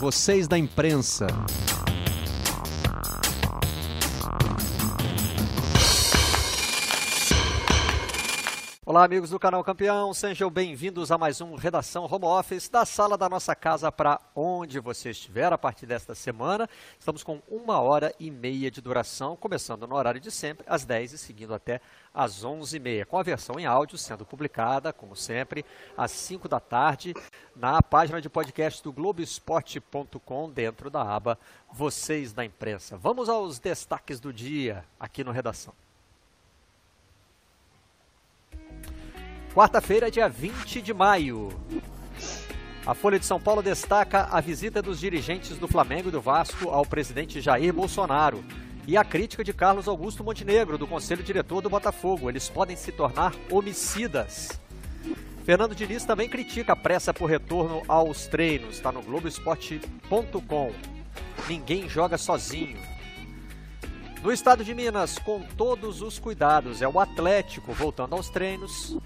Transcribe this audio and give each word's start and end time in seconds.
vocês 0.00 0.46
da 0.46 0.58
imprensa. 0.58 1.26
Olá, 8.96 9.04
amigos 9.04 9.28
do 9.28 9.38
canal 9.38 9.62
Campeão, 9.62 10.14
sejam 10.14 10.50
bem-vindos 10.50 11.12
a 11.12 11.18
mais 11.18 11.42
um 11.42 11.54
Redação 11.54 12.08
Home 12.10 12.24
Office 12.24 12.66
da 12.70 12.86
sala 12.86 13.18
da 13.18 13.28
nossa 13.28 13.54
casa 13.54 13.92
para 13.92 14.18
onde 14.34 14.80
você 14.80 15.10
estiver 15.10 15.52
a 15.52 15.58
partir 15.58 15.84
desta 15.84 16.14
semana. 16.14 16.66
Estamos 16.98 17.22
com 17.22 17.42
uma 17.46 17.78
hora 17.78 18.14
e 18.18 18.30
meia 18.30 18.70
de 18.70 18.80
duração, 18.80 19.36
começando 19.36 19.86
no 19.86 19.94
horário 19.94 20.18
de 20.18 20.30
sempre, 20.30 20.64
às 20.66 20.86
10 20.86 21.12
e 21.12 21.18
seguindo 21.18 21.52
até 21.52 21.78
às 22.14 22.42
11h30, 22.42 23.04
com 23.04 23.18
a 23.18 23.22
versão 23.22 23.60
em 23.60 23.66
áudio 23.66 23.98
sendo 23.98 24.24
publicada, 24.24 24.94
como 24.94 25.14
sempre, 25.14 25.62
às 25.94 26.10
5 26.12 26.48
da 26.48 26.58
tarde, 26.58 27.12
na 27.54 27.82
página 27.82 28.18
de 28.18 28.30
podcast 28.30 28.82
do 28.82 28.94
Globoesporte.com, 28.94 30.48
dentro 30.48 30.88
da 30.88 31.02
aba 31.02 31.38
Vocês 31.70 32.32
da 32.32 32.46
Imprensa. 32.46 32.96
Vamos 32.96 33.28
aos 33.28 33.58
destaques 33.58 34.18
do 34.18 34.32
dia 34.32 34.86
aqui 34.98 35.22
no 35.22 35.32
Redação. 35.32 35.85
Quarta-feira, 39.56 40.10
dia 40.10 40.28
20 40.28 40.82
de 40.82 40.92
maio. 40.92 41.48
A 42.84 42.92
Folha 42.92 43.18
de 43.18 43.24
São 43.24 43.40
Paulo 43.40 43.62
destaca 43.62 44.28
a 44.30 44.38
visita 44.38 44.82
dos 44.82 45.00
dirigentes 45.00 45.56
do 45.56 45.66
Flamengo 45.66 46.10
e 46.10 46.12
do 46.12 46.20
Vasco 46.20 46.68
ao 46.68 46.84
presidente 46.84 47.40
Jair 47.40 47.72
Bolsonaro 47.72 48.44
e 48.86 48.98
a 48.98 49.02
crítica 49.02 49.42
de 49.42 49.54
Carlos 49.54 49.88
Augusto 49.88 50.22
Montenegro, 50.22 50.76
do 50.76 50.86
Conselho 50.86 51.22
Diretor 51.22 51.62
do 51.62 51.70
Botafogo. 51.70 52.28
Eles 52.28 52.50
podem 52.50 52.76
se 52.76 52.92
tornar 52.92 53.34
homicidas. 53.50 54.60
Fernando 55.46 55.74
Diniz 55.74 56.04
também 56.04 56.28
critica 56.28 56.74
a 56.74 56.76
pressa 56.76 57.14
por 57.14 57.24
retorno 57.24 57.82
aos 57.88 58.26
treinos. 58.26 58.74
Está 58.74 58.92
no 58.92 59.00
Globoesporte.com. 59.00 60.72
Ninguém 61.48 61.88
joga 61.88 62.18
sozinho. 62.18 62.76
No 64.22 64.30
estado 64.30 64.62
de 64.62 64.74
Minas, 64.74 65.18
com 65.18 65.40
todos 65.56 66.02
os 66.02 66.18
cuidados, 66.18 66.82
é 66.82 66.88
o 66.88 67.00
Atlético 67.00 67.72
voltando 67.72 68.14
aos 68.14 68.28
treinos 68.28 68.98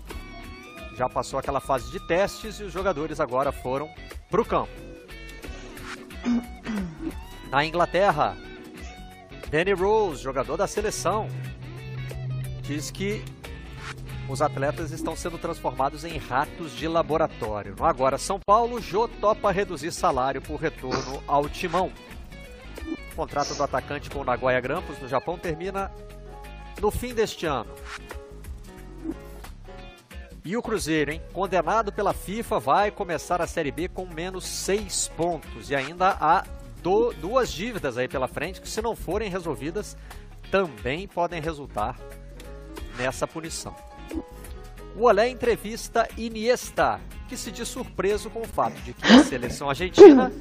já 1.01 1.09
passou 1.09 1.39
aquela 1.39 1.61
fase 1.61 1.91
de 1.91 1.99
testes 1.99 2.61
e 2.61 2.63
os 2.63 2.71
jogadores 2.71 3.21
agora 3.21 3.51
foram 3.51 3.89
para 4.31 4.43
o 4.43 4.45
campo. 4.45 4.71
Na 7.51 7.65
Inglaterra, 7.65 8.37
Danny 9.51 9.73
Rose, 9.73 10.23
jogador 10.23 10.59
da 10.59 10.67
seleção, 10.67 11.27
diz 12.61 12.91
que 12.91 13.25
os 14.29 14.43
atletas 14.43 14.91
estão 14.91 15.17
sendo 15.17 15.39
transformados 15.39 16.05
em 16.05 16.19
ratos 16.19 16.73
de 16.73 16.87
laboratório. 16.87 17.75
No 17.79 17.87
agora 17.87 18.19
São 18.19 18.39
Paulo, 18.39 18.79
Jô 18.79 19.09
topa 19.09 19.51
reduzir 19.51 19.93
salário 19.93 20.43
por 20.43 20.61
retorno 20.61 21.23
ao 21.27 21.49
timão. 21.49 21.91
O 23.13 23.17
contrato 23.17 23.55
do 23.55 23.63
atacante 23.63 24.11
com 24.11 24.19
o 24.19 24.25
Nagoya 24.25 24.61
Grampus 24.61 24.99
no 24.99 25.09
Japão 25.09 25.39
termina 25.39 25.91
no 26.79 26.91
fim 26.91 27.15
deste 27.15 27.47
ano. 27.47 27.75
E 30.45 30.57
o 30.57 30.63
Cruzeiro, 30.63 31.13
hein? 31.13 31.23
Condenado 31.33 31.93
pela 31.93 32.15
FIFA, 32.15 32.59
vai 32.59 32.91
começar 32.91 33.43
a 33.43 33.47
Série 33.47 33.71
B 33.71 33.89
com 33.89 34.07
menos 34.07 34.47
seis 34.47 35.09
pontos. 35.09 35.69
E 35.69 35.75
ainda 35.75 36.17
há 36.19 36.45
do, 36.83 37.13
duas 37.13 37.53
dívidas 37.53 37.99
aí 37.99 38.09
pela 38.09 38.27
frente 38.27 38.61
que, 38.61 38.69
se 38.69 38.81
não 38.81 38.97
forem 38.97 39.29
resolvidas, 39.29 39.97
também 40.51 41.07
podem 41.07 41.43
resultar 41.43 41.99
nessa 42.97 43.27
punição. 43.27 43.75
O 44.97 45.05
Olé 45.05 45.29
entrevista 45.29 46.09
Iniesta, 46.17 47.01
que 47.29 47.37
se 47.37 47.51
diz 47.51 47.69
surpreso 47.69 48.31
com 48.31 48.41
o 48.41 48.49
fato 48.49 48.81
de 48.81 48.93
que 48.95 49.07
a 49.13 49.23
seleção 49.23 49.69
argentina 49.69 50.33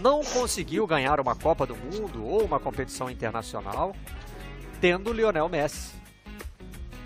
não 0.00 0.22
conseguiu 0.24 0.86
ganhar 0.86 1.20
uma 1.20 1.36
Copa 1.36 1.66
do 1.66 1.76
Mundo 1.76 2.24
ou 2.24 2.42
uma 2.42 2.58
competição 2.58 3.10
internacional, 3.10 3.94
tendo 4.80 5.12
Lionel 5.12 5.48
Messi, 5.48 5.94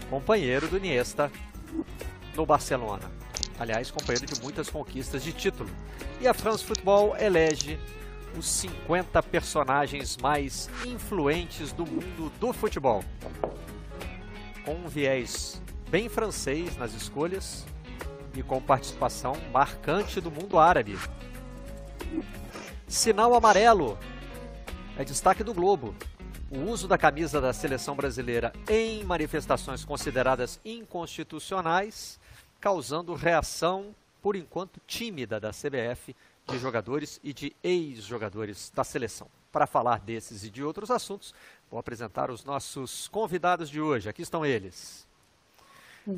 companheiro 0.09 0.69
do 0.69 0.79
Iniesta, 0.79 1.31
no 2.35 2.47
Barcelona. 2.47 3.11
Aliás, 3.59 3.91
companheiro 3.91 4.27
de 4.27 4.41
muitas 4.41 4.71
conquistas 4.71 5.23
de 5.23 5.33
título. 5.33 5.69
E 6.21 6.27
a 6.27 6.33
France 6.33 6.65
Football 6.65 7.17
elege 7.17 7.79
os 8.37 8.47
50 8.47 9.23
personagens 9.25 10.17
mais 10.17 10.71
influentes 10.87 11.73
do 11.73 11.85
mundo 11.85 12.33
do 12.39 12.53
futebol. 12.53 13.05
Com 14.65 14.75
um 14.75 14.89
viés 14.89 15.61
bem 15.91 16.09
francês 16.09 16.77
nas 16.77 16.95
escolhas 16.95 17.67
e 18.35 18.43
com 18.43 18.63
participação 18.63 19.37
marcante 19.53 20.21
do 20.21 20.31
mundo 20.31 20.59
árabe. 20.59 20.97
Sinal 22.87 23.35
amarelo 23.35 23.99
é 24.97 25.05
destaque 25.05 25.43
do 25.43 25.53
Globo. 25.55 25.95
O 26.51 26.71
uso 26.71 26.89
da 26.89 26.99
camisa 26.99 27.41
da 27.41 27.53
seleção 27.53 27.95
brasileira 27.95 28.53
em 28.69 29.05
manifestações 29.05 29.85
consideradas 29.85 30.61
inconstitucionais 30.65 32.20
causando 32.61 33.15
reação, 33.15 33.95
por 34.21 34.37
enquanto 34.37 34.81
tímida, 34.87 35.41
da 35.41 35.51
CBF, 35.51 36.15
de 36.47 36.59
jogadores 36.59 37.19
e 37.23 37.33
de 37.33 37.55
ex-jogadores 37.63 38.71
da 38.75 38.85
seleção. 38.85 39.29
Para 39.51 39.67
falar 39.67 40.01
desses 40.01 40.45
e 40.45 40.51
de 40.51 40.63
outros 40.63 40.91
assuntos, 40.91 41.35
vou 41.71 41.81
apresentar 41.81 42.31
os 42.31 42.45
nossos 42.45 43.09
convidados 43.09 43.71
de 43.71 43.81
hoje. 43.81 44.09
Aqui 44.09 44.23
estão 44.23 44.45
eles. 44.45 45.07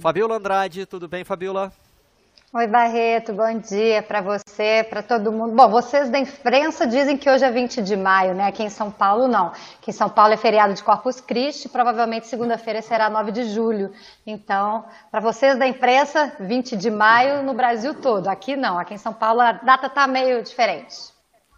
Fabiola 0.00 0.36
Andrade, 0.36 0.86
tudo 0.86 1.08
bem, 1.08 1.24
Fabiola? 1.24 1.72
Oi, 2.54 2.66
Barreto, 2.66 3.32
bom 3.32 3.58
dia 3.60 4.02
para 4.02 4.20
você, 4.20 4.86
para 4.90 5.02
todo 5.02 5.32
mundo. 5.32 5.54
Bom, 5.56 5.70
vocês 5.70 6.10
da 6.10 6.18
imprensa 6.18 6.86
dizem 6.86 7.16
que 7.16 7.30
hoje 7.30 7.42
é 7.42 7.50
20 7.50 7.80
de 7.80 7.96
maio, 7.96 8.34
né? 8.34 8.46
Aqui 8.46 8.62
em 8.62 8.68
São 8.68 8.90
Paulo, 8.90 9.26
não. 9.26 9.46
Aqui 9.46 9.88
em 9.88 9.92
São 9.92 10.10
Paulo 10.10 10.34
é 10.34 10.36
feriado 10.36 10.74
de 10.74 10.82
Corpus 10.82 11.18
Christi, 11.18 11.70
provavelmente 11.70 12.26
segunda-feira 12.26 12.82
será 12.82 13.08
9 13.08 13.32
de 13.32 13.44
julho. 13.44 13.90
Então, 14.26 14.84
para 15.10 15.20
vocês 15.20 15.58
da 15.58 15.66
imprensa, 15.66 16.30
20 16.40 16.76
de 16.76 16.90
maio 16.90 17.42
no 17.42 17.54
Brasil 17.54 17.94
todo. 17.94 18.28
Aqui 18.28 18.54
não, 18.54 18.78
aqui 18.78 18.92
em 18.92 18.98
São 18.98 19.14
Paulo 19.14 19.40
a 19.40 19.52
data 19.52 19.86
está 19.86 20.06
meio 20.06 20.42
diferente. 20.42 21.11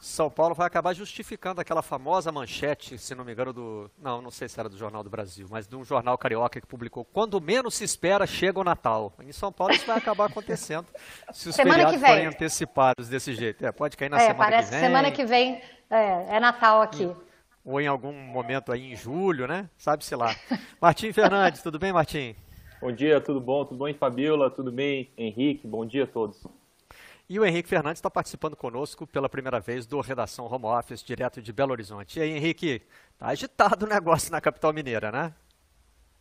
São 0.05 0.29
Paulo 0.29 0.55
vai 0.55 0.67
acabar 0.67 0.93
justificando 0.93 1.63
aquela 1.63 1.81
famosa 1.81 2.31
manchete, 2.31 2.99
se 2.99 3.15
não 3.15 3.25
me 3.25 3.33
engano, 3.33 3.55
do. 3.55 3.91
Não, 3.99 4.21
não 4.21 4.31
sei 4.31 4.47
se 4.47 4.61
era 4.61 4.69
do 4.69 4.77
Jornal 4.77 5.03
do 5.03 5.09
Brasil, 5.09 5.47
mas 5.51 5.67
de 5.67 5.75
um 5.75 5.83
jornal 5.83 6.19
carioca 6.19 6.61
que 6.61 6.67
publicou: 6.67 7.07
quando 7.07 7.41
menos 7.41 7.75
se 7.75 7.85
espera, 7.85 8.27
chega 8.27 8.61
o 8.61 8.65
Natal. 8.65 9.15
Em 9.23 9.33
São 9.33 9.51
Paulo 9.51 9.73
isso 9.73 9.87
vai 9.87 9.97
acabar 9.97 10.27
acontecendo 10.27 10.87
se 11.33 11.49
os 11.49 11.55
semana 11.55 11.89
feriados 11.89 12.01
forem 12.03 12.27
antecipados 12.27 13.09
desse 13.09 13.33
jeito. 13.35 13.65
É, 13.65 13.73
pode 13.73 13.97
cair 13.97 14.11
na 14.11 14.19
é, 14.19 14.27
semana 14.27 14.45
parece 14.45 14.69
que 14.69 14.75
vem. 14.75 14.85
semana 14.85 15.11
que 15.11 15.25
vem 15.25 15.63
é, 15.89 16.37
é 16.37 16.39
Natal 16.41 16.83
aqui. 16.83 17.11
Ou 17.65 17.81
em 17.81 17.87
algum 17.87 18.13
momento 18.13 18.73
aí 18.73 18.93
em 18.93 18.95
julho, 18.95 19.47
né? 19.47 19.71
Sabe-se 19.79 20.15
lá. 20.15 20.37
Martim 20.79 21.15
Fernandes, 21.15 21.63
tudo 21.63 21.79
bem, 21.79 21.95
Martim? 21.95 22.37
Bom 22.79 22.93
dia, 22.93 23.23
tudo 23.23 23.41
bom? 23.41 23.65
Tudo 23.65 23.79
bom, 23.79 23.95
Fabiola? 23.95 24.51
Tudo 24.51 24.71
bem, 24.71 25.11
Henrique? 25.17 25.67
Bom 25.67 25.87
dia 25.87 26.05
a 26.05 26.07
todos. 26.07 26.47
E 27.27 27.41
o 27.41 27.45
Henrique 27.45 27.71
Fernandes 27.71 28.01
está 28.01 28.11
participando 28.11 28.55
conosco 28.55 29.07
pela 29.07 29.31
primeira 29.31 29.59
vez 29.59 29.87
do 29.87 29.99
Redação 30.03 30.45
Home 30.45 30.67
Office, 30.67 31.03
direto 31.03 31.41
de 31.41 31.55
Belo 31.55 31.73
Horizonte. 31.73 32.19
E 32.19 32.23
aí, 32.23 32.37
Henrique, 32.37 32.83
tá 33.19 33.29
agitado 33.29 33.87
o 33.87 33.89
negócio 33.89 34.31
na 34.31 34.43
capital 34.43 34.75
mineira, 34.75 35.11
né? 35.11 35.33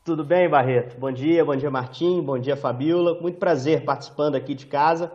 Tudo 0.05 0.23
bem, 0.23 0.49
Barreto? 0.49 0.97
Bom 0.97 1.11
dia, 1.11 1.43
bom 1.43 1.57
dia, 1.57 1.69
Martim, 1.69 2.21
bom 2.21 2.39
dia, 2.39 2.55
Fabiola. 2.55 3.19
Muito 3.19 3.37
prazer 3.37 3.83
participando 3.83 4.35
aqui 4.35 4.55
de 4.55 4.65
casa. 4.65 5.11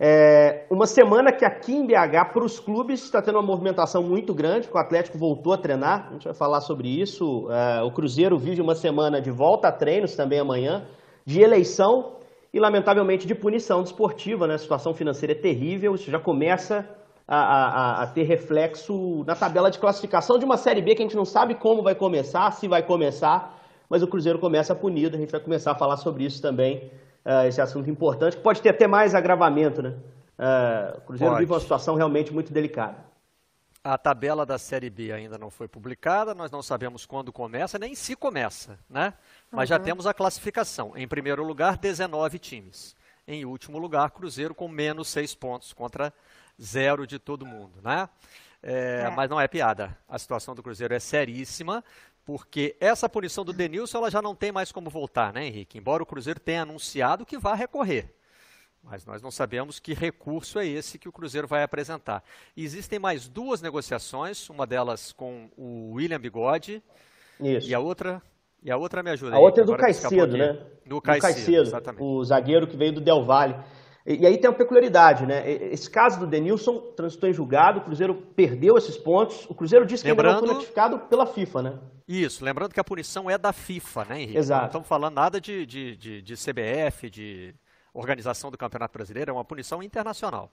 É 0.00 0.66
uma 0.70 0.86
semana 0.86 1.30
que 1.30 1.44
aqui 1.44 1.74
em 1.74 1.86
BH, 1.86 2.32
para 2.32 2.44
os 2.44 2.58
clubes, 2.58 3.02
está 3.04 3.20
tendo 3.20 3.34
uma 3.38 3.46
movimentação 3.46 4.02
muito 4.02 4.32
grande, 4.32 4.66
o 4.72 4.78
Atlético 4.78 5.18
voltou 5.18 5.52
a 5.52 5.58
treinar, 5.58 6.08
a 6.08 6.12
gente 6.14 6.24
vai 6.24 6.34
falar 6.34 6.62
sobre 6.62 6.88
isso. 6.88 7.50
É, 7.50 7.82
o 7.82 7.90
Cruzeiro 7.90 8.38
vive 8.38 8.62
uma 8.62 8.74
semana 8.74 9.20
de 9.20 9.30
volta 9.30 9.68
a 9.68 9.72
treinos 9.72 10.16
também 10.16 10.40
amanhã, 10.40 10.86
de 11.26 11.42
eleição 11.42 12.17
e, 12.58 12.60
lamentavelmente, 12.60 13.26
de 13.26 13.34
punição 13.34 13.82
desportiva. 13.82 14.46
Né? 14.46 14.54
A 14.54 14.58
situação 14.58 14.92
financeira 14.92 15.32
é 15.32 15.34
terrível, 15.34 15.94
isso 15.94 16.10
já 16.10 16.18
começa 16.18 16.86
a, 17.26 17.36
a, 17.36 18.02
a, 18.02 18.06
ter 18.06 18.24
reflexo 18.24 19.24
na 19.26 19.34
tabela 19.34 19.70
de 19.70 19.78
classificação 19.78 20.38
de 20.38 20.44
uma 20.44 20.56
Série 20.56 20.82
B 20.82 20.94
que 20.94 21.02
a 21.02 21.04
gente 21.04 21.16
não 21.16 21.24
sabe 21.24 21.54
como 21.54 21.82
vai 21.82 21.94
começar, 21.94 22.50
se 22.52 22.66
vai 22.66 22.82
começar, 22.82 23.58
mas 23.88 24.02
o 24.02 24.08
Cruzeiro 24.08 24.38
começa 24.38 24.74
punido, 24.74 25.16
a 25.16 25.20
gente 25.20 25.30
vai 25.30 25.40
começar 25.40 25.72
a 25.72 25.74
falar 25.74 25.96
sobre 25.96 26.24
isso 26.24 26.42
também, 26.42 26.90
uh, 27.24 27.46
esse 27.46 27.60
assunto 27.60 27.88
importante, 27.88 28.36
que 28.36 28.42
pode 28.42 28.60
ter 28.60 28.70
até 28.70 28.86
mais 28.86 29.14
agravamento. 29.14 29.82
Né? 29.82 29.90
Uh, 30.38 30.98
o 30.98 31.00
Cruzeiro 31.02 31.32
pode. 31.32 31.44
vive 31.44 31.52
uma 31.52 31.60
situação 31.60 31.94
realmente 31.94 32.32
muito 32.32 32.52
delicada. 32.52 33.08
A 33.84 33.96
tabela 33.96 34.44
da 34.44 34.58
Série 34.58 34.90
B 34.90 35.12
ainda 35.12 35.38
não 35.38 35.50
foi 35.50 35.68
publicada, 35.68 36.34
nós 36.34 36.50
não 36.50 36.62
sabemos 36.62 37.06
quando 37.06 37.32
começa, 37.32 37.78
nem 37.78 37.94
se 37.94 38.16
começa, 38.16 38.78
né? 38.90 39.14
Mas 39.50 39.70
uhum. 39.70 39.76
já 39.76 39.78
temos 39.78 40.06
a 40.06 40.14
classificação. 40.14 40.92
Em 40.96 41.08
primeiro 41.08 41.42
lugar, 41.42 41.76
19 41.76 42.38
times. 42.38 42.94
Em 43.26 43.44
último 43.44 43.78
lugar, 43.78 44.10
Cruzeiro 44.10 44.54
com 44.54 44.68
menos 44.68 45.08
6 45.08 45.34
pontos 45.34 45.72
contra 45.72 46.12
zero 46.60 47.06
de 47.06 47.18
todo 47.18 47.46
mundo, 47.46 47.80
né? 47.82 48.08
É, 48.62 49.04
é. 49.06 49.10
Mas 49.10 49.30
não 49.30 49.40
é 49.40 49.46
piada. 49.46 49.96
A 50.08 50.18
situação 50.18 50.54
do 50.54 50.62
Cruzeiro 50.62 50.94
é 50.94 50.98
seríssima, 50.98 51.84
porque 52.24 52.76
essa 52.80 53.08
punição 53.08 53.44
do 53.44 53.52
Denilson 53.52 53.98
ela 53.98 54.10
já 54.10 54.20
não 54.20 54.34
tem 54.34 54.50
mais 54.50 54.72
como 54.72 54.90
voltar, 54.90 55.32
né, 55.32 55.46
Henrique? 55.46 55.78
Embora 55.78 56.02
o 56.02 56.06
Cruzeiro 56.06 56.40
tenha 56.40 56.62
anunciado 56.62 57.24
que 57.24 57.38
vai 57.38 57.56
recorrer. 57.56 58.14
Mas 58.82 59.04
nós 59.04 59.20
não 59.20 59.30
sabemos 59.30 59.78
que 59.78 59.92
recurso 59.92 60.58
é 60.58 60.66
esse 60.66 60.98
que 60.98 61.08
o 61.08 61.12
Cruzeiro 61.12 61.46
vai 61.46 61.62
apresentar. 61.62 62.22
existem 62.56 62.98
mais 62.98 63.28
duas 63.28 63.60
negociações, 63.60 64.48
uma 64.48 64.66
delas 64.66 65.12
com 65.12 65.50
o 65.56 65.92
William 65.92 66.20
Bigode 66.20 66.82
Isso. 67.40 67.68
e 67.68 67.74
a 67.74 67.78
outra 67.78 68.22
e 68.62 68.70
a 68.70 68.76
outra 68.76 69.02
me 69.02 69.10
ajuda. 69.10 69.34
A 69.34 69.38
aí, 69.38 69.42
outra 69.42 69.62
é 69.62 69.66
do 69.66 69.76
Caicedo, 69.76 70.36
né? 70.36 70.58
Do 70.86 71.00
Caicedo, 71.00 71.34
Caicedo 71.34 71.62
exatamente. 71.62 72.02
o 72.02 72.24
zagueiro 72.24 72.66
que 72.66 72.76
veio 72.76 72.92
do 72.92 73.00
Del 73.00 73.24
Valle. 73.24 73.54
E, 74.06 74.22
e, 74.22 74.26
aí 74.26 74.38
tem 74.38 74.48
uma 74.48 74.56
peculiaridade, 74.56 75.26
né? 75.26 75.50
Esse 75.50 75.90
caso 75.90 76.18
do 76.18 76.26
Denilson 76.26 76.78
transitou 76.96 77.28
em 77.28 77.32
julgado, 77.32 77.80
o 77.80 77.82
Cruzeiro 77.82 78.14
perdeu 78.34 78.76
esses 78.78 78.96
pontos. 78.96 79.44
O 79.50 79.54
Cruzeiro 79.54 79.84
disse 79.84 80.02
que 80.02 80.08
lembrando, 80.08 80.36
ainda 80.36 80.40
não 80.40 80.46
foi 80.46 80.54
notificado 80.56 80.98
pela 81.00 81.26
FIFA, 81.26 81.62
né? 81.62 81.78
Isso, 82.08 82.42
lembrando 82.42 82.72
que 82.72 82.80
a 82.80 82.84
punição 82.84 83.28
é 83.28 83.36
da 83.36 83.52
FIFA, 83.52 84.04
né, 84.06 84.22
Henrique? 84.22 84.38
Exato. 84.38 84.60
Não 84.62 84.66
estamos 84.68 84.88
falando 84.88 85.14
nada 85.14 85.38
de, 85.38 85.66
de, 85.66 85.96
de, 85.96 86.22
de 86.22 86.34
CBF, 86.34 87.10
de 87.10 87.54
organização 87.92 88.50
do 88.50 88.56
Campeonato 88.56 88.94
Brasileiro, 88.94 89.30
é 89.30 89.34
uma 89.34 89.44
punição 89.44 89.82
internacional. 89.82 90.50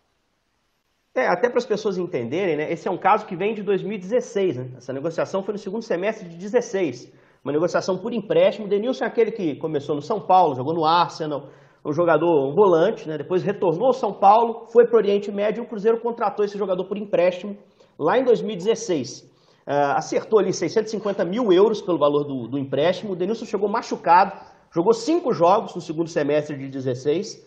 É, 1.16 1.28
até 1.28 1.48
para 1.48 1.60
as 1.60 1.66
pessoas 1.66 1.98
entenderem, 1.98 2.58
né? 2.58 2.70
Esse 2.70 2.90
é 2.90 2.92
um 2.92 2.98
caso 2.98 3.26
que 3.26 3.38
vem 3.38 3.56
de 3.56 3.64
2016, 3.64 4.58
né? 4.58 4.72
Essa 4.76 4.92
negociação 4.92 5.42
foi 5.44 5.54
no 5.54 5.58
segundo 5.58 5.82
semestre 5.82 6.28
de 6.28 6.36
16. 6.36 7.10
Uma 7.46 7.54
negociação 7.54 7.98
por 7.98 8.12
empréstimo. 8.12 8.68
Denilson 8.68 9.06
é 9.06 9.08
aquele 9.08 9.32
que 9.32 9.56
começou 9.56 9.96
no 9.96 10.02
São 10.02 10.20
Paulo, 10.20 10.56
jogou 10.56 10.74
no 10.74 10.84
Arsenal, 10.84 11.44
um 11.86 11.94
jogador, 11.94 12.50
um 12.50 12.56
volante, 12.56 13.08
né? 13.08 13.18
Depois 13.18 13.44
retornou 13.44 13.86
ao 13.86 13.94
São 13.94 14.12
Paulo, 14.12 14.66
foi 14.74 14.86
para 14.86 14.96
o 14.96 14.98
Oriente 14.98 15.32
Médio 15.32 15.62
e 15.62 15.66
o 15.66 15.70
Cruzeiro 15.70 16.02
contratou 16.02 16.44
esse 16.44 16.58
jogador 16.58 16.84
por 16.86 16.98
empréstimo 16.98 17.56
lá 17.98 18.18
em 18.18 18.24
2016. 18.24 19.22
Uh, 19.22 19.32
ah, 19.68 19.98
acertou 19.98 20.40
ali 20.40 20.52
650 20.52 21.24
mil 21.24 21.54
euros 21.54 21.82
pelo 21.82 21.98
valor 22.00 22.24
do, 22.24 22.48
do 22.48 22.58
empréstimo. 22.58 23.14
O 23.14 23.16
Denilson 23.16 23.46
chegou 23.46 23.70
machucado, 23.70 24.34
Jogou 24.76 24.94
cinco 24.94 25.32
jogos 25.32 25.74
no 25.74 25.80
segundo 25.80 26.10
semestre 26.10 26.58
de 26.58 26.68
16 26.68 27.42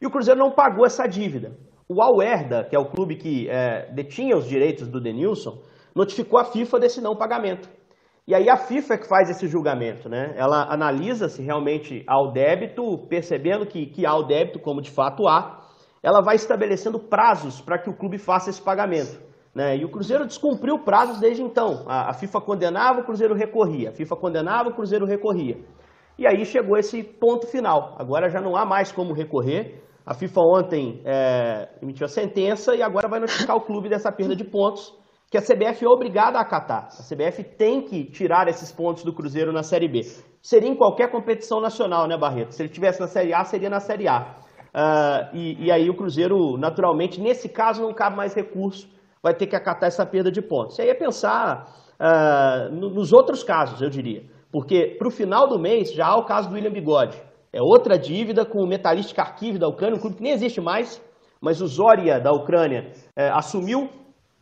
e 0.00 0.06
o 0.06 0.10
Cruzeiro 0.10 0.38
não 0.38 0.52
pagou 0.52 0.86
essa 0.86 1.08
dívida. 1.08 1.58
O 1.88 2.00
Alwerda, 2.00 2.62
que 2.62 2.76
é 2.76 2.78
o 2.78 2.88
clube 2.88 3.16
que 3.16 3.50
é, 3.50 3.90
detinha 3.92 4.36
os 4.36 4.46
direitos 4.46 4.86
do 4.86 5.00
Denilson, 5.00 5.58
notificou 5.92 6.38
a 6.38 6.44
FIFA 6.44 6.78
desse 6.78 7.00
não 7.00 7.16
pagamento. 7.16 7.68
E 8.28 8.34
aí 8.34 8.50
a 8.50 8.58
FIFA 8.58 8.92
é 8.92 8.98
que 8.98 9.08
faz 9.08 9.30
esse 9.30 9.48
julgamento, 9.48 10.06
né? 10.06 10.34
Ela 10.36 10.70
analisa 10.70 11.30
se 11.30 11.40
realmente 11.40 12.04
há 12.06 12.22
o 12.22 12.30
débito, 12.30 13.06
percebendo 13.08 13.64
que, 13.64 13.86
que 13.86 14.04
há 14.04 14.14
o 14.14 14.24
débito, 14.24 14.60
como 14.60 14.82
de 14.82 14.90
fato 14.90 15.26
há, 15.26 15.62
ela 16.02 16.20
vai 16.20 16.36
estabelecendo 16.36 16.98
prazos 16.98 17.58
para 17.62 17.78
que 17.78 17.88
o 17.88 17.96
clube 17.96 18.18
faça 18.18 18.50
esse 18.50 18.60
pagamento. 18.60 19.18
Né? 19.54 19.78
E 19.78 19.84
o 19.86 19.90
Cruzeiro 19.90 20.26
descumpriu 20.26 20.78
prazos 20.80 21.18
desde 21.18 21.42
então. 21.42 21.86
A, 21.88 22.10
a 22.10 22.12
FIFA 22.12 22.42
condenava, 22.42 23.00
o 23.00 23.04
Cruzeiro 23.04 23.34
recorria. 23.34 23.88
A 23.88 23.92
FIFA 23.94 24.16
condenava, 24.16 24.68
o 24.68 24.74
Cruzeiro 24.74 25.06
recorria. 25.06 25.56
E 26.18 26.26
aí 26.26 26.44
chegou 26.44 26.76
esse 26.76 27.02
ponto 27.02 27.46
final. 27.46 27.96
Agora 27.98 28.28
já 28.28 28.42
não 28.42 28.54
há 28.54 28.66
mais 28.66 28.92
como 28.92 29.14
recorrer. 29.14 29.82
A 30.04 30.12
FIFA 30.12 30.40
ontem 30.42 31.00
é, 31.06 31.70
emitiu 31.80 32.04
a 32.04 32.10
sentença 32.10 32.76
e 32.76 32.82
agora 32.82 33.08
vai 33.08 33.20
notificar 33.20 33.56
o 33.56 33.62
clube 33.62 33.88
dessa 33.88 34.12
perda 34.12 34.36
de 34.36 34.44
pontos 34.44 34.97
que 35.30 35.36
a 35.36 35.42
CBF 35.42 35.84
é 35.84 35.88
obrigada 35.88 36.38
a 36.38 36.42
acatar. 36.42 36.88
A 36.88 37.02
CBF 37.02 37.44
tem 37.44 37.82
que 37.82 38.04
tirar 38.04 38.48
esses 38.48 38.72
pontos 38.72 39.04
do 39.04 39.12
Cruzeiro 39.12 39.52
na 39.52 39.62
Série 39.62 39.88
B. 39.88 40.00
Seria 40.40 40.68
em 40.68 40.74
qualquer 40.74 41.10
competição 41.10 41.60
nacional, 41.60 42.06
né, 42.08 42.16
Barreto? 42.16 42.52
Se 42.52 42.62
ele 42.62 42.70
estivesse 42.70 43.00
na 43.00 43.06
Série 43.06 43.34
A, 43.34 43.44
seria 43.44 43.68
na 43.68 43.80
Série 43.80 44.08
A. 44.08 44.36
Uh, 44.68 45.36
e, 45.36 45.66
e, 45.66 45.72
aí 45.72 45.90
o 45.90 45.96
Cruzeiro, 45.96 46.56
naturalmente, 46.56 47.20
nesse 47.20 47.48
caso 47.48 47.82
não 47.82 47.92
cabe 47.92 48.16
mais 48.16 48.34
recurso, 48.34 48.88
vai 49.22 49.34
ter 49.34 49.46
que 49.46 49.56
acatar 49.56 49.88
essa 49.88 50.06
perda 50.06 50.30
de 50.30 50.40
pontos. 50.40 50.78
E 50.78 50.82
aí 50.82 50.88
é 50.88 50.94
pensar 50.94 51.74
uh, 52.00 52.74
nos 52.74 53.12
outros 53.12 53.42
casos, 53.42 53.82
eu 53.82 53.90
diria. 53.90 54.22
Porque 54.50 54.96
para 54.98 55.08
o 55.08 55.10
final 55.10 55.46
do 55.46 55.58
mês 55.58 55.92
já 55.92 56.06
há 56.06 56.16
o 56.16 56.24
caso 56.24 56.48
do 56.48 56.54
William 56.54 56.72
Bigode. 56.72 57.20
É 57.52 57.60
outra 57.60 57.98
dívida 57.98 58.46
com 58.46 58.62
o 58.62 58.66
Metalist 58.66 59.14
Kharkiv 59.14 59.58
da 59.58 59.68
Ucrânia, 59.68 59.96
um 59.96 60.00
clube 60.00 60.16
que 60.16 60.22
nem 60.22 60.32
existe 60.32 60.60
mais, 60.60 61.02
mas 61.40 61.60
o 61.60 61.66
Zoria 61.66 62.20
da 62.20 62.32
Ucrânia 62.32 62.92
é, 63.16 63.30
assumiu 63.30 63.88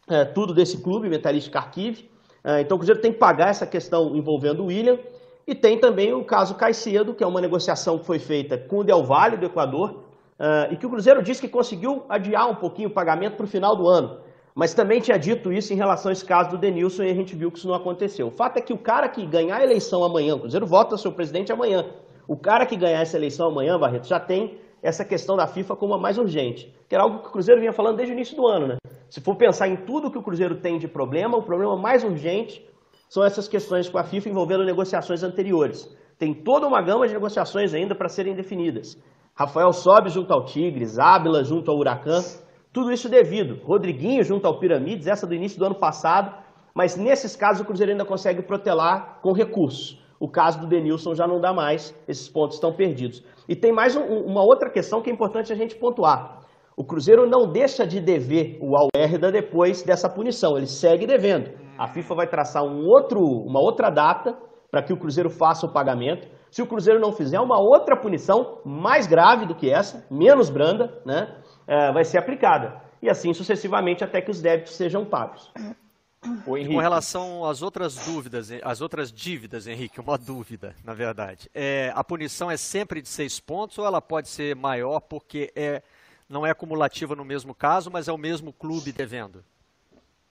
é, 0.08 0.25
tudo 0.25 0.55
desse 0.55 0.79
clube, 0.79 1.08
Metalist 1.08 1.50
Kharkiv. 1.50 2.08
É, 2.44 2.61
então 2.61 2.76
o 2.76 2.79
Cruzeiro 2.79 3.00
tem 3.00 3.12
que 3.12 3.19
pagar 3.19 3.49
essa 3.49 3.67
questão 3.67 4.14
envolvendo 4.17 4.62
o 4.62 4.67
William. 4.67 4.99
E 5.47 5.55
tem 5.55 5.79
também 5.79 6.12
o 6.12 6.25
caso 6.25 6.55
Caicedo, 6.56 7.14
que 7.14 7.23
é 7.23 7.26
uma 7.26 7.41
negociação 7.41 7.99
que 7.99 8.05
foi 8.05 8.19
feita 8.19 8.58
com 8.58 8.79
o 8.79 8.85
Del 8.85 9.05
Valle 9.05 9.37
do 9.37 9.47
Equador, 9.47 10.03
é, 10.38 10.69
e 10.73 10.76
que 10.76 10.87
o 10.87 10.91
Cruzeiro 10.91 11.23
disse 11.23 11.41
que 11.41 11.49
conseguiu 11.49 12.05
adiar 12.08 12.50
um 12.50 12.55
pouquinho 12.55 12.88
o 12.88 12.93
pagamento 12.93 13.37
para 13.37 13.44
o 13.44 13.49
final 13.49 13.76
do 13.76 13.88
ano. 13.88 14.19
Mas 14.55 14.73
também 14.73 15.00
tinha 15.00 15.19
dito 15.19 15.53
isso 15.53 15.73
em 15.73 15.76
relação 15.76 16.09
a 16.09 16.12
esse 16.12 16.25
caso 16.25 16.50
do 16.50 16.59
Denilson 16.59 17.02
e 17.02 17.11
a 17.11 17.14
gente 17.14 17.37
viu 17.37 17.52
que 17.52 17.59
isso 17.59 17.69
não 17.69 17.75
aconteceu. 17.75 18.29
O 18.29 18.31
fato 18.31 18.56
é 18.56 18.61
que 18.61 18.73
o 18.73 18.79
cara 18.79 19.06
que 19.09 19.25
ganhar 19.26 19.56
a 19.56 19.62
eleição 19.62 20.02
amanhã, 20.02 20.35
o 20.35 20.41
Cruzeiro 20.41 20.67
vota 20.67 20.97
seu 20.97 21.12
presidente 21.12 21.52
amanhã, 21.52 21.85
o 22.26 22.37
cara 22.37 22.64
que 22.64 22.75
ganhar 22.75 23.00
essa 23.00 23.17
eleição 23.17 23.49
amanhã, 23.49 23.79
Barreto, 23.79 24.09
já 24.09 24.19
tem 24.19 24.59
essa 24.87 25.05
questão 25.05 25.37
da 25.37 25.49
FIFA 25.49 25.75
como 25.75 25.94
a 25.94 25.99
mais 25.99 26.17
urgente, 26.17 26.73
que 26.88 26.94
era 26.94 27.03
algo 27.03 27.19
que 27.19 27.29
o 27.29 27.33
Cruzeiro 27.33 27.61
vinha 27.61 27.73
falando 27.73 27.97
desde 27.97 28.12
o 28.12 28.17
início 28.17 28.37
do 28.37 28.47
ano. 28.47 28.69
Né? 28.69 28.77
Se 29.11 29.21
for 29.21 29.35
pensar 29.35 29.67
em 29.67 29.75
tudo 29.75 30.12
que 30.12 30.19
o 30.19 30.23
Cruzeiro 30.23 30.61
tem 30.61 30.79
de 30.79 30.87
problema, 30.87 31.37
o 31.37 31.43
problema 31.43 31.77
mais 31.77 32.05
urgente 32.05 32.65
são 33.09 33.25
essas 33.25 33.49
questões 33.49 33.88
com 33.88 33.99
a 33.99 34.05
FIFA 34.05 34.29
envolvendo 34.29 34.65
negociações 34.65 35.25
anteriores. 35.25 35.93
Tem 36.17 36.33
toda 36.33 36.69
uma 36.69 36.81
gama 36.81 37.09
de 37.09 37.15
negociações 37.15 37.75
ainda 37.75 37.97
para 37.97 38.09
serem 38.09 38.37
definidas. 38.37 38.97
Rafael 39.35 39.73
Sobe 39.73 40.09
junto 40.09 40.33
ao 40.33 40.44
Tigres, 40.44 41.00
Ábila 41.00 41.43
junto 41.43 41.69
ao 41.69 41.77
Huracan. 41.77 42.23
Tudo 42.73 42.93
isso 42.93 43.09
devido. 43.09 43.61
Rodriguinho 43.65 44.23
junto 44.23 44.47
ao 44.47 44.61
Piramides, 44.61 45.09
essa 45.09 45.27
do 45.27 45.35
início 45.35 45.59
do 45.59 45.67
ano 45.67 45.75
passado, 45.75 46.33
mas 46.73 46.97
nesses 46.97 47.35
casos 47.35 47.62
o 47.62 47.65
Cruzeiro 47.65 47.91
ainda 47.91 48.05
consegue 48.05 48.41
protelar 48.41 49.19
com 49.21 49.33
recursos. 49.33 50.00
O 50.19 50.29
caso 50.29 50.61
do 50.61 50.67
Denilson 50.67 51.15
já 51.15 51.27
não 51.27 51.41
dá 51.41 51.53
mais, 51.53 51.95
esses 52.09 52.29
pontos 52.29 52.57
estão 52.57 52.73
perdidos. 52.73 53.23
E 53.49 53.55
tem 53.55 53.73
mais 53.73 53.97
um, 53.97 54.03
uma 54.03 54.43
outra 54.43 54.71
questão 54.71 55.03
que 55.03 55.11
é 55.11 55.13
importante 55.13 55.53
a 55.53 55.57
gente 55.57 55.77
pontuar. 55.77 56.41
O 56.77 56.85
Cruzeiro 56.85 57.29
não 57.29 57.51
deixa 57.51 57.87
de 57.87 58.01
dever 58.01 58.59
o 58.61 58.77
Alherda 58.77 59.33
depois 59.33 59.83
dessa 59.83 60.09
punição, 60.09 60.57
ele 60.57 60.67
segue 60.67 61.07
devendo. 61.07 61.51
A 61.79 61.89
FIFA 61.89 62.15
vai 62.15 62.27
traçar 62.27 62.63
um 62.63 62.87
outro, 62.87 63.21
uma 63.21 63.61
outra 63.61 63.91
data 63.91 64.37
para 64.71 64.83
que 64.83 64.93
o 64.93 64.97
Cruzeiro 64.97 65.31
faça 65.31 65.67
o 65.67 65.73
pagamento. 65.73 66.29
Se 66.51 66.62
o 66.62 66.67
Cruzeiro 66.67 67.01
não 67.01 67.12
fizer 67.12 67.41
uma 67.41 67.59
outra 67.59 67.97
punição 67.97 68.59
mais 68.65 69.07
grave 69.07 69.47
do 69.47 69.55
que 69.55 69.71
essa, 69.71 70.07
menos 70.11 70.51
branda, 70.51 71.01
né? 71.05 71.35
é, 71.67 71.93
vai 71.93 72.05
ser 72.05 72.19
aplicada. 72.19 72.81
E 73.03 73.11
assim 73.11 73.33
sucessivamente 73.35 74.05
até 74.05 74.21
que 74.21 74.31
os 74.31 74.41
débitos 74.41 74.75
sejam 74.75 75.05
pagos. 75.05 75.53
Com 76.45 76.79
relação 76.79 77.45
às 77.45 77.63
outras 77.63 77.95
dúvidas, 77.97 78.51
às 78.63 78.81
outras 78.81 79.13
dívidas, 79.13 79.67
Henrique, 79.67 80.01
uma 80.01 80.19
dúvida, 80.19 80.75
na 80.85 80.93
verdade. 80.93 81.49
É, 81.55 81.93
a 81.95 82.03
punição 82.03 82.51
é 82.51 82.57
sempre 82.57 83.01
de 83.01 83.09
seis 83.09 83.39
pontos 83.39 83.79
ou 83.79 83.87
ela 83.87 84.01
pode 84.01 84.29
ser 84.29 84.57
maior 84.57 85.01
porque 85.01 85.53
é, 85.55 85.83
não 86.29 86.47
é 86.47 86.51
acumulativa 86.51 87.14
no 87.14 87.25
mesmo 87.25 87.55
caso, 87.55 87.90
mas 87.90 88.09
é 88.09 88.12
o 88.12 88.19
mesmo 88.19 88.52
clube 88.52 88.93
devendo? 88.93 89.45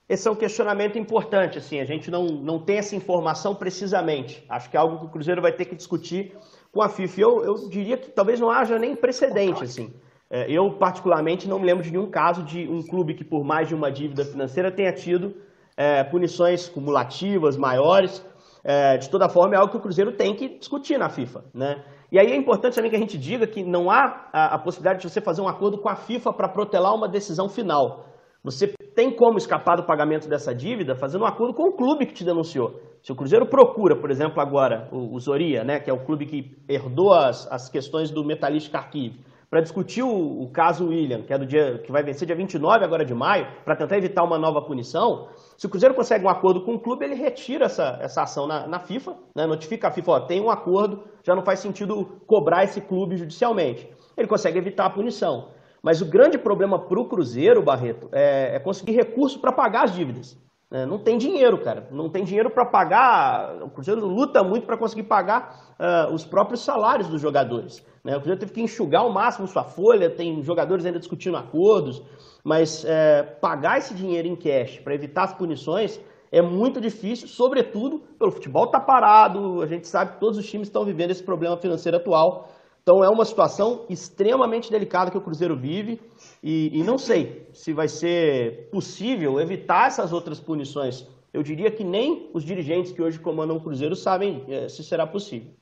Esse 0.08 0.28
é 0.28 0.30
um 0.30 0.36
questionamento 0.36 0.96
importante, 0.98 1.58
assim, 1.58 1.80
a 1.80 1.84
gente 1.84 2.10
não, 2.10 2.26
não 2.26 2.60
tem 2.60 2.78
essa 2.78 2.94
informação 2.94 3.56
precisamente. 3.56 4.44
Acho 4.48 4.70
que 4.70 4.76
é 4.76 4.80
algo 4.80 5.00
que 5.00 5.06
o 5.06 5.08
Cruzeiro 5.08 5.42
vai 5.42 5.50
ter 5.52 5.64
que 5.64 5.74
discutir 5.74 6.36
com 6.70 6.80
a 6.80 6.88
FIFA. 6.88 7.20
Eu, 7.20 7.44
eu 7.44 7.68
diria 7.68 7.96
que 7.96 8.10
talvez 8.10 8.38
não 8.38 8.48
haja 8.48 8.78
nem 8.78 8.94
precedente, 8.94 9.64
assim. 9.64 9.92
É, 10.30 10.48
eu, 10.50 10.70
particularmente, 10.72 11.48
não 11.48 11.58
me 11.58 11.66
lembro 11.66 11.82
de 11.82 11.90
nenhum 11.90 12.08
caso 12.08 12.44
de 12.44 12.68
um 12.68 12.82
clube 12.84 13.14
que, 13.14 13.24
por 13.24 13.44
mais 13.44 13.66
de 13.66 13.74
uma 13.74 13.90
dívida 13.90 14.24
financeira, 14.24 14.70
tenha 14.70 14.92
tido 14.92 15.34
é, 15.76 16.02
punições 16.04 16.68
cumulativas 16.68 17.56
maiores. 17.56 18.24
É, 18.64 18.96
de 18.96 19.08
toda 19.08 19.28
forma, 19.28 19.54
é 19.54 19.58
algo 19.58 19.70
que 19.70 19.76
o 19.76 19.80
Cruzeiro 19.80 20.12
tem 20.12 20.34
que 20.34 20.58
discutir 20.58 20.98
na 20.98 21.08
FIFA. 21.08 21.44
Né? 21.54 21.84
E 22.10 22.18
aí 22.18 22.32
é 22.32 22.36
importante 22.36 22.74
também 22.74 22.90
que 22.90 22.96
a 22.96 23.00
gente 23.00 23.18
diga 23.18 23.46
que 23.46 23.62
não 23.62 23.90
há 23.90 24.28
a, 24.32 24.54
a 24.54 24.58
possibilidade 24.58 25.02
de 25.02 25.10
você 25.10 25.20
fazer 25.20 25.42
um 25.42 25.48
acordo 25.48 25.78
com 25.78 25.88
a 25.88 25.94
FIFA 25.94 26.32
para 26.32 26.48
protelar 26.48 26.94
uma 26.94 27.08
decisão 27.08 27.48
final. 27.48 28.06
Você 28.42 28.72
tem 28.94 29.14
como 29.14 29.38
escapar 29.38 29.76
do 29.76 29.84
pagamento 29.84 30.28
dessa 30.28 30.54
dívida 30.54 30.94
fazendo 30.94 31.22
um 31.22 31.26
acordo 31.26 31.52
com 31.52 31.64
o 31.64 31.76
clube 31.76 32.06
que 32.06 32.14
te 32.14 32.24
denunciou. 32.24 32.80
Se 33.02 33.12
o 33.12 33.14
Cruzeiro 33.16 33.46
procura, 33.46 33.94
por 33.94 34.10
exemplo, 34.10 34.40
agora 34.40 34.88
o, 34.90 35.14
o 35.14 35.20
Zoria, 35.20 35.62
né, 35.62 35.78
que 35.78 35.90
é 35.90 35.92
o 35.92 36.04
clube 36.04 36.26
que 36.26 36.56
herdou 36.68 37.12
as, 37.12 37.50
as 37.50 37.68
questões 37.68 38.10
do 38.10 38.24
Metalist 38.24 38.72
Kharkiv, 38.72 39.18
para 39.48 39.60
discutir 39.60 40.02
o, 40.02 40.42
o, 40.42 40.50
caso 40.50 40.88
William, 40.88 41.22
que, 41.22 41.32
é 41.32 41.38
do 41.38 41.46
dia, 41.46 41.78
que 41.78 41.92
vai 41.92 42.02
vencer 42.02 42.26
dia 42.26 42.34
29 42.34 42.84
agora 42.84 43.04
de 43.04 43.14
maio, 43.14 43.46
para 43.64 43.76
tentar 43.76 43.96
evitar 43.96 44.24
uma 44.24 44.38
nova 44.38 44.60
punição, 44.60 45.28
se 45.56 45.66
o 45.66 45.68
Cruzeiro 45.68 45.94
consegue 45.94 46.24
um 46.24 46.28
acordo 46.28 46.62
com 46.64 46.74
o 46.74 46.80
clube, 46.80 47.04
ele 47.04 47.14
retira 47.14 47.66
essa, 47.66 47.98
essa 48.00 48.22
ação 48.22 48.46
na, 48.46 48.66
na 48.66 48.80
FIFA, 48.80 49.16
né, 49.34 49.46
notifica 49.46 49.88
a 49.88 49.90
FIFA, 49.90 50.10
ó, 50.10 50.20
tem 50.20 50.40
um 50.40 50.50
acordo, 50.50 51.04
já 51.22 51.34
não 51.34 51.42
faz 51.42 51.60
sentido 51.60 52.20
cobrar 52.26 52.64
esse 52.64 52.80
clube 52.80 53.16
judicialmente. 53.16 53.88
Ele 54.16 54.26
consegue 54.26 54.58
evitar 54.58 54.86
a 54.86 54.90
punição. 54.90 55.48
Mas 55.82 56.00
o 56.00 56.06
grande 56.06 56.36
problema 56.36 56.78
para 56.78 56.98
o 56.98 57.08
Cruzeiro, 57.08 57.62
Barreto, 57.62 58.08
é, 58.12 58.56
é 58.56 58.58
conseguir 58.58 58.92
recurso 58.92 59.38
para 59.38 59.52
pagar 59.52 59.84
as 59.84 59.94
dívidas. 59.94 60.36
É, 60.72 60.84
não 60.84 60.98
tem 60.98 61.16
dinheiro, 61.16 61.58
cara. 61.58 61.86
Não 61.92 62.08
tem 62.08 62.24
dinheiro 62.24 62.50
para 62.50 62.64
pagar. 62.64 63.62
O 63.62 63.70
Cruzeiro 63.70 64.04
luta 64.04 64.42
muito 64.42 64.66
para 64.66 64.76
conseguir 64.76 65.04
pagar 65.04 65.76
uh, 65.78 66.12
os 66.12 66.24
próprios 66.24 66.60
salários 66.64 67.08
dos 67.08 67.20
jogadores. 67.20 67.86
Né? 68.02 68.12
O 68.16 68.16
Cruzeiro 68.16 68.40
teve 68.40 68.52
que 68.52 68.60
enxugar 68.60 69.02
ao 69.02 69.12
máximo 69.12 69.46
sua 69.46 69.62
folha, 69.62 70.10
tem 70.10 70.42
jogadores 70.42 70.84
ainda 70.84 70.98
discutindo 70.98 71.36
acordos, 71.36 72.02
mas 72.44 72.84
é, 72.84 73.22
pagar 73.22 73.78
esse 73.78 73.94
dinheiro 73.94 74.26
em 74.26 74.34
cash 74.34 74.78
para 74.78 74.94
evitar 74.94 75.24
as 75.24 75.34
punições 75.34 76.00
é 76.32 76.42
muito 76.42 76.80
difícil, 76.80 77.28
sobretudo 77.28 78.00
pelo 78.18 78.32
futebol 78.32 78.66
tá 78.66 78.80
parado. 78.80 79.62
A 79.62 79.66
gente 79.66 79.86
sabe 79.86 80.12
que 80.12 80.20
todos 80.20 80.36
os 80.36 80.46
times 80.48 80.68
estão 80.68 80.84
vivendo 80.84 81.12
esse 81.12 81.22
problema 81.22 81.56
financeiro 81.56 81.96
atual. 81.96 82.48
Então 82.88 83.02
é 83.02 83.10
uma 83.10 83.24
situação 83.24 83.84
extremamente 83.90 84.70
delicada 84.70 85.10
que 85.10 85.18
o 85.18 85.20
Cruzeiro 85.20 85.56
vive 85.56 86.00
e, 86.40 86.70
e 86.72 86.84
não 86.84 86.96
sei 86.96 87.44
se 87.52 87.72
vai 87.72 87.88
ser 87.88 88.70
possível 88.70 89.40
evitar 89.40 89.88
essas 89.88 90.12
outras 90.12 90.38
punições. 90.38 91.04
Eu 91.34 91.42
diria 91.42 91.68
que 91.68 91.82
nem 91.82 92.30
os 92.32 92.44
dirigentes 92.44 92.92
que 92.92 93.02
hoje 93.02 93.18
comandam 93.18 93.56
o 93.56 93.60
Cruzeiro 93.60 93.96
sabem 93.96 94.44
é, 94.46 94.68
se 94.68 94.84
será 94.84 95.04
possível. 95.04 95.52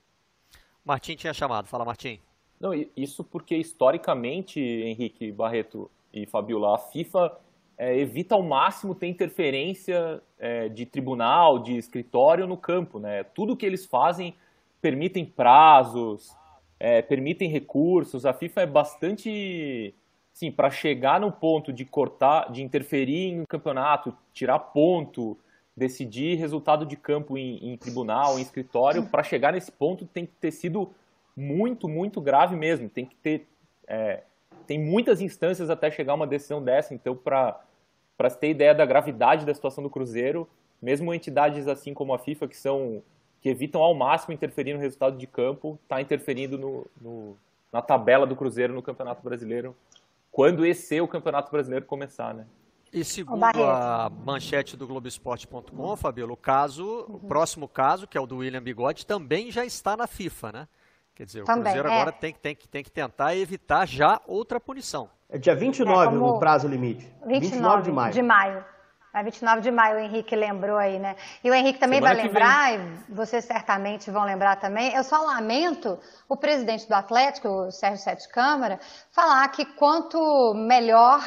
Martim 0.85 1.17
tinha 1.17 1.33
chamado. 1.33 1.67
Fala, 1.67 1.83
Martim. 1.83 2.21
Não, 2.61 2.75
isso 2.95 3.25
porque 3.25 3.57
historicamente, 3.57 4.61
Henrique 4.61 5.33
Barreto 5.33 5.91
e 6.13 6.27
Fabiola, 6.27 6.75
a 6.75 6.79
FIFA 6.79 7.39
é, 7.79 7.99
evita 7.99 8.35
ao 8.35 8.43
máximo 8.43 8.95
ter 8.95 9.07
interferência 9.07 10.23
é, 10.39 10.69
de 10.69 10.85
tribunal, 10.85 11.59
de 11.59 11.75
escritório 11.79 12.47
no 12.47 12.59
campo. 12.59 12.99
Né? 12.99 13.25
Tudo 13.25 13.57
que 13.57 13.65
eles 13.65 13.87
fazem 13.87 14.35
permitem 14.83 15.25
prazos, 15.25 16.37
é, 16.79 17.03
permitem 17.03 17.49
recursos. 17.49 18.27
A 18.27 18.33
FIFA 18.33 18.63
é 18.63 18.67
bastante, 18.67 19.95
sim, 20.33 20.51
para 20.51 20.71
chegar 20.71 21.21
no 21.21 21.31
ponto 21.31 21.73
de 21.73 21.85
cortar, 21.85 22.51
de 22.51 22.63
interferir 22.63 23.29
em 23.29 23.41
um 23.41 23.47
campeonato, 23.47 24.17
tirar 24.33 24.59
ponto, 24.59 25.39
decidir 25.77 26.37
resultado 26.37 26.87
de 26.87 26.97
campo 26.97 27.37
em, 27.37 27.73
em 27.73 27.77
tribunal, 27.77 28.39
em 28.39 28.43
escritório, 28.43 29.07
para 29.07 29.23
chegar 29.23 29.53
nesse 29.53 29.73
ponto 29.73 30.07
tem 30.07 30.27
que 30.27 30.33
ter 30.41 30.51
sido 30.51 30.91
muito, 31.37 31.89
muito 31.89 32.21
grave 32.21 32.57
mesmo. 32.57 32.89
Tem 32.89 33.05
que 33.05 33.17
ter 33.17 33.47
é, 33.87 34.23
tem 34.67 34.79
muitas 34.79 35.21
instâncias 35.21 35.71
até 35.71 35.91
chegar 35.91 36.13
a 36.13 36.17
uma 36.17 36.27
decisão 36.27 36.63
dessa. 36.63 36.95
Então, 36.95 37.15
para 37.17 37.61
se 38.31 38.39
ter 38.39 38.51
ideia 38.51 38.75
da 38.75 38.87
gravidade 38.87 39.45
da 39.45 39.55
situação 39.55 39.83
do 39.83 39.91
Cruzeiro, 39.91 40.49
mesmo 40.81 41.13
entidades 41.13 41.69
assim 41.69 41.95
como 41.95 42.15
a 42.15 42.19
FIFA, 42.19 42.49
que 42.49 42.57
são 42.57 43.03
que 43.45 43.51
evitam 43.51 43.83
ao 43.83 43.93
máximo 43.95 44.33
interferir 44.33 44.73
no 44.73 44.81
resultado 44.81 45.19
de 45.19 45.27
campo, 45.27 45.79
está 45.83 46.01
interferindo 46.01 46.57
no, 46.57 46.87
no, 46.99 47.37
na 47.71 47.83
tabela 47.83 48.27
do 48.27 48.35
Cruzeiro 48.35 48.73
no 48.73 48.81
Campeonato 48.81 49.23
Brasileiro, 49.23 49.77
quando 50.33 50.65
esse 50.65 50.99
o 50.99 51.07
Campeonato 51.07 51.53
Brasileiro 51.53 51.85
começar, 51.85 52.33
né? 52.33 52.47
E 52.91 53.05
segundo 53.05 53.45
a 53.45 54.11
manchete 54.25 54.79
do 54.79 54.87
Globoesporte.com, 54.87 55.95
Fabíola, 55.95 56.33
o 56.33 56.39
caso, 56.39 57.05
uhum. 57.07 57.17
o 57.17 57.21
próximo 57.21 57.69
caso, 57.69 58.07
que 58.07 58.17
é 58.17 58.21
o 58.21 58.27
do 58.27 58.39
William 58.39 58.63
Bigode, 58.63 59.05
também 59.05 59.51
já 59.51 59.63
está 59.63 59.95
na 59.95 60.07
FIFA, 60.07 60.53
né? 60.53 60.69
Quer 61.15 61.27
dizer, 61.27 61.45
Também, 61.45 61.61
o 61.61 61.65
Cruzeiro 61.65 61.89
é. 61.89 61.93
agora 61.93 62.13
tem, 62.13 62.33
tem, 62.33 62.57
tem 62.57 62.83
que 62.83 62.91
tentar 62.91 63.37
evitar 63.37 63.87
já 63.87 64.23
outra 64.27 64.59
punição. 64.59 65.11
É 65.29 65.37
dia 65.37 65.55
29 65.55 66.03
é, 66.03 66.19
como... 66.19 66.33
no 66.33 66.39
prazo 66.39 66.67
limite. 66.67 67.05
29, 67.27 67.41
29 67.41 67.83
de 67.83 67.93
maio. 67.93 68.15
De 68.15 68.23
maio. 68.23 68.65
É 69.15 69.23
29 69.23 69.61
de 69.61 69.71
maio, 69.71 69.97
o 69.97 70.01
Henrique 70.01 70.35
lembrou 70.35 70.77
aí, 70.77 70.99
né? 70.99 71.15
E 71.43 71.49
o 71.49 71.55
Henrique 71.55 71.79
também 71.79 72.01
Semana 72.01 72.17
vai 72.17 72.25
lembrar, 72.25 72.75
e 72.75 73.15
vocês 73.15 73.45
certamente 73.45 74.11
vão 74.11 74.25
lembrar 74.25 74.57
também. 74.57 74.93
Eu 74.93 75.05
só 75.05 75.19
lamento 75.19 75.99
o 76.29 76.37
presidente 76.37 76.89
do 76.89 76.95
Atlético, 76.95 77.49
o 77.49 77.71
Sérgio 77.71 78.03
Sete 78.03 78.29
Câmara, 78.29 78.81
falar 79.13 79.47
que 79.49 79.65
quanto 79.65 80.19
melhor 80.55 81.23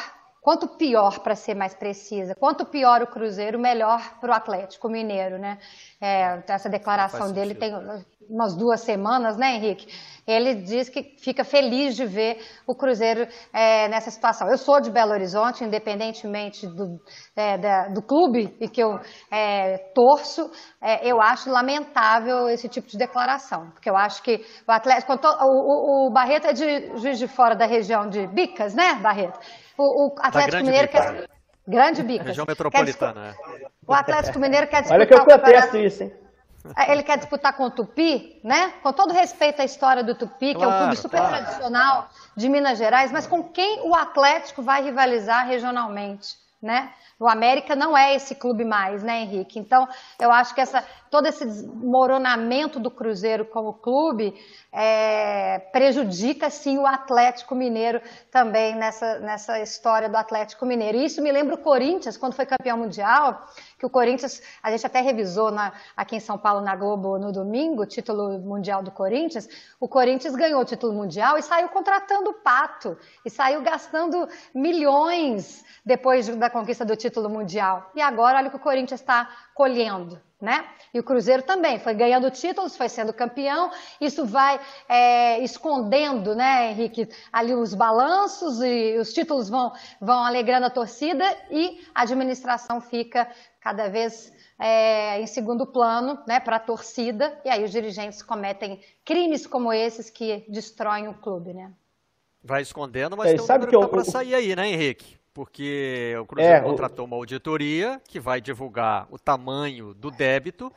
Quanto 0.47 0.65
pior, 0.77 1.19
para 1.19 1.35
ser 1.35 1.55
mais 1.55 1.75
precisa, 1.75 2.33
quanto 2.33 2.65
pior 2.65 3.01
o 3.01 3.07
Cruzeiro, 3.07 3.59
melhor 3.59 3.99
para 4.21 4.31
o 4.31 4.33
Atlético 4.33 4.87
Mineiro, 4.87 5.37
né? 5.37 5.57
É, 5.99 6.41
essa 6.47 6.69
declaração 6.69 7.33
dele 7.33 7.53
tem 7.53 7.73
umas 8.29 8.55
duas 8.55 8.81
semanas, 8.81 9.37
né, 9.37 9.55
Henrique? 9.55 9.87
Ele 10.27 10.55
diz 10.55 10.89
que 10.89 11.15
fica 11.17 11.45
feliz 11.45 11.95
de 11.95 12.05
ver 12.05 12.37
o 12.67 12.75
Cruzeiro 12.75 13.25
é, 13.53 13.87
nessa 13.87 14.11
situação. 14.11 14.49
Eu 14.49 14.57
sou 14.57 14.81
de 14.81 14.91
Belo 14.91 15.13
Horizonte, 15.13 15.63
independentemente 15.63 16.67
do, 16.67 16.99
é, 17.33 17.57
da, 17.57 17.87
do 17.87 18.01
clube 18.01 18.53
em 18.59 18.67
que 18.67 18.83
eu 18.83 18.99
é, 19.31 19.77
torço, 19.95 20.51
é, 20.81 21.09
eu 21.09 21.21
acho 21.21 21.49
lamentável 21.49 22.49
esse 22.49 22.67
tipo 22.67 22.89
de 22.89 22.97
declaração, 22.97 23.71
porque 23.71 23.89
eu 23.89 23.95
acho 23.95 24.21
que 24.21 24.43
o 24.67 24.71
Atlético, 24.71 25.13
o, 25.13 25.17
o, 25.17 26.07
o 26.07 26.11
Barreto 26.11 26.47
é 26.47 26.53
de 26.53 26.97
Juiz 26.97 27.17
de 27.17 27.27
Fora 27.27 27.55
da 27.55 27.65
região 27.65 28.09
de 28.09 28.27
Bicas, 28.27 28.75
né, 28.75 28.95
Barreto? 28.95 29.39
O, 29.77 30.09
o 30.09 30.15
Atlético 30.19 30.63
Mineiro 30.63 30.87
Bica. 30.87 31.13
quer. 31.13 31.29
Grande 31.65 32.03
Bica. 32.03 32.23
Região 32.25 32.45
metropolitana, 32.47 33.33
quer... 33.33 33.67
O 33.87 33.93
Atlético 33.93 34.39
Mineiro 34.39 34.67
quer 34.67 34.81
disputar. 34.81 34.99
Olha 34.99 35.07
que 35.07 35.13
eu 35.13 35.23
protesto 35.23 35.77
isso, 35.77 36.03
hein? 36.03 36.26
É, 36.75 36.91
ele 36.91 37.03
quer 37.03 37.17
disputar 37.17 37.53
com 37.53 37.63
o 37.63 37.71
Tupi, 37.71 38.39
né? 38.43 38.73
Com 38.81 38.91
todo 38.91 39.13
respeito 39.13 39.61
à 39.61 39.65
história 39.65 40.03
do 40.03 40.15
Tupi, 40.15 40.53
que 40.53 40.55
claro, 40.55 40.71
é 40.71 40.75
um 40.75 40.79
clube 40.79 40.95
super 40.97 41.19
claro. 41.19 41.35
tradicional 41.35 42.09
de 42.35 42.49
Minas 42.49 42.77
Gerais, 42.77 43.11
mas 43.11 43.27
com 43.27 43.43
quem 43.43 43.81
o 43.87 43.95
Atlético 43.95 44.61
vai 44.61 44.83
rivalizar 44.83 45.47
regionalmente, 45.47 46.35
né? 46.61 46.91
O 47.19 47.27
América 47.27 47.75
não 47.75 47.97
é 47.97 48.13
esse 48.13 48.35
clube 48.35 48.63
mais, 48.63 49.01
né, 49.01 49.21
Henrique? 49.21 49.57
Então, 49.57 49.87
eu 50.19 50.31
acho 50.31 50.53
que 50.53 50.61
essa, 50.61 50.85
todo 51.09 51.25
esse 51.25 51.43
desmoronamento 51.43 52.79
do 52.79 52.91
Cruzeiro 52.91 53.43
como 53.43 53.73
clube 53.73 54.35
é, 54.71 55.57
prejudica, 55.71 56.47
sim, 56.51 56.77
o 56.77 56.85
Atlético 56.85 57.55
Mineiro 57.55 57.99
também 58.29 58.75
nessa, 58.75 59.17
nessa 59.17 59.59
história 59.59 60.07
do 60.07 60.15
Atlético 60.15 60.63
Mineiro. 60.63 60.99
E 60.99 61.05
isso 61.05 61.19
me 61.19 61.31
lembra 61.31 61.55
o 61.55 61.57
Corinthians, 61.57 62.17
quando 62.17 62.35
foi 62.35 62.45
campeão 62.45 62.77
mundial, 62.77 63.47
que 63.79 63.85
o 63.85 63.89
Corinthians, 63.89 64.39
a 64.61 64.69
gente 64.69 64.85
até 64.85 65.01
revisou 65.01 65.49
na, 65.49 65.73
aqui 65.95 66.15
em 66.15 66.19
São 66.19 66.37
Paulo, 66.37 66.61
na 66.61 66.75
Globo, 66.75 67.17
no 67.17 67.31
domingo, 67.31 67.81
o 67.81 67.87
título 67.87 68.37
mundial 68.39 68.83
do 68.83 68.91
Corinthians. 68.91 69.49
O 69.79 69.87
Corinthians 69.87 70.35
ganhou 70.35 70.61
o 70.61 70.65
título 70.65 70.93
mundial 70.93 71.35
e 71.35 71.41
saiu 71.41 71.69
contratando 71.69 72.29
o 72.29 72.33
Pato, 72.35 72.95
e 73.25 73.29
saiu 73.31 73.63
gastando 73.63 74.29
milhões 74.53 75.65
depois 75.83 76.27
da 76.27 76.49
conquista 76.49 76.85
do 76.85 76.95
título 76.95 77.06
mundial. 77.29 77.91
E 77.95 78.01
agora, 78.01 78.37
olha 78.37 78.47
o 78.47 78.51
que 78.51 78.57
o 78.57 78.59
Corinthians 78.59 78.99
está 78.99 79.29
colhendo. 79.53 80.21
Né? 80.39 80.63
E 80.93 80.99
o 80.99 81.03
Cruzeiro 81.03 81.41
também 81.41 81.79
foi 81.79 81.95
ganhando 81.95 82.29
títulos, 82.29 82.77
foi 82.77 82.87
sendo 82.89 83.11
campeão. 83.11 83.71
Isso 83.99 84.23
vai 84.23 84.59
é, 84.87 85.39
escondendo, 85.39 86.35
né, 86.35 86.69
Henrique, 86.69 87.09
ali 87.33 87.55
os 87.55 87.73
balanços 87.73 88.61
e 88.61 88.97
os 88.99 89.11
títulos 89.11 89.49
vão, 89.49 89.73
vão 89.99 90.23
alegrando 90.23 90.67
a 90.67 90.69
torcida 90.69 91.25
e 91.49 91.83
a 91.95 92.03
administração 92.03 92.79
fica 92.79 93.27
cada 93.59 93.89
vez 93.89 94.31
é, 94.59 95.19
em 95.21 95.27
segundo 95.27 95.65
plano 95.65 96.19
né, 96.27 96.39
para 96.39 96.55
a 96.55 96.59
torcida, 96.59 97.39
e 97.45 97.49
aí 97.49 97.63
os 97.63 97.71
dirigentes 97.71 98.21
cometem 98.21 98.79
crimes 99.05 99.45
como 99.45 99.71
esses 99.71 100.09
que 100.09 100.45
destroem 100.47 101.07
o 101.07 101.13
clube. 101.13 101.53
Né? 101.53 101.71
Vai 102.43 102.61
escondendo, 102.61 103.15
mas 103.15 103.31
é, 103.31 103.35
tem 103.35 103.43
um 103.43 103.47
número 103.47 103.67
que, 103.67 103.79
tá 103.79 103.87
para 103.87 104.03
sair 104.03 104.35
aí, 104.35 104.55
né, 104.55 104.69
Henrique? 104.69 105.16
Porque 105.37 106.15
o 106.19 106.25
Cruzeiro 106.25 106.55
é, 106.55 106.61
contratou 106.61 107.05
uma 107.05 107.15
auditoria 107.15 108.01
que 108.07 108.19
vai 108.19 108.41
divulgar 108.41 109.07
o 109.11 109.19
tamanho 109.19 109.93
do 109.93 110.09
débito 110.09 110.73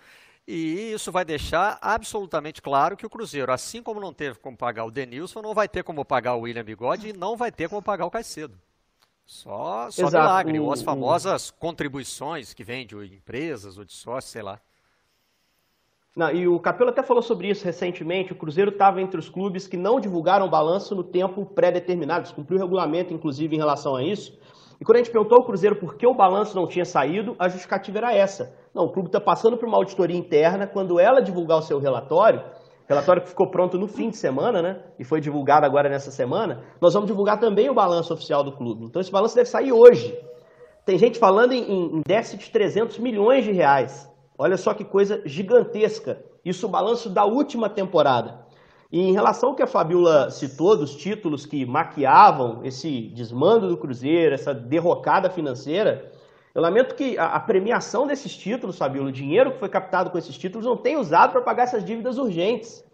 e 0.47 0.93
isso 0.93 1.11
vai 1.11 1.25
deixar 1.25 1.79
absolutamente 1.81 2.61
claro 2.61 2.95
que 2.95 3.07
o 3.07 3.09
Cruzeiro, 3.09 3.51
assim 3.51 3.83
como 3.83 3.99
não 3.99 4.13
teve 4.13 4.39
como 4.39 4.55
pagar 4.55 4.85
o 4.85 4.91
Denilson, 4.91 5.41
não 5.41 5.55
vai 5.55 5.67
ter 5.67 5.83
como 5.83 6.05
pagar 6.05 6.35
o 6.35 6.41
William 6.41 6.63
Bigode 6.63 7.09
e 7.09 7.13
não 7.15 7.39
vai 7.39 7.51
ter 7.51 7.71
como 7.71 7.81
pagar 7.81 8.05
o 8.05 8.11
Caicedo. 8.11 8.61
Só, 9.25 9.91
só 9.91 10.09
Exato. 10.09 10.27
milagre, 10.27 10.61
ou 10.61 10.71
as 10.71 10.83
famosas 10.83 11.51
contribuições 11.51 12.53
que 12.53 12.63
vêm 12.63 12.87
de 12.87 12.97
empresas 13.15 13.79
ou 13.79 13.85
de 13.87 13.95
sócios, 13.95 14.31
sei 14.31 14.43
lá. 14.43 14.61
Não, 16.15 16.31
e 16.31 16.47
o 16.47 16.61
Capelo 16.61 16.91
até 16.91 17.03
falou 17.03 17.23
sobre 17.23 17.49
isso 17.49 17.65
recentemente. 17.65 18.33
O 18.33 18.37
Cruzeiro 18.37 18.73
estava 18.73 19.01
entre 19.01 19.19
os 19.19 19.31
clubes 19.31 19.67
que 19.67 19.79
não 19.79 19.99
divulgaram 19.99 20.45
o 20.45 20.51
balanço 20.51 20.95
no 20.95 21.03
tempo 21.03 21.47
pré-determinado. 21.47 22.25
Descumpriu 22.25 22.59
o 22.59 22.61
regulamento, 22.61 23.15
inclusive, 23.15 23.57
em 23.57 23.59
relação 23.59 23.97
a 23.97 24.03
isso. 24.03 24.39
E 24.81 24.85
quando 24.85 24.97
a 24.97 24.99
gente 25.01 25.11
perguntou 25.11 25.39
ao 25.39 25.45
Cruzeiro 25.45 25.77
por 25.77 25.97
que 25.97 26.07
o 26.07 26.15
balanço 26.15 26.57
não 26.57 26.67
tinha 26.67 26.87
saído, 26.87 27.37
a 27.39 27.49
justificativa 27.49 27.99
era 27.99 28.15
essa. 28.15 28.57
Não, 28.75 28.85
o 28.85 28.93
clube 28.93 29.09
está 29.09 29.21
passando 29.21 29.59
por 29.59 29.69
uma 29.69 29.77
auditoria 29.77 30.17
interna. 30.17 30.67
Quando 30.67 30.99
ela 30.99 31.21
divulgar 31.21 31.59
o 31.59 31.63
seu 31.63 31.79
relatório, 31.79 32.43
relatório 32.89 33.21
que 33.21 33.29
ficou 33.29 33.51
pronto 33.51 33.77
no 33.77 33.87
fim 33.87 34.09
de 34.09 34.17
semana, 34.17 34.63
né? 34.63 34.83
E 34.99 35.05
foi 35.05 35.21
divulgado 35.21 35.67
agora 35.67 35.89
nessa 35.91 36.11
semana. 36.11 36.65
Nós 36.81 36.95
vamos 36.95 37.09
divulgar 37.09 37.39
também 37.39 37.69
o 37.69 37.75
balanço 37.75 38.15
oficial 38.15 38.43
do 38.43 38.53
clube. 38.53 38.87
Então 38.87 39.03
esse 39.03 39.13
balanço 39.13 39.37
deve 39.37 39.51
sair 39.51 39.71
hoje. 39.71 40.19
Tem 40.87 40.97
gente 40.97 41.19
falando 41.19 41.53
em, 41.53 41.99
em 41.99 42.01
déficit 42.07 42.47
de 42.47 42.51
300 42.51 42.99
milhões 42.99 43.45
de 43.45 43.53
reais. 43.53 44.11
Olha 44.39 44.57
só 44.57 44.73
que 44.73 44.83
coisa 44.83 45.21
gigantesca. 45.27 46.25
Isso 46.43 46.67
o 46.67 46.71
balanço 46.71 47.11
da 47.11 47.27
última 47.27 47.69
temporada. 47.69 48.47
E 48.93 49.01
em 49.01 49.13
relação 49.13 49.51
ao 49.51 49.55
que 49.55 49.63
a 49.63 49.67
Fabiola 49.67 50.31
citou 50.31 50.77
dos 50.77 50.97
títulos 50.97 51.47
que 51.47 51.65
maquiavam 51.65 52.61
esse 52.65 53.03
desmando 53.15 53.69
do 53.69 53.77
Cruzeiro, 53.77 54.35
essa 54.35 54.53
derrocada 54.53 55.31
financeira, 55.31 56.11
eu 56.53 56.61
lamento 56.61 56.97
que 56.97 57.17
a, 57.17 57.39
premiação 57.39 58.07
desses 58.07 58.37
títulos, 58.37 58.77
Fabiola, 58.77 59.11
o 59.11 59.13
dinheiro 59.13 59.53
que 59.53 59.59
foi 59.59 59.69
captado 59.69 60.11
com 60.11 60.19
esses 60.19 60.37
títulos, 60.37 60.67
não 60.67 60.77
tenha 60.77 60.99
usado 60.99 61.31
para 61.31 61.41
pagar 61.41 61.63
essas 61.63 61.85
dívidas 61.85 62.19
urgentes. 62.19 62.85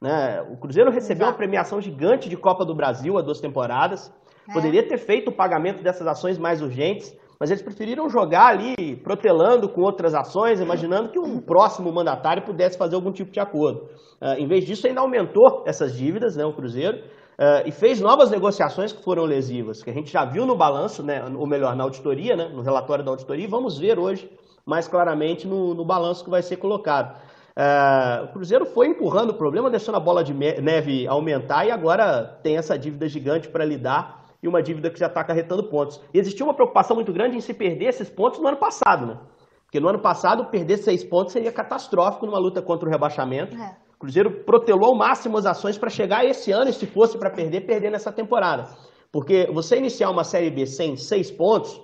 Né? 0.00 0.42
O 0.50 0.56
Cruzeiro 0.56 0.90
recebeu 0.90 1.22
Exato. 1.22 1.30
uma 1.30 1.36
premiação 1.36 1.80
gigante 1.80 2.28
de 2.28 2.36
Copa 2.36 2.64
do 2.64 2.74
Brasil 2.74 3.16
há 3.16 3.22
duas 3.22 3.40
temporadas. 3.40 4.12
É. 4.48 4.52
Poderia 4.52 4.82
ter 4.82 4.98
feito 4.98 5.28
o 5.28 5.32
pagamento 5.32 5.82
dessas 5.84 6.06
ações 6.08 6.36
mais 6.36 6.60
urgentes, 6.60 7.16
mas 7.44 7.50
eles 7.50 7.62
preferiram 7.62 8.08
jogar 8.08 8.46
ali, 8.46 8.96
protelando 9.04 9.68
com 9.68 9.82
outras 9.82 10.14
ações, 10.14 10.62
imaginando 10.62 11.10
que 11.10 11.18
um 11.18 11.38
próximo 11.38 11.92
mandatário 11.92 12.42
pudesse 12.42 12.78
fazer 12.78 12.94
algum 12.94 13.12
tipo 13.12 13.30
de 13.30 13.38
acordo. 13.38 13.82
Uh, 14.18 14.38
em 14.38 14.48
vez 14.48 14.64
disso, 14.64 14.86
ainda 14.86 15.02
aumentou 15.02 15.62
essas 15.66 15.94
dívidas, 15.94 16.36
né, 16.36 16.44
o 16.46 16.54
Cruzeiro, 16.54 17.02
Uh, 17.34 17.66
e 17.66 17.72
fez 17.72 18.00
novas 18.00 18.30
negociações 18.30 18.92
que 18.92 19.02
foram 19.02 19.24
lesivas, 19.24 19.82
que 19.82 19.90
a 19.90 19.92
gente 19.92 20.08
já 20.08 20.24
viu 20.24 20.46
no 20.46 20.54
balanço, 20.54 21.02
né, 21.02 21.20
ou 21.36 21.48
melhor, 21.48 21.74
na 21.74 21.82
auditoria, 21.82 22.36
né, 22.36 22.48
no 22.48 22.62
relatório 22.62 23.04
da 23.04 23.10
auditoria, 23.10 23.44
e 23.44 23.48
vamos 23.48 23.76
ver 23.76 23.98
hoje 23.98 24.30
mais 24.64 24.86
claramente 24.86 25.44
no, 25.44 25.74
no 25.74 25.84
balanço 25.84 26.22
que 26.22 26.30
vai 26.30 26.42
ser 26.42 26.58
colocado. 26.58 27.12
Uh, 27.56 28.26
o 28.26 28.28
Cruzeiro 28.34 28.64
foi 28.66 28.86
empurrando 28.86 29.30
o 29.30 29.34
problema, 29.34 29.68
deixando 29.68 29.96
a 29.96 30.00
bola 30.00 30.22
de 30.22 30.32
neve 30.32 31.08
aumentar 31.08 31.66
e 31.66 31.72
agora 31.72 32.38
tem 32.40 32.56
essa 32.56 32.78
dívida 32.78 33.08
gigante 33.08 33.48
para 33.48 33.64
lidar 33.64 34.23
e 34.44 34.48
uma 34.48 34.62
dívida 34.62 34.90
que 34.90 34.98
já 34.98 35.06
está 35.06 35.22
acarretando 35.22 35.70
pontos. 35.70 35.98
E 36.12 36.18
existia 36.18 36.44
uma 36.44 36.52
preocupação 36.52 36.94
muito 36.94 37.10
grande 37.14 37.34
em 37.34 37.40
se 37.40 37.54
perder 37.54 37.86
esses 37.86 38.10
pontos 38.10 38.38
no 38.38 38.46
ano 38.46 38.58
passado, 38.58 39.06
né? 39.06 39.18
Porque 39.64 39.80
no 39.80 39.88
ano 39.88 40.02
passado, 40.02 40.50
perder 40.50 40.76
seis 40.76 41.02
pontos 41.02 41.32
seria 41.32 41.50
catastrófico 41.50 42.26
numa 42.26 42.38
luta 42.38 42.60
contra 42.60 42.86
o 42.86 42.92
rebaixamento. 42.92 43.56
É. 43.56 43.76
O 43.96 43.98
Cruzeiro 43.98 44.44
protelou 44.44 44.90
ao 44.90 44.98
máximo 44.98 45.38
as 45.38 45.46
ações 45.46 45.78
para 45.78 45.88
chegar 45.88 46.26
esse 46.26 46.52
ano, 46.52 46.68
e 46.68 46.74
se 46.74 46.86
fosse 46.86 47.16
para 47.18 47.30
perder, 47.30 47.62
perder 47.62 47.90
nessa 47.90 48.12
temporada. 48.12 48.68
Porque 49.10 49.50
você 49.50 49.78
iniciar 49.78 50.10
uma 50.10 50.24
Série 50.24 50.50
B 50.50 50.66
sem 50.66 50.94
seis 50.94 51.30
pontos, 51.30 51.80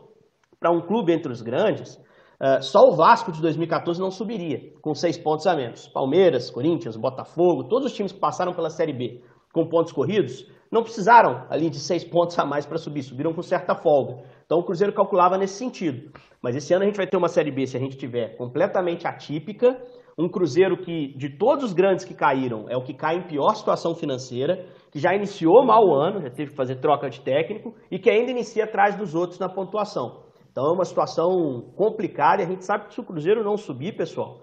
para 0.61 0.71
um 0.71 0.83
clube 0.83 1.15
entre 1.15 1.33
os 1.33 1.41
grandes, 1.41 1.95
uh, 1.95 2.63
só 2.63 2.81
o 2.81 2.95
Vasco 2.95 3.33
de 3.33 3.41
2014 3.41 3.99
não 3.99 4.11
subiria, 4.11 4.61
com 4.83 4.95
seis 4.95 5.17
pontos 5.17 5.47
a 5.47 5.57
menos. 5.57 5.89
Palmeiras, 5.89 6.51
Corinthians, 6.51 6.95
Botafogo, 6.97 7.65
todos 7.65 7.87
os 7.87 7.97
times 7.97 8.13
que 8.13 8.21
passaram 8.21 8.53
pela 8.53 8.69
Série 8.69 8.93
B 8.93 9.23
com 9.51 9.67
pontos 9.67 9.93
corridos, 9.93 10.47
não 10.71 10.83
precisaram 10.83 11.47
ali 11.51 11.69
de 11.69 11.81
seis 11.81 12.05
pontos 12.05 12.39
a 12.39 12.45
mais 12.45 12.65
para 12.65 12.79
subir, 12.79 13.03
subiram 13.03 13.33
com 13.33 13.43
certa 13.43 13.75
folga. 13.75 14.23
Então 14.45 14.59
o 14.59 14.65
Cruzeiro 14.65 14.93
calculava 14.93 15.37
nesse 15.37 15.55
sentido. 15.55 16.13
Mas 16.41 16.55
esse 16.55 16.73
ano 16.73 16.85
a 16.85 16.87
gente 16.87 16.97
vai 16.97 17.07
ter 17.07 17.17
uma 17.17 17.29
Série 17.29 17.51
B, 17.51 17.67
se 17.67 17.77
a 17.77 17.81
gente 17.81 17.97
tiver 17.97 18.37
completamente 18.37 19.07
atípica, 19.07 19.77
um 20.17 20.29
Cruzeiro 20.29 20.77
que, 20.77 21.15
de 21.17 21.37
todos 21.37 21.65
os 21.65 21.73
grandes 21.73 22.05
que 22.05 22.15
caíram, 22.15 22.67
é 22.69 22.77
o 22.77 22.83
que 22.83 22.95
cai 22.95 23.17
em 23.17 23.23
pior 23.23 23.55
situação 23.55 23.95
financeira, 23.95 24.65
que 24.93 24.99
já 24.99 25.15
iniciou 25.15 25.65
mal 25.65 25.85
o 25.85 25.95
ano, 25.95 26.23
já 26.23 26.31
teve 26.31 26.51
que 26.51 26.57
fazer 26.57 26.77
troca 26.77 27.09
de 27.09 27.21
técnico 27.21 27.75
e 27.91 27.99
que 27.99 28.11
ainda 28.11 28.31
inicia 28.31 28.65
atrás 28.65 28.95
dos 28.95 29.15
outros 29.15 29.39
na 29.39 29.49
pontuação. 29.49 30.23
Então 30.51 30.67
é 30.67 30.73
uma 30.73 30.85
situação 30.85 31.73
complicada 31.77 32.43
e 32.43 32.45
a 32.45 32.49
gente 32.49 32.65
sabe 32.65 32.87
que 32.87 32.95
se 32.95 33.01
o 33.01 33.05
Cruzeiro 33.05 33.45
não 33.45 33.57
subir, 33.57 33.97
pessoal, 33.97 34.43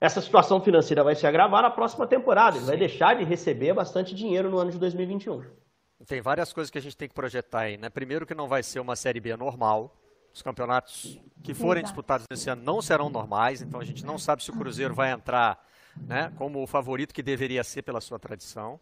essa 0.00 0.20
situação 0.20 0.60
financeira 0.60 1.02
vai 1.02 1.14
se 1.14 1.26
agravar 1.26 1.62
na 1.62 1.70
próxima 1.70 2.06
temporada. 2.06 2.56
Ele 2.56 2.66
vai 2.66 2.76
deixar 2.76 3.16
de 3.16 3.24
receber 3.24 3.74
bastante 3.74 4.14
dinheiro 4.14 4.48
no 4.48 4.58
ano 4.58 4.70
de 4.70 4.78
2021. 4.78 5.42
Tem 6.06 6.20
várias 6.20 6.52
coisas 6.52 6.70
que 6.70 6.78
a 6.78 6.80
gente 6.80 6.96
tem 6.96 7.08
que 7.08 7.14
projetar 7.14 7.60
aí, 7.60 7.76
né? 7.76 7.88
Primeiro 7.88 8.26
que 8.26 8.34
não 8.34 8.46
vai 8.46 8.62
ser 8.62 8.80
uma 8.80 8.94
Série 8.94 9.20
B 9.20 9.36
normal. 9.36 9.94
Os 10.32 10.42
campeonatos 10.42 11.20
que 11.42 11.52
forem 11.52 11.82
disputados 11.82 12.26
nesse 12.30 12.48
ano 12.48 12.62
não 12.62 12.80
serão 12.80 13.10
normais, 13.10 13.60
então 13.60 13.80
a 13.80 13.84
gente 13.84 14.04
não 14.04 14.18
sabe 14.18 14.44
se 14.44 14.50
o 14.50 14.54
Cruzeiro 14.54 14.94
vai 14.94 15.10
entrar 15.10 15.66
né, 15.96 16.32
como 16.36 16.62
o 16.62 16.66
favorito 16.66 17.12
que 17.12 17.22
deveria 17.22 17.64
ser 17.64 17.82
pela 17.82 18.00
sua 18.00 18.18
tradição. 18.18 18.78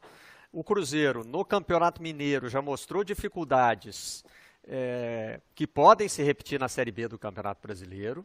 O 0.53 0.63
Cruzeiro, 0.63 1.25
no 1.25 1.45
Campeonato 1.45 2.03
Mineiro, 2.03 2.49
já 2.49 2.61
mostrou 2.61 3.03
dificuldades 3.03 4.25
é, 4.67 5.41
que 5.55 5.67
podem 5.67 6.09
se 6.09 6.23
repetir 6.23 6.59
na 6.59 6.69
Série 6.69 6.91
B 6.91 7.09
do 7.09 7.19
Campeonato 7.19 7.63
Brasileiro. 7.63 8.25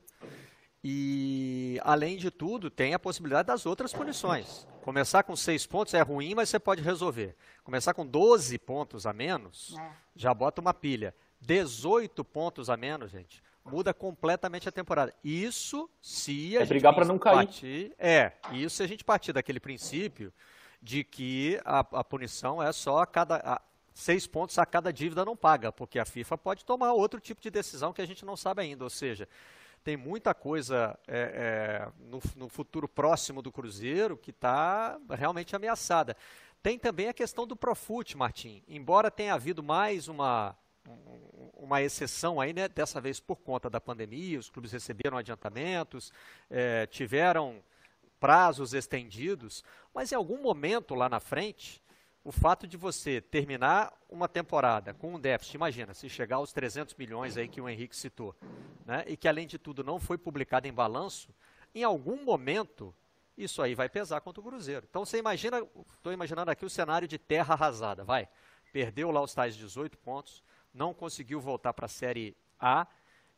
E, 0.84 1.80
além 1.84 2.18
de 2.18 2.32
tudo, 2.32 2.70
tem 2.70 2.94
a 2.94 3.00
possibilidade 3.00 3.48
das 3.48 3.66
outras 3.66 3.94
punições. 3.94 4.68
Começar 4.82 5.22
com 5.24 5.36
seis 5.36 5.66
pontos 5.68 5.94
é 5.94 6.02
ruim, 6.02 6.34
mas 6.34 6.50
você 6.50 6.60
pode 6.60 6.82
resolver. 6.82 7.36
Começar 7.64 7.94
com 7.94 8.06
12 8.06 8.58
pontos 8.58 9.06
a 9.06 9.14
menos, 9.14 9.76
é. 9.78 9.92
já 10.16 10.34
bota 10.34 10.60
uma 10.60 10.74
pilha. 10.74 11.14
18 11.40 12.24
pontos 12.24 12.70
a 12.70 12.78
menos, 12.78 13.12
gente, 13.12 13.44
muda 13.64 13.94
completamente 13.94 14.68
a 14.68 14.72
temporada. 14.72 15.14
Isso 15.24 15.90
se 16.02 16.58
a 16.58 16.62
é 16.62 16.62
gente 16.62 16.70
brigar 16.70 16.96
para 16.96 17.06
não 17.06 17.20
cair. 17.20 17.36
Partir, 17.36 17.96
é, 17.98 18.34
isso 18.52 18.78
se 18.78 18.84
a 18.84 18.88
gente 18.88 19.04
partir 19.04 19.34
daquele 19.34 19.60
princípio 19.60 20.34
de 20.82 21.04
que 21.04 21.60
a, 21.64 21.80
a 21.80 22.04
punição 22.04 22.62
é 22.62 22.72
só 22.72 23.00
a 23.00 23.06
cada 23.06 23.38
a, 23.38 23.62
seis 23.94 24.26
pontos 24.26 24.58
a 24.58 24.66
cada 24.66 24.92
dívida 24.92 25.24
não 25.24 25.36
paga, 25.36 25.72
porque 25.72 26.00
a 26.00 26.06
FIFA 26.06 26.38
pode 26.38 26.66
tomar 26.66 26.94
outro 26.94 27.20
tipo 27.20 27.42
de 27.42 27.52
decisão 27.52 27.94
que 27.94 28.02
a 28.02 28.06
gente 28.06 28.26
não 28.26 28.36
sabe 28.36 28.62
ainda. 28.62 28.84
Ou 28.84 28.90
seja, 28.90 29.28
tem 29.84 29.98
muita 29.98 30.34
coisa 30.34 30.98
é, 31.08 31.20
é, 31.20 31.92
no, 32.00 32.22
no, 32.36 32.50
futuro 32.50 32.88
próximo 32.88 33.42
do 33.42 33.52
Cruzeiro 33.52 34.16
que 34.16 34.30
está 34.30 35.00
realmente 35.10 35.56
ameaçada. 35.56 36.16
Tem 36.62 36.78
também 36.78 37.08
a 37.08 37.14
questão 37.14 37.48
do 37.48 37.56
Profut, 37.56 38.16
Martim. 38.16 38.64
Embora 38.68 39.10
tenha 39.10 39.34
havido 39.34 39.64
mais 39.64 40.08
uma, 40.08 40.56
uma 41.54 41.82
exceção 41.82 42.40
aí, 42.40 42.54
né, 42.54 42.68
dessa 42.68 43.02
vez 43.02 43.20
por 43.20 43.38
conta 43.38 43.70
da 43.70 43.82
pandemia, 43.82 44.40
os 44.40 44.50
clubes 44.50 44.72
receberam 44.72 45.18
adiantamentos, 45.18 46.12
é, 46.50 46.86
tiveram 46.86 47.64
prazos 48.20 48.76
estendidos, 48.76 49.64
mas 49.94 50.12
em 50.12 50.16
algum 50.16 50.40
momento 50.40 50.94
lá 50.94 51.10
na 51.10 51.20
frente, 51.20 51.82
o 52.24 52.32
fato 52.32 52.68
de 52.68 52.78
você 52.78 53.20
terminar 53.20 53.94
uma 54.08 54.28
temporada 54.28 54.94
com 54.94 55.16
um 55.16 55.20
déficit, 55.20 55.56
imagina, 55.56 55.94
se 55.94 56.08
chegar 56.08 56.38
aos 56.38 56.54
300 56.54 56.96
milhões 56.96 57.36
aí 57.36 57.48
que 57.48 57.60
o 57.60 57.68
Henrique 57.68 57.96
citou, 57.96 58.36
né, 58.86 59.04
e 59.08 59.18
que 59.18 59.28
além 59.28 59.48
de 59.48 59.58
tudo 59.58 59.84
não 59.84 60.00
foi 60.00 60.18
publicado 60.18 60.68
em 60.68 60.74
balanço, 60.74 61.34
em 61.74 61.84
algum 61.84 62.24
momento 62.24 62.94
isso 63.38 63.62
aí 63.62 63.74
vai 63.74 63.90
pesar 63.90 64.22
contra 64.22 64.40
o 64.40 64.44
Cruzeiro. 64.44 64.86
Então 64.90 65.04
você 65.04 65.18
imagina, 65.18 65.66
estou 65.96 66.14
imaginando 66.14 66.52
aqui 66.52 66.66
o 66.66 66.70
cenário 66.70 67.08
de 67.08 67.18
terra 67.18 67.54
arrasada, 67.54 68.04
vai, 68.04 68.30
perdeu 68.72 69.10
lá 69.10 69.22
os 69.22 69.34
tais 69.34 69.56
18 69.56 69.98
pontos, 69.98 70.44
não 70.74 70.94
conseguiu 70.94 71.40
voltar 71.40 71.74
para 71.74 71.86
a 71.86 71.90
Série 71.90 72.38
A 72.60 72.86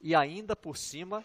e 0.01 0.13
ainda 0.13 0.55
por 0.55 0.75
cima 0.77 1.23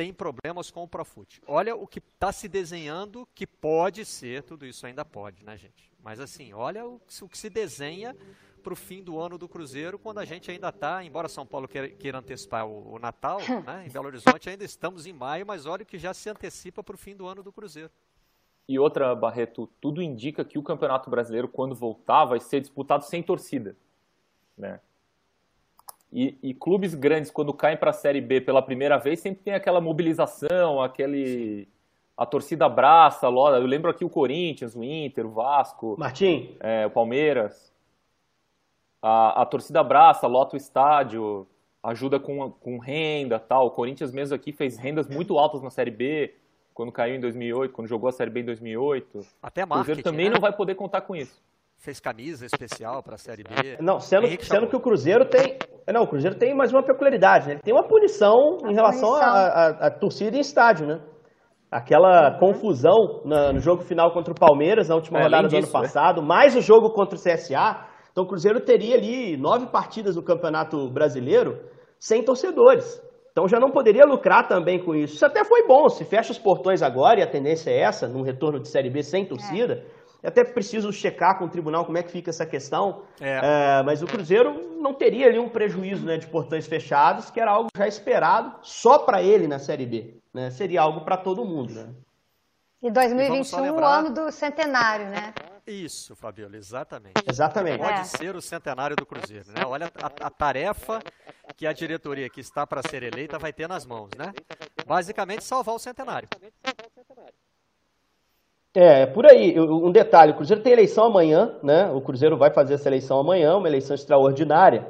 tem 0.00 0.14
problemas 0.14 0.70
com 0.70 0.82
o 0.82 0.88
Profut. 0.88 1.42
Olha 1.46 1.76
o 1.76 1.86
que 1.86 1.98
está 1.98 2.32
se 2.32 2.48
desenhando 2.48 3.28
que 3.34 3.46
pode 3.46 4.06
ser, 4.06 4.42
tudo 4.42 4.64
isso 4.64 4.86
ainda 4.86 5.04
pode, 5.04 5.44
né 5.44 5.58
gente? 5.58 5.92
Mas 6.02 6.18
assim, 6.18 6.54
olha 6.54 6.86
o, 6.86 6.98
o 7.20 7.28
que 7.28 7.36
se 7.36 7.50
desenha 7.50 8.16
para 8.62 8.72
o 8.72 8.76
fim 8.76 9.02
do 9.02 9.20
ano 9.20 9.36
do 9.36 9.46
Cruzeiro, 9.46 9.98
quando 9.98 10.16
a 10.16 10.24
gente 10.24 10.50
ainda 10.50 10.70
está, 10.70 11.04
embora 11.04 11.28
São 11.28 11.44
Paulo 11.44 11.68
queira, 11.68 11.90
queira 11.90 12.16
antecipar 12.16 12.66
o, 12.66 12.94
o 12.94 12.98
Natal, 12.98 13.40
né, 13.66 13.84
em 13.86 13.90
Belo 13.90 14.06
Horizonte 14.06 14.48
ainda 14.48 14.64
estamos 14.64 15.04
em 15.04 15.12
maio, 15.12 15.44
mas 15.44 15.66
olha 15.66 15.82
o 15.82 15.86
que 15.86 15.98
já 15.98 16.14
se 16.14 16.30
antecipa 16.30 16.82
para 16.82 16.94
o 16.94 16.98
fim 16.98 17.14
do 17.14 17.26
ano 17.26 17.42
do 17.42 17.52
Cruzeiro. 17.52 17.90
E 18.66 18.78
outra, 18.78 19.14
Barreto, 19.14 19.68
tudo 19.82 20.00
indica 20.00 20.46
que 20.46 20.58
o 20.58 20.62
Campeonato 20.62 21.10
Brasileiro, 21.10 21.46
quando 21.46 21.74
voltar, 21.74 22.24
vai 22.24 22.40
ser 22.40 22.62
disputado 22.62 23.04
sem 23.04 23.22
torcida. 23.22 23.76
Né? 24.56 24.80
E, 26.12 26.36
e 26.42 26.54
clubes 26.54 26.94
grandes, 26.94 27.30
quando 27.30 27.54
caem 27.54 27.76
para 27.76 27.90
a 27.90 27.94
Série 27.94 28.20
B 28.20 28.40
pela 28.40 28.60
primeira 28.60 28.98
vez, 28.98 29.20
sempre 29.20 29.44
tem 29.44 29.54
aquela 29.54 29.80
mobilização, 29.80 30.82
aquele 30.82 31.68
a 32.20 32.26
torcida 32.26 32.66
abraça, 32.66 33.26
eu 33.26 33.66
lembro 33.66 33.90
aqui 33.90 34.04
o 34.04 34.10
Corinthians, 34.10 34.76
o 34.76 34.84
Inter, 34.84 35.24
o 35.24 35.30
Vasco, 35.30 35.96
Martim, 35.98 36.54
é, 36.60 36.84
o 36.84 36.90
Palmeiras. 36.90 37.72
A, 39.00 39.40
a 39.40 39.46
torcida 39.46 39.80
abraça, 39.80 40.26
lota 40.26 40.54
o 40.54 40.58
estádio, 40.58 41.46
ajuda 41.82 42.20
com, 42.20 42.50
com 42.50 42.76
renda, 42.76 43.38
tal. 43.38 43.68
O 43.68 43.70
Corinthians 43.70 44.12
mesmo 44.12 44.34
aqui 44.34 44.52
fez 44.52 44.76
rendas 44.76 45.08
muito 45.08 45.38
altas 45.38 45.62
na 45.62 45.70
Série 45.70 45.90
B, 45.90 46.34
quando 46.74 46.92
caiu 46.92 47.14
em 47.14 47.20
2008, 47.20 47.72
quando 47.72 47.88
jogou 47.88 48.10
a 48.10 48.12
Série 48.12 48.30
B 48.30 48.40
em 48.40 48.44
2008. 48.44 49.26
Até 49.42 49.64
marketing, 49.64 49.72
O 49.72 49.84
Cruzeiro 49.84 50.02
também 50.02 50.26
né? 50.26 50.34
não 50.34 50.40
vai 50.42 50.52
poder 50.52 50.74
contar 50.74 51.00
com 51.00 51.16
isso. 51.16 51.42
Fez 51.80 51.98
camisa 51.98 52.44
especial 52.44 53.02
para 53.02 53.14
a 53.14 53.18
Série 53.18 53.42
B. 53.42 53.78
Não, 53.80 53.98
sendo, 53.98 54.26
sendo 54.42 54.68
que 54.68 54.76
o 54.76 54.80
Cruzeiro 54.80 55.24
tem, 55.24 55.58
não, 55.88 56.02
o 56.02 56.06
Cruzeiro 56.06 56.36
tem 56.36 56.54
mais 56.54 56.70
uma 56.72 56.82
peculiaridade, 56.82 57.46
né? 57.46 57.54
Ele 57.54 57.62
tem 57.62 57.72
uma 57.72 57.88
punição 57.88 58.58
a 58.62 58.70
em 58.70 58.74
relação 58.74 59.14
à 59.14 59.90
torcida 59.90 60.36
em 60.36 60.40
estádio, 60.40 60.86
né? 60.86 61.00
aquela 61.70 62.36
confusão 62.38 63.22
no 63.24 63.60
jogo 63.60 63.82
final 63.82 64.12
contra 64.12 64.32
o 64.32 64.36
Palmeiras 64.36 64.88
na 64.88 64.96
última 64.96 65.20
é, 65.20 65.22
rodada 65.22 65.48
do 65.48 65.56
ano 65.56 65.66
né? 65.66 65.72
passado, 65.72 66.22
mais 66.22 66.56
o 66.56 66.60
jogo 66.60 66.90
contra 66.90 67.16
o 67.16 67.18
CSA. 67.18 67.86
Então 68.10 68.24
o 68.24 68.26
Cruzeiro 68.26 68.60
teria 68.60 68.96
ali 68.96 69.36
nove 69.36 69.66
partidas 69.66 70.16
no 70.16 70.22
Campeonato 70.22 70.90
Brasileiro 70.90 71.60
sem 71.98 72.24
torcedores. 72.24 73.00
Então 73.30 73.46
já 73.46 73.60
não 73.60 73.70
poderia 73.70 74.04
lucrar 74.04 74.48
também 74.48 74.84
com 74.84 74.94
isso. 74.94 75.14
Isso 75.14 75.24
até 75.24 75.44
foi 75.44 75.66
bom, 75.66 75.88
se 75.88 76.04
fecha 76.04 76.32
os 76.32 76.38
portões 76.38 76.82
agora, 76.82 77.20
e 77.20 77.22
a 77.22 77.30
tendência 77.30 77.70
é 77.70 77.80
essa, 77.80 78.08
num 78.08 78.22
retorno 78.22 78.58
de 78.58 78.68
Série 78.68 78.90
B 78.90 79.02
sem 79.02 79.24
torcida. 79.24 79.74
É. 79.96 79.99
Eu 80.22 80.28
até 80.28 80.44
preciso 80.44 80.92
checar 80.92 81.38
com 81.38 81.46
o 81.46 81.48
tribunal 81.48 81.84
como 81.84 81.98
é 81.98 82.02
que 82.02 82.10
fica 82.10 82.30
essa 82.30 82.46
questão. 82.46 83.02
É. 83.20 83.78
É, 83.78 83.82
mas 83.82 84.02
o 84.02 84.06
Cruzeiro 84.06 84.78
não 84.80 84.94
teria 84.94 85.26
ali 85.26 85.38
um 85.38 85.48
prejuízo 85.48 86.04
né, 86.04 86.16
de 86.16 86.26
portões 86.26 86.66
fechados, 86.66 87.30
que 87.30 87.40
era 87.40 87.50
algo 87.50 87.68
já 87.76 87.88
esperado 87.88 88.54
só 88.62 88.98
para 88.98 89.22
ele 89.22 89.46
na 89.46 89.58
Série 89.58 89.86
B 89.86 90.20
né? 90.32 90.50
Seria 90.50 90.82
algo 90.82 91.02
para 91.02 91.16
todo 91.16 91.44
mundo, 91.44 91.74
né? 91.74 91.94
E 92.82 92.90
2021, 92.90 93.66
e 93.66 93.70
o 93.70 93.84
ano 93.84 94.10
do 94.10 94.32
centenário, 94.32 95.10
né? 95.10 95.34
Isso, 95.66 96.16
Fabiola, 96.16 96.56
exatamente. 96.56 97.22
Exatamente. 97.28 97.78
Pode 97.78 98.00
é. 98.00 98.04
ser 98.04 98.34
o 98.34 98.40
centenário 98.40 98.96
do 98.96 99.04
Cruzeiro, 99.04 99.52
né? 99.52 99.62
Olha 99.66 99.92
a, 100.02 100.26
a 100.26 100.30
tarefa 100.30 101.00
que 101.56 101.66
a 101.66 101.72
diretoria 101.72 102.30
que 102.30 102.40
está 102.40 102.66
para 102.66 102.80
ser 102.88 103.02
eleita 103.02 103.38
vai 103.38 103.52
ter 103.52 103.68
nas 103.68 103.84
mãos, 103.84 104.08
né? 104.16 104.32
Basicamente, 104.86 105.44
salvar 105.44 105.74
o 105.74 105.78
centenário. 105.78 106.28
É, 108.72 109.04
por 109.04 109.26
aí, 109.26 109.58
um 109.58 109.90
detalhe, 109.90 110.30
o 110.30 110.36
Cruzeiro 110.36 110.62
tem 110.62 110.72
eleição 110.72 111.04
amanhã, 111.04 111.56
né? 111.60 111.90
O 111.90 112.00
Cruzeiro 112.00 112.36
vai 112.36 112.52
fazer 112.52 112.74
essa 112.74 112.88
eleição 112.88 113.18
amanhã, 113.18 113.56
uma 113.56 113.66
eleição 113.66 113.94
extraordinária 113.94 114.86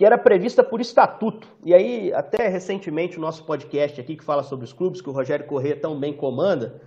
que 0.00 0.04
era 0.06 0.16
prevista 0.16 0.64
por 0.64 0.80
estatuto. 0.80 1.46
E 1.62 1.74
aí, 1.74 2.10
até 2.14 2.48
recentemente, 2.48 3.18
o 3.18 3.20
nosso 3.20 3.44
podcast 3.44 4.00
aqui, 4.00 4.16
que 4.16 4.24
fala 4.24 4.42
sobre 4.42 4.64
os 4.64 4.72
clubes, 4.72 5.02
que 5.02 5.10
o 5.10 5.12
Rogério 5.12 5.46
Corrêa 5.46 5.76
tão 5.78 6.00
bem 6.00 6.14
comanda, 6.14 6.80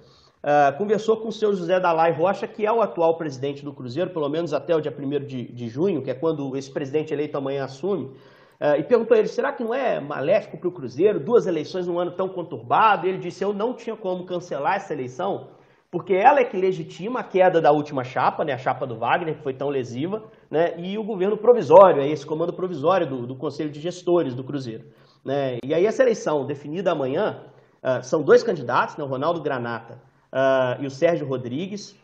uh, 0.43 0.75
conversou 0.79 1.17
com 1.17 1.27
o 1.27 1.31
seu 1.31 1.53
José 1.53 1.79
Dalai 1.79 2.11
Rocha, 2.11 2.47
que 2.47 2.65
é 2.65 2.71
o 2.71 2.81
atual 2.81 3.15
presidente 3.15 3.63
do 3.63 3.71
Cruzeiro, 3.71 4.09
pelo 4.09 4.27
menos 4.27 4.51
até 4.51 4.75
o 4.75 4.81
dia 4.81 4.91
1 4.91 5.27
de, 5.27 5.43
de 5.43 5.69
junho, 5.69 6.01
que 6.01 6.09
é 6.09 6.15
quando 6.15 6.57
esse 6.57 6.71
presidente 6.71 7.13
eleito 7.13 7.37
amanhã 7.37 7.65
assume, 7.65 8.05
uh, 8.05 8.79
e 8.79 8.81
perguntou 8.81 9.13
a 9.15 9.19
ele, 9.19 9.27
será 9.27 9.53
que 9.53 9.63
não 9.63 9.75
é 9.75 9.99
maléfico 9.99 10.57
para 10.57 10.69
o 10.69 10.71
Cruzeiro, 10.71 11.19
duas 11.19 11.45
eleições 11.45 11.85
num 11.85 11.99
ano 11.99 12.13
tão 12.13 12.27
conturbado? 12.27 13.05
E 13.05 13.09
ele 13.09 13.19
disse, 13.19 13.43
eu 13.43 13.53
não 13.53 13.75
tinha 13.75 13.95
como 13.95 14.25
cancelar 14.25 14.77
essa 14.77 14.91
eleição, 14.91 15.49
porque 15.93 16.15
ela 16.15 16.39
é 16.39 16.43
que 16.43 16.57
legitima 16.57 17.19
a 17.19 17.23
queda 17.23 17.61
da 17.61 17.71
última 17.71 18.03
chapa, 18.03 18.43
né, 18.43 18.51
a 18.51 18.57
chapa 18.57 18.83
do 18.83 18.97
Wagner, 18.97 19.35
que 19.35 19.43
foi 19.43 19.53
tão 19.53 19.69
lesiva, 19.69 20.23
né, 20.49 20.73
e 20.79 20.97
o 20.97 21.03
governo 21.03 21.37
provisório, 21.37 22.01
esse 22.01 22.25
comando 22.25 22.51
provisório 22.51 23.05
do, 23.05 23.27
do 23.27 23.35
Conselho 23.35 23.69
de 23.69 23.79
Gestores 23.79 24.33
do 24.33 24.43
Cruzeiro. 24.43 24.85
Né? 25.23 25.59
E 25.63 25.71
aí 25.71 25.85
essa 25.85 26.01
eleição 26.01 26.47
definida 26.47 26.91
amanhã, 26.91 27.43
uh, 27.83 28.03
são 28.03 28.23
dois 28.23 28.41
candidatos, 28.41 28.97
né, 28.97 29.03
o 29.03 29.07
Ronaldo 29.07 29.39
Granata 29.39 30.01
uh, 30.33 30.81
e 30.81 30.87
o 30.87 30.89
Sérgio 30.89 31.27
Rodrigues. 31.27 31.95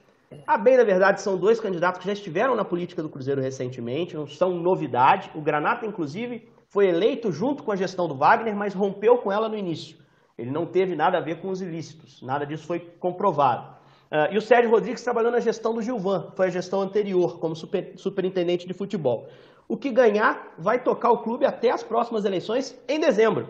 A 0.46 0.56
bem 0.56 0.78
da 0.78 0.84
verdade, 0.84 1.20
são 1.20 1.36
dois 1.36 1.60
candidatos 1.60 2.00
que 2.00 2.06
já 2.06 2.14
estiveram 2.14 2.56
na 2.56 2.64
política 2.64 3.02
do 3.02 3.10
Cruzeiro 3.10 3.42
recentemente, 3.42 4.16
não 4.16 4.28
são 4.28 4.52
novidade. 4.52 5.32
O 5.34 5.42
Granata, 5.42 5.88
inclusive, 5.88 6.48
foi 6.68 6.90
eleito 6.90 7.32
junto 7.32 7.64
com 7.64 7.72
a 7.72 7.76
gestão 7.76 8.08
do 8.08 8.14
Wagner, 8.14 8.56
mas 8.56 8.76
rompeu 8.76 9.18
com 9.18 9.32
ela 9.32 9.50
no 9.50 9.58
início. 9.58 9.98
Ele 10.38 10.52
não 10.52 10.68
teve 10.68 10.96
nada 10.96 11.18
a 11.18 11.22
ver 11.22 11.42
com 11.42 11.50
os 11.50 11.60
ilícitos, 11.60 12.22
nada 12.22 12.46
disso 12.46 12.68
foi 12.68 12.80
comprovado. 12.80 13.79
Uh, 14.12 14.34
e 14.34 14.38
o 14.38 14.42
Sérgio 14.42 14.72
Rodrigues 14.72 15.04
trabalhou 15.04 15.32
na 15.32 15.40
gestão 15.40 15.74
do 15.74 15.82
Gilvan, 15.84 16.32
foi 16.36 16.48
a 16.48 16.50
gestão 16.50 16.82
anterior, 16.82 17.40
como 17.40 17.56
super, 17.56 17.94
superintendente 17.96 18.68
de 18.68 18.74
futebol. 18.74 19.28
O 19.68 19.78
que 19.78 19.92
ganhar 19.92 20.56
vai 20.58 20.84
tocar 20.84 21.12
o 21.12 21.20
clube 21.20 21.46
até 21.46 21.70
as 21.70 21.84
próximas 21.84 22.26
eleições 22.26 22.76
em 22.88 23.00
dezembro. 23.00 23.48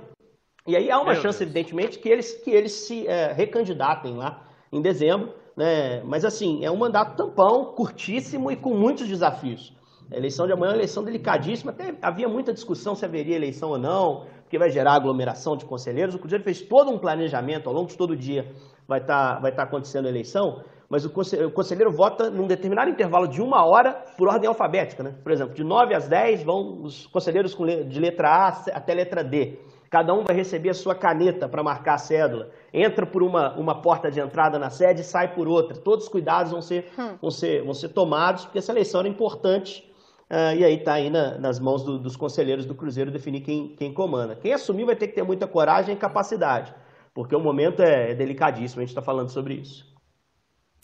E 0.67 0.75
aí 0.75 0.91
há 0.91 0.97
uma 0.97 1.13
Meu 1.13 1.21
chance, 1.21 1.39
Deus. 1.39 1.49
evidentemente, 1.49 1.97
que 1.97 2.09
eles, 2.09 2.33
que 2.43 2.51
eles 2.51 2.73
se 2.73 3.07
é, 3.07 3.31
recandidatem 3.31 4.17
lá 4.17 4.43
em 4.71 4.81
dezembro. 4.81 5.33
Né? 5.55 6.03
Mas 6.03 6.25
assim, 6.25 6.63
é 6.63 6.69
um 6.69 6.75
mandato 6.75 7.15
tampão, 7.15 7.73
curtíssimo 7.73 8.51
e 8.51 8.57
com 8.57 8.73
muitos 8.73 9.07
desafios. 9.07 9.73
A 10.11 10.17
eleição 10.17 10.45
de 10.45 10.51
amanhã 10.51 10.71
é 10.71 10.73
uma 10.73 10.77
eleição 10.77 11.03
delicadíssima. 11.03 11.71
Até 11.71 11.95
havia 12.01 12.27
muita 12.27 12.51
discussão 12.51 12.95
se 12.95 13.05
haveria 13.05 13.35
eleição 13.35 13.69
ou 13.69 13.77
não, 13.77 14.25
porque 14.41 14.57
vai 14.57 14.69
gerar 14.69 14.93
aglomeração 14.93 15.55
de 15.55 15.63
conselheiros. 15.63 16.15
O 16.15 16.19
Cruzeiro 16.19 16.43
fez 16.43 16.61
todo 16.61 16.91
um 16.91 16.97
planejamento 16.97 17.67
ao 17.67 17.73
longo 17.73 17.87
de 17.87 17.97
todo 17.97 18.11
o 18.11 18.15
dia 18.15 18.51
vai 18.89 18.99
estar 18.99 19.35
tá, 19.35 19.39
vai 19.39 19.51
tá 19.51 19.63
acontecendo 19.63 20.07
a 20.07 20.09
eleição, 20.09 20.63
mas 20.89 21.05
o 21.05 21.09
conselheiro, 21.11 21.51
o 21.51 21.53
conselheiro 21.53 21.91
vota 21.91 22.31
num 22.31 22.47
determinado 22.47 22.89
intervalo 22.89 23.27
de 23.27 23.39
uma 23.39 23.63
hora 23.63 23.93
por 24.17 24.27
ordem 24.27 24.47
alfabética. 24.47 25.03
Né? 25.03 25.13
Por 25.21 25.31
exemplo, 25.31 25.53
de 25.53 25.63
9 25.63 25.93
às 25.93 26.07
10 26.07 26.43
vão 26.43 26.81
os 26.81 27.05
conselheiros 27.05 27.55
de 27.55 27.99
letra 27.99 28.29
A 28.29 28.47
até 28.73 28.95
letra 28.95 29.23
D. 29.23 29.59
Cada 29.91 30.13
um 30.13 30.23
vai 30.23 30.35
receber 30.35 30.69
a 30.69 30.73
sua 30.73 30.95
caneta 30.95 31.47
para 31.47 31.63
marcar 31.63 31.95
a 31.95 31.97
cédula. 31.97 32.49
Entra 32.73 33.05
por 33.05 33.21
uma, 33.21 33.55
uma 33.55 33.81
porta 33.81 34.09
de 34.09 34.19
entrada 34.19 34.57
na 34.57 34.71
sede 34.71 35.01
e 35.01 35.03
sai 35.03 35.33
por 35.33 35.47
outra. 35.47 35.77
Todos 35.77 36.05
os 36.05 36.11
cuidados 36.11 36.51
vão 36.51 36.61
ser, 36.61 36.91
hum. 36.97 37.17
vão 37.21 37.31
ser, 37.31 37.63
vão 37.63 37.73
ser 37.73 37.89
tomados, 37.89 38.45
porque 38.45 38.57
essa 38.57 38.71
eleição 38.71 39.01
era 39.01 39.09
importante. 39.09 39.87
Uh, 40.29 40.53
e 40.57 40.63
aí 40.63 40.75
está 40.75 40.93
aí 40.93 41.09
na, 41.09 41.39
nas 41.39 41.59
mãos 41.59 41.83
do, 41.83 41.97
dos 41.97 42.15
conselheiros 42.15 42.65
do 42.65 42.75
Cruzeiro 42.75 43.09
definir 43.09 43.41
quem, 43.41 43.69
quem 43.69 43.91
comanda. 43.91 44.35
Quem 44.35 44.53
assumir 44.53 44.85
vai 44.85 44.95
ter 44.95 45.07
que 45.07 45.15
ter 45.15 45.23
muita 45.23 45.47
coragem 45.47 45.95
e 45.95 45.97
capacidade 45.97 46.73
porque 47.19 47.35
o 47.35 47.39
momento 47.41 47.81
é, 47.81 48.11
é 48.11 48.15
delicadíssimo, 48.15 48.79
a 48.79 48.83
gente 48.85 48.91
está 48.91 49.01
falando 49.01 49.27
sobre 49.27 49.55
isso. 49.55 49.85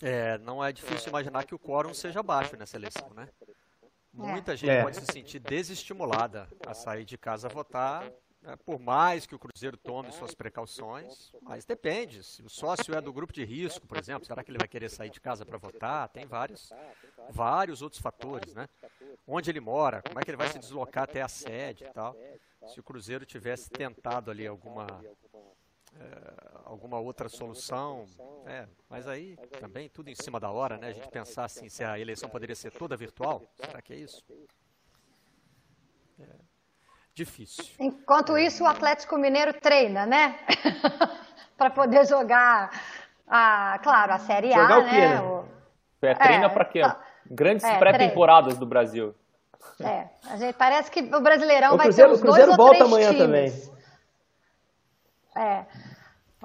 É, 0.02 0.38
não 0.40 0.62
é 0.62 0.74
difícil 0.74 1.08
imaginar 1.08 1.46
que 1.46 1.56
o 1.56 1.58
quórum 1.58 1.94
seja 1.94 2.22
baixo 2.22 2.58
nessa 2.58 2.76
eleição, 2.76 3.10
né? 3.16 3.30
Muita 4.12 4.52
é. 4.52 4.58
gente 4.58 4.70
é. 4.70 4.84
pode 4.84 4.98
se 4.98 5.06
sentir 5.06 5.40
desestimulada 5.40 6.50
a 6.68 6.74
sair 6.74 7.06
de 7.06 7.18
casa 7.18 7.48
a 7.48 7.50
votar, 7.50 8.12
né? 8.42 8.58
por 8.66 8.78
mais 8.78 9.26
que 9.26 9.34
o 9.34 9.40
Cruzeiro 9.40 9.78
tome 9.78 10.12
suas 10.12 10.36
precauções, 10.36 11.34
mas 11.42 11.64
depende. 11.64 12.22
Se 12.22 12.44
o 12.44 12.50
sócio 12.50 12.94
é 12.94 13.00
do 13.00 13.14
grupo 13.14 13.32
de 13.32 13.46
risco, 13.46 13.88
por 13.88 13.98
exemplo, 13.98 14.26
será 14.26 14.44
que 14.44 14.52
ele 14.52 14.60
vai 14.60 14.68
querer 14.68 14.90
sair 14.90 15.12
de 15.12 15.22
casa 15.22 15.46
para 15.46 15.58
votar? 15.58 16.10
Tem 16.10 16.26
vários, 16.26 16.70
vários 17.30 17.82
outros 17.82 18.02
fatores, 18.02 18.54
né? 18.54 18.68
Onde 19.26 19.50
ele 19.50 19.62
mora, 19.62 20.02
como 20.02 20.20
é 20.20 20.22
que 20.22 20.32
ele 20.32 20.38
vai 20.38 20.50
se 20.50 20.60
deslocar 20.60 21.06
até 21.06 21.22
a 21.22 21.30
sede 21.30 21.86
e 21.86 21.94
tal. 21.94 22.14
Se 22.68 22.78
o 22.78 22.84
Cruzeiro 22.84 23.26
tivesse 23.26 23.70
tentado 23.70 24.30
ali 24.30 24.46
alguma 24.46 24.86
é, 26.00 26.36
alguma 26.66 27.00
outra 27.00 27.30
solução. 27.30 28.06
É, 28.46 28.68
mas 28.90 29.08
aí 29.08 29.38
também 29.60 29.90
tudo 29.90 30.10
em 30.10 30.16
cima 30.16 30.40
da 30.40 30.52
hora, 30.52 30.78
né? 30.78 30.90
A 30.90 30.92
gente 30.92 31.10
pensar 31.10 31.46
assim, 31.46 31.70
se 31.70 31.84
a 31.84 32.00
eleição 32.00 32.30
poderia 32.30 32.56
ser 32.56 32.72
toda 32.72 32.96
virtual, 32.98 33.42
será 33.56 33.82
que 33.82 33.94
é 33.94 33.98
isso? 33.98 34.24
É, 36.20 36.26
difícil. 37.14 37.66
Enquanto 37.80 38.38
isso, 38.38 38.64
o 38.64 38.68
Atlético 38.68 39.18
Mineiro 39.18 39.54
treina, 39.54 40.06
né? 40.06 40.40
para 41.58 41.70
poder 41.70 42.06
jogar, 42.06 42.70
a, 43.28 43.80
claro, 43.82 44.14
a 44.14 44.20
Série 44.20 44.54
A, 44.54 44.62
jogar 44.62 44.80
o 44.80 44.90
quê, 44.90 45.00
né? 45.00 45.22
O... 45.22 45.46
É, 46.02 46.14
treina 46.14 46.46
é, 46.46 46.50
para 46.50 46.66
quê? 46.66 46.82
Tá. 46.82 47.02
Grandes 47.30 47.66
é, 47.66 47.80
pré-temporadas 47.80 48.58
do 48.58 48.66
Brasil. 48.66 49.16
É, 49.82 50.08
a 50.30 50.38
gente, 50.38 50.56
parece 50.56 50.92
que 50.92 51.02
o 51.02 51.22
Brasileirão 51.22 51.74
o 51.74 51.78
vai 51.78 51.88
Cruzeiro, 51.88 52.12
ter 52.12 52.16
os 52.16 52.22
dois 52.22 52.36
Cruzeiro 52.36 52.52
ou 52.52 52.58
volta 52.58 52.78
três 52.78 52.92
amanhã 52.92 53.14
times. 53.14 53.68
também. 53.68 53.76
É. 55.36 55.66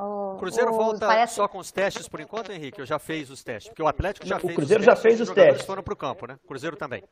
O 0.03 0.37
Cruzeiro 0.39 0.73
o, 0.73 0.77
volta 0.77 1.07
parece... 1.07 1.35
só 1.35 1.47
com 1.47 1.59
os 1.59 1.71
testes 1.71 2.09
por 2.09 2.21
enquanto, 2.21 2.51
Henrique? 2.51 2.81
Eu 2.81 2.87
já 2.87 2.99
fez 2.99 3.31
os 3.31 3.45
testes? 3.45 3.69
Porque 3.69 3.83
o 3.83 3.87
Atlético 3.87 4.27
já 4.27 4.37
o 4.37 4.41
fez 4.41 4.55
Cruzeiro 4.55 4.81
os 4.81 4.87
testes. 4.87 5.03
já 5.03 5.09
fez 5.09 5.21
os, 5.21 5.29
os 5.29 5.35
testes. 5.35 5.67
foram 5.67 5.83
para 5.83 5.95
o 5.95 5.97
campo, 5.97 6.27
né? 6.27 6.37
Cruzeiro 6.47 6.77
também. 6.77 7.03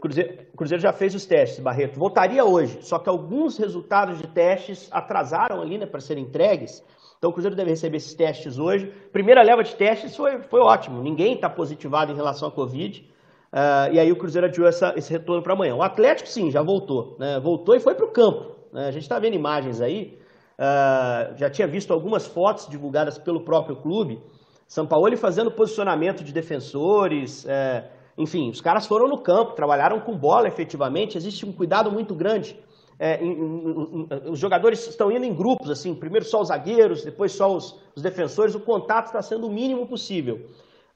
Cruzeiro, 0.00 0.46
Cruzeiro 0.56 0.82
já 0.82 0.92
fez 0.92 1.14
os 1.14 1.24
testes, 1.24 1.60
Barreto. 1.60 1.98
Voltaria 1.98 2.44
hoje, 2.44 2.78
só 2.82 2.98
que 2.98 3.08
alguns 3.08 3.56
resultados 3.56 4.18
de 4.18 4.26
testes 4.28 4.88
atrasaram 4.90 5.62
ali, 5.62 5.78
né, 5.78 5.86
para 5.86 6.00
serem 6.00 6.24
entregues. 6.24 6.84
Então 7.18 7.30
o 7.30 7.32
Cruzeiro 7.32 7.56
deve 7.56 7.70
receber 7.70 7.96
esses 7.96 8.14
testes 8.14 8.58
hoje. 8.58 8.92
Primeira 9.12 9.42
leva 9.42 9.62
de 9.62 9.74
testes 9.74 10.14
foi, 10.14 10.42
foi 10.42 10.60
ótimo. 10.60 11.02
Ninguém 11.02 11.34
está 11.34 11.48
positivado 11.48 12.12
em 12.12 12.16
relação 12.16 12.48
à 12.48 12.52
Covid. 12.52 13.08
Uh, 13.52 13.94
e 13.94 13.98
aí 13.98 14.12
o 14.12 14.16
Cruzeiro 14.16 14.46
adiou 14.48 14.68
essa, 14.68 14.92
esse 14.96 15.10
retorno 15.10 15.42
para 15.42 15.54
amanhã. 15.54 15.74
O 15.74 15.82
Atlético, 15.82 16.28
sim, 16.28 16.50
já 16.50 16.62
voltou. 16.62 17.16
Né? 17.18 17.40
Voltou 17.40 17.74
e 17.74 17.80
foi 17.80 17.94
para 17.94 18.04
o 18.04 18.10
campo. 18.10 18.56
Né? 18.72 18.88
A 18.88 18.90
gente 18.90 19.02
está 19.02 19.18
vendo 19.18 19.34
imagens 19.34 19.80
aí. 19.80 20.18
Uh, 20.58 21.36
já 21.36 21.50
tinha 21.50 21.68
visto 21.68 21.92
algumas 21.92 22.26
fotos 22.26 22.66
divulgadas 22.68 23.18
pelo 23.18 23.44
próprio 23.44 23.76
clube. 23.76 24.20
São 24.66 24.86
Paulo 24.86 25.16
fazendo 25.16 25.50
posicionamento 25.50 26.24
de 26.24 26.32
defensores, 26.32 27.46
é, 27.46 27.88
enfim, 28.18 28.48
os 28.50 28.60
caras 28.60 28.86
foram 28.86 29.06
no 29.06 29.18
campo, 29.18 29.52
trabalharam 29.52 30.00
com 30.00 30.16
bola 30.16 30.48
efetivamente. 30.48 31.16
Existe 31.16 31.46
um 31.46 31.52
cuidado 31.52 31.90
muito 31.92 32.14
grande. 32.14 32.58
É, 32.98 33.22
em, 33.22 33.30
em, 33.30 34.08
em, 34.10 34.30
os 34.30 34.38
jogadores 34.38 34.86
estão 34.88 35.12
indo 35.12 35.24
em 35.24 35.34
grupos, 35.34 35.70
assim, 35.70 35.94
primeiro 35.94 36.24
só 36.24 36.40
os 36.40 36.48
zagueiros, 36.48 37.04
depois 37.04 37.32
só 37.32 37.54
os, 37.54 37.78
os 37.94 38.02
defensores. 38.02 38.54
O 38.54 38.60
contato 38.60 39.06
está 39.06 39.20
sendo 39.20 39.46
o 39.46 39.50
mínimo 39.50 39.86
possível. 39.86 40.46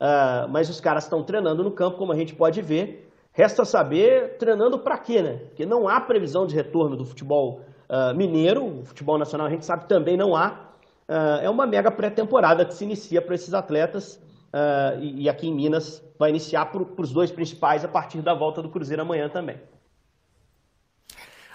Uh, 0.01 0.49
mas 0.49 0.71
os 0.71 0.81
caras 0.81 1.05
estão 1.05 1.23
treinando 1.23 1.63
no 1.63 1.71
campo, 1.71 1.99
como 1.99 2.13
a 2.13 2.17
gente 2.17 2.35
pode 2.35 2.63
ver. 2.63 3.09
Resta 3.33 3.65
saber 3.65 4.39
treinando 4.39 4.79
para 4.79 4.99
quê, 4.99 5.23
né? 5.23 5.37
Porque 5.49 5.67
não 5.67 5.87
há 5.87 6.01
previsão 6.01 6.47
de 6.47 6.55
retorno 6.55 6.97
do 6.97 7.05
futebol 7.05 7.61
uh, 7.91 8.15
mineiro, 8.15 8.65
o 8.65 8.85
futebol 8.85 9.19
nacional 9.19 9.49
a 9.49 9.51
gente 9.51 9.67
sabe 9.67 9.87
também 9.87 10.17
não 10.17 10.37
há. 10.37 10.71
Uh, 11.09 11.43
é 11.43 11.51
uma 11.51 11.67
mega 11.67 11.91
pré-temporada 11.91 12.65
que 12.65 12.73
se 12.73 12.85
inicia 12.85 13.21
para 13.21 13.35
esses 13.35 13.53
atletas 13.53 14.15
uh, 14.55 15.01
e, 15.01 15.23
e, 15.23 15.29
aqui 15.29 15.49
em 15.49 15.55
Minas 15.55 16.03
vai 16.17 16.31
iniciar 16.31 16.67
para 16.67 16.83
os 17.03 17.13
dois 17.13 17.33
principais 17.33 17.85
a 17.85 17.89
partir 17.89 18.23
da 18.23 18.33
volta 18.33 18.63
do 18.63 18.69
Cruzeiro 18.69 19.03
amanhã 19.03 19.29
também. 19.29 19.61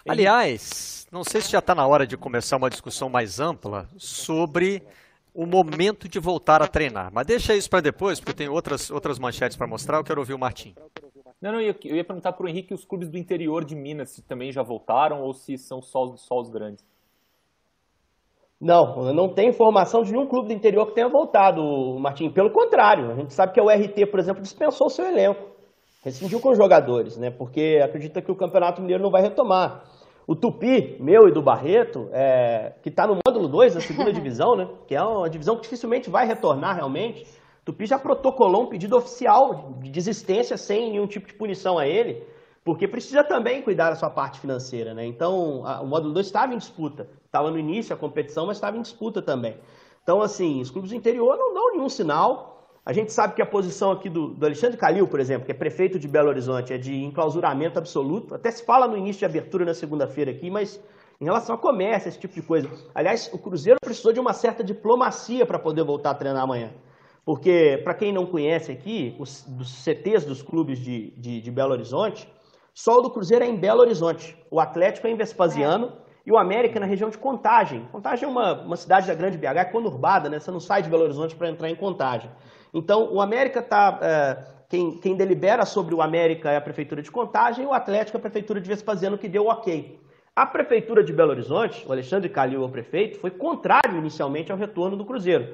Aliás, 0.08 1.08
não 1.12 1.24
sei 1.24 1.42
se 1.42 1.52
já 1.52 1.60
está 1.60 1.74
na 1.74 1.88
hora 1.88 2.06
de 2.06 2.18
começar 2.18 2.58
uma 2.58 2.70
discussão 2.70 3.10
mais 3.10 3.40
ampla 3.40 3.90
sobre 3.98 4.84
o 5.34 5.46
momento 5.46 6.08
de 6.08 6.20
voltar 6.20 6.62
a 6.62 6.68
treinar. 6.68 7.10
Mas 7.12 7.26
deixa 7.26 7.56
isso 7.56 7.70
para 7.70 7.82
depois, 7.82 8.20
porque 8.20 8.34
tem 8.34 8.48
outras, 8.48 8.92
outras 8.92 9.18
manchetes 9.18 9.58
para 9.58 9.68
mostrar. 9.68 9.98
Eu 9.98 10.04
quero 10.04 10.20
ouvir 10.20 10.34
o 10.34 10.40
Martim. 10.40 10.76
Não, 11.42 11.52
não, 11.52 11.62
eu, 11.62 11.76
ia 11.84 12.04
perguntar 12.04 12.34
para 12.34 12.46
o 12.46 12.50
Henrique 12.50 12.74
os 12.74 12.86
clubes 12.86 13.10
do 13.10 13.18
interior 13.18 13.64
de 13.64 13.76
Minas 13.76 14.10
se 14.10 14.22
também 14.22 14.52
já 14.52 14.64
voltaram 14.64 15.22
ou 15.22 15.34
se 15.34 15.58
são 15.58 15.82
só, 15.82 16.16
só 16.16 16.40
os 16.40 16.50
grandes. 16.50 16.86
Não, 18.60 19.08
eu 19.08 19.14
não 19.14 19.30
tenho 19.30 19.50
informação 19.50 20.02
de 20.02 20.12
nenhum 20.12 20.28
clube 20.28 20.48
do 20.48 20.54
interior 20.54 20.88
que 20.88 20.96
tenha 20.96 21.10
voltado, 21.10 21.62
Martim. 22.00 22.30
Pelo 22.30 22.50
contrário, 22.52 23.12
a 23.12 23.16
gente 23.16 23.34
sabe 23.34 23.54
que 23.54 23.60
a 23.60 23.64
URT, 23.64 24.06
por 24.10 24.20
exemplo, 24.20 24.42
dispensou 24.42 24.90
seu 24.90 25.06
elenco. 25.06 25.56
Rescindiu 26.04 26.40
com 26.40 26.50
os 26.50 26.58
jogadores, 26.58 27.18
né? 27.18 27.30
Porque 27.30 27.82
acredita 27.84 28.22
que 28.22 28.32
o 28.32 28.36
Campeonato 28.36 28.82
Mineiro 28.82 29.04
não 29.04 29.12
vai 29.12 29.22
retomar. 29.22 29.84
O 30.28 30.36
Tupi, 30.36 30.98
meu 31.00 31.28
e 31.28 31.32
do 31.32 31.42
Barreto, 31.42 32.10
é, 32.12 32.74
que 32.82 32.90
está 32.90 33.06
no 33.06 33.20
módulo 33.26 33.48
2 33.48 33.76
da 33.76 33.82
segunda 33.82 34.12
divisão, 34.14 34.56
né? 34.56 34.68
Que 34.88 34.96
é 34.96 35.04
uma 35.04 35.30
divisão 35.30 35.56
que 35.56 35.64
dificilmente 35.64 36.10
vai 36.10 36.26
retornar 36.26 36.76
realmente. 36.76 37.28
Tupi 37.66 37.88
já 37.88 37.98
protocolou 37.98 38.64
um 38.64 38.68
pedido 38.68 38.96
oficial 38.96 39.74
de 39.82 39.90
desistência 39.90 40.56
sem 40.56 40.92
nenhum 40.92 41.08
tipo 41.08 41.28
de 41.28 41.34
punição 41.34 41.80
a 41.80 41.88
ele, 41.88 42.24
porque 42.64 42.88
precisa 42.88 43.24
também 43.24 43.64
cuidar 43.64 43.90
da 43.90 43.96
sua 43.96 44.10
parte 44.10 44.40
financeira, 44.40 44.94
né? 44.94 45.04
Então, 45.04 45.66
a, 45.66 45.82
o 45.82 45.88
módulo 45.88 46.14
2 46.14 46.28
estava 46.28 46.54
em 46.54 46.58
disputa. 46.60 47.10
Estava 47.26 47.50
no 47.50 47.58
início 47.58 47.94
a 47.94 47.98
competição, 47.98 48.46
mas 48.46 48.58
estava 48.58 48.78
em 48.78 48.82
disputa 48.84 49.20
também. 49.20 49.58
Então, 50.04 50.22
assim, 50.22 50.62
os 50.62 50.70
clubes 50.70 50.92
do 50.92 50.96
interior 50.96 51.36
não 51.38 51.56
dão 51.56 51.72
nenhum 51.72 51.90
sinal. 51.90 52.70
A 52.86 52.94
gente 52.94 53.12
sabe 53.12 53.34
que 53.34 53.42
a 53.42 53.46
posição 53.48 53.92
aqui 53.92 54.10
do, 54.10 54.28
do 54.28 54.46
Alexandre 54.46 54.78
Calil, 54.78 55.08
por 55.08 55.20
exemplo, 55.20 55.48
que 55.48 55.52
é 55.52 55.56
prefeito 55.56 55.98
de 55.98 56.08
Belo 56.08 56.30
Horizonte, 56.30 56.72
é 56.72 56.78
de 56.78 57.04
enclausuramento 57.04 57.80
absoluto. 57.80 58.36
Até 58.36 58.52
se 58.52 58.64
fala 58.64 58.88
no 58.88 58.96
início 58.96 59.22
de 59.22 59.26
abertura 59.26 59.66
na 59.66 59.74
segunda-feira 59.74 60.30
aqui, 60.30 60.52
mas 60.52 60.80
em 61.20 61.26
relação 61.26 61.56
a 61.56 61.58
comércio, 61.58 62.10
esse 62.10 62.20
tipo 62.20 62.36
de 62.36 62.44
coisa. 62.44 62.70
Aliás, 62.94 63.28
o 63.34 63.40
Cruzeiro 63.40 63.80
precisou 63.84 64.14
de 64.14 64.20
uma 64.20 64.34
certa 64.34 64.64
diplomacia 64.64 65.48
para 65.48 65.58
poder 65.58 65.84
voltar 65.84 66.12
a 66.12 66.14
treinar 66.14 66.44
amanhã. 66.44 66.72
Porque, 67.26 67.82
para 67.84 67.96
quem 67.96 68.14
não 68.14 68.28
conhece 68.28 68.72
aqui, 68.72 69.16
os 69.18 69.44
dos 69.48 69.84
CTs 69.84 70.26
dos 70.26 70.44
clubes 70.44 70.78
de, 70.78 71.10
de, 71.18 71.42
de, 71.42 71.52
Belo 71.52 71.72
Horizonte, 71.72 72.30
só 72.72 73.00
o 73.00 73.02
do 73.02 73.10
Cruzeiro 73.10 73.44
é 73.44 73.48
em 73.48 73.56
Belo 73.56 73.82
Horizonte. 73.82 74.38
O 74.52 74.60
Atlético 74.60 75.08
é 75.08 75.10
em 75.10 75.16
Vespasiano 75.16 75.88
é. 75.88 75.92
e 76.28 76.32
o 76.32 76.38
América 76.38 76.78
é 76.78 76.80
na 76.80 76.86
região 76.86 77.10
de 77.10 77.18
Contagem. 77.18 77.88
Contagem 77.92 78.26
é 78.26 78.32
uma, 78.32 78.62
uma 78.62 78.76
cidade 78.76 79.08
da 79.08 79.16
Grande 79.16 79.40
BH, 79.40 79.58
é 79.58 79.66
conurbada, 79.66 80.30
né? 80.30 80.40
Você 80.40 80.52
não 80.52 80.60
sai 80.60 80.84
de 80.84 80.90
Belo 80.90 81.02
Horizonte 81.02 81.36
para 81.36 81.50
entrar 81.50 81.68
em 81.68 81.76
Contagem. 81.76 82.30
Então, 82.72 83.12
o 83.12 83.20
América 83.20 83.60
está. 83.60 83.98
É, 84.02 84.56
quem, 84.70 84.98
quem, 85.00 85.16
delibera 85.16 85.66
sobre 85.66 85.96
o 85.96 86.02
América 86.02 86.52
é 86.52 86.58
a 86.58 86.62
Prefeitura 86.62 87.02
de 87.02 87.10
Contagem 87.10 87.64
e 87.64 87.68
o 87.68 87.74
Atlético 87.74 88.18
é 88.18 88.20
a 88.20 88.22
Prefeitura 88.22 88.62
de 88.62 88.68
Vespasiano, 88.68 89.18
que 89.18 89.28
deu 89.28 89.48
ok. 89.48 90.00
A 90.36 90.46
Prefeitura 90.46 91.04
de 91.04 91.14
Belo 91.14 91.32
Horizonte, 91.32 91.86
o 91.88 91.92
Alexandre 91.92 92.30
Calil, 92.30 92.62
o 92.62 92.70
prefeito, 92.70 93.18
foi 93.20 93.32
contrário 93.32 93.98
inicialmente 93.98 94.52
ao 94.52 94.58
retorno 94.58 94.98
do 94.98 95.06
Cruzeiro. 95.06 95.48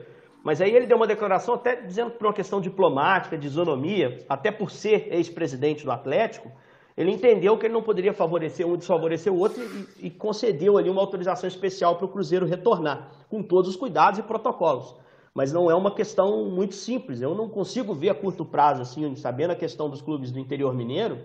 Mas 0.43 0.59
aí 0.59 0.75
ele 0.75 0.87
deu 0.87 0.97
uma 0.97 1.07
declaração 1.07 1.53
até 1.53 1.75
dizendo 1.75 2.11
que 2.11 2.17
por 2.17 2.27
uma 2.27 2.33
questão 2.33 2.59
diplomática, 2.59 3.37
de 3.37 3.45
isonomia, 3.45 4.25
até 4.27 4.51
por 4.51 4.71
ser 4.71 5.07
ex-presidente 5.13 5.85
do 5.85 5.91
Atlético, 5.91 6.51
ele 6.97 7.11
entendeu 7.11 7.57
que 7.57 7.65
ele 7.65 7.73
não 7.73 7.83
poderia 7.83 8.13
favorecer 8.13 8.67
um 8.67 8.73
e 8.73 8.77
desfavorecer 8.77 9.31
o 9.31 9.37
outro 9.37 9.63
e, 9.63 10.07
e 10.07 10.09
concedeu 10.09 10.77
ali 10.77 10.89
uma 10.89 11.01
autorização 11.01 11.47
especial 11.47 11.95
para 11.95 12.05
o 12.05 12.09
Cruzeiro 12.09 12.45
retornar, 12.45 13.11
com 13.29 13.41
todos 13.41 13.69
os 13.69 13.75
cuidados 13.75 14.19
e 14.19 14.23
protocolos. 14.23 14.95
Mas 15.33 15.53
não 15.53 15.71
é 15.71 15.75
uma 15.75 15.93
questão 15.93 16.49
muito 16.49 16.75
simples. 16.75 17.21
Eu 17.21 17.33
não 17.33 17.47
consigo 17.47 17.93
ver 17.93 18.09
a 18.09 18.15
curto 18.15 18.43
prazo, 18.43 18.81
assim, 18.81 19.15
sabendo 19.15 19.51
a 19.51 19.55
questão 19.55 19.89
dos 19.89 20.01
clubes 20.01 20.31
do 20.31 20.39
interior 20.39 20.73
mineiro, 20.73 21.19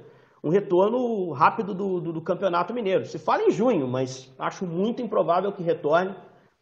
um 0.44 0.48
retorno 0.48 1.32
rápido 1.32 1.74
do, 1.74 2.00
do, 2.00 2.12
do 2.12 2.20
Campeonato 2.20 2.72
Mineiro. 2.72 3.04
Se 3.04 3.18
fala 3.18 3.42
em 3.42 3.50
junho, 3.50 3.88
mas 3.88 4.32
acho 4.38 4.64
muito 4.64 5.02
improvável 5.02 5.50
que 5.50 5.62
retorne, 5.62 6.14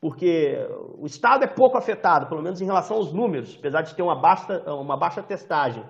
porque 0.05 0.55
o 0.99 1.07
Estado 1.07 1.45
é 1.45 1.47
pouco 1.47 1.79
afetado, 1.79 2.27
pelo 2.27 2.43
menos 2.43 2.61
em 2.61 2.67
relação 2.67 2.99
aos 2.99 3.11
números, 3.11 3.57
apesar 3.59 3.81
de 3.81 3.95
ter 3.95 4.03
uma 4.03 4.15
baixa, 4.15 4.63
uma 4.71 4.99
baixa 4.99 5.23
testagem. 5.23 5.83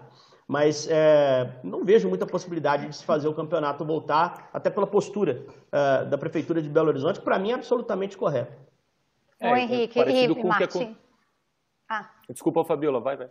Mas 0.47 0.87
é, 0.89 1.59
não 1.65 1.85
vejo 1.85 2.09
muita 2.09 2.25
possibilidade 2.25 2.87
de 2.87 2.95
se 2.95 3.05
fazer 3.05 3.27
o 3.27 3.35
campeonato 3.35 3.85
voltar, 3.85 4.49
até 4.53 4.71
pela 4.71 4.87
postura 4.87 5.45
é, 5.73 6.05
da 6.05 6.17
Prefeitura 6.17 6.63
de 6.63 6.69
Belo 6.69 6.91
Horizonte, 6.91 7.19
que 7.19 7.25
para 7.25 7.41
mim 7.41 7.51
é 7.51 7.55
absolutamente 7.55 8.17
correta. 8.17 8.57
É, 9.41 9.53
Ô, 9.53 9.57
Henrique, 9.57 9.99
e 9.99 10.45
Martim. 10.45 10.97
Ah. 11.91 12.09
Desculpa, 12.29 12.63
Fabiola, 12.63 13.01
vai, 13.01 13.17
vai. 13.17 13.31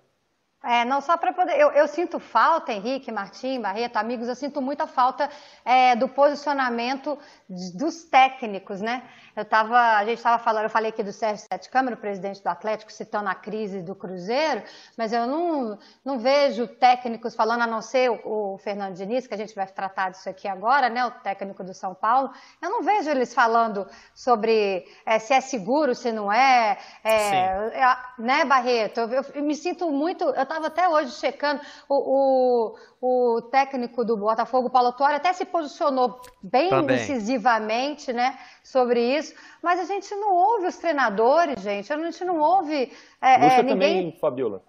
É, 0.63 0.86
não 0.86 1.02
só 1.02 1.17
para 1.17 1.34
poder. 1.34 1.60
Eu, 1.60 1.72
eu, 1.72 1.86
sinto 1.89 2.19
falta, 2.19 2.72
Henrique, 2.72 3.12
Martim, 3.12 3.60
Barreto, 3.60 3.98
amigos, 3.98 4.30
eu 4.30 4.36
sinto 4.36 4.62
muita 4.62 4.88
falta 4.88 5.30
é, 5.65 5.93
do 5.93 6.08
posicionamento 6.08 7.19
dos 7.50 8.06
técnicos, 8.06 8.80
né? 8.80 9.04
Eu 9.36 9.43
tava, 9.43 9.98
a 9.98 10.06
gente 10.06 10.17
estava 10.17 10.38
falando, 10.38 10.65
eu 10.65 10.69
falei 10.69 10.89
aqui 10.89 11.02
do 11.02 11.12
Sérgio 11.12 11.46
Sete 11.52 11.67
Câmara, 11.69 11.96
o 11.96 11.98
presidente 11.98 12.41
do 12.43 12.48
Atlético, 12.48 12.91
citando 12.93 13.30
a 13.30 13.34
crise 13.34 13.82
do 13.82 13.96
Cruzeiro, 13.96 14.62
mas 14.96 15.12
eu 15.12 15.26
não, 15.26 15.80
não 16.06 16.19
vejo 16.19 16.67
técnicos 16.67 17.34
falando, 17.34 17.62
a 17.62 17.67
não 17.67 17.82
ser 17.82 18.12
o, 18.12 18.54
o 18.54 18.58
Fernando 18.60 18.93
Diniz, 18.96 19.26
que 19.26 19.34
a 19.34 19.38
gente 19.38 19.56
vai 19.56 19.65
tratar 19.65 20.12
disso 20.12 20.30
aqui 20.30 20.48
agora, 20.48 20.88
né? 20.88 21.04
O 21.06 21.12
técnico 21.12 21.63
do 21.63 21.74
São 21.74 21.96
Paulo. 21.96 22.30
Eu 22.62 22.69
não 22.69 22.84
vejo 22.84 23.10
eles 23.10 23.34
falando 23.34 23.88
sobre 24.13 24.86
é, 25.04 25.17
se 25.17 25.34
é 25.34 25.41
seguro, 25.41 25.96
se 25.96 26.12
não 26.12 26.32
é, 26.32 26.78
é, 27.04 27.13
é 27.13 27.98
né, 28.19 28.46
Barreto? 28.46 29.00
Eu, 29.00 29.26
eu, 29.34 29.43
me 29.43 29.56
sinto 29.56 29.89
muito. 29.89 30.24
Eu 30.24 30.43
estava 30.43 30.67
até 30.67 30.88
hoje 30.88 31.12
checando 31.12 31.60
o, 31.89 31.96
o, 31.96 32.76
o 33.06 33.42
técnico 33.42 34.06
do 34.06 34.16
Botafogo, 34.16 34.70
Paulo 34.70 34.94
Torre, 34.94 35.16
até 35.16 35.34
se 35.34 35.44
posicionou 35.44 36.22
bem 36.42 36.70
Também. 36.70 36.96
incisivamente, 36.96 38.13
né, 38.13 38.39
sobre 38.63 39.02
isso 39.18 39.34
mas 39.62 39.80
a 39.80 39.86
gente 39.86 40.13
não 40.16 40.36
ouve 40.36 40.68
os 40.68 40.78
treinadores, 40.78 41.62
gente, 41.62 41.92
a 41.92 41.98
gente 41.98 42.26
não 42.26 42.38
ouve 42.39 42.92
é, 43.22 43.34
é, 43.34 43.63
ninguém... 43.63 43.68
também, 43.68 44.12
Fabiola. 44.20 44.62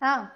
Ah. 0.00 0.30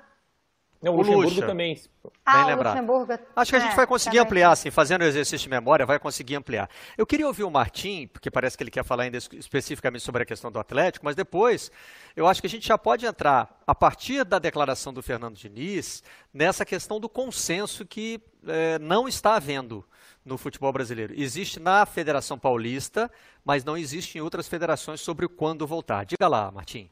Não, 0.87 0.93
o, 0.93 0.95
o 0.95 0.99
Luxemburgo 0.99 1.29
Lucha. 1.31 1.47
também. 1.47 1.83
Ah, 2.25 2.37
Bem 2.37 2.47
lembrado. 2.47 2.75
Luxemburgo. 2.75 3.13
Acho 3.35 3.51
que 3.51 3.57
a 3.57 3.61
gente 3.61 3.73
é, 3.73 3.77
vai 3.77 3.87
conseguir 3.87 4.19
também. 4.19 4.27
ampliar, 4.27 4.53
assim, 4.53 4.71
fazendo 4.71 5.03
o 5.03 5.05
exercício 5.05 5.45
de 5.45 5.49
memória, 5.49 5.85
vai 5.85 5.99
conseguir 5.99 6.37
ampliar. 6.37 6.71
Eu 6.97 7.05
queria 7.05 7.27
ouvir 7.27 7.43
o 7.43 7.51
Martim, 7.51 8.07
porque 8.07 8.31
parece 8.31 8.57
que 8.57 8.63
ele 8.63 8.71
quer 8.71 8.85
falar 8.85 9.03
ainda 9.03 9.19
especificamente 9.19 10.03
sobre 10.03 10.23
a 10.23 10.27
questão 10.27 10.51
do 10.53 10.61
Atlético, 10.61 11.05
mas 11.05 11.17
depois 11.17 11.73
eu 12.15 12.27
acho 12.29 12.41
que 12.41 12.47
a 12.47 12.51
gente 12.51 12.69
já 12.69 12.79
pode 12.79 13.05
entrar, 13.05 13.61
a 13.67 13.75
partir 13.75 14.25
da 14.25 14.39
declaração 14.39 14.95
do 14.95 15.03
Fernando 15.03 15.35
Diniz, 15.35 16.05
nessa 16.33 16.65
questão 16.65 17.01
do 17.01 17.09
consenso 17.09 17.85
que 17.85 18.21
é, 18.47 18.79
não 18.79 19.09
está 19.09 19.35
havendo 19.35 19.85
no 20.25 20.39
futebol 20.39 20.73
brasileiro. 20.73 21.15
Existe 21.17 21.59
na 21.59 21.85
Federação 21.85 22.39
Paulista, 22.39 23.11
mas 23.45 23.65
não 23.65 23.77
existe 23.77 24.19
em 24.19 24.21
outras 24.21 24.47
federações 24.47 25.01
sobre 25.01 25.27
quando 25.27 25.67
voltar. 25.67 26.05
Diga 26.05 26.29
lá, 26.29 26.51
Martim. 26.53 26.89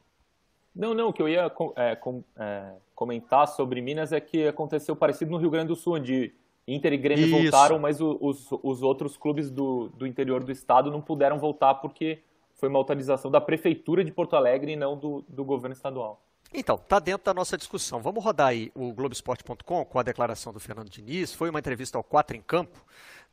Não, 0.75 0.93
não, 0.93 1.07
o 1.07 1.13
que 1.13 1.21
eu 1.21 1.29
ia 1.29 1.49
é, 1.77 1.95
com, 1.95 2.23
é, 2.35 2.73
comentar 2.95 3.47
sobre 3.47 3.81
Minas 3.81 4.11
é 4.11 4.19
que 4.19 4.47
aconteceu 4.47 4.95
parecido 4.95 5.31
no 5.31 5.37
Rio 5.37 5.49
Grande 5.49 5.67
do 5.67 5.75
Sul, 5.75 5.95
onde 5.95 6.33
Inter 6.67 6.93
e 6.93 6.97
Grêmio 6.97 7.27
Isso. 7.27 7.37
voltaram, 7.37 7.77
mas 7.77 8.01
os, 8.01 8.47
os 8.63 8.81
outros 8.81 9.17
clubes 9.17 9.51
do, 9.51 9.89
do 9.89 10.07
interior 10.07 10.43
do 10.43 10.51
estado 10.51 10.89
não 10.89 11.01
puderam 11.01 11.37
voltar 11.37 11.75
porque 11.75 12.23
foi 12.55 12.69
uma 12.69 12.79
autorização 12.79 13.29
da 13.29 13.39
Prefeitura 13.39 14.03
de 14.03 14.11
Porto 14.11 14.35
Alegre 14.35 14.71
e 14.71 14.75
não 14.75 14.97
do, 14.97 15.23
do 15.27 15.43
governo 15.43 15.75
estadual. 15.75 16.21
Então, 16.53 16.75
está 16.75 16.99
dentro 16.99 17.25
da 17.25 17.33
nossa 17.33 17.57
discussão. 17.57 18.01
Vamos 18.01 18.23
rodar 18.23 18.47
aí 18.47 18.71
o 18.73 18.93
Globoesporte.com 18.93 19.85
com 19.85 19.99
a 19.99 20.03
declaração 20.03 20.53
do 20.53 20.59
Fernando 20.59 20.89
Diniz. 20.89 21.33
Foi 21.33 21.49
uma 21.49 21.59
entrevista 21.59 21.97
ao 21.97 22.03
Quatro 22.03 22.37
em 22.37 22.41
Campo, 22.41 22.83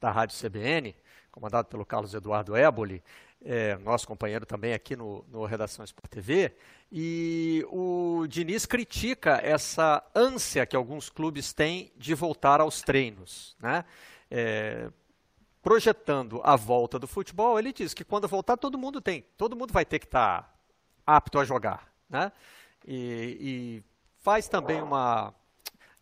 da 0.01 0.11
Rádio 0.11 0.37
CBN, 0.37 0.95
comandado 1.31 1.69
pelo 1.69 1.87
Carlos 1.87 2.15
Eduardo 2.15 2.57
Éboli, 2.57 3.03
é, 3.45 3.77
nosso 3.79 4.07
companheiro 4.07 4.47
também 4.47 4.73
aqui 4.73 4.97
no, 4.97 5.25
no 5.29 5.45
Redação 5.45 5.85
Sport 5.85 6.11
TV. 6.11 6.55
E 6.91 7.65
o 7.71 8.27
Diniz 8.29 8.67
critica 8.67 9.41
essa 9.43 10.05
ânsia 10.15 10.67
que 10.67 10.77
alguns 10.77 11.09
clubes 11.09 11.53
têm 11.53 11.93
de 11.97 12.15
voltar 12.15 12.61
aos 12.61 12.83
treinos. 12.83 13.57
Né? 13.61 13.85
É, 14.31 14.91
projetando 15.63 16.41
a 16.45 16.57
volta 16.57 16.99
do 16.99 17.07
futebol, 17.07 17.59
ele 17.59 17.73
diz 17.73 17.95
que 17.95 18.05
quando 18.05 18.29
voltar 18.29 18.57
todo 18.57 18.79
mundo 18.79 19.01
tem, 19.01 19.25
todo 19.37 19.57
mundo 19.57 19.73
vai 19.73 19.85
ter 19.85 19.99
que 19.99 20.07
estar 20.07 20.43
tá 20.43 20.55
apto 21.07 21.39
a 21.39 21.45
jogar. 21.45 21.91
Né? 22.09 22.31
e, 22.87 23.37
e 23.41 23.85
faz 24.19 24.49
também 24.49 24.81
uma. 24.81 25.35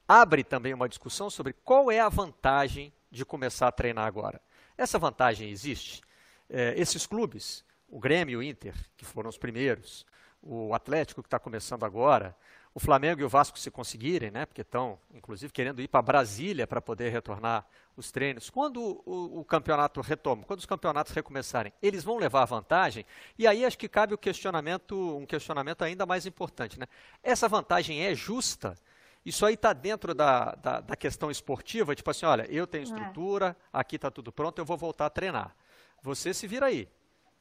abre 0.07 0.45
também 0.45 0.75
uma 0.75 0.89
discussão 0.89 1.31
sobre 1.31 1.53
qual 1.53 1.91
é 1.91 2.01
a 2.01 2.09
vantagem 2.09 2.93
de 3.11 3.25
começar 3.25 3.69
a 3.69 3.73
treinar 3.73 4.07
agora. 4.07 4.41
Essa 4.77 4.99
vantagem 4.99 5.51
existe. 5.51 6.03
É, 6.51 6.75
esses 6.77 7.07
clubes, 7.07 7.65
o 7.89 7.99
Grêmio 7.99 8.35
e 8.35 8.37
o 8.37 8.43
Inter, 8.43 8.75
que 8.97 9.05
foram 9.05 9.31
os 9.31 9.39
primeiros, 9.39 10.05
o 10.43 10.75
Atlético, 10.75 11.23
que 11.23 11.29
está 11.29 11.39
começando 11.39 11.85
agora, 11.85 12.37
o 12.75 12.81
Flamengo 12.81 13.21
e 13.21 13.25
o 13.25 13.29
Vasco 13.29 13.59
se 13.59 13.71
conseguirem, 13.71 14.31
né, 14.31 14.47
porque 14.47 14.63
estão, 14.63 14.99
inclusive, 15.13 15.53
querendo 15.53 15.83
ir 15.83 15.89
para 15.89 16.03
Brasília 16.03 16.67
para 16.67 16.81
poder 16.81 17.11
retornar 17.11 17.67
os 17.97 18.13
treinos. 18.13 18.49
Quando 18.49 19.03
o, 19.05 19.41
o, 19.41 19.45
campeonato 19.45 20.01
retoma, 20.01 20.45
quando 20.45 20.61
os 20.61 20.67
campeonatos 20.67 21.13
recomeçarem, 21.13 21.73
eles 21.83 22.05
vão 22.05 22.17
levar 22.17 22.45
vantagem. 22.45 23.05
E 23.39 23.47
aí 23.47 23.65
acho 23.65 23.77
que 23.77 23.89
cabe 23.89 24.15
o 24.15 24.19
questionamento, 24.19 25.17
um 25.17 25.27
questionamento 25.27 25.83
ainda 25.83 26.07
mais 26.07 26.27
importante, 26.27 26.79
né? 26.79 26.87
Essa 27.23 27.49
vantagem 27.49 28.03
é 28.05 28.15
justa? 28.15 28.77
Isso 29.25 29.45
aí 29.45 29.55
está 29.55 29.73
dentro 29.73 30.15
da, 30.15 30.55
da, 30.55 30.81
da, 30.81 30.97
questão 30.97 31.31
esportiva, 31.31 31.95
tipo 31.95 32.11
assim, 32.11 32.25
olha, 32.25 32.47
eu 32.49 32.67
tenho 32.67 32.83
é. 32.83 32.85
estrutura, 32.85 33.57
aqui 33.73 33.97
está 33.97 34.11
tudo 34.11 34.33
pronto, 34.33 34.59
eu 34.59 34.65
vou 34.65 34.79
voltar 34.79 35.07
a 35.07 35.11
treinar. 35.11 35.55
Você 36.03 36.33
se 36.33 36.47
vira 36.47 36.67
aí, 36.67 36.89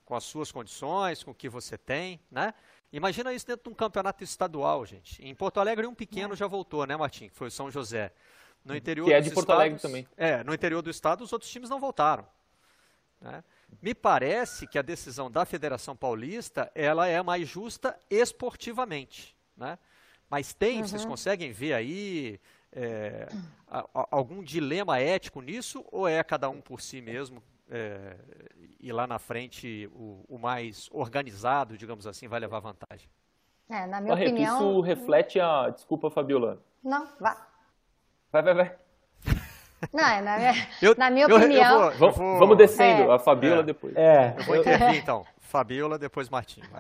com 0.06 0.16
as 0.16 0.24
suas 0.24 0.52
condições, 0.52 1.24
com 1.24 1.32
o 1.32 1.36
que 1.36 1.48
você 1.48 1.78
tem, 1.78 2.20
né? 2.32 2.54
Imagina 2.92 3.32
isso 3.32 3.46
dentro 3.46 3.66
de 3.66 3.70
um 3.70 3.76
campeonato 3.76 4.24
estadual, 4.24 4.86
gente. 4.86 5.24
Em 5.24 5.36
Porto 5.36 5.60
Alegre, 5.60 5.86
um 5.86 5.94
pequeno 5.94 6.34
é. 6.34 6.38
já 6.38 6.48
voltou, 6.48 6.86
né, 6.88 6.98
Martim? 6.98 7.30
Que 7.30 7.36
foi 7.36 7.48
o 7.48 7.52
São 7.52 7.70
José. 7.70 8.12
No 8.66 8.76
interior 8.76 9.06
que 9.06 9.14
é 9.14 9.22
de 9.22 9.30
Porto 9.30 9.46
estados, 9.46 9.62
Alegre 9.62 9.80
também. 9.80 10.08
É, 10.18 10.44
no 10.44 10.54
interior 10.54 10.82
do 10.82 10.90
estado, 10.90 11.24
os 11.24 11.32
outros 11.32 11.50
times 11.50 11.70
não 11.70 11.80
voltaram. 11.80 12.28
Né? 13.22 13.44
Me 13.82 13.94
parece 13.94 14.68
que 14.68 14.80
a 14.80 14.82
decisão 14.82 15.30
da 15.30 15.46
Federação 15.46 15.96
Paulista 15.96 16.72
ela 16.74 17.08
é 17.08 17.22
mais 17.22 17.48
justa 17.48 17.98
esportivamente. 18.10 19.36
Né? 19.56 19.78
Mas 20.30 20.54
tem, 20.54 20.82
uhum. 20.82 20.88
vocês 20.88 21.06
conseguem 21.06 21.52
ver 21.52 21.74
aí 21.74 22.40
é, 22.72 23.28
a, 23.68 23.80
a, 23.80 24.08
algum 24.12 24.44
dilema 24.44 25.00
ético 25.00 25.42
nisso 25.42 25.86
ou 25.92 26.08
é 26.08 26.24
cada 26.24 26.50
um 26.50 26.62
por 26.62 26.82
si 26.82 27.02
mesmo 27.02 27.44
é, 27.70 28.16
e 28.80 28.92
lá 28.92 29.06
na 29.06 29.20
frente 29.20 29.90
o, 29.94 30.26
o, 30.28 30.38
mais 30.38 30.90
organizado, 30.92 31.78
digamos 31.78 32.08
assim, 32.08 32.28
vai 32.28 32.40
levar 32.40 32.60
vantagem. 32.60 33.10
É, 33.70 33.86
na 33.86 34.02
minha 34.02 34.14
Barreto, 34.14 34.32
opinião... 34.32 34.56
Isso 34.58 34.82
reflete 34.82 35.40
a... 35.40 35.70
Desculpa, 35.70 36.10
Fabiola. 36.10 36.62
Não, 36.84 37.08
vá. 37.20 37.48
Vai, 38.32 38.42
vai, 38.42 38.54
vai. 38.54 38.76
Não, 39.94 40.06
é, 40.06 40.22
na 40.22 40.38
minha, 40.38 40.54
eu, 40.82 40.96
na 40.98 41.10
minha 41.10 41.28
eu, 41.28 41.38
opinião... 41.38 41.84
Eu 41.84 41.98
vou, 41.98 42.12
vou, 42.12 42.40
vamos 42.40 42.58
descendo, 42.58 43.12
é. 43.12 43.16
a 43.16 43.20
Fabiola 43.20 43.62
é. 43.62 43.64
depois. 43.64 43.96
É, 43.96 44.36
eu 44.38 44.44
vou 44.44 44.56
intervir 44.56 44.96
então. 44.96 45.26
Fabiola, 45.50 45.98
depois 45.98 46.30
Martim. 46.30 46.62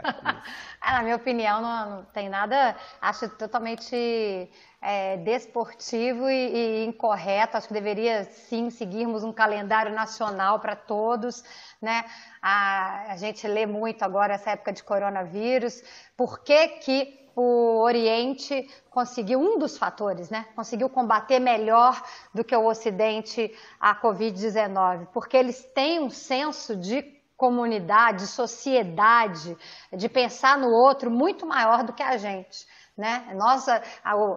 ah, 0.79 0.93
na 0.93 1.01
minha 1.01 1.15
opinião, 1.15 1.59
não, 1.59 1.89
não, 1.89 2.03
tem 2.05 2.29
nada, 2.29 2.75
acho 3.01 3.27
totalmente 3.29 4.47
é, 4.81 5.17
desportivo 5.17 6.29
e, 6.29 6.83
e, 6.83 6.85
incorreto. 6.85 7.57
Acho 7.57 7.67
que 7.67 7.73
deveria 7.73 8.23
sim 8.23 8.69
seguirmos 8.69 9.23
um 9.23 9.33
calendário 9.33 9.93
nacional 9.93 10.59
para 10.59 10.75
todos. 10.75 11.43
Né? 11.81 12.05
A, 12.41 13.11
a 13.13 13.17
gente 13.17 13.47
lê 13.47 13.65
muito 13.65 14.03
agora 14.03 14.33
essa 14.33 14.51
época 14.51 14.71
de 14.71 14.83
coronavírus. 14.83 15.81
Por 16.15 16.43
que, 16.43 16.67
que 16.79 17.19
o 17.35 17.81
Oriente 17.81 18.69
conseguiu, 18.89 19.39
um 19.39 19.57
dos 19.57 19.77
fatores, 19.77 20.29
né? 20.29 20.45
Conseguiu 20.55 20.89
combater 20.89 21.39
melhor 21.39 22.01
do 22.33 22.43
que 22.43 22.55
o 22.55 22.65
Ocidente 22.65 23.55
a 23.79 23.95
Covid-19? 23.95 25.07
Porque 25.13 25.37
eles 25.37 25.63
têm 25.73 25.99
um 25.99 26.09
senso 26.09 26.75
de 26.75 27.01
comunidade, 27.37 28.27
sociedade, 28.27 29.57
de 29.93 30.09
pensar 30.09 30.57
no 30.57 30.67
outro 30.67 31.09
muito 31.09 31.45
maior 31.45 31.85
do 31.85 31.93
que 31.93 32.03
a 32.03 32.17
gente. 32.17 32.67
Né? 32.99 33.33
Nós, 33.33 33.65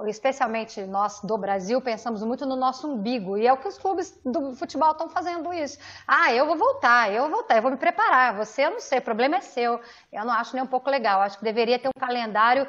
especialmente 0.07 0.81
nós 0.83 1.21
do 1.23 1.37
Brasil, 1.37 1.81
pensamos 1.81 2.23
muito 2.23 2.47
no 2.47 2.55
nosso 2.55 2.89
umbigo 2.89 3.37
e 3.37 3.45
é 3.45 3.53
o 3.53 3.57
que 3.57 3.67
os 3.67 3.77
clubes 3.77 4.17
do 4.25 4.55
futebol 4.55 4.93
estão 4.93 5.09
fazendo 5.09 5.53
isso. 5.53 5.81
Ah, 6.07 6.33
eu 6.33 6.47
vou 6.47 6.57
voltar, 6.57 7.13
eu 7.13 7.23
vou 7.23 7.31
voltar, 7.33 7.57
eu 7.57 7.63
vou 7.63 7.73
me 7.73 7.77
preparar. 7.77 8.37
Você, 8.37 8.65
eu 8.65 8.71
não 8.71 8.79
sei, 8.79 9.01
o 9.01 9.03
problema 9.03 9.35
é 9.35 9.41
seu. 9.41 9.81
Eu 10.13 10.25
não 10.25 10.33
acho 10.33 10.55
nem 10.55 10.63
um 10.63 10.69
pouco 10.69 10.89
legal. 10.89 11.21
Acho 11.21 11.39
que 11.39 11.45
deveria 11.45 11.77
ter 11.77 11.89
um 11.89 12.01
calendário 12.01 12.65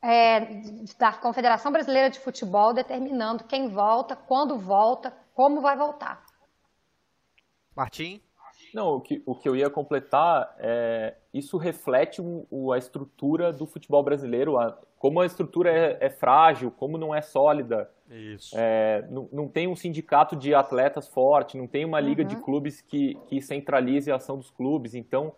é, 0.00 0.62
da 0.98 1.12
Confederação 1.12 1.70
Brasileira 1.70 2.08
de 2.08 2.18
Futebol 2.18 2.72
determinando 2.72 3.44
quem 3.44 3.68
volta, 3.68 4.16
quando 4.16 4.58
volta, 4.58 5.14
como 5.34 5.60
vai 5.60 5.76
voltar. 5.76 6.24
Martim? 7.76 8.22
Não, 8.72 8.96
o 8.96 9.00
que, 9.02 9.22
o 9.26 9.34
que 9.34 9.46
eu 9.46 9.54
ia 9.54 9.68
completar 9.68 10.56
é 10.58 11.14
isso 11.34 11.56
reflete 11.56 12.20
o, 12.22 12.72
a 12.72 12.78
estrutura 12.78 13.52
do 13.52 13.66
futebol 13.66 14.02
brasileiro, 14.02 14.56
a, 14.56 14.78
como 15.04 15.20
a 15.20 15.26
estrutura 15.26 15.70
é, 15.70 15.98
é, 16.00 16.08
frágil, 16.08 16.70
como 16.70 16.96
não 16.96 17.14
é 17.14 17.20
sólida. 17.20 17.90
Isso. 18.10 18.56
É, 18.56 19.06
não, 19.10 19.28
não, 19.30 19.46
tem 19.46 19.68
um 19.68 19.76
sindicato 19.76 20.34
de 20.34 20.54
atletas 20.54 21.06
forte, 21.06 21.58
não 21.58 21.66
tem 21.66 21.84
uma 21.84 22.00
liga 22.00 22.22
uhum. 22.22 22.28
de 22.28 22.36
clubes 22.36 22.80
que, 22.80 23.14
que 23.26 23.38
centralize 23.42 24.10
a 24.10 24.16
ação 24.16 24.38
dos 24.38 24.50
clubes. 24.50 24.94
Então, 24.94 25.34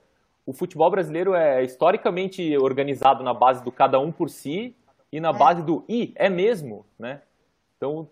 o 0.47 0.53
futebol 0.53 0.89
brasileiro 0.89 1.35
é 1.35 1.65
historicamente 1.65 2.57
organizado 2.57 3.25
na 3.25 3.35
base 3.35 3.65
do 3.65 3.73
cada 3.73 3.99
um 3.99 4.13
por 4.13 4.31
si 4.31 4.77
e 5.11 5.19
na 5.19 5.31
é. 5.31 5.33
base 5.33 5.65
do 5.65 5.85
i 5.89 6.13
é 6.15 6.29
mesmo, 6.29 6.87
né? 6.97 7.23
Então, 7.77 8.09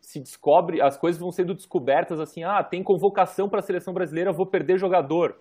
se 0.00 0.18
descobre, 0.18 0.80
as 0.80 0.96
coisas 0.96 1.20
vão 1.20 1.30
sendo 1.30 1.54
descobertas 1.54 2.18
assim, 2.18 2.42
ah, 2.42 2.64
tem 2.64 2.82
convocação 2.82 3.48
para 3.48 3.60
a 3.60 3.62
seleção 3.62 3.94
brasileira, 3.94 4.32
vou 4.32 4.44
perder 4.44 4.76
jogador. 4.76 5.40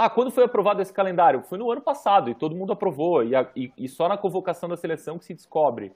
Ah, 0.00 0.08
quando 0.08 0.30
foi 0.30 0.44
aprovado 0.44 0.80
esse 0.80 0.92
calendário? 0.92 1.42
Foi 1.42 1.58
no 1.58 1.72
ano 1.72 1.80
passado 1.80 2.30
e 2.30 2.34
todo 2.34 2.54
mundo 2.54 2.72
aprovou, 2.72 3.24
e, 3.24 3.34
a, 3.34 3.50
e, 3.56 3.72
e 3.76 3.88
só 3.88 4.08
na 4.08 4.16
convocação 4.16 4.68
da 4.68 4.76
seleção 4.76 5.18
que 5.18 5.24
se 5.24 5.34
descobre. 5.34 5.92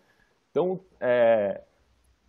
Então, 0.50 0.80
é, 1.00 1.60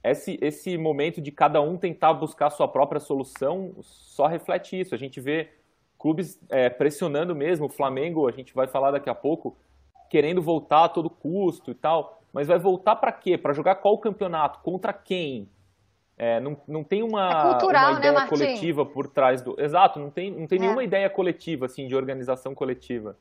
esse, 0.03 0.37
esse 0.39 0.77
momento 0.77 1.19
de 1.19 1.31
cada 1.31 1.59
um 1.61 1.75
tentar 1.75 2.13
buscar 2.13 2.51
sua 2.51 2.67
própria 2.67 2.99
solução 2.99 3.73
só 3.81 4.27
reflete 4.27 4.79
isso. 4.79 4.93
A 4.93 4.99
gente 4.99 5.19
vê 5.19 5.49
clubes 5.97 6.39
é, 6.51 6.69
pressionando 6.69 7.35
mesmo, 7.35 7.65
o 7.65 7.69
Flamengo, 7.69 8.27
a 8.27 8.31
gente 8.31 8.53
vai 8.53 8.67
falar 8.67 8.91
daqui 8.91 9.09
a 9.09 9.15
pouco, 9.15 9.57
querendo 10.11 10.43
voltar 10.43 10.83
a 10.83 10.89
todo 10.89 11.09
custo 11.09 11.71
e 11.71 11.73
tal. 11.73 12.21
Mas 12.31 12.47
vai 12.47 12.59
voltar 12.59 12.97
para 12.97 13.11
quê? 13.11 13.35
Para 13.35 13.51
jogar 13.51 13.77
qual 13.77 13.97
campeonato? 13.97 14.59
Contra 14.59 14.93
quem? 14.93 15.49
É, 16.17 16.39
não, 16.39 16.55
não 16.67 16.83
tem 16.83 17.01
uma, 17.01 17.29
é 17.29 17.49
cultural, 17.49 17.85
uma 17.85 17.93
né, 17.93 17.99
ideia 17.99 18.19
né, 18.19 18.27
coletiva 18.27 18.85
por 18.85 19.07
trás 19.07 19.41
do. 19.41 19.59
Exato, 19.59 19.99
não 19.99 20.11
tem, 20.11 20.31
não 20.31 20.47
tem 20.47 20.57
é. 20.59 20.61
nenhuma 20.61 20.83
ideia 20.83 21.09
coletiva, 21.09 21.65
assim, 21.65 21.87
de 21.87 21.95
organização 21.95 22.53
coletiva. 22.53 23.17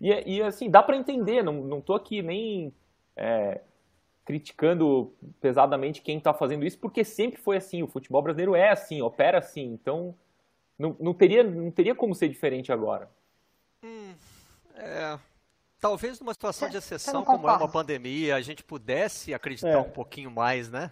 E, 0.00 0.36
e 0.36 0.42
assim, 0.42 0.70
dá 0.70 0.82
para 0.82 0.96
entender, 0.96 1.42
não, 1.42 1.54
não 1.54 1.80
tô 1.80 1.94
aqui 1.94 2.22
nem 2.22 2.72
é, 3.16 3.60
criticando 4.24 5.14
pesadamente 5.40 6.02
quem 6.02 6.18
está 6.18 6.32
fazendo 6.32 6.64
isso, 6.64 6.78
porque 6.78 7.04
sempre 7.04 7.40
foi 7.40 7.56
assim, 7.56 7.82
o 7.82 7.88
futebol 7.88 8.22
brasileiro 8.22 8.54
é 8.54 8.70
assim, 8.70 9.02
opera 9.02 9.38
assim, 9.38 9.72
então 9.72 10.14
não, 10.78 10.94
não, 11.00 11.14
teria, 11.14 11.42
não 11.42 11.70
teria 11.70 11.94
como 11.94 12.14
ser 12.14 12.28
diferente 12.28 12.70
agora. 12.70 13.10
Hum, 13.82 14.14
é, 14.76 15.18
Talvez 15.78 16.18
numa 16.18 16.32
situação 16.32 16.70
de 16.70 16.78
exceção, 16.78 17.22
como 17.22 17.48
é 17.48 17.52
uma 17.52 17.68
pandemia, 17.68 18.34
a 18.34 18.40
gente 18.40 18.64
pudesse 18.64 19.34
acreditar 19.34 19.68
é. 19.68 19.78
um 19.78 19.90
pouquinho 19.90 20.30
mais, 20.30 20.70
né? 20.70 20.90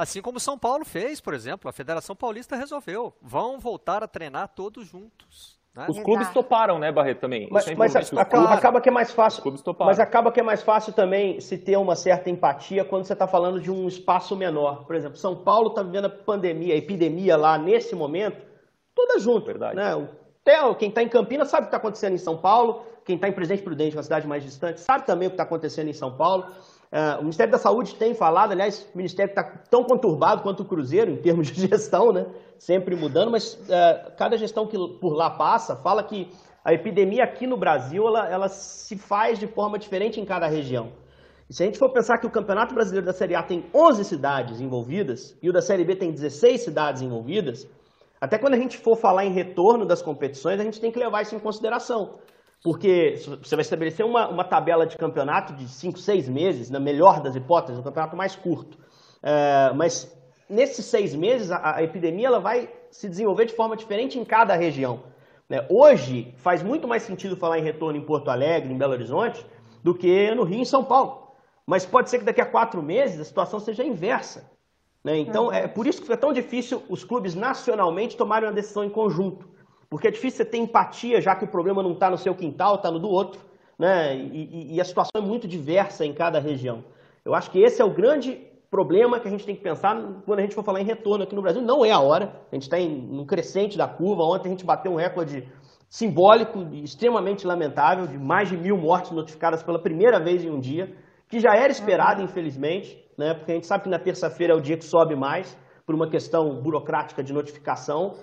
Assim 0.00 0.22
como 0.22 0.40
São 0.40 0.58
Paulo 0.58 0.82
fez, 0.82 1.20
por 1.20 1.34
exemplo, 1.34 1.68
a 1.68 1.72
Federação 1.74 2.16
Paulista 2.16 2.56
resolveu. 2.56 3.12
Vão 3.20 3.60
voltar 3.60 4.02
a 4.02 4.08
treinar 4.08 4.48
todos 4.48 4.86
juntos. 4.86 5.60
Né? 5.74 5.84
Os 5.90 6.00
clubes 6.00 6.26
toparam, 6.30 6.78
né, 6.78 6.90
Barreto, 6.90 7.20
também. 7.20 7.46
Mas, 7.50 7.70
mas 7.76 7.94
acaba, 7.94 8.54
acaba, 8.54 8.80
que 8.80 8.88
é 8.88 8.92
mais 8.92 9.12
fácil. 9.12 9.42
Mas 9.78 10.00
acaba 10.00 10.32
que 10.32 10.40
é 10.40 10.42
mais 10.42 10.62
fácil 10.62 10.94
também 10.94 11.38
se 11.38 11.58
ter 11.58 11.76
uma 11.76 11.94
certa 11.94 12.30
empatia 12.30 12.82
quando 12.82 13.04
você 13.04 13.12
está 13.12 13.26
falando 13.26 13.60
de 13.60 13.70
um 13.70 13.86
espaço 13.86 14.34
menor. 14.34 14.86
Por 14.86 14.96
exemplo, 14.96 15.18
São 15.18 15.36
Paulo 15.36 15.68
está 15.68 15.82
vivendo 15.82 16.06
a 16.06 16.10
pandemia, 16.10 16.72
a 16.72 16.78
epidemia 16.78 17.36
lá 17.36 17.58
nesse 17.58 17.94
momento, 17.94 18.40
toda 18.94 19.18
junto. 19.18 19.44
Verdade. 19.44 19.76
Né? 19.76 20.08
Até 20.40 20.74
quem 20.76 20.88
está 20.88 21.02
em 21.02 21.10
Campinas 21.10 21.50
sabe 21.50 21.64
o 21.64 21.66
que 21.66 21.68
está 21.68 21.76
acontecendo 21.76 22.14
em 22.14 22.18
São 22.18 22.38
Paulo, 22.38 22.86
quem 23.04 23.16
está 23.16 23.28
em 23.28 23.32
Presidente 23.32 23.62
Prudente, 23.62 23.94
uma 23.94 24.02
cidade 24.02 24.26
mais 24.26 24.42
distante, 24.42 24.80
sabe 24.80 25.04
também 25.04 25.28
o 25.28 25.30
que 25.30 25.34
está 25.34 25.42
acontecendo 25.42 25.88
em 25.88 25.92
São 25.92 26.16
Paulo. 26.16 26.46
Uh, 26.92 27.18
o 27.18 27.22
Ministério 27.22 27.52
da 27.52 27.58
Saúde 27.58 27.94
tem 27.94 28.14
falado, 28.14 28.50
aliás, 28.50 28.88
o 28.92 28.96
Ministério 28.96 29.30
está 29.30 29.44
tão 29.70 29.84
conturbado 29.84 30.42
quanto 30.42 30.64
o 30.64 30.66
Cruzeiro 30.66 31.12
em 31.12 31.16
termos 31.18 31.46
de 31.46 31.60
gestão, 31.68 32.12
né? 32.12 32.26
sempre 32.58 32.94
mudando, 32.94 33.30
mas 33.30 33.54
uh, 33.54 34.12
cada 34.18 34.36
gestão 34.36 34.66
que 34.66 34.76
por 35.00 35.14
lá 35.14 35.30
passa 35.30 35.74
fala 35.76 36.02
que 36.02 36.28
a 36.62 36.74
epidemia 36.74 37.24
aqui 37.24 37.46
no 37.46 37.56
Brasil 37.56 38.06
ela, 38.06 38.28
ela 38.28 38.48
se 38.48 38.98
faz 38.98 39.38
de 39.38 39.46
forma 39.46 39.78
diferente 39.78 40.20
em 40.20 40.24
cada 40.26 40.46
região. 40.46 40.92
E 41.48 41.54
se 41.54 41.62
a 41.62 41.66
gente 41.66 41.78
for 41.78 41.90
pensar 41.90 42.18
que 42.18 42.26
o 42.26 42.30
Campeonato 42.30 42.74
Brasileiro 42.74 43.06
da 43.06 43.12
Série 43.12 43.34
A 43.34 43.42
tem 43.42 43.64
11 43.74 44.04
cidades 44.04 44.60
envolvidas 44.60 45.36
e 45.42 45.48
o 45.48 45.52
da 45.52 45.62
Série 45.62 45.84
B 45.84 45.96
tem 45.96 46.12
16 46.12 46.60
cidades 46.60 47.02
envolvidas, 47.02 47.66
até 48.20 48.36
quando 48.36 48.54
a 48.54 48.58
gente 48.58 48.76
for 48.76 48.94
falar 48.94 49.24
em 49.24 49.32
retorno 49.32 49.86
das 49.86 50.02
competições, 50.02 50.60
a 50.60 50.64
gente 50.64 50.80
tem 50.80 50.92
que 50.92 50.98
levar 50.98 51.22
isso 51.22 51.34
em 51.34 51.38
consideração. 51.38 52.18
Porque 52.62 53.14
você 53.42 53.56
vai 53.56 53.62
estabelecer 53.62 54.04
uma, 54.04 54.28
uma 54.28 54.44
tabela 54.44 54.86
de 54.86 54.96
campeonato 54.96 55.54
de 55.54 55.66
5, 55.66 55.98
6 55.98 56.28
meses, 56.28 56.70
na 56.70 56.78
melhor 56.78 57.22
das 57.22 57.34
hipóteses, 57.34 57.80
um 57.80 57.82
campeonato 57.82 58.16
mais 58.16 58.36
curto. 58.36 58.78
É, 59.22 59.72
mas 59.74 60.14
nesses 60.48 60.84
seis 60.84 61.14
meses, 61.14 61.50
a, 61.50 61.76
a, 61.76 61.82
epidemia 61.82 62.26
ela 62.26 62.40
vai 62.40 62.68
se 62.90 63.08
desenvolver 63.08 63.46
de 63.46 63.54
forma 63.54 63.76
diferente 63.76 64.18
em 64.18 64.24
cada 64.24 64.54
região. 64.56 65.04
Né? 65.48 65.64
Hoje, 65.70 66.34
faz 66.38 66.62
muito 66.62 66.88
mais 66.88 67.04
sentido 67.04 67.36
falar 67.36 67.58
em 67.58 67.62
retorno 67.62 67.98
em 67.98 68.04
Porto 68.04 68.30
Alegre, 68.30 68.72
em 68.72 68.76
Belo 68.76 68.92
Horizonte, 68.92 69.44
do 69.82 69.94
que 69.94 70.34
no 70.34 70.44
Rio 70.44 70.58
e 70.58 70.62
em 70.62 70.64
São 70.64 70.84
Paulo. 70.84 71.28
Mas 71.66 71.86
pode 71.86 72.10
ser 72.10 72.18
que 72.18 72.24
daqui 72.24 72.40
a 72.40 72.46
quatro 72.46 72.82
meses 72.82 73.20
a 73.20 73.24
situação 73.24 73.60
seja 73.60 73.84
inversa. 73.84 74.50
Né? 75.04 75.18
Então, 75.18 75.46
uhum. 75.46 75.52
é 75.52 75.68
por 75.68 75.86
isso 75.86 76.02
que 76.02 76.12
é 76.12 76.16
tão 76.16 76.32
difícil 76.32 76.82
os 76.88 77.04
clubes 77.04 77.34
nacionalmente 77.34 78.16
tomarem 78.16 78.48
uma 78.48 78.54
decisão 78.54 78.84
em 78.84 78.90
conjunto. 78.90 79.48
Porque 79.90 80.08
é 80.08 80.10
difícil 80.10 80.38
você 80.38 80.44
ter 80.44 80.58
empatia, 80.58 81.20
já 81.20 81.34
que 81.34 81.44
o 81.44 81.48
problema 81.48 81.82
não 81.82 81.92
está 81.92 82.08
no 82.08 82.16
seu 82.16 82.34
quintal, 82.34 82.76
está 82.76 82.90
no 82.90 82.98
do 82.98 83.08
outro. 83.08 83.40
Né? 83.78 84.16
E, 84.16 84.76
e, 84.76 84.80
a 84.80 84.84
situação 84.84 85.10
é 85.16 85.20
muito 85.20 85.48
diversa 85.48 86.06
em 86.06 86.14
cada 86.14 86.38
região. 86.38 86.84
Eu 87.24 87.34
acho 87.34 87.50
que 87.50 87.58
esse 87.60 87.82
é 87.82 87.84
o 87.84 87.90
grande 87.90 88.40
problema 88.70 89.18
que 89.18 89.26
a 89.26 89.30
gente 89.30 89.44
tem 89.44 89.54
que 89.54 89.62
pensar 89.62 90.00
quando 90.24 90.38
a 90.38 90.42
gente 90.42 90.54
for 90.54 90.62
falar 90.62 90.80
em 90.80 90.84
retorno 90.84 91.24
aqui 91.24 91.34
no 91.34 91.42
Brasil. 91.42 91.60
Não 91.60 91.84
é 91.84 91.90
a 91.90 91.98
hora, 91.98 92.40
a 92.50 92.54
gente 92.54 92.62
está 92.62 92.78
em 92.78 93.18
um 93.18 93.26
crescente 93.26 93.76
da 93.76 93.88
curva. 93.88 94.22
Ontem 94.22 94.48
a 94.48 94.50
gente 94.50 94.64
bateu 94.64 94.92
um 94.92 94.96
recorde 94.96 95.46
simbólico 95.88 96.68
e 96.70 96.84
extremamente 96.84 97.46
lamentável, 97.46 98.06
de 98.06 98.16
mais 98.16 98.48
de 98.48 98.56
mil 98.56 98.76
mortes 98.78 99.10
notificadas 99.10 99.62
pela 99.62 99.78
primeira 99.78 100.20
vez 100.20 100.44
em 100.44 100.50
um 100.50 100.60
dia, 100.60 100.94
que 101.28 101.40
já 101.40 101.56
era 101.56 101.72
esperado, 101.72 102.22
infelizmente 102.22 103.00
né? 103.20 103.34
Porque 103.34 103.52
a 103.52 103.54
gente 103.54 103.66
sabe 103.66 103.84
que 103.84 103.90
na 103.90 103.98
terça-feira 103.98 104.54
é 104.54 104.56
o 104.56 104.62
dia 104.62 104.78
que 104.78 104.84
sobe 104.84 105.14
mais, 105.14 105.54
por 105.84 105.94
uma 105.94 106.08
questão 106.08 106.62
burocrática 106.62 107.22
de 107.22 107.34
notificação. 107.34 108.14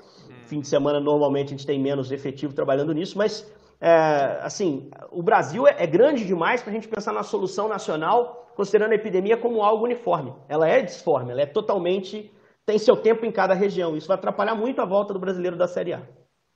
Fim 0.48 0.62
de 0.62 0.68
semana, 0.68 1.00
normalmente, 1.00 1.48
a 1.48 1.50
gente 1.50 1.66
tem 1.66 1.80
menos 1.80 2.12
efetivo 2.12 2.54
trabalhando 2.54 2.94
nisso, 2.94 3.18
mas, 3.18 3.46
é, 3.82 4.40
assim, 4.42 4.90
o 5.12 5.22
Brasil 5.22 5.68
é, 5.68 5.76
é 5.78 5.86
grande 5.86 6.26
demais 6.26 6.62
para 6.62 6.72
a 6.72 6.74
gente 6.74 6.88
pensar 6.88 7.12
na 7.14 7.22
solução 7.22 7.68
nacional, 7.68 8.52
considerando 8.56 8.94
a 8.94 8.96
epidemia 8.96 9.38
como 9.38 9.62
algo 9.62 9.84
uniforme. 9.84 10.34
Ela 10.48 10.68
é 10.68 10.82
disforme, 10.82 11.32
ela 11.32 11.42
é 11.42 11.46
totalmente. 11.46 12.32
tem 12.66 12.80
seu 12.80 12.96
tempo 12.96 13.26
em 13.26 13.32
cada 13.32 13.54
região. 13.54 13.96
Isso 13.96 14.08
vai 14.08 14.16
atrapalhar 14.16 14.56
muito 14.56 14.82
a 14.82 14.86
volta 14.86 15.14
do 15.14 15.20
brasileiro 15.20 15.56
da 15.56 15.68
Série 15.68 15.94
A. 15.94 16.02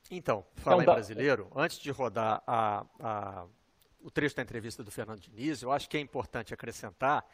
Então, 0.10 0.44
falar 0.56 0.82
então, 0.82 0.94
em 0.94 0.96
brasileiro, 0.96 1.48
antes 1.56 1.78
de 1.80 1.92
rodar 1.92 2.42
a, 2.48 2.86
a, 3.00 3.46
o 4.04 4.10
trecho 4.10 4.36
da 4.36 4.42
entrevista 4.42 4.84
do 4.84 4.92
Fernando 4.92 5.20
Diniz, 5.20 5.62
eu 5.62 5.72
acho 5.72 5.90
que 5.90 5.98
é 5.98 6.00
importante 6.00 6.54
acrescentar 6.54 7.26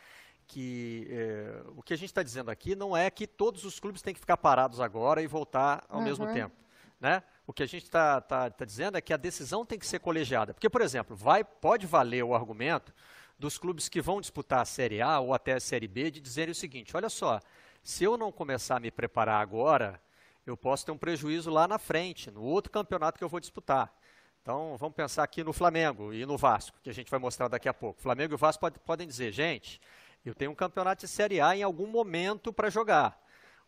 que 0.48 1.08
é, 1.10 1.62
o 1.76 1.84
que 1.84 1.94
a 1.94 1.98
gente 1.98 2.10
está 2.10 2.24
dizendo 2.24 2.50
aqui 2.50 2.76
não 2.76 2.96
é 2.96 3.10
que 3.12 3.28
todos 3.28 3.66
os 3.66 3.80
clubes 3.80 4.02
têm 4.02 4.14
que 4.14 4.20
ficar 4.20 4.38
parados 4.38 4.80
agora 4.80 5.22
e 5.22 5.28
voltar 5.28 5.86
ao 5.90 6.00
uhum. 6.00 6.06
mesmo 6.06 6.26
tempo. 6.34 6.56
Né? 7.00 7.22
O 7.46 7.54
que 7.54 7.62
a 7.62 7.66
gente 7.68 7.84
está 7.84 8.20
tá, 8.22 8.50
tá 8.50 8.66
dizendo 8.66 8.98
é 8.98 9.02
que 9.02 9.14
a 9.14 9.18
decisão 9.18 9.66
tem 9.66 9.78
que 9.78 9.86
ser 9.86 10.00
colegiada. 10.00 10.54
Porque, 10.54 10.70
por 10.70 10.82
exemplo, 10.82 11.16
vai, 11.16 11.44
pode 11.44 11.86
valer 11.86 12.24
o 12.24 12.34
argumento 12.34 12.94
dos 13.38 13.58
clubes 13.58 13.88
que 13.88 14.02
vão 14.02 14.20
disputar 14.20 14.62
a 14.62 14.66
Série 14.66 15.02
A 15.02 15.20
ou 15.20 15.34
até 15.34 15.54
a 15.54 15.60
Série 15.60 15.88
B 15.88 16.10
de 16.10 16.20
dizerem 16.20 16.54
o 16.54 16.56
seguinte: 16.56 16.96
olha 16.96 17.10
só, 17.10 17.40
se 17.84 18.04
eu 18.04 18.18
não 18.18 18.32
começar 18.32 18.78
a 18.78 18.80
me 18.80 18.90
preparar 18.90 19.42
agora, 19.42 20.02
eu 20.46 20.58
posso 20.58 20.86
ter 20.86 20.92
um 20.92 20.98
prejuízo 20.98 21.52
lá 21.52 21.68
na 21.68 21.78
frente, 21.78 22.32
no 22.32 22.42
outro 22.42 22.72
campeonato 22.72 23.18
que 23.18 23.24
eu 23.24 23.30
vou 23.30 23.40
disputar. 23.40 23.94
Então, 24.42 24.78
vamos 24.78 24.96
pensar 24.96 25.24
aqui 25.24 25.44
no 25.44 25.52
Flamengo 25.52 26.14
e 26.14 26.26
no 26.26 26.38
Vasco, 26.38 26.80
que 26.82 26.90
a 26.90 26.94
gente 26.94 27.12
vai 27.12 27.20
mostrar 27.20 27.50
daqui 27.50 27.68
a 27.68 27.74
pouco. 27.74 28.02
Flamengo 28.02 28.34
e 28.34 28.36
o 28.36 28.38
Vasco 28.38 28.62
pode, 28.62 28.80
podem 28.80 29.06
dizer, 29.06 29.34
gente, 29.34 29.80
eu 30.28 30.36
tenho 30.36 30.52
um 30.52 30.56
campeonato 30.56 31.06
de 31.06 31.08
Série 31.08 31.40
A 31.40 31.56
em 31.56 31.64
algum 31.64 31.88
momento 31.88 32.52
para 32.52 32.70
jogar. 32.70 33.22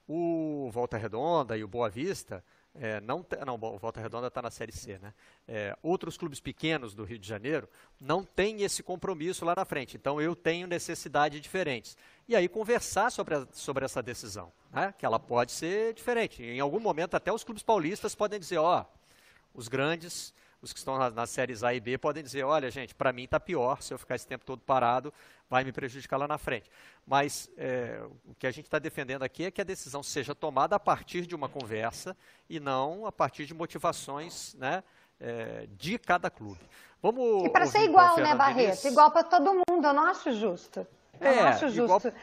O 0.07 0.69
Volta 0.71 0.97
Redonda 0.97 1.57
e 1.57 1.63
o 1.63 1.67
Boa 1.67 1.89
Vista, 1.89 2.43
é, 2.73 2.99
não, 3.01 3.25
não, 3.45 3.55
o 3.55 3.77
Volta 3.77 4.01
Redonda 4.01 4.27
está 4.27 4.41
na 4.41 4.49
Série 4.49 4.71
C, 4.71 4.97
né? 4.99 5.13
É, 5.47 5.77
outros 5.81 6.17
clubes 6.17 6.39
pequenos 6.39 6.93
do 6.93 7.03
Rio 7.03 7.19
de 7.19 7.27
Janeiro 7.27 7.67
não 7.99 8.23
têm 8.23 8.63
esse 8.63 8.81
compromisso 8.81 9.45
lá 9.45 9.53
na 9.55 9.65
frente. 9.65 9.97
Então 9.97 10.19
eu 10.19 10.35
tenho 10.35 10.67
necessidades 10.67 11.39
diferentes. 11.41 11.95
E 12.27 12.35
aí 12.35 12.47
conversar 12.47 13.11
sobre, 13.11 13.35
a, 13.35 13.47
sobre 13.51 13.85
essa 13.85 14.01
decisão, 14.01 14.51
né? 14.71 14.93
Que 14.97 15.05
ela 15.05 15.19
pode 15.19 15.51
ser 15.51 15.93
diferente. 15.93 16.43
Em 16.43 16.59
algum 16.59 16.79
momento 16.79 17.15
até 17.15 17.31
os 17.31 17.43
clubes 17.43 17.63
paulistas 17.63 18.15
podem 18.15 18.39
dizer, 18.39 18.57
ó, 18.57 18.85
os 19.53 19.67
grandes 19.67 20.33
os 20.61 20.73
que 20.73 20.79
estão 20.79 20.97
nas, 20.97 21.13
nas 21.13 21.29
séries 21.29 21.63
A 21.63 21.73
e 21.73 21.79
B 21.79 21.97
podem 21.97 22.23
dizer, 22.23 22.43
olha, 22.43 22.69
gente, 22.69 22.93
para 22.93 23.13
mim 23.13 23.23
está 23.23 23.39
pior, 23.39 23.81
se 23.81 23.93
eu 23.93 23.97
ficar 23.97 24.15
esse 24.15 24.27
tempo 24.27 24.45
todo 24.45 24.61
parado, 24.61 25.13
vai 25.49 25.63
me 25.63 25.71
prejudicar 25.71 26.17
lá 26.17 26.27
na 26.27 26.37
frente. 26.37 26.69
Mas 27.05 27.49
é, 27.57 28.01
o 28.25 28.35
que 28.35 28.45
a 28.45 28.51
gente 28.51 28.65
está 28.65 28.77
defendendo 28.77 29.23
aqui 29.23 29.45
é 29.45 29.51
que 29.51 29.61
a 29.61 29.63
decisão 29.63 30.03
seja 30.03 30.35
tomada 30.35 30.75
a 30.75 30.79
partir 30.79 31.25
de 31.25 31.35
uma 31.35 31.49
conversa 31.49 32.15
e 32.49 32.59
não 32.59 33.05
a 33.05 33.11
partir 33.11 33.45
de 33.45 33.53
motivações 33.53 34.53
né, 34.55 34.83
é, 35.19 35.67
de 35.77 35.97
cada 35.97 36.29
clube. 36.29 36.61
Vamos 37.01 37.45
e 37.45 37.49
para 37.49 37.65
ser 37.65 37.83
igual, 37.83 38.17
né, 38.17 38.35
Barreto? 38.35 38.85
Igual 38.87 39.11
para 39.11 39.23
todo 39.23 39.53
mundo, 39.53 39.87
eu 39.87 39.93
não 39.93 40.05
acho 40.05 40.31
justo. 40.33 40.85
Eu 41.19 41.27
é, 41.27 41.35
não 41.35 41.47
acho 41.47 41.69
justo. 41.69 42.07
Igual... 42.07 42.13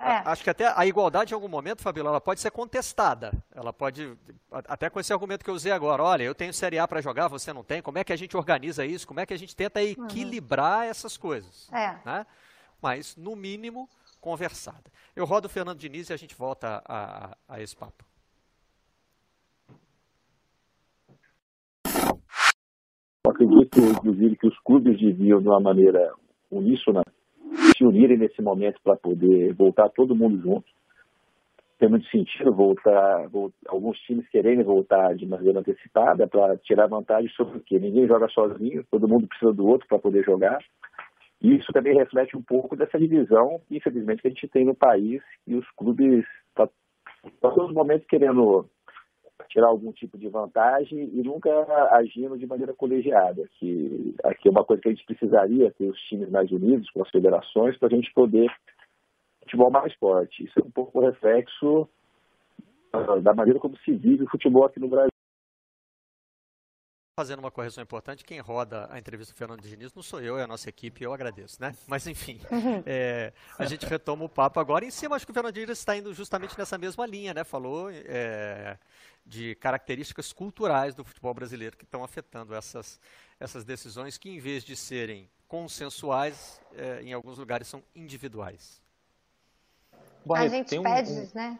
É. 0.00 0.22
Acho 0.24 0.44
que 0.44 0.50
até 0.50 0.72
a 0.76 0.86
igualdade, 0.86 1.32
em 1.32 1.34
algum 1.34 1.48
momento, 1.48 1.82
Fabíola, 1.82 2.10
ela 2.10 2.20
pode 2.20 2.40
ser 2.40 2.50
contestada. 2.50 3.32
Ela 3.54 3.72
pode, 3.72 4.16
até 4.50 4.88
com 4.88 5.00
esse 5.00 5.12
argumento 5.12 5.44
que 5.44 5.50
eu 5.50 5.54
usei 5.54 5.72
agora, 5.72 6.02
olha, 6.02 6.22
eu 6.22 6.34
tenho 6.34 6.54
Série 6.54 6.78
A 6.78 6.86
para 6.86 7.00
jogar, 7.00 7.28
você 7.28 7.52
não 7.52 7.64
tem, 7.64 7.82
como 7.82 7.98
é 7.98 8.04
que 8.04 8.12
a 8.12 8.16
gente 8.16 8.36
organiza 8.36 8.86
isso? 8.86 9.06
Como 9.06 9.20
é 9.20 9.26
que 9.26 9.34
a 9.34 9.38
gente 9.38 9.56
tenta 9.56 9.82
equilibrar 9.82 10.84
uhum. 10.84 10.90
essas 10.90 11.16
coisas? 11.16 11.68
É. 11.72 11.96
Né? 12.04 12.26
Mas, 12.80 13.16
no 13.16 13.34
mínimo, 13.34 13.88
conversada. 14.20 14.84
Eu 15.16 15.24
rodo 15.24 15.46
o 15.46 15.50
Fernando 15.50 15.78
Diniz 15.78 16.10
e 16.10 16.12
a 16.12 16.16
gente 16.16 16.34
volta 16.34 16.82
a, 16.86 17.32
a, 17.32 17.36
a 17.48 17.60
esse 17.60 17.76
papo. 17.76 18.04
Eu 23.24 23.32
acredito, 23.32 23.80
inclusive, 23.80 24.36
que 24.36 24.46
os 24.46 24.58
clubes 24.60 24.98
deviam, 24.98 25.42
de 25.42 25.48
uma 25.48 25.60
maneira 25.60 26.14
uníssona, 26.50 27.02
se 27.76 27.84
unirem 27.84 28.18
nesse 28.18 28.42
momento 28.42 28.80
para 28.82 28.96
poder 28.96 29.54
voltar 29.54 29.88
todo 29.90 30.14
mundo 30.14 30.40
junto. 30.40 30.66
Tem 31.78 31.88
muito 31.88 32.08
sentido 32.08 32.52
voltar, 32.52 33.28
voltar, 33.28 33.56
alguns 33.68 33.96
times 34.00 34.28
querendo 34.28 34.64
voltar 34.64 35.14
de 35.14 35.24
maneira 35.26 35.60
antecipada 35.60 36.26
para 36.26 36.56
tirar 36.56 36.88
vantagem 36.88 37.30
sobre 37.30 37.58
o 37.58 37.60
quê? 37.60 37.78
Ninguém 37.78 38.08
joga 38.08 38.28
sozinho, 38.28 38.84
todo 38.90 39.06
mundo 39.06 39.28
precisa 39.28 39.52
do 39.52 39.66
outro 39.66 39.86
para 39.86 39.98
poder 39.98 40.24
jogar. 40.24 40.58
E 41.40 41.54
isso 41.54 41.72
também 41.72 41.96
reflete 41.96 42.36
um 42.36 42.42
pouco 42.42 42.76
dessa 42.76 42.98
divisão, 42.98 43.60
infelizmente, 43.70 44.22
que 44.22 44.26
a 44.28 44.30
gente 44.30 44.48
tem 44.48 44.64
no 44.64 44.74
país 44.74 45.22
e 45.46 45.54
os 45.54 45.70
clubes 45.76 46.24
estão 46.48 46.66
tá, 46.66 46.72
todos 47.40 47.68
os 47.68 47.74
momentos 47.74 48.06
querendo 48.08 48.68
tirar 49.48 49.68
algum 49.68 49.92
tipo 49.92 50.18
de 50.18 50.28
vantagem 50.28 51.10
e 51.12 51.22
nunca 51.22 51.50
agindo 51.92 52.36
de 52.38 52.46
maneira 52.46 52.74
colegiada. 52.74 53.48
Que 53.58 54.14
aqui 54.24 54.48
é 54.48 54.50
uma 54.50 54.64
coisa 54.64 54.82
que 54.82 54.88
a 54.88 54.92
gente 54.92 55.06
precisaria 55.06 55.70
ter 55.72 55.88
os 55.88 55.98
times 56.02 56.30
mais 56.30 56.50
unidos 56.50 56.90
com 56.90 57.02
as 57.02 57.10
federações 57.10 57.76
para 57.78 57.88
a 57.88 57.90
gente 57.90 58.12
poder 58.12 58.50
futebol 59.40 59.70
mais 59.70 59.94
forte. 59.94 60.44
Isso 60.44 60.58
é 60.60 60.62
um 60.62 60.70
pouco 60.70 61.00
reflexo 61.00 61.88
uh, 62.94 63.20
da 63.22 63.34
maneira 63.34 63.58
como 63.58 63.76
se 63.78 63.92
vive 63.92 64.24
o 64.24 64.30
futebol 64.30 64.64
aqui 64.64 64.78
no 64.78 64.88
Brasil 64.88 65.17
fazendo 67.18 67.40
uma 67.40 67.50
correção 67.50 67.82
importante, 67.82 68.22
quem 68.22 68.38
roda 68.38 68.86
a 68.92 68.96
entrevista 68.96 69.34
do 69.34 69.36
Fernando 69.36 69.60
Diniz 69.60 69.92
não 69.92 70.04
sou 70.04 70.20
eu, 70.20 70.38
é 70.38 70.44
a 70.44 70.46
nossa 70.46 70.68
equipe, 70.68 71.02
eu 71.02 71.12
agradeço, 71.12 71.60
né? 71.60 71.74
Mas 71.84 72.06
enfim, 72.06 72.40
é, 72.86 73.32
a 73.58 73.64
gente 73.64 73.84
retoma 73.86 74.24
o 74.24 74.28
papo 74.28 74.60
agora 74.60 74.84
em 74.84 74.90
cima, 74.92 75.16
acho 75.16 75.26
que 75.26 75.32
o 75.32 75.34
Fernando 75.34 75.52
Diniz 75.52 75.70
está 75.70 75.96
indo 75.96 76.14
justamente 76.14 76.56
nessa 76.56 76.78
mesma 76.78 77.04
linha, 77.04 77.34
né? 77.34 77.42
Falou 77.42 77.90
é, 77.90 78.78
de 79.26 79.56
características 79.56 80.32
culturais 80.32 80.94
do 80.94 81.02
futebol 81.02 81.34
brasileiro 81.34 81.76
que 81.76 81.82
estão 81.82 82.04
afetando 82.04 82.54
essas, 82.54 83.00
essas 83.40 83.64
decisões 83.64 84.16
que, 84.16 84.30
em 84.30 84.38
vez 84.38 84.62
de 84.62 84.76
serem 84.76 85.28
consensuais, 85.48 86.60
é, 86.76 87.02
em 87.02 87.12
alguns 87.12 87.36
lugares 87.36 87.66
são 87.66 87.82
individuais. 87.96 88.80
a 90.36 90.46
gente 90.46 90.80
pede, 90.80 91.10
um... 91.10 91.30
né? 91.34 91.58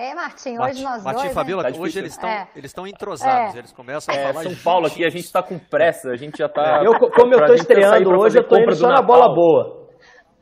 É, 0.00 0.14
Martim, 0.14 0.58
hoje 0.58 0.82
nós 0.82 1.04
Martim 1.04 1.20
dois... 1.20 1.30
e 1.30 1.34
Fabiola, 1.34 1.62
né? 1.64 1.78
hoje 1.78 1.98
eles 1.98 2.12
estão 2.12 2.30
é. 2.30 2.48
eles 2.56 2.70
estão 2.70 2.86
entrosados, 2.86 3.54
é. 3.54 3.58
eles 3.58 3.70
começam 3.70 4.14
a 4.14 4.16
é, 4.16 4.32
falar... 4.32 4.42
São 4.44 4.54
Paulo 4.64 4.86
aqui, 4.86 5.04
a 5.04 5.10
gente 5.10 5.26
está 5.26 5.42
com 5.42 5.58
pressa, 5.58 6.08
a 6.08 6.16
gente 6.16 6.38
já 6.38 6.46
está... 6.46 6.82
Eu, 6.82 6.98
como 7.10 7.34
eu 7.34 7.40
estou 7.40 7.54
estreando 7.54 8.08
hoje, 8.18 8.38
eu 8.38 8.42
estou 8.42 8.58
indo 8.58 8.74
só 8.74 8.88
na 8.88 9.02
bola 9.02 9.26
boa. 9.34 9.90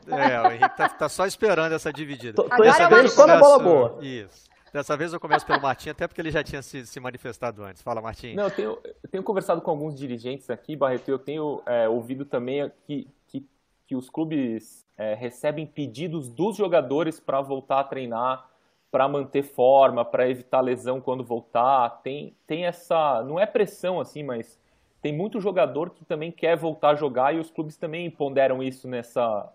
É, 0.07 0.41
o 0.43 0.47
Henrique 0.53 0.65
está 0.65 0.89
tá 0.89 1.09
só 1.09 1.27
esperando 1.27 1.73
essa 1.73 1.93
dividida. 1.93 2.35
Tô, 2.35 2.45
tô 2.45 2.63
esperando 2.63 3.09
só 3.09 3.27
na 3.27 3.37
bola 3.41 3.59
boa. 3.59 3.99
Isso. 4.01 4.49
Dessa 4.73 4.97
vez 4.97 5.13
eu 5.13 5.19
começo 5.19 5.45
pelo 5.45 5.61
Martim, 5.61 5.91
até 5.91 6.07
porque 6.07 6.21
ele 6.21 6.31
já 6.31 6.45
tinha 6.45 6.63
se, 6.63 6.87
se 6.87 7.01
manifestado 7.01 7.65
antes. 7.65 7.83
Fala, 7.83 8.01
Martim. 8.01 8.37
Não, 8.37 8.45
eu 8.45 8.51
tenho, 8.53 8.79
eu 8.85 9.11
tenho 9.11 9.25
conversado 9.25 9.61
com 9.61 9.73
alguns 9.73 9.99
dirigentes 9.99 10.49
aqui, 10.51 10.77
Barreto, 10.77 11.09
eu 11.09 11.19
tenho 11.19 11.61
é, 11.67 11.89
ouvido 11.89 12.25
também 12.25 12.71
que, 12.87 13.09
que, 13.27 13.45
que 13.89 13.97
os 13.97 14.09
clubes 14.09 14.87
é, 14.97 15.17
recebem 15.17 15.67
pedidos 15.67 16.31
dos 16.31 16.57
jogadores 16.57 17.19
para 17.19 17.41
voltar 17.43 17.81
a 17.81 17.85
treinar 17.85 18.47
para 18.91 19.09
manter 19.09 19.43
forma, 19.43 20.05
para 20.05 20.29
evitar 20.29 20.61
lesão 20.61 21.01
quando 21.01 21.25
voltar. 21.25 22.01
Tem, 22.03 22.35
tem 22.47 22.67
essa. 22.67 23.23
Não 23.25 23.39
é 23.39 23.47
pressão 23.47 24.01
assim, 24.01 24.23
mas 24.23 24.59
tem 25.01 25.13
muito 25.13 25.41
jogador 25.41 25.91
que 25.91 26.05
também 26.05 26.33
quer 26.33 26.57
voltar 26.57 26.91
a 26.91 26.95
jogar 26.95 27.35
e 27.35 27.39
os 27.39 27.51
clubes 27.51 27.77
também 27.77 28.11
ponderam 28.11 28.63
isso 28.63 28.89
nessa, 28.89 29.53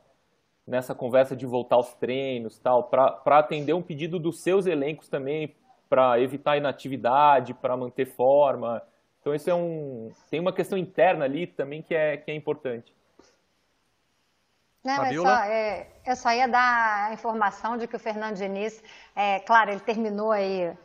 nessa 0.66 0.96
conversa 0.96 1.36
de 1.36 1.46
voltar 1.46 1.76
aos 1.76 1.94
treinos 1.96 2.58
tal, 2.60 2.84
para 2.84 3.38
atender 3.40 3.74
um 3.74 3.82
pedido 3.82 4.20
dos 4.20 4.40
seus 4.40 4.66
elencos 4.66 5.10
também, 5.10 5.54
para 5.90 6.20
evitar 6.20 6.58
inatividade, 6.58 7.54
para 7.54 7.76
manter 7.76 8.06
forma. 8.06 8.82
Então 9.20 9.34
isso 9.34 9.50
é 9.50 9.54
um. 9.54 10.12
Tem 10.30 10.40
uma 10.40 10.54
questão 10.54 10.78
interna 10.78 11.26
ali 11.26 11.48
também 11.48 11.82
que 11.82 11.94
é, 11.94 12.18
que 12.18 12.32
é 12.32 12.36
importante. 12.36 12.94
Não, 14.84 15.06
é 15.06 15.14
só, 15.14 15.36
é, 15.46 15.88
eu 16.06 16.16
só 16.16 16.32
ia 16.32 16.48
dar 16.48 17.10
a 17.10 17.14
informação 17.14 17.78
de 17.78 17.88
que 17.88 17.96
o 17.96 18.00
Fernando 18.00 18.36
Diniz, 18.36 18.84
é, 19.16 19.40
claro, 19.40 19.72
ele 19.72 19.80
terminou 19.80 20.32
aí 20.32 20.76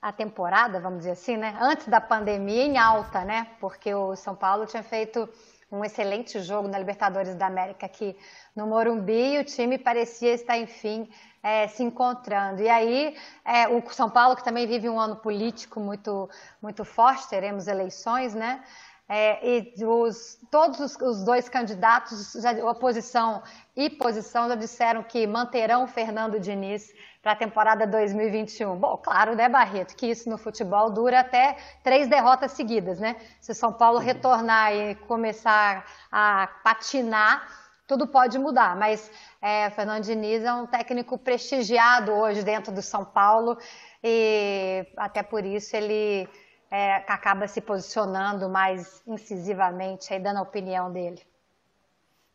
a 0.00 0.12
temporada, 0.12 0.80
vamos 0.80 0.98
dizer 0.98 1.12
assim, 1.12 1.36
né? 1.36 1.56
Antes 1.60 1.88
da 1.88 2.00
pandemia 2.00 2.64
em 2.64 2.78
alta, 2.78 3.24
né? 3.24 3.48
Porque 3.60 3.94
o 3.94 4.16
São 4.16 4.34
Paulo 4.34 4.66
tinha 4.66 4.82
feito 4.82 5.28
um 5.70 5.84
excelente 5.84 6.40
jogo 6.40 6.68
na 6.68 6.78
Libertadores 6.78 7.34
da 7.34 7.46
América 7.46 7.86
aqui 7.86 8.16
no 8.54 8.66
Morumbi 8.66 9.34
e 9.34 9.38
o 9.38 9.44
time 9.44 9.76
parecia 9.76 10.32
estar, 10.32 10.56
enfim, 10.56 11.08
é, 11.42 11.66
se 11.68 11.82
encontrando. 11.82 12.62
E 12.62 12.68
aí, 12.68 13.16
é, 13.44 13.68
o 13.68 13.82
São 13.90 14.08
Paulo, 14.08 14.36
que 14.36 14.44
também 14.44 14.66
vive 14.66 14.88
um 14.88 14.98
ano 14.98 15.16
político 15.16 15.80
muito, 15.80 16.30
muito 16.62 16.84
forte, 16.84 17.28
teremos 17.28 17.66
eleições, 17.66 18.34
né? 18.34 18.62
É, 19.06 19.46
e 19.46 19.84
os, 19.84 20.38
todos 20.50 20.80
os, 20.80 20.96
os, 20.96 21.24
dois 21.24 21.46
candidatos, 21.46 22.32
já, 22.40 22.52
oposição 22.64 23.42
e 23.76 23.90
posição, 23.90 24.48
já 24.48 24.54
disseram 24.54 25.02
que 25.02 25.26
manterão 25.26 25.84
o 25.84 25.86
Fernando 25.86 26.40
Diniz 26.40 26.90
para 27.22 27.32
a 27.32 27.36
temporada 27.36 27.86
2021. 27.86 28.76
Bom, 28.76 28.96
claro, 28.96 29.34
né, 29.34 29.46
Barreto, 29.46 29.94
que 29.94 30.06
isso 30.06 30.30
no 30.30 30.38
futebol 30.38 30.90
dura 30.90 31.20
até 31.20 31.56
três 31.82 32.08
derrotas 32.08 32.52
seguidas, 32.52 32.98
né? 32.98 33.16
Se 33.40 33.52
o 33.52 33.54
São 33.54 33.74
Paulo 33.74 33.98
retornar 33.98 34.72
e 34.72 34.94
começar 34.94 35.84
a 36.10 36.48
patinar, 36.62 37.46
tudo 37.86 38.06
pode 38.06 38.38
mudar. 38.38 38.74
Mas 38.74 39.10
é, 39.40 39.68
Fernando 39.70 40.04
Diniz 40.04 40.42
é 40.42 40.52
um 40.52 40.66
técnico 40.66 41.18
prestigiado 41.18 42.10
hoje 42.12 42.42
dentro 42.42 42.72
do 42.72 42.80
São 42.80 43.04
Paulo 43.04 43.58
e 44.02 44.86
até 44.96 45.22
por 45.22 45.44
isso 45.44 45.76
ele 45.76 46.28
é, 46.74 46.96
acaba 47.06 47.46
se 47.46 47.60
posicionando 47.60 48.48
mais 48.48 49.00
incisivamente, 49.06 50.12
aí 50.12 50.20
dando 50.20 50.38
a 50.38 50.42
opinião 50.42 50.92
dele. 50.92 51.22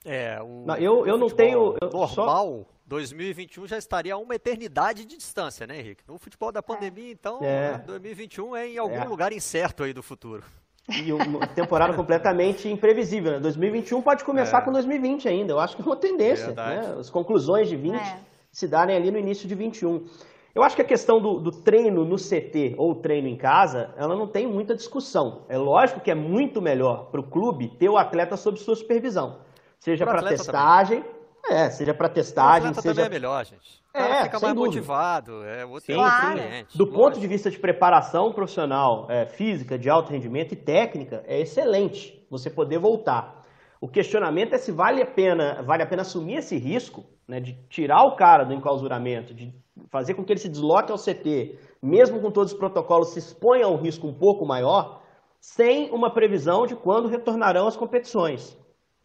É, 0.05 0.41
o, 0.41 0.63
não, 0.65 0.77
eu, 0.77 1.05
eu 1.05 1.17
não 1.17 1.29
tenho. 1.29 1.75
Eu 1.81 1.89
normal, 1.89 2.65
só... 2.65 2.65
2021 2.85 3.67
já 3.67 3.77
estaria 3.77 4.13
a 4.13 4.17
uma 4.17 4.33
eternidade 4.33 5.03
de 5.03 5.17
distância, 5.17 5.67
né, 5.67 5.77
Henrique? 5.77 6.03
No 6.07 6.17
futebol 6.17 6.53
da 6.53 6.63
pandemia, 6.63 7.09
é. 7.09 7.11
então, 7.11 7.39
é. 7.41 7.79
2021 7.79 8.55
é 8.55 8.67
em 8.69 8.77
algum 8.77 8.95
é. 8.95 9.03
lugar 9.03 9.33
incerto 9.33 9.83
aí 9.83 9.91
do 9.91 10.01
futuro. 10.01 10.45
E 10.87 11.11
uma 11.11 11.45
temporada 11.45 11.91
completamente 11.97 12.69
imprevisível. 12.69 13.33
Né? 13.33 13.39
2021 13.41 14.01
pode 14.01 14.23
começar 14.23 14.59
é. 14.59 14.61
com 14.61 14.71
2020 14.71 15.27
ainda. 15.27 15.51
Eu 15.51 15.59
acho 15.59 15.75
que 15.75 15.81
é 15.81 15.85
uma 15.85 15.97
tendência. 15.97 16.53
Né? 16.53 16.95
As 16.97 17.09
conclusões 17.09 17.67
de 17.67 17.75
20 17.75 17.95
é. 17.95 18.19
se 18.53 18.69
darem 18.69 18.95
ali 18.95 19.11
no 19.11 19.17
início 19.17 19.49
de 19.49 19.53
21. 19.53 20.07
Eu 20.53 20.63
acho 20.63 20.75
que 20.75 20.81
a 20.81 20.85
questão 20.85 21.21
do, 21.21 21.39
do, 21.39 21.51
treino 21.51 22.03
no 22.03 22.15
CT 22.15 22.75
ou 22.77 22.95
treino 22.95 23.27
em 23.27 23.37
casa, 23.37 23.93
ela 23.95 24.15
não 24.15 24.27
tem 24.27 24.47
muita 24.47 24.75
discussão. 24.75 25.45
É 25.47 25.57
lógico 25.57 25.99
que 25.99 26.09
é 26.09 26.15
muito 26.15 26.61
melhor 26.61 27.09
para 27.11 27.19
o 27.19 27.23
clube 27.23 27.67
ter 27.77 27.89
o 27.89 27.97
atleta 27.97 28.35
sob 28.35 28.59
sua 28.59 28.75
supervisão. 28.75 29.39
Seja 29.79 30.05
para 30.05 30.23
testagem, 30.23 31.03
também. 31.41 31.63
é, 31.65 31.69
seja 31.69 31.93
para 31.93 32.09
testagem, 32.09 32.73
seja... 32.73 32.89
também 32.89 33.05
é 33.05 33.09
melhor, 33.09 33.45
gente. 33.45 33.79
É, 33.93 34.23
fica 34.23 34.39
mais 34.39 34.53
dúvida. 34.53 34.75
motivado, 34.75 35.43
é 35.43 35.65
outro, 35.65 35.85
Sim, 35.85 35.95
claro. 35.95 36.39
cliente. 36.39 36.77
Do 36.77 36.83
lógico. 36.83 37.01
ponto 37.01 37.19
de 37.19 37.27
vista 37.27 37.49
de 37.49 37.57
preparação 37.57 38.31
profissional, 38.31 39.07
é, 39.09 39.25
física, 39.25 39.77
de 39.79 39.89
alto 39.89 40.11
rendimento 40.11 40.53
e 40.53 40.55
técnica, 40.55 41.23
é 41.25 41.39
excelente 41.39 42.25
você 42.29 42.49
poder 42.49 42.77
voltar. 42.77 43.38
O 43.81 43.87
questionamento 43.87 44.53
é 44.53 44.57
se 44.57 44.71
vale 44.71 45.01
a 45.01 45.05
pena, 45.05 45.61
vale 45.61 45.83
a 45.83 45.85
pena 45.85 46.01
assumir 46.01 46.35
esse 46.35 46.57
risco 46.57 47.05
né, 47.27 47.39
de 47.39 47.53
tirar 47.69 48.03
o 48.03 48.15
cara 48.15 48.43
do 48.43 48.53
enclausuramento, 48.53 49.33
de 49.33 49.53
fazer 49.89 50.15
com 50.15 50.23
que 50.25 50.33
ele 50.33 50.39
se 50.39 50.49
desloque 50.49 50.91
ao 50.91 50.97
CT, 50.97 51.57
mesmo 51.81 52.19
com 52.19 52.29
todos 52.29 52.51
os 52.51 52.57
protocolos, 52.57 53.09
se 53.09 53.19
exponha 53.19 53.65
a 53.65 53.69
um 53.69 53.77
risco 53.77 54.05
um 54.05 54.13
pouco 54.13 54.45
maior, 54.45 55.01
sem 55.39 55.89
uma 55.91 56.09
previsão 56.09 56.67
de 56.67 56.75
quando 56.75 57.07
retornarão 57.07 57.67
as 57.67 57.77
competições. 57.77 58.57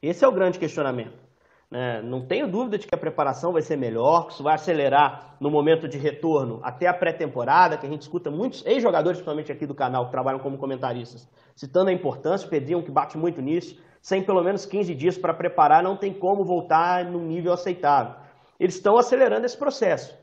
Esse 0.03 0.25
é 0.25 0.29
o 0.29 0.33
grande 0.33 0.59
questionamento. 0.59 1.25
Né? 1.71 2.03
Não 2.03 2.27
tenho 2.27 2.51
dúvida 2.51 2.77
de 2.77 2.87
que 2.87 2.95
a 2.95 2.99
preparação 2.99 3.53
vai 3.53 3.63
ser 3.63 3.77
melhor, 3.77 4.27
que 4.27 4.33
isso 4.33 4.43
vai 4.43 4.55
acelerar 4.55 5.37
no 5.41 5.51
momento 5.51 5.89
de 5.89 5.99
retorno 5.99 6.61
até 6.63 6.89
a 6.89 6.95
pré-temporada, 6.95 7.77
que 7.77 7.87
a 7.87 7.89
gente 7.89 8.03
escuta 8.03 8.31
muitos 8.31 8.65
ex-jogadores, 8.67 9.19
principalmente 9.19 9.53
aqui 9.53 9.67
do 9.67 9.75
canal, 9.75 10.07
que 10.07 10.11
trabalham 10.11 10.41
como 10.41 10.59
comentaristas, 10.59 11.29
citando 11.55 11.91
a 11.91 11.93
importância, 11.93 12.47
o 12.47 12.51
Pedrinho 12.51 12.83
que 12.83 12.91
bate 12.91 13.17
muito 13.17 13.41
nisso, 13.41 13.77
sem 14.05 14.23
pelo 14.23 14.45
menos 14.45 14.67
15 14.67 14.95
dias 14.95 15.17
para 15.17 15.33
preparar, 15.33 15.83
não 15.83 15.97
tem 15.97 16.13
como 16.13 16.45
voltar 16.45 17.07
num 17.07 17.25
nível 17.25 17.55
aceitável. 17.55 18.17
Eles 18.61 18.75
estão 18.75 18.99
acelerando 18.99 19.47
esse 19.47 19.57
processo. 19.57 20.15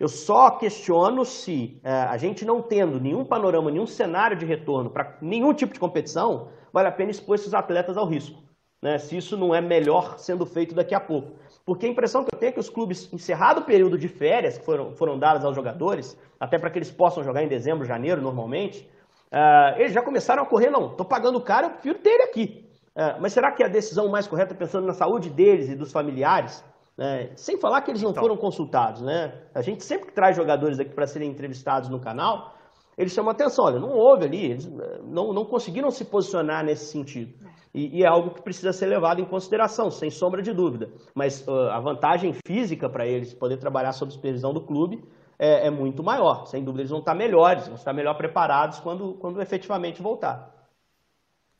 Eu 0.00 0.08
só 0.08 0.52
questiono 0.52 1.22
se 1.22 1.78
é, 1.84 1.90
a 1.90 2.16
gente 2.16 2.46
não 2.46 2.62
tendo 2.62 2.98
nenhum 2.98 3.26
panorama, 3.26 3.70
nenhum 3.70 3.86
cenário 3.86 4.38
de 4.38 4.46
retorno 4.46 4.88
para 4.88 5.18
nenhum 5.20 5.52
tipo 5.52 5.74
de 5.74 5.78
competição, 5.78 6.48
vale 6.72 6.88
a 6.88 6.92
pena 6.92 7.10
expor 7.10 7.34
esses 7.34 7.52
atletas 7.52 7.98
ao 7.98 8.06
risco. 8.06 8.42
Né? 8.82 8.96
Se 8.96 9.14
isso 9.18 9.36
não 9.36 9.54
é 9.54 9.60
melhor 9.60 10.18
sendo 10.18 10.46
feito 10.46 10.74
daqui 10.74 10.94
a 10.94 11.00
pouco. 11.00 11.36
Porque 11.62 11.84
a 11.84 11.90
impressão 11.90 12.24
que 12.24 12.34
eu 12.34 12.38
tenho 12.38 12.50
é 12.50 12.52
que 12.54 12.60
os 12.60 12.70
clubes, 12.70 13.12
encerrado 13.12 13.60
o 13.60 13.64
período 13.64 13.98
de 13.98 14.08
férias 14.08 14.56
que 14.56 14.64
foram, 14.64 14.94
foram 14.94 15.18
dadas 15.18 15.44
aos 15.44 15.54
jogadores, 15.54 16.18
até 16.40 16.58
para 16.58 16.70
que 16.70 16.78
eles 16.78 16.90
possam 16.90 17.22
jogar 17.22 17.42
em 17.42 17.48
dezembro, 17.48 17.84
janeiro, 17.84 18.22
normalmente, 18.22 18.90
uh, 19.30 19.78
eles 19.78 19.92
já 19.92 20.00
começaram 20.00 20.42
a 20.42 20.46
correr, 20.46 20.70
não, 20.70 20.92
estou 20.92 21.04
pagando 21.04 21.38
caro, 21.38 21.66
eu 21.66 21.70
prefiro 21.72 21.98
ter 21.98 22.10
ele 22.10 22.22
aqui. 22.22 22.65
Uh, 22.96 23.20
mas 23.20 23.34
será 23.34 23.52
que 23.52 23.62
a 23.62 23.68
decisão 23.68 24.08
mais 24.08 24.26
correta, 24.26 24.54
pensando 24.54 24.86
na 24.86 24.94
saúde 24.94 25.28
deles 25.28 25.68
e 25.68 25.76
dos 25.76 25.92
familiares, 25.92 26.64
né? 26.96 27.30
Sem 27.36 27.58
falar 27.58 27.82
que 27.82 27.90
eles 27.90 28.02
não 28.02 28.10
então. 28.10 28.22
foram 28.22 28.36
consultados, 28.36 29.02
né? 29.02 29.34
A 29.54 29.60
gente 29.60 29.84
sempre 29.84 30.06
que 30.06 30.14
traz 30.14 30.34
jogadores 30.34 30.80
aqui 30.80 30.94
para 30.94 31.06
serem 31.06 31.30
entrevistados 31.30 31.90
no 31.90 32.00
canal, 32.00 32.54
eles 32.96 33.12
chamam 33.12 33.30
atenção, 33.30 33.66
olha, 33.66 33.78
não 33.78 33.90
houve 33.90 34.24
ali, 34.24 34.46
eles 34.46 34.66
eh, 34.66 35.00
não, 35.04 35.30
não 35.30 35.44
conseguiram 35.44 35.90
se 35.90 36.06
posicionar 36.06 36.64
nesse 36.64 36.86
sentido. 36.86 37.34
E, 37.74 37.98
e, 37.98 38.02
é 38.02 38.06
algo 38.06 38.30
que 38.30 38.40
precisa 38.40 38.72
ser 38.72 38.86
levado 38.86 39.20
em 39.20 39.26
consideração, 39.26 39.90
sem 39.90 40.08
sombra 40.08 40.40
de 40.40 40.54
dúvida. 40.54 40.88
Mas 41.14 41.46
uh, 41.46 41.68
a 41.70 41.78
vantagem 41.78 42.32
física 42.46 42.88
para 42.88 43.06
eles 43.06 43.34
poder 43.34 43.58
trabalhar 43.58 43.92
sob 43.92 44.10
supervisão 44.10 44.54
do 44.54 44.62
clube 44.62 45.04
é, 45.38 45.66
é, 45.66 45.70
muito 45.70 46.02
maior. 46.02 46.46
Sem 46.46 46.64
dúvida, 46.64 46.80
eles 46.80 46.90
vão 46.90 47.00
estar 47.00 47.14
melhores, 47.14 47.66
vão 47.66 47.74
estar 47.74 47.92
melhor 47.92 48.14
preparados 48.14 48.80
quando, 48.80 49.12
quando 49.20 49.42
efetivamente 49.42 50.00
voltar. 50.00 50.55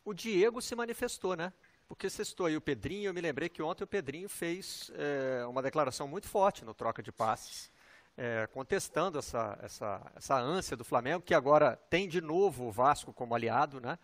O 0.07 0.15
Diego 0.15 0.63
se 0.63 0.77
manifestou, 0.77 1.35
né? 1.35 1.53
Porque 1.89 2.09
você 2.09 2.25
citou 2.25 2.47
aí 2.47 2.57
o 2.57 2.61
Pedrinho, 2.61 3.09
eu 3.09 3.13
me 3.13 3.21
lembrei 3.21 3.49
que 3.49 3.61
ontem 3.61 3.83
o 3.83 3.89
Pedrinho 3.89 4.29
fez 4.29 4.89
é, 4.95 5.45
uma 5.47 5.61
declaração 5.61 6.07
muito 6.07 6.29
forte 6.29 6.65
no 6.65 6.73
troca 6.73 7.03
de 7.03 7.11
passes, 7.11 7.73
é, 8.17 8.47
contestando 8.53 9.19
essa, 9.19 9.59
essa, 9.61 10.13
essa 10.15 10.39
ânsia 10.39 10.77
do 10.77 10.85
Flamengo, 10.85 11.25
que 11.25 11.35
agora 11.35 11.75
tem 11.91 12.09
de 12.09 12.21
novo 12.21 12.69
o 12.69 12.71
Vasco 12.71 13.13
como 13.13 13.35
aliado, 13.35 13.81
né? 13.81 13.99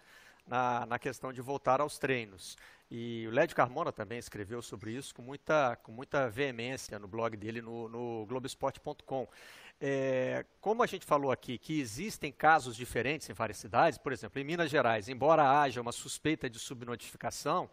Na, 0.44 0.86
na 0.86 0.98
questão 0.98 1.32
de 1.32 1.40
voltar 1.40 1.80
aos 1.80 2.00
treinos. 2.00 2.58
E 2.90 3.24
o 3.28 3.30
Lédio 3.30 3.54
Carmona 3.54 3.92
também 3.92 4.18
escreveu 4.18 4.60
sobre 4.60 4.90
isso 4.90 5.14
com 5.14 5.22
muita, 5.22 5.76
com 5.84 5.92
muita 5.92 6.28
veemência 6.28 6.98
no 6.98 7.06
blog 7.06 7.36
dele 7.36 7.62
no, 7.62 7.88
no 7.88 8.26
Globesport.com. 8.26 9.28
É, 9.84 10.46
como 10.60 10.84
a 10.84 10.86
gente 10.86 11.04
falou 11.04 11.32
aqui, 11.32 11.58
que 11.58 11.80
existem 11.80 12.30
casos 12.30 12.76
diferentes 12.76 13.28
em 13.28 13.32
várias 13.32 13.58
cidades, 13.58 13.98
por 13.98 14.12
exemplo, 14.12 14.40
em 14.40 14.44
Minas 14.44 14.70
Gerais, 14.70 15.08
embora 15.08 15.60
haja 15.60 15.80
uma 15.80 15.90
suspeita 15.90 16.48
de 16.48 16.56
subnotificação, 16.56 17.68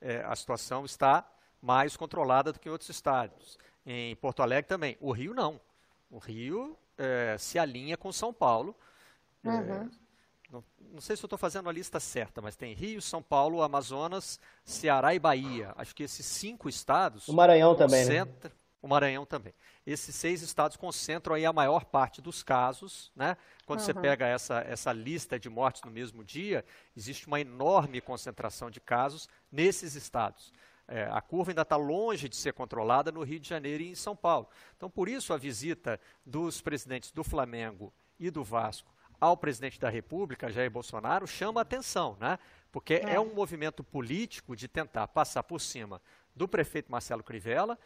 é, 0.00 0.24
a 0.24 0.34
situação 0.34 0.84
está 0.84 1.24
mais 1.62 1.96
controlada 1.96 2.52
do 2.52 2.58
que 2.58 2.68
em 2.68 2.72
outros 2.72 2.90
estados. 2.90 3.56
Em 3.86 4.16
Porto 4.16 4.42
Alegre 4.42 4.66
também. 4.66 4.96
O 5.00 5.12
Rio 5.12 5.32
não. 5.34 5.60
O 6.10 6.18
Rio 6.18 6.76
é, 6.98 7.36
se 7.38 7.60
alinha 7.60 7.96
com 7.96 8.10
São 8.10 8.32
Paulo. 8.32 8.74
É, 9.44 9.48
uhum. 9.48 9.90
Não, 10.50 10.64
não, 10.94 11.00
sei 11.00 11.14
se 11.14 11.22
eu 11.22 11.28
estou 11.28 11.38
fazendo 11.38 11.68
a 11.68 11.72
lista 11.72 12.00
certa, 12.00 12.42
mas 12.42 12.56
tem 12.56 12.74
Rio, 12.74 13.00
São 13.00 13.22
Paulo, 13.22 13.62
Amazonas, 13.62 14.40
Ceará 14.64 15.14
e 15.14 15.18
Bahia. 15.20 15.72
Acho 15.76 15.94
que 15.94 16.02
esses 16.02 16.26
cinco 16.26 16.68
estados. 16.68 17.28
O 17.28 17.32
Maranhão 17.32 17.76
também, 17.76 18.04
né? 18.04 18.26
O 18.82 18.88
Maranhão 18.88 19.24
também. 19.24 19.54
Esses 19.86 20.14
seis 20.14 20.42
estados 20.42 20.76
concentram 20.76 21.36
aí 21.36 21.46
a 21.46 21.52
maior 21.52 21.84
parte 21.84 22.20
dos 22.20 22.42
casos, 22.42 23.12
né? 23.14 23.36
Quando 23.64 23.78
uhum. 23.78 23.86
você 23.86 23.94
pega 23.94 24.26
essa, 24.26 24.60
essa 24.60 24.92
lista 24.92 25.38
de 25.38 25.48
mortes 25.48 25.82
no 25.82 25.90
mesmo 25.90 26.24
dia, 26.24 26.64
existe 26.96 27.28
uma 27.28 27.40
enorme 27.40 28.00
concentração 28.00 28.70
de 28.70 28.80
casos 28.80 29.28
nesses 29.52 29.94
estados. 29.94 30.52
É, 30.88 31.08
a 31.12 31.20
curva 31.20 31.52
ainda 31.52 31.62
está 31.62 31.76
longe 31.76 32.28
de 32.28 32.34
ser 32.34 32.52
controlada 32.52 33.12
no 33.12 33.22
Rio 33.22 33.38
de 33.38 33.48
Janeiro 33.48 33.84
e 33.84 33.90
em 33.90 33.94
São 33.94 34.16
Paulo. 34.16 34.48
Então, 34.76 34.90
por 34.90 35.08
isso, 35.08 35.32
a 35.32 35.36
visita 35.36 36.00
dos 36.26 36.60
presidentes 36.60 37.12
do 37.12 37.22
Flamengo 37.22 37.94
e 38.18 38.30
do 38.30 38.42
Vasco 38.42 38.92
ao 39.20 39.36
presidente 39.36 39.78
da 39.78 39.88
República, 39.88 40.50
Jair 40.50 40.68
Bolsonaro, 40.68 41.28
chama 41.28 41.60
atenção, 41.60 42.16
né? 42.20 42.36
porque 42.72 42.94
é. 42.94 43.14
é 43.14 43.20
um 43.20 43.32
movimento 43.32 43.84
político 43.84 44.56
de 44.56 44.66
tentar 44.66 45.06
passar 45.06 45.44
por 45.44 45.60
cima 45.60 46.02
do 46.34 46.48
prefeito 46.48 46.90
Marcelo 46.90 47.22
Crivella 47.22 47.78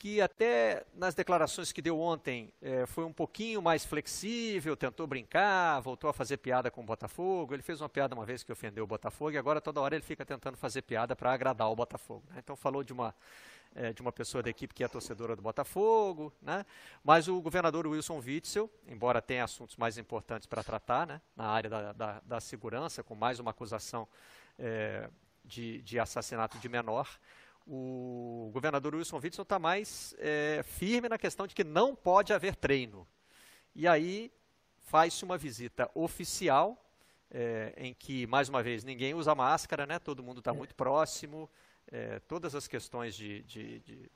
que 0.00 0.18
até 0.18 0.86
nas 0.94 1.14
declarações 1.14 1.72
que 1.72 1.82
deu 1.82 2.00
ontem 2.00 2.50
é, 2.62 2.86
foi 2.86 3.04
um 3.04 3.12
pouquinho 3.12 3.60
mais 3.60 3.84
flexível, 3.84 4.74
tentou 4.74 5.06
brincar, 5.06 5.78
voltou 5.80 6.08
a 6.08 6.12
fazer 6.14 6.38
piada 6.38 6.70
com 6.70 6.80
o 6.80 6.84
Botafogo. 6.84 7.52
Ele 7.52 7.62
fez 7.62 7.82
uma 7.82 7.88
piada 7.88 8.14
uma 8.14 8.24
vez 8.24 8.42
que 8.42 8.50
ofendeu 8.50 8.82
o 8.84 8.86
Botafogo 8.86 9.32
e 9.32 9.36
agora 9.36 9.60
toda 9.60 9.78
hora 9.78 9.94
ele 9.94 10.02
fica 10.02 10.24
tentando 10.24 10.56
fazer 10.56 10.80
piada 10.80 11.14
para 11.14 11.30
agradar 11.30 11.70
o 11.70 11.76
Botafogo. 11.76 12.24
Né? 12.30 12.36
Então 12.38 12.56
falou 12.56 12.82
de 12.82 12.94
uma, 12.94 13.14
é, 13.74 13.92
de 13.92 14.00
uma 14.00 14.10
pessoa 14.10 14.42
da 14.42 14.48
equipe 14.48 14.72
que 14.72 14.82
é 14.82 14.88
torcedora 14.88 15.36
do 15.36 15.42
Botafogo, 15.42 16.32
né? 16.40 16.64
mas 17.04 17.28
o 17.28 17.38
governador 17.38 17.86
Wilson 17.86 18.22
Witzel, 18.24 18.70
embora 18.88 19.20
tenha 19.20 19.44
assuntos 19.44 19.76
mais 19.76 19.98
importantes 19.98 20.46
para 20.46 20.64
tratar 20.64 21.06
né? 21.06 21.20
na 21.36 21.44
área 21.44 21.68
da, 21.68 21.92
da, 21.92 22.22
da, 22.24 22.40
segurança, 22.40 23.02
com 23.02 23.14
mais 23.14 23.38
uma 23.38 23.50
acusação 23.50 24.08
é, 24.58 25.10
de, 25.44 25.82
de 25.82 25.98
assassinato 25.98 26.58
de 26.58 26.70
menor, 26.70 27.06
o 27.66 28.50
governador 28.52 28.94
Wilson 28.94 29.20
Witzel 29.22 29.42
está 29.42 29.58
mais 29.58 30.14
é, 30.18 30.62
firme 30.64 31.08
na 31.08 31.18
questão 31.18 31.46
de 31.46 31.54
que 31.54 31.64
não 31.64 31.94
pode 31.94 32.32
haver 32.32 32.56
treino. 32.56 33.06
E 33.74 33.86
aí 33.86 34.32
faz-se 34.78 35.24
uma 35.24 35.38
visita 35.38 35.90
oficial, 35.94 36.84
é, 37.30 37.72
em 37.76 37.94
que, 37.94 38.26
mais 38.26 38.48
uma 38.48 38.62
vez, 38.62 38.82
ninguém 38.82 39.14
usa 39.14 39.34
máscara, 39.34 39.86
né? 39.86 39.98
todo 39.98 40.22
mundo 40.22 40.40
está 40.40 40.52
muito 40.52 40.74
próximo, 40.74 41.48
é, 41.90 42.18
todas 42.20 42.54
as 42.54 42.66
questões 42.66 43.14
de, 43.14 43.42
de, 43.42 43.80
de, 43.80 44.10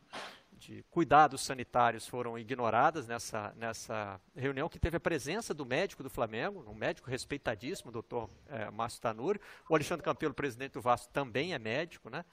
de, 0.52 0.82
cuidados 0.90 1.42
sanitários 1.42 2.06
foram 2.06 2.38
ignoradas 2.38 3.06
nessa, 3.06 3.52
nessa 3.56 4.20
reunião, 4.34 4.68
que 4.68 4.78
teve 4.78 4.96
a 4.96 5.00
presença 5.00 5.54
do 5.54 5.64
médico 5.64 6.02
do 6.02 6.10
Flamengo, 6.10 6.64
um 6.68 6.74
médico 6.74 7.08
respeitadíssimo, 7.08 7.90
o 7.90 7.92
doutor 7.92 8.30
é, 8.48 8.70
Márcio 8.70 9.00
Tanuri. 9.00 9.40
O 9.68 9.74
Alexandre 9.74 10.04
Campelo, 10.04 10.34
presidente 10.34 10.72
do 10.72 10.80
Vasco, 10.80 11.12
também 11.12 11.54
é 11.54 11.58
médico, 11.58 12.10
né? 12.10 12.24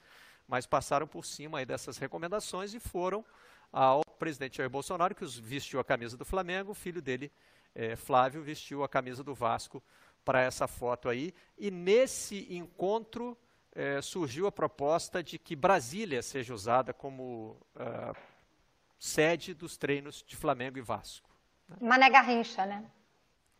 Mas 0.46 0.66
passaram 0.66 1.06
por 1.06 1.24
cima 1.24 1.58
aí 1.58 1.66
dessas 1.66 1.98
recomendações 1.98 2.74
e 2.74 2.80
foram 2.80 3.24
ao 3.72 4.02
presidente 4.18 4.58
Jair 4.58 4.68
Bolsonaro, 4.70 5.14
que 5.14 5.24
vestiu 5.24 5.80
a 5.80 5.84
camisa 5.84 6.16
do 6.16 6.24
Flamengo, 6.24 6.72
o 6.72 6.74
filho 6.74 7.00
dele, 7.00 7.32
é, 7.74 7.96
Flávio, 7.96 8.42
vestiu 8.42 8.84
a 8.84 8.88
camisa 8.88 9.24
do 9.24 9.34
Vasco 9.34 9.82
para 10.24 10.40
essa 10.40 10.68
foto 10.68 11.08
aí. 11.08 11.34
E 11.58 11.70
nesse 11.70 12.54
encontro 12.54 13.36
é, 13.74 14.00
surgiu 14.02 14.46
a 14.46 14.52
proposta 14.52 15.22
de 15.22 15.38
que 15.38 15.56
Brasília 15.56 16.22
seja 16.22 16.52
usada 16.52 16.92
como 16.92 17.56
uh, 17.74 18.14
sede 18.98 19.54
dos 19.54 19.76
treinos 19.76 20.22
de 20.26 20.36
Flamengo 20.36 20.78
e 20.78 20.82
Vasco. 20.82 21.28
Né? 21.68 21.76
Mané 21.80 22.10
Garrincha, 22.10 22.66
né? 22.66 22.84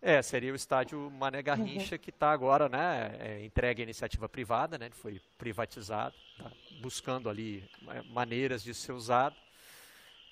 É, 0.04 0.20
seria 0.20 0.52
o 0.52 0.56
estádio 0.56 1.08
Mané 1.12 1.40
Garrincha, 1.40 1.94
uhum. 1.94 2.00
que 2.00 2.10
está 2.10 2.32
agora 2.32 2.68
né, 2.68 3.16
é, 3.20 3.44
entregue 3.44 3.82
à 3.82 3.84
iniciativa 3.84 4.28
privada, 4.28 4.76
né, 4.76 4.90
foi 4.90 5.20
privatizado, 5.38 6.16
tá 6.36 6.50
buscando 6.80 7.30
ali 7.30 7.62
é, 7.88 8.02
maneiras 8.02 8.64
de 8.64 8.74
ser 8.74 8.90
usado. 8.90 9.36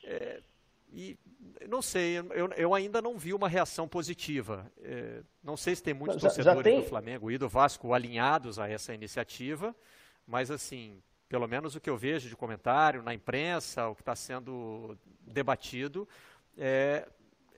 É, 0.02 0.40
e 0.92 1.16
não 1.68 1.80
sei, 1.80 2.18
eu, 2.18 2.50
eu, 2.56 2.74
ainda 2.74 3.00
não 3.00 3.16
vi 3.16 3.32
uma 3.32 3.48
reação 3.48 3.86
positiva. 3.86 4.68
É, 4.82 5.22
não 5.40 5.56
sei 5.56 5.76
se 5.76 5.82
tem 5.84 5.94
muitos 5.94 6.20
já, 6.20 6.28
torcedores 6.28 6.58
já 6.58 6.64
tem... 6.64 6.80
do 6.80 6.88
Flamengo 6.88 7.30
e 7.30 7.38
do 7.38 7.48
Vasco 7.48 7.94
alinhados 7.94 8.58
a 8.58 8.68
essa 8.68 8.92
iniciativa, 8.92 9.72
mas 10.26 10.50
assim, 10.50 11.00
pelo 11.28 11.46
menos 11.46 11.76
o 11.76 11.80
que 11.80 11.88
eu 11.88 11.96
vejo 11.96 12.28
de 12.28 12.34
comentário 12.34 13.04
na 13.04 13.14
imprensa, 13.14 13.86
o 13.86 13.94
que 13.94 14.02
está 14.02 14.16
sendo 14.16 14.98
debatido, 15.20 16.08
é, 16.58 17.06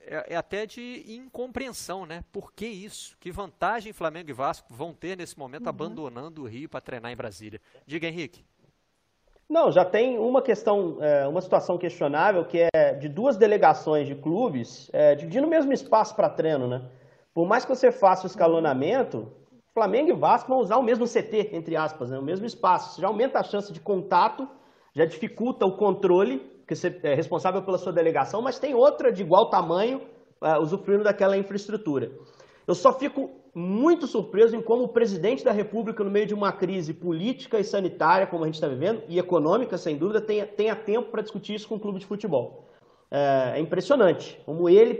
é, 0.05 0.33
é, 0.33 0.35
até 0.35 0.65
de 0.65 1.03
incompreensão, 1.07 2.05
né? 2.05 2.23
Por 2.31 2.51
que 2.53 2.65
isso? 2.65 3.17
Que 3.19 3.31
vantagem 3.31 3.93
Flamengo 3.93 4.29
e 4.29 4.33
Vasco 4.33 4.73
vão 4.73 4.93
ter 4.93 5.17
nesse 5.17 5.37
momento 5.37 5.63
uhum. 5.63 5.69
abandonando 5.69 6.43
o 6.43 6.47
Rio 6.47 6.69
para 6.69 6.81
treinar 6.81 7.11
em 7.11 7.15
Brasília? 7.15 7.61
Diga, 7.85 8.07
Henrique. 8.07 8.43
Não, 9.49 9.71
já 9.71 9.85
tem 9.85 10.17
uma 10.17 10.41
questão, 10.41 10.97
é, 11.01 11.27
uma 11.27 11.41
situação 11.41 11.77
questionável 11.77 12.45
que 12.45 12.67
é 12.73 12.93
de 12.93 13.07
duas 13.07 13.37
delegações 13.37 14.07
de 14.07 14.15
clubes 14.15 14.89
é, 14.93 15.15
dividindo 15.15 15.45
o 15.45 15.49
mesmo 15.49 15.71
espaço 15.71 16.15
para 16.15 16.29
treino, 16.29 16.67
né? 16.67 16.81
Por 17.33 17.47
mais 17.47 17.65
que 17.65 17.69
você 17.69 17.91
faça 17.91 18.23
o 18.23 18.27
escalonamento, 18.27 19.31
Flamengo 19.73 20.09
e 20.09 20.13
Vasco 20.13 20.49
vão 20.49 20.59
usar 20.59 20.77
o 20.77 20.83
mesmo 20.83 21.07
CT, 21.07 21.49
entre 21.51 21.75
aspas, 21.75 22.11
né? 22.11 22.19
o 22.19 22.21
mesmo 22.21 22.45
espaço. 22.45 22.91
Isso 22.91 23.01
já 23.01 23.07
aumenta 23.07 23.39
a 23.39 23.43
chance 23.43 23.73
de 23.73 23.79
contato, 23.79 24.47
já 24.93 25.03
dificulta 25.03 25.65
o 25.65 25.75
controle 25.75 26.52
que 26.67 26.73
é 27.07 27.13
responsável 27.13 27.61
pela 27.63 27.77
sua 27.77 27.91
delegação, 27.91 28.41
mas 28.41 28.59
tem 28.59 28.73
outra 28.73 29.11
de 29.11 29.21
igual 29.21 29.49
tamanho 29.49 30.01
uh, 30.41 30.61
usufruindo 30.61 31.03
daquela 31.03 31.37
infraestrutura. 31.37 32.11
Eu 32.67 32.75
só 32.75 32.97
fico 32.97 33.29
muito 33.53 34.07
surpreso 34.07 34.55
em 34.55 34.61
como 34.61 34.83
o 34.83 34.87
presidente 34.87 35.43
da 35.43 35.51
República, 35.51 36.03
no 36.03 36.09
meio 36.09 36.25
de 36.25 36.33
uma 36.33 36.51
crise 36.51 36.93
política 36.93 37.59
e 37.59 37.63
sanitária, 37.63 38.25
como 38.25 38.43
a 38.43 38.47
gente 38.47 38.55
está 38.55 38.67
vivendo, 38.67 39.03
e 39.07 39.19
econômica, 39.19 39.77
sem 39.77 39.97
dúvida, 39.97 40.21
tenha, 40.21 40.47
tenha 40.47 40.75
tempo 40.75 41.11
para 41.11 41.21
discutir 41.21 41.53
isso 41.55 41.67
com 41.67 41.75
o 41.75 41.79
clube 41.79 41.99
de 41.99 42.05
futebol. 42.05 42.65
É, 43.11 43.57
é 43.57 43.59
impressionante 43.59 44.41
como 44.45 44.67
ele, 44.67 44.95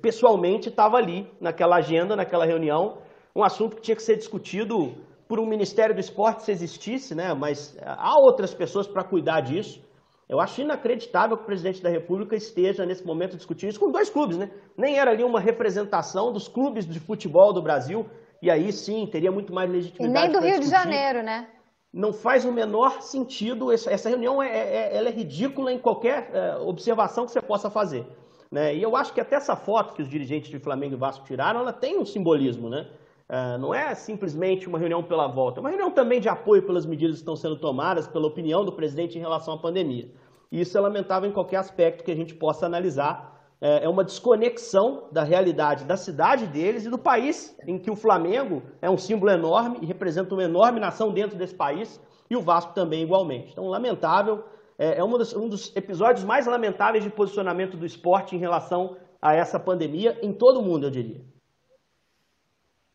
pessoalmente, 0.00 0.68
estava 0.70 0.96
ali, 0.96 1.28
naquela 1.40 1.76
agenda, 1.76 2.16
naquela 2.16 2.46
reunião, 2.46 2.98
um 3.36 3.44
assunto 3.44 3.76
que 3.76 3.82
tinha 3.82 3.96
que 3.96 4.02
ser 4.02 4.16
discutido 4.16 4.94
por 5.28 5.38
um 5.38 5.46
Ministério 5.46 5.94
do 5.94 6.00
Esporte 6.00 6.44
se 6.44 6.50
existisse, 6.50 7.14
né? 7.14 7.34
mas 7.34 7.76
há 7.84 8.14
outras 8.18 8.54
pessoas 8.54 8.86
para 8.86 9.04
cuidar 9.04 9.42
disso. 9.42 9.86
Eu 10.28 10.40
acho 10.40 10.60
inacreditável 10.60 11.36
que 11.36 11.42
o 11.42 11.46
presidente 11.46 11.82
da 11.82 11.88
República 11.88 12.36
esteja 12.36 12.84
nesse 12.84 13.06
momento 13.06 13.36
discutindo 13.36 13.70
isso 13.70 13.80
com 13.80 13.90
dois 13.90 14.10
clubes, 14.10 14.36
né? 14.36 14.50
Nem 14.76 14.98
era 14.98 15.10
ali 15.10 15.24
uma 15.24 15.40
representação 15.40 16.30
dos 16.32 16.46
clubes 16.48 16.86
de 16.86 17.00
futebol 17.00 17.52
do 17.52 17.62
Brasil, 17.62 18.06
e 18.42 18.50
aí 18.50 18.70
sim 18.70 19.06
teria 19.06 19.32
muito 19.32 19.54
mais 19.54 19.70
legitimidade. 19.70 20.26
E 20.26 20.30
nem 20.30 20.32
do 20.32 20.46
Rio 20.46 20.60
discutir. 20.60 20.76
de 20.76 20.90
Janeiro, 20.90 21.22
né? 21.22 21.48
Não 21.90 22.12
faz 22.12 22.44
o 22.44 22.52
menor 22.52 23.00
sentido, 23.00 23.72
essa 23.72 24.08
reunião 24.10 24.42
é, 24.42 24.48
é, 24.48 24.96
ela 24.96 25.08
é 25.08 25.12
ridícula 25.12 25.72
em 25.72 25.78
qualquer 25.78 26.30
é, 26.34 26.56
observação 26.56 27.24
que 27.24 27.32
você 27.32 27.40
possa 27.40 27.70
fazer. 27.70 28.06
Né? 28.52 28.74
E 28.74 28.82
eu 28.82 28.94
acho 28.94 29.14
que 29.14 29.20
até 29.20 29.36
essa 29.36 29.56
foto 29.56 29.94
que 29.94 30.02
os 30.02 30.08
dirigentes 30.08 30.50
de 30.50 30.58
Flamengo 30.58 30.94
e 30.94 30.98
Vasco 30.98 31.24
tiraram, 31.24 31.60
ela 31.60 31.72
tem 31.72 31.98
um 31.98 32.04
simbolismo, 32.04 32.68
né? 32.68 32.86
Uh, 33.28 33.58
não 33.58 33.74
é 33.74 33.94
simplesmente 33.94 34.66
uma 34.66 34.78
reunião 34.78 35.02
pela 35.02 35.26
volta, 35.26 35.58
é 35.58 35.60
uma 35.60 35.68
reunião 35.68 35.90
também 35.90 36.18
de 36.18 36.30
apoio 36.30 36.62
pelas 36.62 36.86
medidas 36.86 37.16
que 37.16 37.20
estão 37.20 37.36
sendo 37.36 37.56
tomadas, 37.56 38.08
pela 38.08 38.26
opinião 38.26 38.64
do 38.64 38.72
presidente 38.72 39.18
em 39.18 39.20
relação 39.20 39.52
à 39.52 39.58
pandemia. 39.58 40.10
E 40.50 40.62
isso 40.62 40.78
é 40.78 40.80
lamentável 40.80 41.28
em 41.28 41.32
qualquer 41.32 41.56
aspecto 41.56 42.02
que 42.02 42.10
a 42.10 42.16
gente 42.16 42.34
possa 42.34 42.64
analisar. 42.64 43.36
É, 43.60 43.84
é 43.84 43.88
uma 43.88 44.02
desconexão 44.02 45.08
da 45.12 45.24
realidade 45.24 45.84
da 45.84 45.96
cidade 45.96 46.46
deles 46.46 46.86
e 46.86 46.90
do 46.90 46.98
país, 46.98 47.54
em 47.66 47.78
que 47.78 47.90
o 47.90 47.96
Flamengo 47.96 48.62
é 48.80 48.88
um 48.88 48.96
símbolo 48.96 49.30
enorme 49.30 49.78
e 49.82 49.86
representa 49.86 50.34
uma 50.34 50.44
enorme 50.44 50.80
nação 50.80 51.12
dentro 51.12 51.36
desse 51.36 51.54
país, 51.54 52.00
e 52.30 52.36
o 52.36 52.40
Vasco 52.40 52.72
também 52.72 53.02
igualmente. 53.02 53.52
Então, 53.52 53.66
lamentável, 53.66 54.42
é, 54.78 54.98
é 54.98 55.04
um 55.04 55.18
dos, 55.18 55.34
um 55.34 55.48
dos 55.48 55.74
episódios 55.76 56.24
mais 56.24 56.46
lamentáveis 56.46 57.04
de 57.04 57.10
posicionamento 57.10 57.76
do 57.76 57.84
esporte 57.84 58.34
em 58.34 58.38
relação 58.38 58.96
a 59.20 59.34
essa 59.34 59.58
pandemia 59.60 60.18
em 60.22 60.32
todo 60.32 60.60
o 60.60 60.62
mundo, 60.62 60.86
eu 60.86 60.90
diria. 60.90 61.20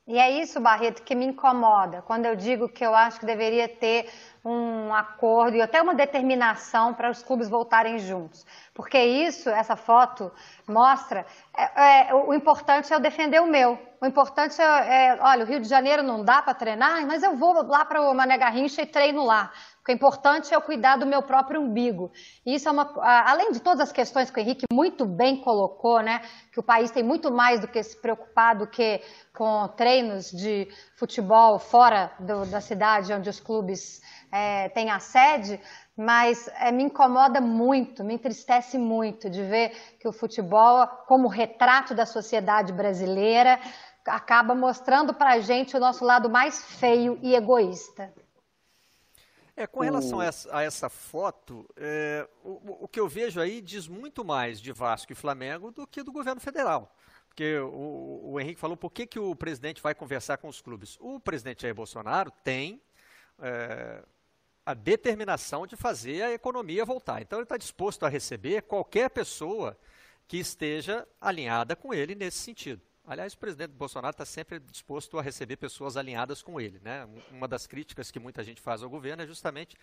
E 0.06 0.18
é 0.18 0.42
isso, 0.42 0.60
Barreto, 0.60 1.02
que 1.04 1.16
me 1.16 1.26
incomoda 1.26 2.02
quando 2.02 2.26
eu 2.26 2.36
digo 2.36 2.68
que 2.68 2.86
eu 2.86 2.94
acho 2.94 3.20
que 3.20 3.26
deveria 3.26 3.70
ter 3.70 4.10
um 4.46 4.94
acordo 4.94 5.56
e 5.56 5.62
até 5.62 5.82
uma 5.82 5.96
determinação 5.96 6.94
para 6.94 7.10
os 7.10 7.24
clubes 7.24 7.48
voltarem 7.48 7.98
juntos. 7.98 8.46
Porque 8.74 8.98
isso, 9.00 9.50
essa 9.50 9.76
foto, 9.76 10.32
mostra. 10.68 11.26
É, 11.56 12.10
é, 12.10 12.14
o 12.14 12.34
importante 12.34 12.92
é 12.92 12.96
eu 12.96 13.00
defender 13.00 13.42
o 13.42 13.48
meu. 13.48 13.80
O 14.02 14.06
importante 14.06 14.62
é, 14.62 14.66
é 15.14 15.18
olha, 15.22 15.46
o 15.46 15.48
Rio 15.48 15.62
de 15.62 15.68
Janeiro 15.68 16.04
não 16.04 16.26
dá 16.26 16.42
para 16.42 16.54
treinar, 16.54 17.08
mas 17.08 17.24
eu 17.24 17.38
vou 17.38 17.54
lá 17.66 17.86
para 17.86 18.02
o 18.02 18.14
Mané 18.14 18.38
Garrincha 18.38 18.82
e 18.82 18.86
treino 18.86 19.24
lá. 19.24 19.52
O 19.88 19.92
importante 19.92 20.54
é 20.54 20.58
eu 20.58 20.62
cuidar 20.62 20.98
do 20.98 21.06
meu 21.06 21.22
próprio 21.22 21.62
umbigo. 21.62 22.12
E 22.46 22.56
isso 22.56 22.68
é 22.68 22.72
uma. 22.72 22.90
Além 23.26 23.52
de 23.52 23.60
todas 23.60 23.82
as 23.82 23.92
questões 23.92 24.30
que 24.30 24.40
o 24.40 24.42
Henrique 24.42 24.66
muito 24.72 25.06
bem 25.06 25.38
colocou, 25.42 26.02
né? 26.02 26.22
Que 26.52 26.60
o 26.60 26.64
país 26.64 26.90
tem 26.90 27.04
muito 27.04 27.32
mais 27.32 27.60
do 27.60 27.68
que 27.68 27.82
se 27.84 27.96
preocupar 27.96 28.56
do 28.56 28.68
que 28.68 29.02
com 29.34 29.68
treinos 29.70 30.32
de 30.32 30.70
futebol 30.96 31.60
fora 31.60 32.12
do, 32.20 32.46
da 32.46 32.62
cidade 32.62 33.14
onde 33.14 33.30
os 33.30 33.40
clubes 33.40 34.02
é, 34.34 34.68
têm 34.70 34.90
a 34.90 35.00
sede, 35.00 35.62
mas 35.96 36.48
é, 36.56 36.72
me 36.72 36.82
incomoda 36.82 37.40
muito, 37.40 38.04
me 38.04 38.16
entristece 38.16 38.80
muito 38.80 39.30
de 39.30 39.44
ver 39.44 39.70
que 40.00 40.08
o 40.08 40.12
futebol, 40.12 40.88
como 41.08 41.28
retrato 41.28 41.94
da 41.94 42.04
sociedade 42.04 42.74
brasileira, 42.74 43.60
acaba 44.04 44.56
mostrando 44.56 45.14
para 45.14 45.34
a 45.34 45.40
gente 45.40 45.78
o 45.78 45.80
nosso 45.80 46.04
lado 46.04 46.32
mais 46.32 46.66
feio 46.80 47.20
e 47.22 47.36
egoísta. 47.36 48.12
É, 49.56 49.68
com 49.68 49.82
relação 49.82 50.20
a 50.20 50.26
essa, 50.26 50.58
a 50.58 50.64
essa 50.64 50.90
foto, 50.90 51.64
é, 51.78 52.28
o, 52.44 52.86
o, 52.86 52.88
que 52.88 53.00
eu 53.00 53.08
vejo 53.08 53.40
aí 53.40 53.62
diz 53.62 53.88
muito 53.88 54.26
mais 54.26 54.60
de 54.60 54.72
Vasco 54.72 55.12
e 55.12 55.16
Flamengo 55.16 55.70
do 55.70 55.86
que 55.86 56.02
do 56.02 56.12
governo 56.12 56.42
federal. 56.42 56.92
Porque 57.28 57.60
o, 57.60 58.32
o 58.32 58.40
Henrique 58.40 58.60
falou 58.60 58.76
por 58.76 58.90
que, 58.92 59.06
que 59.06 59.20
o 59.20 59.36
presidente 59.36 59.80
vai 59.80 59.94
conversar 59.94 60.38
com 60.38 60.48
os 60.48 60.60
clubes. 60.60 60.98
O 61.00 61.20
presidente 61.20 61.62
Jair 61.62 61.76
Bolsonaro 61.76 62.32
tem 62.44 62.82
é, 63.40 64.04
a 64.66 64.74
determinação 64.74 65.68
de 65.68 65.76
fazer 65.76 66.24
a 66.24 66.34
economia 66.34 66.86
voltar. 66.86 67.22
Então 67.22 67.40
ele 67.40 67.44
está 67.44 67.58
disposto 67.58 68.06
a 68.06 68.10
receber 68.10 68.62
qualquer 68.64 69.10
pessoa 69.10 69.78
que 70.28 70.38
esteja 70.38 71.08
alinhada 71.20 71.76
com 71.76 71.94
ele 71.94 72.16
nesse 72.16 72.38
sentido. 72.38 72.82
Aliás, 73.06 73.34
o 73.34 73.38
presidente 73.38 73.72
Bolsonaro 73.72 74.14
está 74.14 74.24
sempre 74.24 74.60
disposto 74.60 75.20
a 75.20 75.22
receber 75.22 75.58
pessoas 75.58 75.98
alinhadas 75.98 76.42
com 76.42 76.60
ele. 76.60 76.80
Né? 76.82 77.06
Uma 77.32 77.50
das 77.50 77.68
críticas 77.68 78.10
que 78.10 78.20
muita 78.20 78.42
gente 78.44 78.62
faz 78.62 78.82
ao 78.82 78.90
governo 78.90 79.24
é 79.24 79.28
justamente 79.28 79.76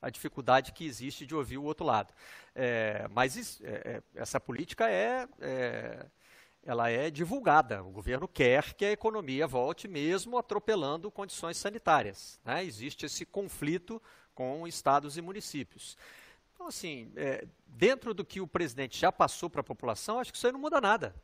a 0.00 0.10
dificuldade 0.10 0.72
que 0.72 0.84
existe 0.84 1.24
de 1.24 1.34
ouvir 1.34 1.56
o 1.56 1.64
outro 1.64 1.86
lado. 1.86 2.12
É, 2.54 3.08
mas 3.12 3.34
isso, 3.34 3.64
é, 3.64 3.70
é, 3.70 4.02
essa 4.14 4.38
política 4.38 4.90
é, 4.90 5.26
é, 5.40 6.06
ela 6.62 6.90
é 6.90 7.10
divulgada. 7.10 7.82
O 7.82 7.90
governo 7.90 8.28
quer 8.28 8.74
que 8.74 8.84
a 8.84 8.92
economia 8.92 9.46
volte, 9.46 9.88
mesmo 9.88 10.36
atropelando 10.36 11.10
condições 11.10 11.56
sanitárias. 11.56 12.38
Né? 12.44 12.62
Existe 12.62 13.06
esse 13.06 13.24
conflito 13.24 14.02
com 14.36 14.68
estados 14.68 15.16
e 15.16 15.22
municípios. 15.22 15.96
Então, 16.54 16.68
assim, 16.68 17.10
é, 17.16 17.44
dentro 17.66 18.14
do 18.14 18.24
que 18.24 18.40
o 18.40 18.46
presidente 18.46 19.00
já 19.00 19.10
passou 19.10 19.50
para 19.50 19.62
a 19.62 19.64
população, 19.64 20.20
acho 20.20 20.30
que 20.30 20.36
isso 20.36 20.46
aí 20.46 20.52
não 20.52 20.60
muda 20.60 20.80
nada. 20.80 21.14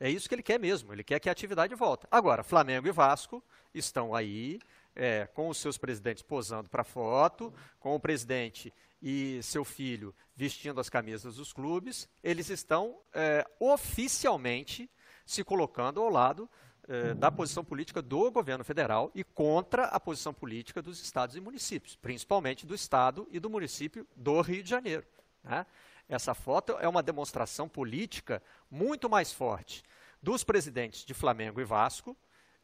É 0.00 0.10
isso 0.10 0.28
que 0.28 0.34
ele 0.34 0.42
quer 0.42 0.58
mesmo, 0.58 0.92
ele 0.92 1.04
quer 1.04 1.20
que 1.20 1.28
a 1.28 1.32
atividade 1.32 1.74
volte. 1.74 2.06
Agora, 2.10 2.42
Flamengo 2.42 2.88
e 2.88 2.90
Vasco 2.90 3.44
estão 3.72 4.14
aí, 4.14 4.58
é, 4.96 5.26
com 5.26 5.48
os 5.48 5.58
seus 5.58 5.78
presidentes 5.78 6.22
posando 6.22 6.68
para 6.68 6.82
foto, 6.82 7.54
com 7.78 7.94
o 7.94 8.00
presidente 8.00 8.72
e 9.00 9.40
seu 9.42 9.64
filho 9.64 10.14
vestindo 10.34 10.80
as 10.80 10.88
camisas 10.88 11.36
dos 11.36 11.52
clubes, 11.52 12.08
eles 12.22 12.48
estão 12.48 12.98
é, 13.12 13.46
oficialmente 13.60 14.90
se 15.26 15.44
colocando 15.44 16.00
ao 16.00 16.08
lado 16.08 16.48
é, 16.88 17.14
da 17.14 17.30
posição 17.30 17.64
política 17.64 18.02
do 18.02 18.30
governo 18.30 18.64
federal 18.64 19.10
e 19.14 19.22
contra 19.22 19.84
a 19.84 20.00
posição 20.00 20.34
política 20.34 20.82
dos 20.82 21.00
estados 21.00 21.36
e 21.36 21.40
municípios, 21.40 21.96
principalmente 21.96 22.66
do 22.66 22.74
estado 22.74 23.28
e 23.30 23.38
do 23.38 23.48
município 23.48 24.06
do 24.16 24.40
Rio 24.40 24.62
de 24.62 24.70
Janeiro. 24.70 25.06
Né? 25.44 25.64
Essa 26.08 26.34
foto 26.34 26.76
é 26.80 26.88
uma 26.88 27.02
demonstração 27.02 27.68
política 27.68 28.42
muito 28.70 29.08
mais 29.08 29.32
forte 29.32 29.82
dos 30.22 30.44
presidentes 30.44 31.04
de 31.04 31.14
Flamengo 31.14 31.60
e 31.60 31.64
Vasco, 31.64 32.16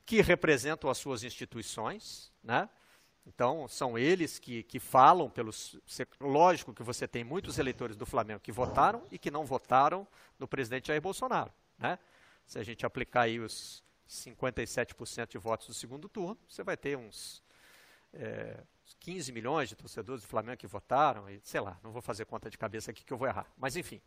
que 0.05 0.21
representam 0.21 0.89
as 0.89 0.99
suas 0.99 1.23
instituições, 1.23 2.33
né? 2.43 2.69
Então, 3.27 3.69
são 3.69 3.99
eles 3.99 4.39
que, 4.39 4.63
que 4.63 4.81
falam 4.81 5.29
pelos. 5.29 5.79
Lógico 6.19 6.73
que 6.73 6.83
você 6.83 7.07
tem 7.07 7.23
muitos 7.23 7.59
eleitores 7.59 7.95
do 7.95 8.07
Flamengo 8.07 8.41
que 8.41 8.51
votaram 8.51 9.03
e 9.13 9.19
que 9.19 9.31
não 9.31 9.45
votaram 9.45 10.09
no 10.39 10.49
presidente 10.49 10.89
Jair 10.89 11.03
Bolsonaro. 11.03 11.53
Né? 11.79 11.99
Se 12.47 12.59
a 12.59 12.63
gente 12.63 12.87
aplicar 12.87 13.23
aí 13.23 13.39
os 13.39 13.85
57% 14.09 15.29
de 15.29 15.39
votos 15.39 15.67
do 15.67 15.75
segundo 15.75 16.09
turno, 16.09 16.39
você 16.49 16.63
vai 16.63 16.77
ter 16.77 16.97
uns 16.97 17.43
é, 18.13 18.63
15 19.01 19.33
milhões 19.33 19.69
de 19.69 19.77
torcedores 19.77 20.23
do 20.23 20.29
Flamengo 20.29 20.57
que 20.57 20.67
votaram, 20.67 21.29
e 21.29 21.41
sei 21.43 21.61
lá, 21.61 21.79
não 21.83 21.93
vou 21.93 22.01
fazer 22.01 22.25
conta 22.25 22.49
de 22.49 22.57
cabeça 22.57 22.91
aqui 22.91 23.05
que 23.05 23.13
eu 23.13 23.19
vou 23.19 23.29
errar. 23.29 23.47
Mas 23.57 23.77
enfim, 23.77 24.01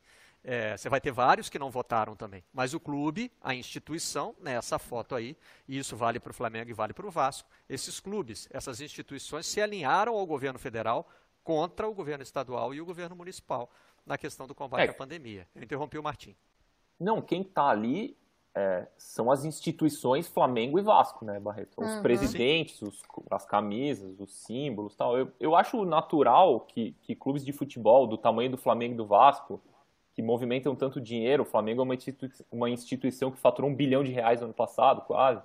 é, 0.44 0.76
você 0.76 0.90
vai 0.90 1.00
ter 1.00 1.12
vários 1.12 1.50
que 1.50 1.60
não 1.60 1.70
votaram 1.70 2.16
também. 2.16 2.44
Mas 2.52 2.74
o 2.74 2.80
clube, 2.80 3.32
a 3.42 3.54
instituição, 3.54 4.36
nessa 4.40 4.80
foto 4.80 5.16
aí, 5.16 5.38
e 5.68 5.78
isso 5.78 5.96
vale 5.96 6.20
para 6.20 6.32
o 6.32 6.34
Flamengo 6.34 6.70
e 6.70 6.74
vale 6.74 6.94
para 6.94 7.06
o 7.06 7.12
Vasco, 7.12 7.48
esses 7.70 8.00
clubes, 8.00 8.48
essas 8.52 8.82
instituições 8.82 9.46
se 9.46 9.62
alinharam 9.62 10.16
ao 10.16 10.26
governo 10.26 10.58
federal 10.58 11.08
contra 11.44 11.88
o 11.88 11.94
governo 11.94 12.24
estadual 12.24 12.74
e 12.74 12.82
o 12.82 12.86
governo 12.86 13.16
municipal 13.16 13.72
na 14.06 14.18
questão 14.18 14.48
do 14.48 14.56
combate 14.56 14.88
é. 14.88 14.92
à 14.92 14.94
pandemia. 14.94 15.48
Eu 15.56 15.64
interrompi 15.64 15.98
o 15.98 16.04
Martim. 16.04 16.36
Não, 17.00 17.22
quem 17.22 17.42
está 17.42 17.68
ali 17.68 18.18
é, 18.54 18.86
são 18.98 19.32
as 19.32 19.46
instituições 19.46 20.28
Flamengo 20.28 20.78
e 20.78 20.82
Vasco, 20.82 21.24
né, 21.24 21.40
Barreto? 21.40 21.82
Os 21.82 21.90
uhum. 21.90 22.02
presidentes, 22.02 22.82
os, 22.82 23.02
as 23.30 23.46
camisas, 23.46 24.20
os 24.20 24.34
símbolos 24.34 24.96
tal. 24.96 25.18
Eu, 25.18 25.32
eu 25.40 25.56
acho 25.56 25.86
natural 25.86 26.62
que, 26.62 26.94
que 27.02 27.16
clubes 27.16 27.46
de 27.46 27.54
futebol 27.54 28.06
do 28.06 28.18
tamanho 28.18 28.52
do 28.52 28.58
Flamengo 28.58 28.94
e 28.94 28.98
do 28.98 29.06
Vasco, 29.06 29.62
que 30.14 30.22
movimentam 30.22 30.76
tanto 30.76 31.00
dinheiro, 31.00 31.44
o 31.44 31.46
Flamengo 31.46 31.82
é 31.82 31.84
uma, 31.84 31.96
institui 31.96 32.30
uma 32.52 32.70
instituição 32.70 33.32
que 33.32 33.40
faturou 33.40 33.72
um 33.72 33.76
bilhão 33.76 34.04
de 34.04 34.12
reais 34.12 34.42
no 34.42 34.48
ano 34.48 34.54
passado, 34.54 35.02
quase, 35.02 35.42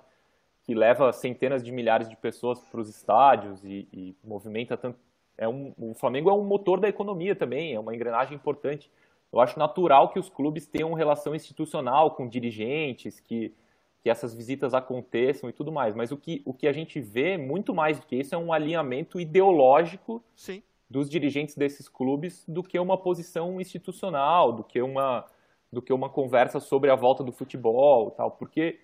que 0.63 0.75
leva 0.75 1.13
centenas 1.13 1.63
de 1.63 1.71
milhares 1.71 2.09
de 2.09 2.17
pessoas 2.17 2.59
para 2.59 2.81
os 2.81 2.89
estádios 2.89 3.63
e, 3.63 3.87
e 3.93 4.15
movimenta 4.21 4.75
tanto. 4.75 4.99
É 5.37 5.47
um, 5.47 5.73
o 5.77 5.93
Flamengo 5.93 6.29
é 6.29 6.33
um 6.33 6.43
motor 6.43 6.79
da 6.79 6.89
economia 6.89 7.35
também, 7.35 7.73
é 7.73 7.79
uma 7.79 7.95
engrenagem 7.95 8.35
importante 8.35 8.91
eu 9.31 9.39
acho 9.39 9.59
natural 9.59 10.09
que 10.09 10.19
os 10.19 10.29
clubes 10.29 10.65
tenham 10.65 10.93
relação 10.93 11.35
institucional 11.35 12.11
com 12.11 12.27
dirigentes, 12.27 13.19
que, 13.19 13.53
que 14.01 14.09
essas 14.09 14.33
visitas 14.33 14.73
aconteçam 14.73 15.49
e 15.49 15.53
tudo 15.53 15.71
mais. 15.71 15.95
Mas 15.95 16.11
o 16.11 16.17
que, 16.17 16.41
o 16.45 16.53
que 16.53 16.67
a 16.67 16.71
gente 16.71 16.99
vê, 16.99 17.37
muito 17.37 17.73
mais 17.73 17.99
do 17.99 18.05
que 18.05 18.15
isso, 18.15 18.33
é 18.33 18.37
um 18.37 18.53
alinhamento 18.53 19.19
ideológico 19.19 20.23
Sim. 20.35 20.63
dos 20.89 21.09
dirigentes 21.09 21.55
desses 21.55 21.89
clubes 21.89 22.45
do 22.47 22.63
que 22.63 22.79
uma 22.79 22.97
posição 22.97 23.59
institucional, 23.59 24.53
do 24.53 24.63
que 24.63 24.81
uma, 24.81 25.25
do 25.71 25.81
que 25.81 25.91
uma 25.91 26.09
conversa 26.09 26.59
sobre 26.59 26.89
a 26.89 26.95
volta 26.95 27.23
do 27.23 27.31
futebol 27.31 28.11
tal. 28.11 28.31
Porque 28.31 28.79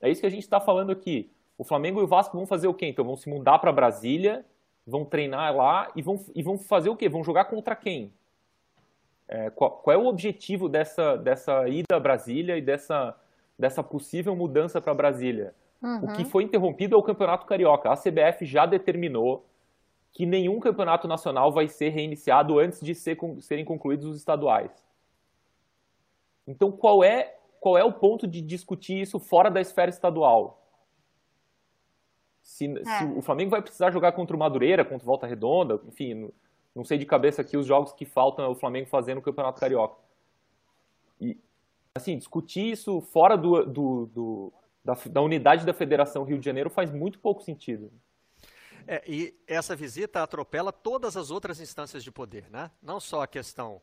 é 0.00 0.10
isso 0.10 0.20
que 0.20 0.26
a 0.26 0.30
gente 0.30 0.42
está 0.42 0.60
falando 0.60 0.90
aqui. 0.90 1.30
O 1.56 1.64
Flamengo 1.64 2.00
e 2.00 2.02
o 2.02 2.08
Vasco 2.08 2.36
vão 2.36 2.46
fazer 2.46 2.68
o 2.68 2.74
quê? 2.74 2.86
Então 2.86 3.04
vão 3.04 3.16
se 3.16 3.28
mudar 3.30 3.58
para 3.60 3.72
Brasília, 3.72 4.44
vão 4.86 5.04
treinar 5.04 5.56
lá 5.56 5.90
e 5.96 6.02
vão, 6.02 6.22
e 6.34 6.42
vão 6.42 6.58
fazer 6.58 6.90
o 6.90 6.96
quê? 6.96 7.08
Vão 7.08 7.24
jogar 7.24 7.46
contra 7.46 7.74
quem? 7.74 8.12
É, 9.28 9.50
qual, 9.50 9.70
qual, 9.70 9.94
é 9.94 9.98
o 9.98 10.06
objetivo 10.06 10.68
dessa, 10.68 11.16
dessa 11.16 11.68
ida 11.68 11.96
a 11.96 12.00
Brasília 12.00 12.56
e 12.56 12.62
dessa, 12.62 13.16
dessa 13.58 13.82
possível 13.82 14.36
mudança 14.36 14.80
para 14.80 14.94
Brasília? 14.94 15.54
Uhum. 15.82 16.04
O 16.04 16.12
que 16.14 16.24
foi 16.24 16.44
interrompido 16.44 16.94
é 16.94 16.98
o 16.98 17.02
Campeonato 17.02 17.46
Carioca. 17.46 17.90
A 17.90 17.96
CBF 17.96 18.44
já 18.44 18.66
determinou 18.66 19.44
que 20.12 20.24
nenhum 20.24 20.58
campeonato 20.60 21.06
nacional 21.06 21.52
vai 21.52 21.68
ser 21.68 21.90
reiniciado 21.90 22.58
antes 22.58 22.80
de 22.80 22.94
ser, 22.94 23.18
serem 23.40 23.64
concluídos 23.64 24.06
os 24.06 24.16
estaduais. 24.16 24.70
Então, 26.46 26.72
qual 26.72 27.04
é, 27.04 27.36
qual 27.60 27.76
é 27.76 27.84
o 27.84 27.92
ponto 27.92 28.26
de 28.26 28.40
discutir 28.40 29.00
isso 29.00 29.18
fora 29.18 29.50
da 29.50 29.60
esfera 29.60 29.90
estadual? 29.90 30.62
Se, 32.40 32.66
é. 32.66 32.84
se, 32.84 33.04
o 33.04 33.20
Flamengo 33.20 33.50
vai 33.50 33.60
precisar 33.60 33.90
jogar 33.90 34.12
contra 34.12 34.34
o 34.34 34.38
Madureira, 34.38 34.84
contra 34.84 35.04
o 35.04 35.06
Volta 35.06 35.26
Redonda, 35.26 35.80
enfim, 35.86 36.30
não 36.76 36.84
sei 36.84 36.98
de 36.98 37.06
cabeça 37.06 37.40
aqui 37.40 37.56
os 37.56 37.66
jogos 37.66 37.94
que 37.94 38.04
faltam 38.04 38.50
o 38.50 38.54
Flamengo 38.54 38.86
fazer 38.86 39.14
no 39.14 39.22
Campeonato 39.22 39.58
Carioca. 39.58 39.96
E, 41.18 41.40
assim, 41.94 42.18
discutir 42.18 42.70
isso 42.70 43.00
fora 43.00 43.34
do, 43.34 43.64
do, 43.64 44.06
do 44.06 44.52
da, 44.84 44.92
da, 44.92 45.22
unidade 45.22 45.64
da 45.64 45.72
Federação 45.72 46.22
Rio 46.22 46.38
de 46.38 46.44
Janeiro 46.44 46.68
faz 46.68 46.90
muito 46.90 47.18
pouco 47.18 47.42
sentido. 47.42 47.90
É, 48.86 49.02
e 49.08 49.34
essa 49.46 49.74
visita 49.74 50.22
atropela 50.22 50.70
todas 50.70 51.16
as 51.16 51.30
outras 51.30 51.60
instâncias 51.60 52.04
de 52.04 52.12
poder, 52.12 52.50
né? 52.50 52.70
Não 52.82 53.00
só 53.00 53.22
a 53.22 53.26
questão 53.26 53.80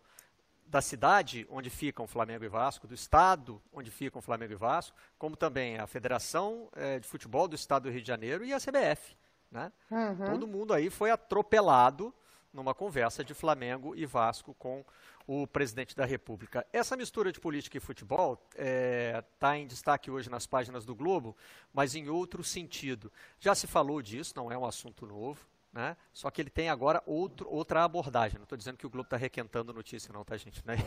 da 0.67 0.79
cidade 0.79 1.47
onde 1.49 1.71
ficam 1.71 2.05
Flamengo 2.05 2.45
e 2.45 2.47
Vasco, 2.47 2.87
do 2.87 2.93
estado 2.93 3.59
onde 3.73 3.89
ficam 3.89 4.21
Flamengo 4.21 4.53
e 4.53 4.55
Vasco, 4.55 4.95
como 5.17 5.35
também 5.35 5.79
a 5.79 5.87
Federação 5.87 6.69
é, 6.75 6.99
de 6.99 7.07
Futebol 7.07 7.47
do 7.47 7.55
Estado 7.55 7.83
do 7.83 7.89
Rio 7.89 8.01
de 8.01 8.07
Janeiro 8.07 8.45
e 8.45 8.53
a 8.53 8.59
CBF. 8.59 9.15
Né? 9.51 9.71
Uhum. 9.89 10.25
Todo 10.25 10.47
mundo 10.47 10.73
aí 10.73 10.91
foi 10.91 11.09
atropelado 11.09 12.13
numa 12.53 12.73
conversa 12.73 13.23
de 13.23 13.33
Flamengo 13.33 13.95
e 13.95 14.05
Vasco 14.05 14.53
com 14.53 14.85
o 15.25 15.47
presidente 15.47 15.95
da 15.95 16.05
República. 16.05 16.65
Essa 16.71 16.95
mistura 16.95 17.31
de 17.31 17.39
política 17.39 17.77
e 17.77 17.79
futebol 17.79 18.33
está 18.33 18.63
é, 18.63 19.23
tá 19.39 19.57
em 19.57 19.65
destaque 19.65 20.11
hoje 20.11 20.29
nas 20.29 20.45
páginas 20.45 20.85
do 20.85 20.93
Globo, 20.93 21.35
mas 21.73 21.95
em 21.95 22.09
outro 22.09 22.43
sentido. 22.43 23.11
Já 23.39 23.55
se 23.55 23.65
falou 23.65 24.01
disso, 24.01 24.33
não 24.35 24.51
é 24.51 24.57
um 24.57 24.65
assunto 24.65 25.05
novo. 25.05 25.39
Né? 25.71 25.97
Só 26.13 26.29
que 26.29 26.39
ele 26.39 26.51
tem 26.51 26.69
agora 26.69 27.01
outro, 27.03 27.49
outra 27.49 27.83
abordagem. 27.83 28.37
Não 28.37 28.43
estou 28.43 28.55
dizendo 28.55 28.77
que 28.77 28.85
o 28.85 28.89
Globo 28.91 29.07
está 29.07 29.17
requentando 29.17 29.73
notícia, 29.73 30.13
não, 30.13 30.23
tá, 30.23 30.37
gente? 30.37 30.61
Né? 30.67 30.77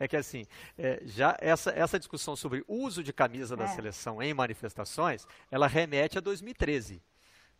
É 0.00 0.08
que 0.08 0.16
assim, 0.16 0.46
é, 0.78 1.02
já 1.04 1.36
essa, 1.38 1.70
essa 1.70 1.98
discussão 1.98 2.34
sobre 2.34 2.64
uso 2.66 3.02
de 3.02 3.12
camisa 3.12 3.54
é. 3.54 3.58
da 3.58 3.66
seleção 3.66 4.22
em 4.22 4.32
manifestações, 4.32 5.26
ela 5.50 5.66
remete 5.66 6.16
a 6.16 6.20
2013. 6.22 7.02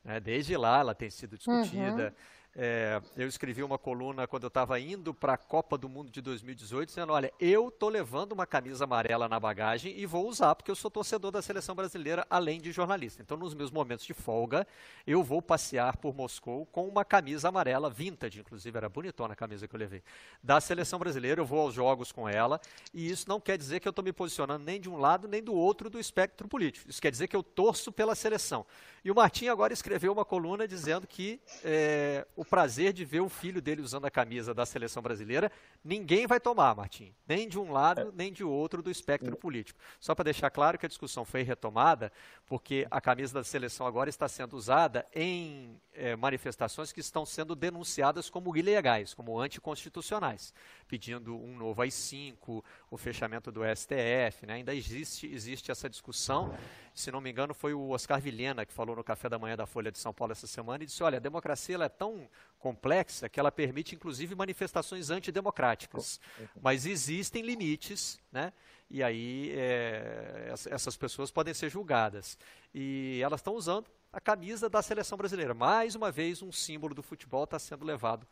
Né? 0.03 0.19
Desde 0.19 0.57
lá 0.57 0.79
ela 0.81 0.95
tem 0.95 1.11
sido 1.11 1.37
discutida. 1.37 2.05
Uhum. 2.07 2.46
É, 2.59 3.03
eu 3.19 3.29
escrevi 3.29 3.63
uma 3.63 3.77
coluna 3.77 4.27
quando 4.27 4.45
eu 4.45 4.49
estava 4.49 4.81
indo 4.81 5.13
para 5.13 5.35
a 5.35 5.37
Copa 5.37 5.77
do 5.77 5.91
Mundo 5.91 6.11
de 6.11 6.23
2018, 6.23 6.89
dizendo: 6.89 7.13
olha, 7.13 7.31
eu 7.39 7.69
estou 7.69 7.91
levando 7.91 8.33
uma 8.33 8.47
camisa 8.47 8.85
amarela 8.85 9.29
na 9.29 9.39
bagagem 9.39 9.93
e 9.95 10.07
vou 10.07 10.27
usar, 10.27 10.55
porque 10.55 10.71
eu 10.71 10.75
sou 10.75 10.91
torcedor 10.91 11.31
da 11.31 11.43
seleção 11.43 11.75
brasileira, 11.75 12.27
além 12.31 12.59
de 12.59 12.73
jornalista. 12.73 13.21
Então, 13.21 13.37
nos 13.37 13.53
meus 13.53 13.71
momentos 13.71 14.07
de 14.07 14.15
folga, 14.15 14.67
eu 15.07 15.23
vou 15.23 15.43
passear 15.43 15.99
por 15.99 16.15
Moscou 16.15 16.65
com 16.65 16.89
uma 16.89 17.05
camisa 17.05 17.51
amarela, 17.51 17.91
vintage, 17.91 18.41
inclusive, 18.41 18.75
era 18.75 18.89
bonitona 18.89 19.35
a 19.35 19.37
camisa 19.37 19.69
que 19.69 19.77
eu 19.77 19.79
levei, 19.79 20.03
da 20.43 20.59
seleção 20.59 20.99
brasileira. 20.99 21.43
Eu 21.43 21.45
vou 21.45 21.61
aos 21.61 21.75
jogos 21.75 22.11
com 22.11 22.27
ela, 22.27 22.59
e 22.95 23.11
isso 23.11 23.29
não 23.29 23.39
quer 23.39 23.59
dizer 23.59 23.81
que 23.81 23.89
eu 23.89 23.91
estou 23.91 24.03
me 24.03 24.15
posicionando 24.15 24.65
nem 24.65 24.81
de 24.81 24.89
um 24.89 24.97
lado 24.97 25.29
nem 25.29 25.43
do 25.43 25.53
outro 25.53 25.91
do 25.91 26.01
espectro 26.01 26.49
político. 26.49 26.89
Isso 26.89 27.03
quer 27.03 27.11
dizer 27.11 27.29
que 27.29 27.37
eu 27.37 27.43
torço 27.43 27.93
pela 27.93 28.15
seleção. 28.15 28.65
E 29.05 29.11
o 29.11 29.15
Martim 29.15 29.49
agora 29.49 29.75
escreveu 29.75 30.11
uma 30.11 30.25
coluna 30.25 30.67
dizendo 30.67 31.07
que 31.07 31.39
é, 31.63 32.27
o 32.35 32.46
prazer 32.47 32.93
de 32.93 33.05
ver 33.05 33.21
o 33.21 33.29
filho 33.29 33.61
dele 33.61 33.83
usando 33.83 34.07
a 34.07 34.11
camisa 34.11 34.55
da 34.55 34.65
seleção 34.65 35.03
brasileira, 35.03 35.51
ninguém 35.85 36.27
vai 36.27 36.41
tomar, 36.41 36.75
Martim. 36.75 37.13
Nem 37.27 37.49
de 37.49 37.59
um 37.59 37.73
lado, 37.73 38.01
é. 38.01 38.13
nem 38.15 38.33
de 38.33 38.45
outro 38.45 38.83
do 38.83 38.91
espectro 38.91 39.37
político. 39.37 39.79
Só 40.01 40.15
para 40.15 40.25
deixar 40.25 40.51
claro 40.51 40.79
que 40.79 40.87
a 40.87 40.89
discussão 40.89 41.25
foi 41.25 41.43
retomada, 41.43 42.13
porque 42.47 42.87
a 42.91 43.01
camisa 43.01 43.35
da 43.35 43.45
seleção 43.45 43.87
agora 43.87 44.09
está 44.09 44.29
sendo 44.29 44.57
usada 44.57 45.05
em 45.13 45.81
é, 45.93 46.15
manifestações 46.15 46.93
que 46.93 47.01
estão 47.01 47.27
sendo 47.27 47.57
denunciadas 47.57 48.31
como 48.31 48.57
ilegais, 48.57 49.13
como 49.13 49.39
anticonstitucionais, 49.39 50.55
pedindo 50.87 51.37
um 51.37 51.57
novo 51.57 51.83
AI-5, 51.83 52.63
o 52.89 52.97
fechamento 52.97 53.51
do 53.51 53.63
STF. 53.65 54.47
Né? 54.47 54.55
Ainda 54.55 54.75
existe, 54.75 55.27
existe 55.27 55.73
essa 55.73 55.91
discussão 55.91 56.57
se 56.97 57.13
não 57.13 57.21
me 57.21 57.31
engano, 57.31 57.53
foi 57.53 57.75
o 57.75 57.91
Oscar 57.91 58.19
Vilhena 58.19 58.65
que 58.65 58.73
falou 58.73 58.97
no 58.97 59.05
café 59.05 59.29
da 59.29 59.39
manhã 59.39 59.55
da 59.55 59.67
Folha 59.67 59.93
de 59.93 59.99
São 59.99 60.15
Paulo 60.15 60.33
essa 60.33 60.47
semana 60.47 60.83
e 60.83 60.87
disse: 60.87 61.03
olha, 61.03 61.19
a 61.19 61.21
democracia 61.21 61.77
é 61.77 61.89
tão 61.91 62.27
complexa 62.59 63.29
que 63.29 63.39
ela 63.39 63.53
permite, 63.53 63.95
inclusive, 63.95 64.35
manifestações 64.35 65.11
antidemocráticas. 65.11 66.19
Mas 66.59 66.87
existem 66.87 67.43
limites, 67.43 68.19
né? 68.33 68.51
E 68.89 69.03
aí 69.03 69.53
é, 69.57 70.53
essas 70.71 70.97
pessoas 70.97 71.31
podem 71.31 71.53
ser 71.53 71.69
julgadas. 71.69 72.39
E 72.75 73.21
elas 73.23 73.41
estão 73.41 73.55
usando 73.55 73.87
a 74.13 74.21
camisa 74.21 74.69
da 74.69 74.81
seleção 74.81 75.19
brasileira. 75.19 75.55
Mais 75.55 75.95
uma 75.95 76.11
vez, 76.11 76.43
um 76.43 76.53
símbolo 76.53 76.95
do 76.95 77.03
futebol 77.03 77.45
está 77.45 77.59
sendo 77.59 77.85
levado 77.85 78.27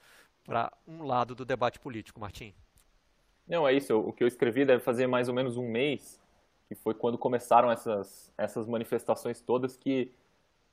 para 0.44 0.72
um 0.86 1.02
lado 1.02 1.34
do 1.34 1.44
debate 1.44 1.78
político, 1.78 2.20
Martim. 2.20 2.54
Não, 3.46 3.66
é 3.66 3.72
isso. 3.74 3.98
O 3.98 4.12
que 4.12 4.22
eu 4.22 4.28
escrevi 4.28 4.64
deve 4.64 4.82
fazer 4.82 5.06
mais 5.06 5.28
ou 5.28 5.34
menos 5.34 5.56
um 5.56 5.68
mês 5.68 6.20
que 6.68 6.74
foi 6.74 6.94
quando 6.94 7.18
começaram 7.18 7.70
essas, 7.70 8.32
essas 8.38 8.66
manifestações 8.66 9.40
todas 9.40 9.76
que, 9.76 10.10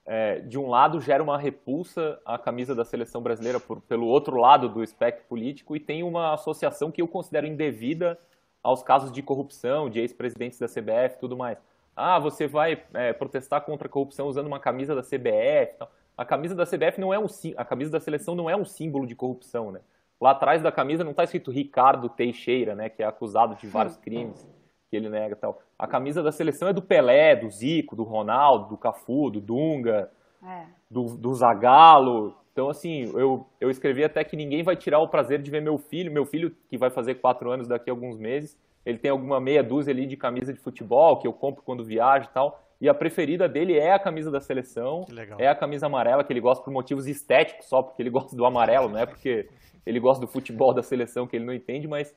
é, 0.05 0.39
de 0.39 0.57
um 0.57 0.69
lado, 0.69 1.01
gera 1.01 1.21
uma 1.21 1.37
repulsa 1.37 2.19
à 2.25 2.37
camisa 2.37 2.73
da 2.73 2.85
seleção 2.85 3.21
brasileira 3.21 3.59
por, 3.59 3.81
pelo 3.81 4.07
outro 4.07 4.37
lado 4.37 4.69
do 4.69 4.83
espectro 4.83 5.25
político 5.25 5.75
e 5.75 5.79
tem 5.79 6.03
uma 6.03 6.33
associação 6.33 6.91
que 6.91 7.01
eu 7.01 7.07
considero 7.07 7.45
indevida 7.45 8.17
aos 8.63 8.83
casos 8.83 9.11
de 9.11 9.21
corrupção, 9.21 9.89
de 9.89 9.99
ex-presidentes 9.99 10.59
da 10.59 10.67
CBF 10.67 11.15
e 11.15 11.19
tudo 11.19 11.35
mais. 11.35 11.57
Ah, 11.95 12.19
você 12.19 12.47
vai 12.47 12.81
é, 12.93 13.13
protestar 13.13 13.61
contra 13.61 13.87
a 13.87 13.91
corrupção 13.91 14.27
usando 14.27 14.47
uma 14.47 14.59
camisa 14.59 14.95
da 14.95 15.01
CBF. 15.01 15.77
Tal. 15.77 15.91
A 16.17 16.25
camisa 16.25 16.55
da 16.55 16.65
CBF 16.65 16.99
não 16.99 17.13
é 17.13 17.19
um 17.19 17.25
a 17.57 17.65
camisa 17.65 17.91
da 17.91 17.99
seleção 17.99 18.35
não 18.35 18.49
é 18.49 18.55
um 18.55 18.65
símbolo 18.65 19.07
de 19.07 19.15
corrupção, 19.15 19.71
né? 19.71 19.81
Lá 20.19 20.31
atrás 20.31 20.61
da 20.61 20.71
camisa 20.71 21.03
não 21.03 21.11
está 21.11 21.23
escrito 21.23 21.49
Ricardo 21.49 22.07
Teixeira, 22.07 22.75
né, 22.75 22.89
que 22.89 23.01
é 23.01 23.05
acusado 23.07 23.55
de 23.55 23.65
vários 23.65 23.97
crimes 23.97 24.47
que 24.87 24.95
ele 24.95 25.09
nega 25.09 25.35
tal. 25.35 25.59
A 25.79 25.87
camisa 25.87 26.21
da 26.21 26.31
seleção 26.31 26.67
é 26.67 26.73
do 26.73 26.81
Pelé, 26.81 27.35
do 27.35 27.49
Zico, 27.49 27.95
do 27.95 28.03
Ronaldo, 28.03 28.69
do 28.69 28.77
Cafu, 28.77 29.31
do 29.31 29.41
Dunga, 29.41 30.11
é. 30.43 30.65
do, 30.89 31.17
do 31.17 31.33
Zagallo. 31.33 32.35
Então, 32.51 32.69
assim, 32.69 33.03
eu, 33.17 33.47
eu 33.59 33.69
escrevi 33.69 34.03
até 34.03 34.23
que 34.23 34.35
ninguém 34.35 34.61
vai 34.61 34.75
tirar 34.75 34.99
o 34.99 35.07
prazer 35.07 35.41
de 35.41 35.49
ver 35.49 35.61
meu 35.61 35.77
filho. 35.77 36.11
Meu 36.11 36.25
filho, 36.25 36.55
que 36.69 36.77
vai 36.77 36.89
fazer 36.89 37.15
quatro 37.15 37.49
anos 37.49 37.67
daqui 37.67 37.89
a 37.89 37.93
alguns 37.93 38.17
meses, 38.17 38.57
ele 38.85 38.97
tem 38.97 39.09
alguma 39.09 39.39
meia 39.39 39.63
dúzia 39.63 39.93
ali 39.93 40.05
de 40.05 40.17
camisa 40.17 40.53
de 40.53 40.59
futebol 40.59 41.17
que 41.17 41.27
eu 41.27 41.33
compro 41.33 41.63
quando 41.63 41.83
viajo 41.83 42.27
e 42.29 42.33
tal. 42.33 42.61
E 42.81 42.89
a 42.89 42.93
preferida 42.93 43.47
dele 43.47 43.77
é 43.77 43.93
a 43.93 43.99
camisa 43.99 44.31
da 44.31 44.41
seleção, 44.41 45.05
é 45.37 45.47
a 45.47 45.55
camisa 45.55 45.85
amarela, 45.85 46.23
que 46.23 46.33
ele 46.33 46.41
gosta 46.41 46.63
por 46.63 46.73
motivos 46.73 47.07
estéticos, 47.07 47.67
só 47.67 47.81
porque 47.83 48.01
ele 48.01 48.09
gosta 48.11 48.35
do 48.35 48.43
amarelo, 48.43 48.89
não 48.89 48.97
é 48.97 49.05
porque 49.05 49.47
ele 49.85 49.99
gosta 49.99 50.25
do 50.25 50.27
futebol 50.27 50.73
da 50.73 50.81
seleção 50.81 51.27
que 51.27 51.35
ele 51.35 51.45
não 51.45 51.53
entende, 51.53 51.87
mas 51.87 52.15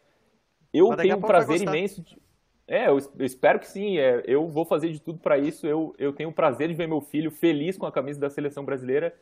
eu 0.72 0.88
mas 0.88 0.96
tenho 0.96 1.16
um 1.16 1.20
prazer 1.20 1.60
imenso 1.60 2.02
de... 2.02 2.18
É, 2.66 2.88
eu, 2.88 2.98
espero 3.20 3.60
que 3.60 3.68
sim. 3.68 3.98
É, 3.98 4.22
eu 4.26 4.48
vou 4.48 4.64
fazer 4.64 4.88
de 4.90 4.98
tudo 4.98 5.18
para 5.18 5.36
isso. 5.36 5.66
Eu, 5.66 5.94
eu 5.98 6.14
tenho 6.14 6.30
o 6.30 6.32
prazer 6.32 6.68
de 6.68 6.74
ver 6.74 6.88
meu 6.88 7.02
filho 7.02 7.30
feliz 7.30 7.76
com 7.76 7.84
a 7.84 7.92
camisa 7.92 8.18
da 8.18 8.30
seleção 8.30 8.64
brasileira. 8.64 9.14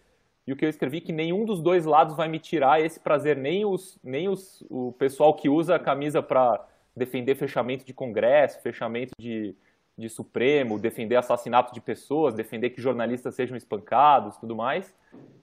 E 0.47 0.53
o 0.53 0.57
que 0.57 0.65
eu 0.65 0.69
escrevi 0.69 0.99
é 0.99 1.01
que 1.01 1.13
nenhum 1.13 1.45
dos 1.45 1.61
dois 1.61 1.85
lados 1.85 2.17
vai 2.17 2.29
me 2.29 2.39
tirar 2.39 2.81
esse 2.81 2.99
prazer, 2.99 3.37
nem, 3.37 3.65
os, 3.65 3.99
nem 4.03 4.29
os, 4.29 4.65
o 4.69 4.93
pessoal 4.93 5.35
que 5.35 5.49
usa 5.49 5.77
a 5.77 5.79
camisa 5.79 6.23
para 6.23 6.65
defender 6.97 7.37
fechamento 7.37 7.85
de 7.85 7.95
Congresso, 7.95 8.61
fechamento 8.61 9.13
de, 9.19 9.55
de 9.97 10.09
Supremo, 10.09 10.79
defender 10.79 11.17
assassinato 11.17 11.73
de 11.73 11.81
pessoas, 11.81 12.35
defender 12.35 12.71
que 12.71 12.83
jornalistas 12.83 13.35
sejam 13.35 13.57
espancados, 13.57 14.37
tudo 14.37 14.57
mais. 14.57 14.95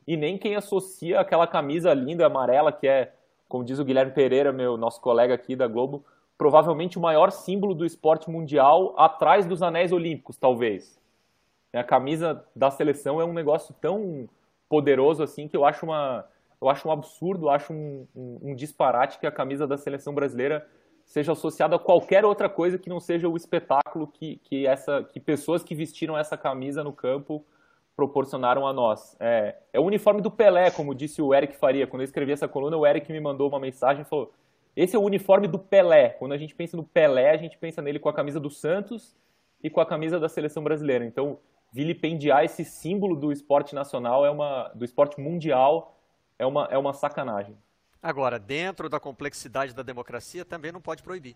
E 0.05 0.17
nem 0.17 0.37
quem 0.37 0.55
associa 0.55 1.19
aquela 1.19 1.47
camisa 1.47 1.93
linda 1.93 2.25
amarela 2.25 2.71
que 2.71 2.87
é, 2.87 3.13
como 3.47 3.63
diz 3.63 3.79
o 3.79 3.85
Guilherme 3.85 4.11
Pereira, 4.11 4.51
meu 4.51 4.75
nosso 4.75 4.99
colega 4.99 5.33
aqui 5.33 5.55
da 5.55 5.67
Globo, 5.67 6.03
provavelmente 6.37 6.97
o 6.97 7.01
maior 7.01 7.31
símbolo 7.31 7.73
do 7.73 7.85
esporte 7.85 8.29
mundial, 8.29 8.93
atrás 8.97 9.45
dos 9.45 9.61
anéis 9.61 9.91
olímpicos, 9.91 10.37
talvez. 10.37 10.99
A 11.73 11.83
camisa 11.83 12.43
da 12.55 12.71
seleção 12.71 13.21
é 13.21 13.25
um 13.25 13.33
negócio 13.33 13.75
tão 13.79 14.27
poderoso 14.69 15.21
assim 15.23 15.47
que 15.47 15.57
eu 15.57 15.65
acho 15.65 15.85
uma 15.85 16.25
eu 16.61 16.69
acho 16.69 16.87
um 16.87 16.91
absurdo, 16.91 17.49
acho 17.49 17.71
um, 17.71 18.05
um, 18.15 18.39
um, 18.51 18.55
disparate 18.55 19.17
que 19.17 19.25
a 19.25 19.31
camisa 19.31 19.65
da 19.65 19.77
seleção 19.77 20.13
brasileira 20.13 20.67
seja 21.05 21.31
associada 21.31 21.77
a 21.77 21.79
qualquer 21.79 22.25
outra 22.25 22.49
coisa 22.49 22.77
que 22.77 22.89
não 22.89 22.99
seja 22.99 23.29
o 23.29 23.37
espetáculo 23.37 24.05
que, 24.07 24.37
que, 24.43 24.67
essa, 24.67 25.03
que 25.03 25.19
pessoas 25.19 25.63
que 25.63 25.73
vestiram 25.73 26.17
essa 26.17 26.37
camisa 26.37 26.83
no 26.83 26.91
campo 26.91 27.45
proporcionaram 27.95 28.67
a 28.67 28.73
nós. 28.73 29.15
É, 29.19 29.55
é 29.73 29.79
o 29.79 29.83
uniforme 29.83 30.21
do 30.21 30.29
Pelé, 30.29 30.69
como 30.69 30.93
disse 30.93 31.21
o 31.21 31.33
Eric 31.33 31.55
Faria. 31.55 31.87
Quando 31.87 32.01
eu 32.01 32.05
escrevi 32.05 32.31
essa 32.31 32.47
coluna, 32.47 32.77
o 32.77 32.85
Eric 32.85 33.11
me 33.11 33.19
mandou 33.19 33.49
uma 33.49 33.59
mensagem 33.59 34.03
e 34.03 34.05
falou: 34.05 34.31
esse 34.75 34.95
é 34.95 34.99
o 34.99 35.03
uniforme 35.03 35.47
do 35.47 35.59
Pelé. 35.59 36.09
Quando 36.09 36.33
a 36.33 36.37
gente 36.37 36.55
pensa 36.55 36.77
no 36.77 36.83
Pelé, 36.83 37.31
a 37.31 37.37
gente 37.37 37.57
pensa 37.57 37.81
nele 37.81 37.99
com 37.99 38.07
a 38.07 38.13
camisa 38.13 38.39
do 38.39 38.49
Santos 38.49 39.15
e 39.63 39.69
com 39.69 39.81
a 39.81 39.85
camisa 39.85 40.19
da 40.19 40.29
seleção 40.29 40.63
brasileira. 40.63 41.03
Então, 41.05 41.39
vilipendiar 41.71 42.43
esse 42.43 42.65
símbolo 42.65 43.15
do 43.15 43.31
esporte 43.31 43.75
nacional, 43.75 44.25
é 44.25 44.29
uma, 44.29 44.69
do 44.69 44.83
esporte 44.83 45.19
mundial, 45.19 45.97
é 46.37 46.45
uma, 46.45 46.67
é 46.71 46.77
uma 46.77 46.93
sacanagem. 46.93 47.57
Agora, 48.01 48.39
dentro 48.39 48.89
da 48.89 48.99
complexidade 48.99 49.73
da 49.73 49.83
democracia, 49.83 50.45
também 50.45 50.71
não 50.71 50.81
pode 50.81 51.03
proibir. 51.03 51.35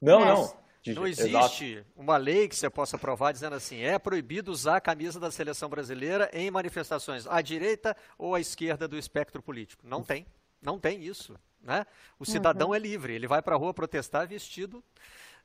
Não, 0.00 0.20
não. 0.20 0.60
Não 0.86 1.06
existe 1.06 1.74
Exato. 1.74 1.86
uma 1.94 2.16
lei 2.16 2.48
que 2.48 2.56
você 2.56 2.70
possa 2.70 2.96
aprovar 2.96 3.32
dizendo 3.32 3.54
assim: 3.54 3.82
é 3.82 3.98
proibido 3.98 4.50
usar 4.50 4.76
a 4.76 4.80
camisa 4.80 5.20
da 5.20 5.30
seleção 5.30 5.68
brasileira 5.68 6.30
em 6.32 6.50
manifestações 6.50 7.26
à 7.26 7.42
direita 7.42 7.94
ou 8.16 8.34
à 8.34 8.40
esquerda 8.40 8.88
do 8.88 8.96
espectro 8.96 9.42
político. 9.42 9.86
Não 9.86 10.02
tem. 10.02 10.26
Não 10.62 10.78
tem 10.78 11.02
isso. 11.02 11.38
Né? 11.62 11.86
O 12.18 12.24
cidadão 12.24 12.68
uhum. 12.68 12.74
é 12.74 12.78
livre, 12.78 13.12
ele 13.12 13.26
vai 13.26 13.42
para 13.42 13.54
a 13.54 13.58
rua 13.58 13.74
protestar 13.74 14.26
vestido 14.26 14.82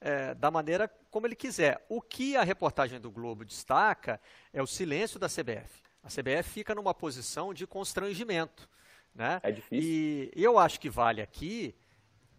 é, 0.06 0.36
da 0.36 0.51
maneira 0.51 0.88
como 1.10 1.26
ele 1.26 1.36
quiser. 1.36 1.84
O 1.89 1.99
que 1.99 2.38
a 2.38 2.43
reportagem 2.43 3.01
do 3.01 3.10
Globo 3.10 3.43
destaca 3.43 4.22
é 4.53 4.62
o 4.62 4.68
silêncio 4.68 5.20
da 5.20 5.28
CBF. 5.28 5.82
A 6.03 6.10
CBF 6.10 6.47
fica 6.47 6.76
numa 6.76 6.93
posição 6.93 7.51
de 7.51 7.66
constrangimento. 7.66 8.70
Né? 9.16 9.39
É 9.41 9.51
difícil. 9.51 9.82
E, 9.82 10.32
eu 10.36 10.60
acho 10.60 10.80
que 10.80 10.91
vale 10.91 11.24
aqui, 11.24 11.76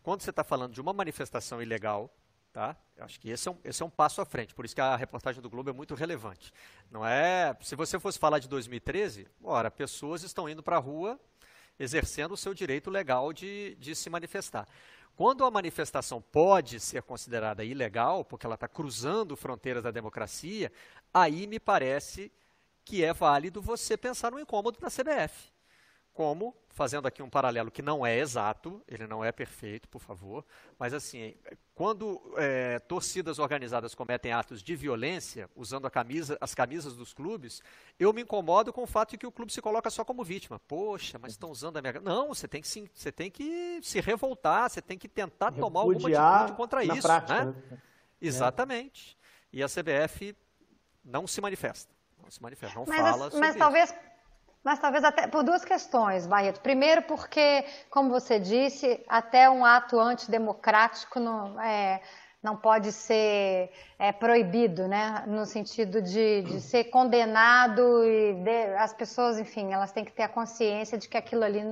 quando 0.01 0.21
você 0.21 0.31
está 0.31 0.45
falando 0.45 0.73
de 0.73 0.81
uma 0.81 0.93
manifestação 0.93 1.61
ilegal, 1.61 2.09
Tá? 2.53 2.75
Eu 2.97 3.05
acho 3.05 3.21
que 3.21 3.29
esse 3.29 3.47
é, 3.47 3.51
um, 3.51 3.59
esse 3.63 3.83
é 3.83 3.85
um 3.85 3.91
passo 3.91 4.19
à 4.23 4.25
frente, 4.25 4.55
por 4.55 4.65
isso 4.65 4.75
que 4.75 4.81
a 4.81 4.97
reportagem 4.97 5.43
do 5.43 5.51
Globo 5.51 5.69
é 5.69 5.75
muito 5.75 5.95
relevante. 5.95 6.51
Não 6.91 7.07
é, 7.07 7.55
se 7.61 7.77
você 7.77 8.01
fosse 8.01 8.19
falar 8.19 8.39
de 8.39 8.49
2013, 8.49 9.29
ora, 9.45 9.71
pessoas 9.71 10.23
estão 10.23 10.49
indo 10.49 10.63
para 10.63 10.77
a 10.77 10.79
rua 10.79 11.21
exercendo 11.79 12.33
o 12.33 12.37
seu 12.37 12.55
direito 12.55 12.89
legal 12.89 13.31
de, 13.31 13.77
de 13.79 13.95
se 13.95 14.09
manifestar. 14.09 14.67
Quando 15.17 15.45
a 15.45 15.51
manifestação 15.51 16.21
pode 16.21 16.79
ser 16.79 17.03
considerada 17.03 17.65
ilegal, 17.65 18.25
porque 18.25 18.45
ela 18.45 18.55
está 18.55 18.69
cruzando 18.69 19.35
fronteiras 19.35 19.83
da 19.83 19.91
democracia, 19.91 20.71
aí 21.13 21.47
me 21.47 21.59
parece 21.59 22.31
que 22.85 23.03
é 23.03 23.13
válido 23.13 23.63
você 23.63 23.97
pensar 23.97 24.31
no 24.31 24.39
incômodo 24.39 24.79
da 24.79 24.89
CBF 24.89 25.56
como, 26.17 26.57
fazendo 26.71 27.07
aqui 27.07 27.23
um 27.23 27.29
paralelo 27.29 27.71
que 27.71 27.83
não 27.83 28.05
é 28.05 28.19
exato, 28.19 28.83
ele 28.89 29.07
não 29.07 29.23
é 29.23 29.31
perfeito, 29.31 29.87
por 29.87 30.01
favor, 30.01 30.43
mas 30.79 30.95
assim, 30.95 31.35
quando 31.75 32.35
é, 32.39 32.79
torcidas 32.79 33.39
organizadas 33.39 33.95
cometem 33.95 34.33
atos 34.33 34.63
de 34.63 34.75
violência, 34.75 35.51
usando 35.55 35.91
camisa, 35.91 36.39
as 36.41 36.55
camisas 36.55 36.97
dos 36.97 37.13
clubes, 37.13 37.61
eu 38.01 38.15
me 38.15 38.23
incomodo 38.23 38.73
com 38.73 38.83
o 38.83 38.87
fato 38.87 39.11
de 39.11 39.19
que 39.19 39.27
o 39.27 39.31
clube 39.31 39.53
se 39.53 39.61
coloca 39.61 39.91
só 39.91 40.07
como 40.07 40.25
vítima. 40.25 40.59
Poxa, 40.59 41.19
mas 41.19 41.33
estão 41.33 41.51
usando 41.51 41.77
a 41.77 41.83
minha... 41.83 42.01
Não, 42.01 42.29
você 42.29 42.49
tem 42.49 42.63
que 42.63 42.69
se, 42.69 42.91
você 42.95 43.13
tem 43.13 43.31
que 43.31 43.79
se 43.83 44.01
revoltar, 44.01 44.71
você 44.71 44.81
tem 44.81 44.97
que 44.97 45.07
tentar 45.07 45.51
Repudiar 45.51 45.67
tomar 45.67 45.81
alguma 45.81 46.39
atitude 46.39 46.57
contra 46.57 46.83
isso. 46.83 47.03
Prática, 47.03 47.45
né? 47.45 47.55
né? 47.71 47.79
Exatamente. 48.21 49.19
E 49.53 49.63
a 49.63 49.67
CBF 49.67 50.35
não 51.05 51.27
se 51.27 51.43
manifesta. 51.43 51.95
Não 52.23 52.31
se 52.31 52.43
manifesta, 52.43 52.79
não 52.79 52.87
mas, 52.87 53.01
fala 53.01 53.31
Mas 53.39 53.55
talvez 53.55 53.95
mas 54.67 54.81
talvez 54.81 55.05
até 55.05 55.29
por 55.29 55.45
duas 55.45 55.65
questões, 55.65 56.27
Barreto. 56.27 56.61
Primeiro, 56.61 57.03
porque, 57.03 57.65
como 57.89 58.11
você 58.11 58.37
disse, 58.41 59.01
até 59.07 59.49
um 59.49 59.65
ato 59.65 60.01
antidemocrático 60.01 61.21
não, 61.21 61.61
é, 61.63 62.01
não 62.43 62.57
pode 62.57 62.91
ser 62.91 63.71
é, 63.97 64.11
proibido, 64.11 64.89
né? 64.89 65.23
No 65.29 65.47
sentido 65.47 66.03
de, 66.03 66.43
de 66.43 66.61
ser 66.61 66.83
condenado 66.87 68.05
e 68.05 68.35
de, 68.35 68.75
as 68.77 68.93
pessoas, 68.93 69.39
enfim, 69.39 69.73
elas 69.73 69.93
têm 69.93 70.05
que 70.05 70.11
ter 70.11 70.25
a 70.25 70.29
consciência 70.29 70.99
de 70.99 71.09
que 71.09 71.17
aquilo 71.17 71.45
ali 71.45 71.63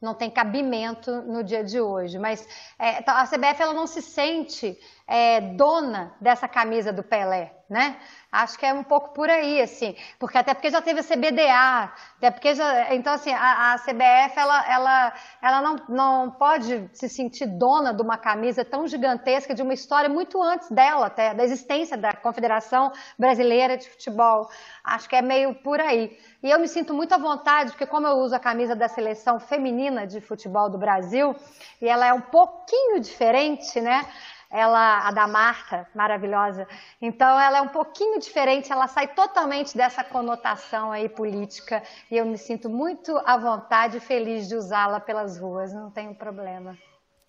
não 0.00 0.14
tem 0.14 0.30
cabimento 0.30 1.10
no 1.22 1.44
dia 1.44 1.62
de 1.62 1.80
hoje. 1.80 2.18
Mas 2.18 2.46
é, 2.78 3.02
a 3.06 3.26
CBF 3.26 3.60
ela 3.62 3.74
não 3.74 3.86
se 3.86 4.00
sente 4.00 4.78
é, 5.10 5.40
dona 5.40 6.14
dessa 6.20 6.46
camisa 6.46 6.92
do 6.92 7.02
Pelé, 7.02 7.52
né? 7.68 7.96
Acho 8.30 8.56
que 8.56 8.64
é 8.64 8.72
um 8.72 8.84
pouco 8.84 9.12
por 9.12 9.28
aí, 9.28 9.60
assim, 9.60 9.96
porque 10.20 10.38
até 10.38 10.54
porque 10.54 10.70
já 10.70 10.80
teve 10.80 11.00
a 11.00 11.02
CBDA, 11.02 11.92
até 12.16 12.30
porque 12.30 12.54
já, 12.54 12.94
então 12.94 13.12
assim, 13.12 13.32
a, 13.32 13.72
a 13.72 13.78
CBF 13.78 14.38
ela, 14.38 14.72
ela, 14.72 15.12
ela 15.42 15.60
não, 15.60 15.76
não 15.88 16.30
pode 16.30 16.88
se 16.92 17.08
sentir 17.08 17.46
dona 17.46 17.92
de 17.92 18.00
uma 18.00 18.16
camisa 18.16 18.64
tão 18.64 18.86
gigantesca 18.86 19.52
de 19.52 19.62
uma 19.62 19.74
história 19.74 20.08
muito 20.08 20.40
antes 20.40 20.70
dela, 20.70 21.06
até 21.06 21.34
da 21.34 21.42
existência 21.42 21.96
da 21.96 22.12
Confederação 22.12 22.92
Brasileira 23.18 23.76
de 23.76 23.90
Futebol. 23.90 24.48
Acho 24.84 25.08
que 25.08 25.16
é 25.16 25.22
meio 25.22 25.52
por 25.56 25.80
aí. 25.80 26.16
E 26.40 26.50
eu 26.50 26.60
me 26.60 26.68
sinto 26.68 26.94
muito 26.94 27.12
à 27.12 27.18
vontade, 27.18 27.72
porque 27.72 27.84
como 27.84 28.06
eu 28.06 28.18
uso 28.18 28.36
a 28.36 28.38
camisa 28.38 28.76
da 28.76 28.86
seleção 28.86 29.40
feminina 29.40 29.89
de 30.06 30.20
futebol 30.20 30.68
do 30.70 30.78
Brasil, 30.78 31.34
e 31.80 31.88
ela 31.88 32.06
é 32.06 32.12
um 32.12 32.20
pouquinho 32.20 33.00
diferente, 33.00 33.80
né? 33.80 34.06
ela, 34.50 35.06
a 35.06 35.12
da 35.12 35.28
Marta, 35.28 35.86
maravilhosa. 35.94 36.66
Então 37.00 37.40
ela 37.40 37.58
é 37.58 37.60
um 37.62 37.68
pouquinho 37.68 38.18
diferente, 38.18 38.72
ela 38.72 38.88
sai 38.88 39.06
totalmente 39.06 39.76
dessa 39.76 40.02
conotação 40.02 40.90
aí 40.90 41.08
política 41.08 41.82
e 42.10 42.16
eu 42.16 42.26
me 42.26 42.36
sinto 42.36 42.68
muito 42.68 43.16
à 43.18 43.36
vontade 43.36 43.98
e 43.98 44.00
feliz 44.00 44.48
de 44.48 44.56
usá-la 44.56 44.98
pelas 44.98 45.38
ruas, 45.38 45.72
não 45.72 45.90
tenho 45.90 46.14
problema. 46.14 46.76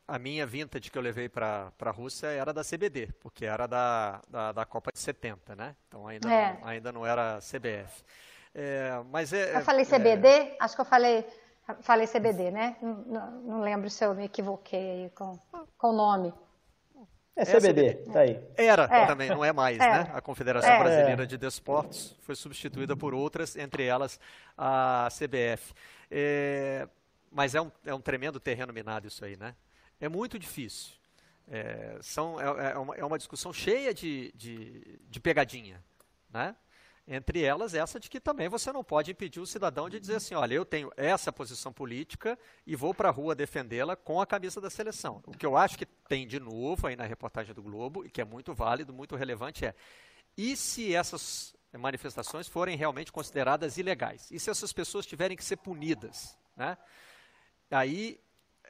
A 0.07 0.17
minha 0.17 0.45
vintage 0.45 0.89
que 0.89 0.97
eu 0.97 1.01
levei 1.01 1.29
para 1.29 1.71
a 1.79 1.91
Rússia 1.91 2.27
era 2.27 2.51
da 2.51 2.63
CBD, 2.63 3.09
porque 3.21 3.45
era 3.45 3.67
da, 3.67 4.19
da, 4.27 4.51
da, 4.51 4.65
Copa 4.65 4.91
de 4.91 4.99
70, 4.99 5.55
né? 5.55 5.75
Então 5.87 6.05
ainda, 6.05 6.29
é. 6.29 6.57
não, 6.59 6.67
ainda 6.67 6.91
não 6.91 7.05
era 7.05 7.39
CBF. 7.39 8.03
É, 8.53 9.01
mas 9.09 9.31
é, 9.31 9.55
eu 9.55 9.61
falei 9.61 9.85
CBD? 9.85 10.27
É... 10.27 10.57
Acho 10.59 10.75
que 10.75 10.81
eu 10.81 10.85
falei, 10.85 11.25
falei 11.81 12.07
CBD, 12.07 12.51
né? 12.51 12.75
Não, 12.81 13.31
não, 13.41 13.61
lembro 13.61 13.89
se 13.89 14.03
eu 14.03 14.13
me 14.13 14.25
equivoquei 14.25 15.09
com, 15.15 15.39
com 15.77 15.89
o 15.89 15.93
nome. 15.93 16.33
É 17.35 17.45
CBD, 17.45 17.93
tá 18.11 18.19
aí. 18.19 18.39
Era 18.57 18.83
é. 18.83 19.05
também, 19.05 19.29
não 19.29 19.43
é 19.43 19.53
mais, 19.53 19.79
é. 19.79 19.79
né? 19.79 20.11
A 20.13 20.21
Confederação 20.21 20.69
é. 20.69 20.79
Brasileira 20.79 21.25
de 21.25 21.37
Desportos 21.37 22.15
foi 22.21 22.35
substituída 22.35 22.95
por 22.95 23.13
outras, 23.13 23.55
entre 23.55 23.85
elas 23.85 24.19
a 24.57 25.07
CBF. 25.09 25.73
É, 26.09 26.87
mas 27.31 27.55
é 27.55 27.61
um, 27.61 27.71
é 27.85 27.93
um 27.93 28.01
tremendo 28.01 28.39
terreno 28.39 28.73
minado 28.73 29.07
isso 29.07 29.23
aí, 29.23 29.37
né? 29.37 29.55
É 29.99 30.09
muito 30.09 30.37
difícil. 30.37 30.93
É, 31.49 31.97
são, 32.01 32.39
é, 32.39 32.71
é, 32.71 32.77
uma, 32.77 32.95
é 32.95 33.05
uma 33.05 33.17
discussão 33.17 33.53
cheia 33.53 33.93
de, 33.93 34.31
de, 34.35 34.99
de 35.09 35.19
pegadinha, 35.19 35.81
né? 36.29 36.55
Entre 37.13 37.43
elas, 37.43 37.73
essa 37.73 37.99
de 37.99 38.09
que 38.09 38.21
também 38.21 38.47
você 38.47 38.71
não 38.71 38.85
pode 38.85 39.11
impedir 39.11 39.41
o 39.41 39.45
cidadão 39.45 39.89
de 39.89 39.99
dizer 39.99 40.15
assim: 40.15 40.33
olha, 40.33 40.53
eu 40.53 40.63
tenho 40.63 40.89
essa 40.95 41.29
posição 41.29 41.73
política 41.73 42.39
e 42.65 42.73
vou 42.73 42.93
para 42.93 43.09
a 43.09 43.11
rua 43.11 43.35
defendê-la 43.35 43.97
com 43.97 44.21
a 44.21 44.25
camisa 44.25 44.61
da 44.61 44.69
seleção. 44.69 45.21
O 45.27 45.31
que 45.33 45.45
eu 45.45 45.57
acho 45.57 45.77
que 45.77 45.85
tem 45.85 46.25
de 46.25 46.39
novo 46.39 46.87
aí 46.87 46.95
na 46.95 47.03
reportagem 47.03 47.53
do 47.53 47.61
Globo, 47.61 48.05
e 48.05 48.09
que 48.09 48.21
é 48.21 48.23
muito 48.23 48.53
válido, 48.53 48.93
muito 48.93 49.17
relevante, 49.17 49.65
é: 49.65 49.75
e 50.37 50.55
se 50.55 50.95
essas 50.95 51.53
manifestações 51.73 52.47
forem 52.47 52.77
realmente 52.77 53.11
consideradas 53.11 53.77
ilegais? 53.77 54.31
E 54.31 54.39
se 54.39 54.49
essas 54.49 54.71
pessoas 54.71 55.05
tiverem 55.05 55.35
que 55.35 55.43
ser 55.43 55.57
punidas? 55.57 56.37
Né? 56.55 56.77
Aí 57.69 58.21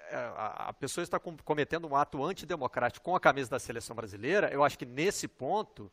é, 0.10 0.16
a 0.36 0.74
pessoa 0.74 1.04
está 1.04 1.20
cometendo 1.20 1.88
um 1.88 1.96
ato 1.96 2.24
antidemocrático 2.24 3.06
com 3.06 3.16
a 3.16 3.20
camisa 3.20 3.52
da 3.52 3.60
seleção 3.60 3.96
brasileira, 3.96 4.50
eu 4.52 4.64
acho 4.64 4.80
que 4.80 4.86
nesse 4.86 5.28
ponto 5.28 5.92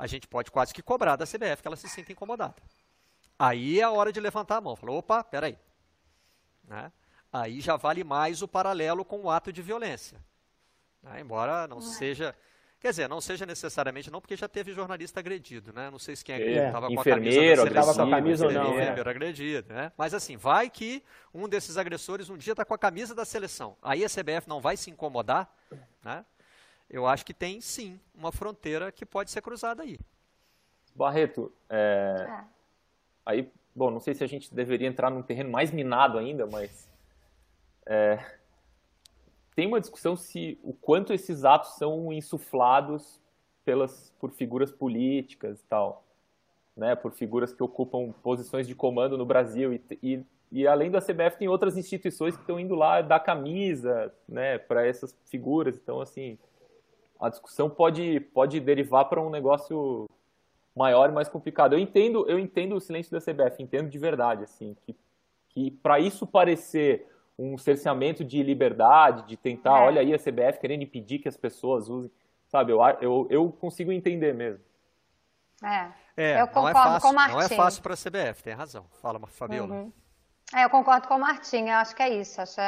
a 0.00 0.06
gente 0.06 0.26
pode 0.26 0.50
quase 0.50 0.72
que 0.72 0.82
cobrar 0.82 1.14
da 1.14 1.26
CBF 1.26 1.60
que 1.60 1.68
ela 1.68 1.76
se 1.76 1.86
sinta 1.86 2.10
incomodada. 2.10 2.54
Aí 3.38 3.78
é 3.78 3.82
a 3.82 3.90
hora 3.90 4.10
de 4.10 4.18
levantar 4.18 4.56
a 4.56 4.60
mão. 4.60 4.74
Falou, 4.74 4.96
opa, 4.96 5.22
peraí. 5.22 5.58
Né? 6.66 6.90
Aí 7.30 7.60
já 7.60 7.76
vale 7.76 8.02
mais 8.02 8.40
o 8.40 8.48
paralelo 8.48 9.04
com 9.04 9.20
o 9.20 9.30
ato 9.30 9.52
de 9.52 9.60
violência. 9.60 10.18
Né? 11.02 11.20
Embora 11.20 11.68
não 11.68 11.78
é. 11.78 11.82
seja... 11.82 12.34
Quer 12.80 12.90
dizer, 12.90 13.08
não 13.10 13.20
seja 13.20 13.44
necessariamente 13.44 14.10
não, 14.10 14.22
porque 14.22 14.36
já 14.36 14.48
teve 14.48 14.72
jornalista 14.72 15.20
agredido, 15.20 15.70
né? 15.70 15.90
Não 15.90 15.98
sei 15.98 16.16
se 16.16 16.24
quem 16.24 16.40
estava 16.40 16.86
é, 16.86 16.94
com 16.94 17.00
a 17.02 17.04
camisa 17.04 17.40
estava 17.66 17.94
com 17.94 18.02
a 18.02 18.10
camisa 18.10 18.46
ou 18.46 18.52
não, 18.52 18.78
é. 18.78 18.88
agredido, 18.88 19.74
né? 19.74 19.92
Mas 19.98 20.14
assim, 20.14 20.38
vai 20.38 20.70
que 20.70 21.04
um 21.34 21.46
desses 21.46 21.76
agressores 21.76 22.30
um 22.30 22.38
dia 22.38 22.54
está 22.54 22.64
com 22.64 22.72
a 22.72 22.78
camisa 22.78 23.14
da 23.14 23.26
seleção. 23.26 23.76
Aí 23.82 24.02
a 24.02 24.08
CBF 24.08 24.48
não 24.48 24.62
vai 24.62 24.78
se 24.78 24.90
incomodar, 24.90 25.54
né? 26.02 26.24
Eu 26.90 27.06
acho 27.06 27.24
que 27.24 27.32
tem 27.32 27.60
sim 27.60 27.98
uma 28.14 28.32
fronteira 28.32 28.90
que 28.90 29.06
pode 29.06 29.30
ser 29.30 29.40
cruzada 29.40 29.82
aí. 29.82 29.98
Barreto, 30.94 31.52
é... 31.68 32.26
É. 32.28 32.44
aí, 33.24 33.52
bom, 33.74 33.90
não 33.90 34.00
sei 34.00 34.12
se 34.12 34.24
a 34.24 34.26
gente 34.26 34.52
deveria 34.52 34.88
entrar 34.88 35.08
num 35.08 35.22
terreno 35.22 35.50
mais 35.50 35.70
minado 35.70 36.18
ainda, 36.18 36.46
mas 36.46 36.88
é... 37.86 38.18
tem 39.54 39.68
uma 39.68 39.80
discussão 39.80 40.16
se 40.16 40.58
o 40.62 40.74
quanto 40.74 41.12
esses 41.12 41.44
atos 41.44 41.76
são 41.76 42.12
insuflados 42.12 43.20
pelas 43.64 44.12
por 44.18 44.32
figuras 44.32 44.72
políticas 44.72 45.60
e 45.60 45.64
tal, 45.64 46.04
né, 46.76 46.96
por 46.96 47.12
figuras 47.12 47.52
que 47.52 47.62
ocupam 47.62 48.12
posições 48.22 48.66
de 48.66 48.74
comando 48.74 49.16
no 49.16 49.24
Brasil 49.24 49.72
e, 49.72 49.82
e 50.02 50.24
e 50.52 50.66
além 50.66 50.90
da 50.90 51.00
CBF 51.00 51.38
tem 51.38 51.46
outras 51.46 51.76
instituições 51.76 52.34
que 52.34 52.42
estão 52.42 52.58
indo 52.58 52.74
lá 52.74 53.00
dar 53.02 53.20
camisa, 53.20 54.12
né, 54.28 54.58
para 54.58 54.84
essas 54.84 55.16
figuras. 55.26 55.76
Então 55.76 56.00
assim, 56.00 56.38
a 57.20 57.28
discussão 57.28 57.68
pode, 57.68 58.20
pode 58.20 58.58
derivar 58.60 59.04
para 59.06 59.20
um 59.20 59.30
negócio 59.30 60.08
maior 60.74 61.10
e 61.10 61.12
mais 61.12 61.28
complicado. 61.28 61.74
Eu 61.74 61.78
entendo, 61.78 62.28
eu 62.28 62.38
entendo 62.38 62.74
o 62.74 62.80
silêncio 62.80 63.12
da 63.12 63.20
CBF, 63.20 63.62
entendo 63.62 63.88
de 63.88 63.98
verdade, 63.98 64.44
assim, 64.44 64.76
que, 64.82 64.96
que 65.50 65.70
para 65.70 66.00
isso 66.00 66.26
parecer 66.26 67.06
um 67.38 67.56
cerceamento 67.56 68.24
de 68.24 68.42
liberdade, 68.42 69.26
de 69.26 69.36
tentar, 69.36 69.80
é. 69.80 69.86
olha 69.86 70.00
aí 70.00 70.14
a 70.14 70.18
CBF 70.18 70.58
querendo 70.60 70.82
impedir 70.82 71.18
que 71.18 71.28
as 71.28 71.36
pessoas 71.36 71.88
usem, 71.88 72.10
sabe, 72.48 72.72
eu, 72.72 72.80
eu, 73.00 73.26
eu 73.30 73.52
consigo 73.52 73.92
entender 73.92 74.34
mesmo. 74.34 74.64
É. 75.62 75.90
É, 76.16 76.40
eu 76.40 76.46
concordo 76.48 76.70
é 76.70 76.82
fácil, 76.82 77.00
com 77.00 77.08
o 77.08 77.14
Martim. 77.14 77.34
Não 77.34 77.42
é 77.42 77.48
fácil 77.48 77.82
para 77.82 77.94
a 77.94 77.96
CBF, 77.96 78.42
tem 78.42 78.52
razão. 78.52 78.84
Fala, 79.00 79.18
Fabiola. 79.26 79.74
Uhum. 79.74 79.92
É, 80.54 80.64
eu 80.64 80.70
concordo 80.70 81.06
com 81.06 81.14
o 81.14 81.18
Martim, 81.18 81.68
eu 81.68 81.76
acho 81.76 81.94
que 81.94 82.02
é 82.02 82.08
isso. 82.08 82.40
Acho, 82.40 82.60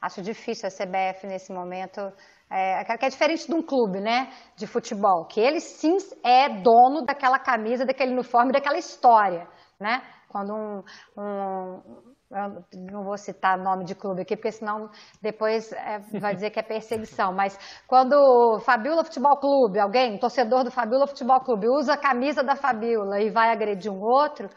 acho 0.00 0.22
difícil 0.22 0.68
a 0.68 0.70
CBF 0.70 1.26
nesse 1.26 1.52
momento. 1.52 2.12
É, 2.50 2.84
que 2.84 3.04
é 3.04 3.08
diferente 3.08 3.46
de 3.46 3.54
um 3.54 3.62
clube, 3.62 4.00
né, 4.00 4.32
de 4.54 4.66
futebol, 4.66 5.24
que 5.24 5.40
ele 5.40 5.60
sim 5.60 5.96
é 6.22 6.48
dono 6.48 7.02
daquela 7.04 7.38
camisa, 7.38 7.84
daquele 7.84 8.12
uniforme, 8.12 8.52
daquela 8.52 8.78
história, 8.78 9.48
né? 9.80 10.02
Quando 10.28 10.52
um, 10.54 10.82
um 11.16 12.13
eu 12.34 12.64
não 12.90 13.04
vou 13.04 13.16
citar 13.16 13.56
nome 13.56 13.84
de 13.84 13.94
clube 13.94 14.22
aqui, 14.22 14.36
porque 14.36 14.50
senão 14.50 14.90
depois 15.22 15.72
é, 15.72 16.00
vai 16.18 16.34
dizer 16.34 16.50
que 16.50 16.58
é 16.58 16.62
perseguição. 16.62 17.32
Mas 17.32 17.56
quando 17.86 18.14
o 18.14 18.58
Fabiola 18.58 19.04
Futebol 19.04 19.36
Clube, 19.36 19.78
alguém, 19.78 20.14
um 20.14 20.18
torcedor 20.18 20.64
do 20.64 20.70
Fabiola 20.70 21.06
Futebol 21.06 21.40
Clube, 21.40 21.68
usa 21.68 21.94
a 21.94 21.96
camisa 21.96 22.42
da 22.42 22.56
Fabiola 22.56 23.20
e 23.20 23.30
vai 23.30 23.50
agredir 23.50 23.92
um 23.92 24.02
outro, 24.02 24.50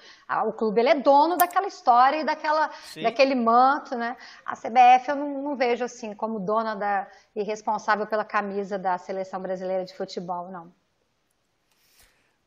o 0.47 0.53
clube 0.53 0.81
ele 0.81 0.89
é 0.89 0.95
dono 0.95 1.37
daquela 1.37 1.67
história 1.67 2.21
e 2.21 2.25
daquela, 2.25 2.69
daquele 3.01 3.35
manto, 3.35 3.95
né? 3.95 4.17
A 4.43 4.55
CBF 4.55 5.09
eu 5.09 5.15
não, 5.15 5.43
não, 5.43 5.55
vejo 5.55 5.85
assim 5.85 6.15
como 6.15 6.39
dona 6.39 6.75
da, 6.75 7.07
e 7.35 7.43
responsável 7.43 8.07
pela 8.07 8.25
camisa 8.25 8.79
da 8.79 8.97
seleção 8.97 9.39
brasileira 9.39 9.85
de 9.85 9.95
futebol, 9.95 10.49
não. 10.49 10.71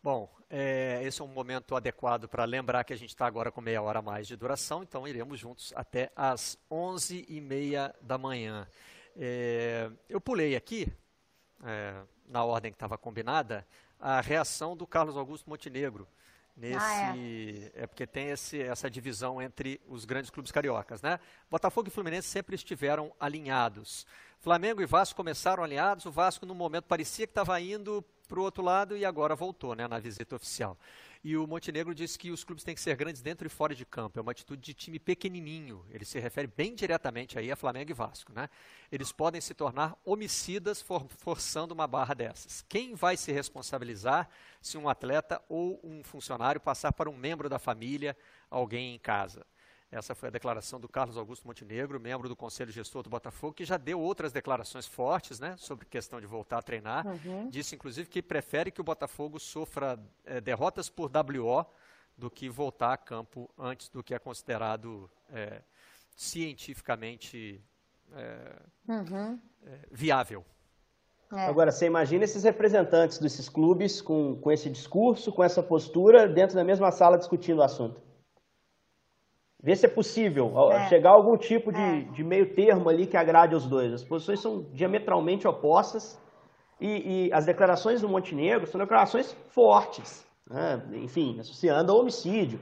Bom, 0.03 0.29
é, 0.53 1.01
esse 1.05 1.21
é 1.21 1.25
um 1.25 1.29
momento 1.29 1.77
adequado 1.77 2.29
para 2.29 2.45
lembrar 2.45 2.83
que 2.83 2.93
a 2.93 2.97
gente 2.97 3.11
está 3.11 3.25
agora 3.25 3.53
com 3.53 3.61
meia 3.61 3.81
hora 3.81 4.01
a 4.01 4.03
mais 4.03 4.27
de 4.27 4.37
duração, 4.37 4.83
então 4.83 5.07
iremos 5.07 5.39
juntos 5.39 5.73
até 5.77 6.11
às 6.17 6.59
11h30 6.69 7.95
da 8.01 8.19
manhã. 8.19 8.67
É, 9.17 9.89
eu 10.09 10.21
pulei 10.21 10.57
aqui, 10.57 10.93
é, 11.65 12.03
na 12.27 12.43
ordem 12.43 12.73
que 12.73 12.77
estava 12.77 12.99
combinada, 12.99 13.65
a 13.99 14.21
reação 14.21 14.77
do 14.77 14.89
Carlos 14.89 15.17
Augusto 15.17 15.49
Montenegro. 15.49 16.09
Nesse, 16.57 16.77
ah, 16.79 17.17
é. 17.17 17.73
é. 17.75 17.87
porque 17.87 18.07
tem 18.07 18.31
esse, 18.31 18.61
essa 18.61 18.91
divisão 18.91 19.41
entre 19.41 19.81
os 19.87 20.05
grandes 20.05 20.31
clubes 20.31 20.51
cariocas, 20.51 21.01
né? 21.01 21.19
Botafogo 21.49 21.89
e 21.89 21.91
Fluminense 21.91 22.29
sempre 22.29 22.55
estiveram 22.55 23.15
alinhados. 23.19 24.05
Flamengo 24.41 24.81
e 24.81 24.87
Vasco 24.87 25.17
começaram 25.17 25.63
alinhados. 25.63 26.07
O 26.07 26.11
Vasco, 26.11 26.47
no 26.47 26.55
momento, 26.55 26.85
parecia 26.85 27.27
que 27.27 27.31
estava 27.31 27.61
indo 27.61 28.03
para 28.27 28.41
o 28.41 28.43
outro 28.43 28.63
lado 28.63 28.97
e 28.97 29.05
agora 29.05 29.35
voltou 29.35 29.75
né, 29.75 29.87
na 29.87 29.99
visita 29.99 30.35
oficial. 30.35 30.79
E 31.23 31.37
o 31.37 31.47
Montenegro 31.47 31.95
disse 31.95 32.19
que 32.19 32.31
os 32.31 32.43
clubes 32.43 32.65
têm 32.65 32.75
que 32.75 32.81
ser 32.81 32.97
grandes 32.97 33.21
dentro 33.21 33.47
e 33.47 33.51
fora 33.51 33.75
de 33.75 33.85
campo. 33.85 34.19
É 34.19 34.23
uma 34.23 34.33
atitude 34.33 34.63
de 34.63 34.73
time 34.73 34.99
pequenininho. 34.99 35.85
Ele 35.91 36.07
se 36.07 36.19
refere 36.19 36.47
bem 36.47 36.75
diretamente 36.75 37.39
aí 37.39 37.53
a 37.53 37.57
Flamengo 37.57 37.91
e 37.91 37.93
Vasco. 37.93 38.33
Né? 38.33 38.49
Eles 38.91 39.13
podem 39.13 39.43
se 39.43 39.53
tornar 39.53 39.95
homicidas 40.07 40.81
for, 40.81 41.07
forçando 41.19 41.75
uma 41.75 41.87
barra 41.87 42.15
dessas. 42.15 42.65
Quem 42.67 42.95
vai 42.95 43.19
se 43.19 43.31
responsabilizar 43.33 44.27
se 44.63 44.79
um 44.79 44.89
atleta 44.89 45.43
ou 45.51 45.79
um 45.85 46.03
funcionário 46.03 46.63
passar 46.63 46.93
para 46.93 47.11
um 47.11 47.17
membro 47.17 47.47
da 47.47 47.59
família, 47.59 48.17
alguém 48.49 48.95
em 48.95 48.99
casa? 48.99 49.45
Essa 49.93 50.15
foi 50.15 50.29
a 50.29 50.31
declaração 50.31 50.79
do 50.79 50.89
Carlos 50.89 51.17
Augusto 51.17 51.45
Montenegro, 51.49 51.99
membro 51.99 52.29
do 52.29 52.37
Conselho 52.37 52.71
Gestor 52.71 53.03
do 53.03 53.11
Botafogo, 53.11 53.55
que 53.55 53.65
já 53.65 53.77
deu 53.77 54.01
outras 54.01 54.33
declarações 54.33 54.87
fortes 54.87 55.41
né, 55.41 55.57
sobre 55.59 55.85
questão 55.85 56.21
de 56.21 56.27
voltar 56.29 56.59
a 56.59 56.63
treinar. 56.63 57.05
Uhum. 57.05 57.49
Disse, 57.49 57.75
inclusive, 57.75 58.09
que 58.09 58.23
prefere 58.23 58.71
que 58.71 58.81
o 58.81 58.85
Botafogo 58.85 59.41
sofra 59.41 59.99
é, 60.25 60.41
derrotas 60.41 60.89
por 60.89 61.11
WO 61.11 61.67
do 62.17 62.31
que 62.31 62.49
voltar 62.49 62.93
a 62.93 62.97
campo 62.97 63.51
antes 63.59 63.89
do 63.89 64.01
que 64.01 64.15
é 64.15 64.19
considerado 64.19 65.11
é, 65.33 65.61
cientificamente 66.15 67.61
é, 68.13 68.57
uhum. 68.87 69.41
viável. 69.91 70.45
É. 71.33 71.47
Agora, 71.47 71.73
você 71.73 71.87
imagina 71.87 72.25
esses 72.25 72.45
representantes 72.45 73.19
desses 73.19 73.49
clubes 73.49 74.01
com, 74.01 74.37
com 74.37 74.53
esse 74.53 74.71
discurso, 74.71 75.33
com 75.33 75.43
essa 75.43 75.63
postura, 75.63 76.29
dentro 76.29 76.55
da 76.55 76.63
mesma 76.63 76.93
sala 76.93 77.19
discutindo 77.19 77.59
o 77.59 77.63
assunto. 77.63 78.10
Ver 79.63 79.77
se 79.77 79.85
é 79.85 79.89
possível 79.89 80.53
é. 80.73 80.89
chegar 80.89 81.11
a 81.11 81.13
algum 81.13 81.37
tipo 81.37 81.71
de, 81.71 81.81
é. 81.81 82.01
de, 82.13 82.25
meio 82.25 82.55
termo 82.55 82.89
ali 82.89 83.07
que 83.07 83.17
agrade 83.17 83.55
os 83.55 83.67
dois. 83.67 83.93
As 83.93 84.03
posições 84.03 84.41
são 84.41 84.63
diametralmente 84.73 85.47
opostas 85.47 86.19
e, 86.81 87.27
e 87.27 87.33
as 87.33 87.45
declarações 87.45 88.01
do 88.01 88.09
Montenegro 88.09 88.67
são 88.67 88.81
declarações 88.81 89.37
fortes, 89.49 90.27
né? 90.49 90.83
enfim, 90.95 91.39
associando 91.39 91.93
ao 91.93 91.99
homicídio. 91.99 92.59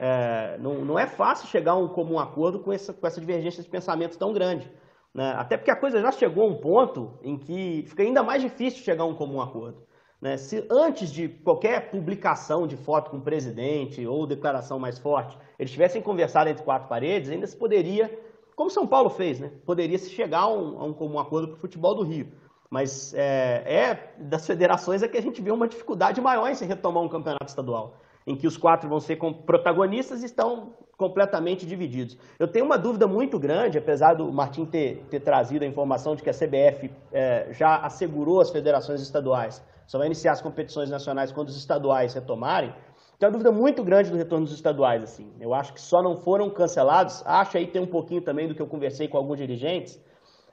É, 0.00 0.56
não, 0.58 0.84
não, 0.84 0.98
é 0.98 1.06
fácil 1.06 1.48
chegar 1.48 1.72
a 1.72 1.76
um 1.76 1.88
comum 1.88 2.18
acordo 2.18 2.60
com 2.60 2.72
essa, 2.72 2.94
com 2.94 3.06
essa 3.06 3.20
divergência 3.20 3.62
de 3.62 3.68
pensamento 3.68 4.16
tão 4.16 4.32
grande. 4.32 4.70
Né? 5.12 5.34
Até 5.36 5.56
porque 5.56 5.70
a 5.70 5.76
coisa 5.76 6.00
já 6.00 6.12
chegou 6.12 6.44
a 6.44 6.46
um 6.46 6.54
ponto 6.54 7.18
em 7.22 7.36
que 7.36 7.84
fica 7.88 8.02
ainda 8.02 8.22
mais 8.22 8.40
difícil 8.40 8.82
chegar 8.82 9.02
a 9.02 9.06
um 9.06 9.14
comum 9.14 9.40
acordo. 9.40 9.82
Né? 10.20 10.36
Se 10.36 10.66
antes 10.70 11.10
de 11.10 11.28
qualquer 11.28 11.90
publicação 11.90 12.66
de 12.66 12.76
foto 12.76 13.10
com 13.10 13.18
o 13.18 13.20
presidente 13.20 14.04
ou 14.06 14.26
declaração 14.26 14.78
mais 14.78 14.98
forte, 14.98 15.38
eles 15.58 15.70
tivessem 15.70 16.02
conversado 16.02 16.50
entre 16.50 16.64
quatro 16.64 16.88
paredes, 16.88 17.30
ainda 17.30 17.46
se 17.46 17.56
poderia, 17.56 18.10
como 18.56 18.68
São 18.68 18.86
Paulo 18.86 19.10
fez, 19.10 19.38
né? 19.38 19.50
poderia 19.64 19.98
se 19.98 20.10
chegar 20.10 20.40
a 20.40 20.48
um, 20.48 20.80
a 20.80 20.84
um 20.84 20.92
comum 20.92 21.18
acordo 21.18 21.48
para 21.48 21.56
o 21.56 21.60
futebol 21.60 21.94
do 21.94 22.02
Rio. 22.02 22.28
Mas 22.68 23.14
é, 23.14 23.62
é, 23.64 24.14
das 24.18 24.46
federações 24.46 25.02
é 25.02 25.08
que 25.08 25.16
a 25.16 25.22
gente 25.22 25.40
vê 25.40 25.50
uma 25.50 25.68
dificuldade 25.68 26.20
maior 26.20 26.50
em 26.50 26.54
se 26.54 26.66
retomar 26.66 27.02
um 27.02 27.08
campeonato 27.08 27.46
estadual, 27.46 27.96
em 28.26 28.36
que 28.36 28.46
os 28.46 28.58
quatro 28.58 28.88
vão 28.88 29.00
ser 29.00 29.16
protagonistas 29.46 30.22
e 30.22 30.26
estão 30.26 30.74
completamente 30.98 31.64
divididos. 31.64 32.18
Eu 32.38 32.48
tenho 32.48 32.66
uma 32.66 32.76
dúvida 32.76 33.06
muito 33.06 33.38
grande, 33.38 33.78
apesar 33.78 34.14
do 34.14 34.30
Martim 34.30 34.66
ter, 34.66 35.06
ter 35.08 35.20
trazido 35.20 35.64
a 35.64 35.68
informação 35.68 36.14
de 36.14 36.22
que 36.22 36.28
a 36.28 36.34
CBF 36.34 36.90
é, 37.10 37.48
já 37.52 37.76
assegurou 37.76 38.40
as 38.40 38.50
federações 38.50 39.00
estaduais 39.00 39.62
só 39.88 39.96
vai 39.96 40.06
iniciar 40.06 40.32
as 40.32 40.42
competições 40.42 40.90
nacionais 40.90 41.32
quando 41.32 41.48
os 41.48 41.56
estaduais 41.56 42.12
retomarem. 42.12 42.74
Tem 43.18 43.26
uma 43.26 43.32
dúvida 43.32 43.50
muito 43.50 43.82
grande 43.82 44.10
do 44.10 44.16
retorno 44.18 44.44
dos 44.44 44.54
estaduais, 44.54 45.02
assim. 45.02 45.32
Eu 45.40 45.54
acho 45.54 45.72
que 45.72 45.80
só 45.80 46.02
não 46.02 46.14
foram 46.14 46.50
cancelados, 46.50 47.22
acho 47.24 47.56
aí 47.56 47.66
tem 47.66 47.80
um 47.80 47.86
pouquinho 47.86 48.20
também 48.20 48.46
do 48.46 48.54
que 48.54 48.60
eu 48.60 48.66
conversei 48.66 49.08
com 49.08 49.16
alguns 49.16 49.38
dirigentes, 49.38 49.96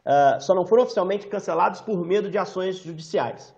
uh, 0.05 0.41
só 0.41 0.55
não 0.55 0.65
foram 0.65 0.83
oficialmente 0.83 1.27
cancelados 1.27 1.81
por 1.81 2.03
medo 2.03 2.31
de 2.31 2.37
ações 2.37 2.77
judiciais. 2.77 3.53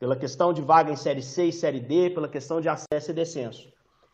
Pela 0.00 0.16
questão 0.16 0.50
de 0.52 0.62
vaga 0.62 0.90
em 0.90 0.96
Série 0.96 1.22
C 1.22 1.44
e 1.44 1.52
Série 1.52 1.80
D, 1.80 2.08
pela 2.08 2.28
questão 2.28 2.58
de 2.58 2.68
acesso 2.70 3.10
e 3.10 3.14
descenso. 3.14 3.68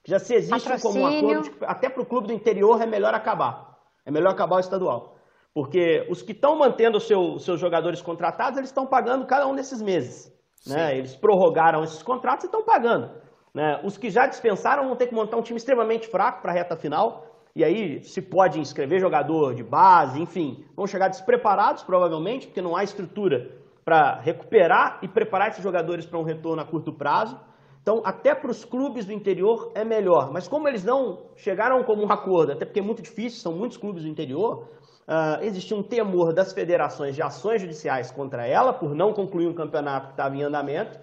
Já 0.05 0.19
se 0.19 0.35
existe 0.35 0.69
Patrocínio. 0.69 0.83
como 0.83 1.01
um 1.01 1.07
acordo, 1.07 1.43
de 1.43 1.65
até 1.65 1.89
para 1.89 2.03
o 2.03 2.07
clube 2.07 2.27
do 2.27 2.33
interior 2.33 2.83
é 2.83 2.87
melhor 2.87 3.15
acabar. 3.15 3.79
É 4.05 4.11
melhor 4.11 4.31
acabar 4.31 4.57
o 4.57 4.61
estadual. 4.61 5.17
Porque 5.55 6.05
os 6.11 6.23
que 6.23 6.33
estão 6.33 6.57
mantendo 6.57 6.99
os 6.99 7.07
seu, 7.07 7.39
seus 7.39 7.61
jogadores 7.61 8.03
contratados, 8.03 8.59
eles 8.59 8.71
estão 8.71 8.85
pagando 8.85 9.25
cada 9.27 9.47
um 9.47 9.55
desses 9.55 9.81
meses. 9.81 10.34
Né? 10.67 10.99
Eles 10.99 11.15
prorrogaram 11.15 11.83
esses 11.83 12.03
contratos 12.03 12.45
e 12.45 12.47
estão 12.47 12.65
pagando. 12.65 13.11
Né? 13.53 13.81
Os 13.85 13.97
que 13.97 14.11
já 14.11 14.27
dispensaram 14.27 14.87
vão 14.87 14.97
ter 14.97 15.07
que 15.07 15.15
montar 15.15 15.37
um 15.37 15.43
time 15.43 15.57
extremamente 15.57 16.09
fraco 16.09 16.43
para 16.43 16.51
a 16.51 16.55
reta 16.55 16.77
final. 16.77 17.27
E 17.55 17.63
aí 17.63 18.03
se 18.03 18.21
pode 18.21 18.59
inscrever 18.59 19.01
jogador 19.01 19.55
de 19.55 19.63
base, 19.63 20.21
enfim, 20.21 20.65
vão 20.75 20.87
chegar 20.87 21.09
despreparados 21.09 21.85
provavelmente, 21.85 22.49
porque 22.49 22.61
não 22.61 22.75
há 22.75 22.83
estrutura 22.83 23.63
para 23.85 24.19
recuperar 24.21 24.99
e 25.03 25.07
preparar 25.09 25.51
esses 25.51 25.63
jogadores 25.63 26.05
para 26.05 26.19
um 26.19 26.25
retorno 26.25 26.61
a 26.61 26.65
curto 26.65 26.93
prazo. 26.93 27.39
Então, 27.81 28.01
até 28.03 28.35
para 28.35 28.51
os 28.51 28.65
clubes 28.65 29.05
do 29.05 29.13
interior 29.13 29.71
é 29.75 29.85
melhor. 29.85 30.33
Mas 30.33 30.49
como 30.49 30.67
eles 30.67 30.83
não 30.83 31.27
chegaram 31.37 31.85
como 31.85 32.03
um 32.03 32.11
acordo, 32.11 32.53
até 32.53 32.65
porque 32.65 32.81
é 32.81 32.83
muito 32.83 33.03
difícil, 33.03 33.41
são 33.41 33.53
muitos 33.53 33.77
clubes 33.77 34.03
do 34.03 34.09
interior, 34.09 34.67
uh, 35.09 35.43
existia 35.43 35.77
um 35.77 35.83
temor 35.83 36.33
das 36.33 36.53
federações 36.53 37.15
de 37.15 37.23
ações 37.23 37.61
judiciais 37.61 38.11
contra 38.11 38.47
ela 38.47 38.73
por 38.73 38.95
não 38.95 39.13
concluir 39.13 39.47
um 39.47 39.55
campeonato 39.55 40.09
que 40.09 40.13
estava 40.13 40.37
em 40.37 40.43
andamento. 40.43 40.99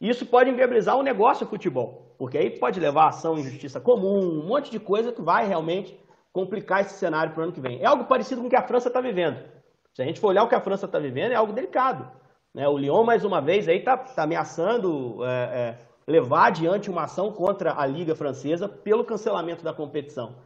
E 0.00 0.08
isso 0.08 0.24
pode 0.24 0.50
inviabilizar 0.50 0.96
o 0.96 1.02
negócio 1.02 1.44
do 1.44 1.50
futebol, 1.50 2.14
porque 2.18 2.38
aí 2.38 2.50
pode 2.58 2.80
levar 2.80 3.04
a 3.04 3.08
ação 3.08 3.38
em 3.38 3.42
justiça 3.42 3.80
comum, 3.80 4.18
um 4.18 4.46
monte 4.46 4.70
de 4.70 4.80
coisa 4.80 5.12
que 5.12 5.20
vai 5.20 5.46
realmente 5.46 5.98
complicar 6.32 6.80
esse 6.80 6.94
cenário 6.94 7.32
para 7.32 7.40
o 7.40 7.44
ano 7.44 7.52
que 7.52 7.60
vem. 7.60 7.80
É 7.80 7.86
algo 7.86 8.04
parecido 8.04 8.40
com 8.40 8.46
o 8.46 8.50
que 8.50 8.56
a 8.56 8.62
França 8.62 8.88
está 8.88 9.00
vivendo. 9.00 9.38
Se 9.92 10.02
a 10.02 10.04
gente 10.04 10.20
for 10.20 10.28
olhar 10.28 10.44
o 10.44 10.48
que 10.48 10.54
a 10.54 10.60
França 10.60 10.86
está 10.86 10.98
vivendo, 10.98 11.32
é 11.32 11.34
algo 11.34 11.52
delicado. 11.52 12.10
Né? 12.54 12.66
O 12.68 12.78
Lyon, 12.78 13.04
mais 13.04 13.24
uma 13.24 13.40
vez, 13.40 13.66
está 13.68 13.96
tá 13.96 14.22
ameaçando 14.22 15.24
é, 15.24 15.28
é, 15.28 15.78
levar 16.06 16.46
adiante 16.46 16.90
uma 16.90 17.04
ação 17.04 17.32
contra 17.32 17.78
a 17.78 17.86
Liga 17.86 18.14
Francesa 18.14 18.68
pelo 18.68 19.04
cancelamento 19.04 19.64
da 19.64 19.72
competição. 19.72 20.36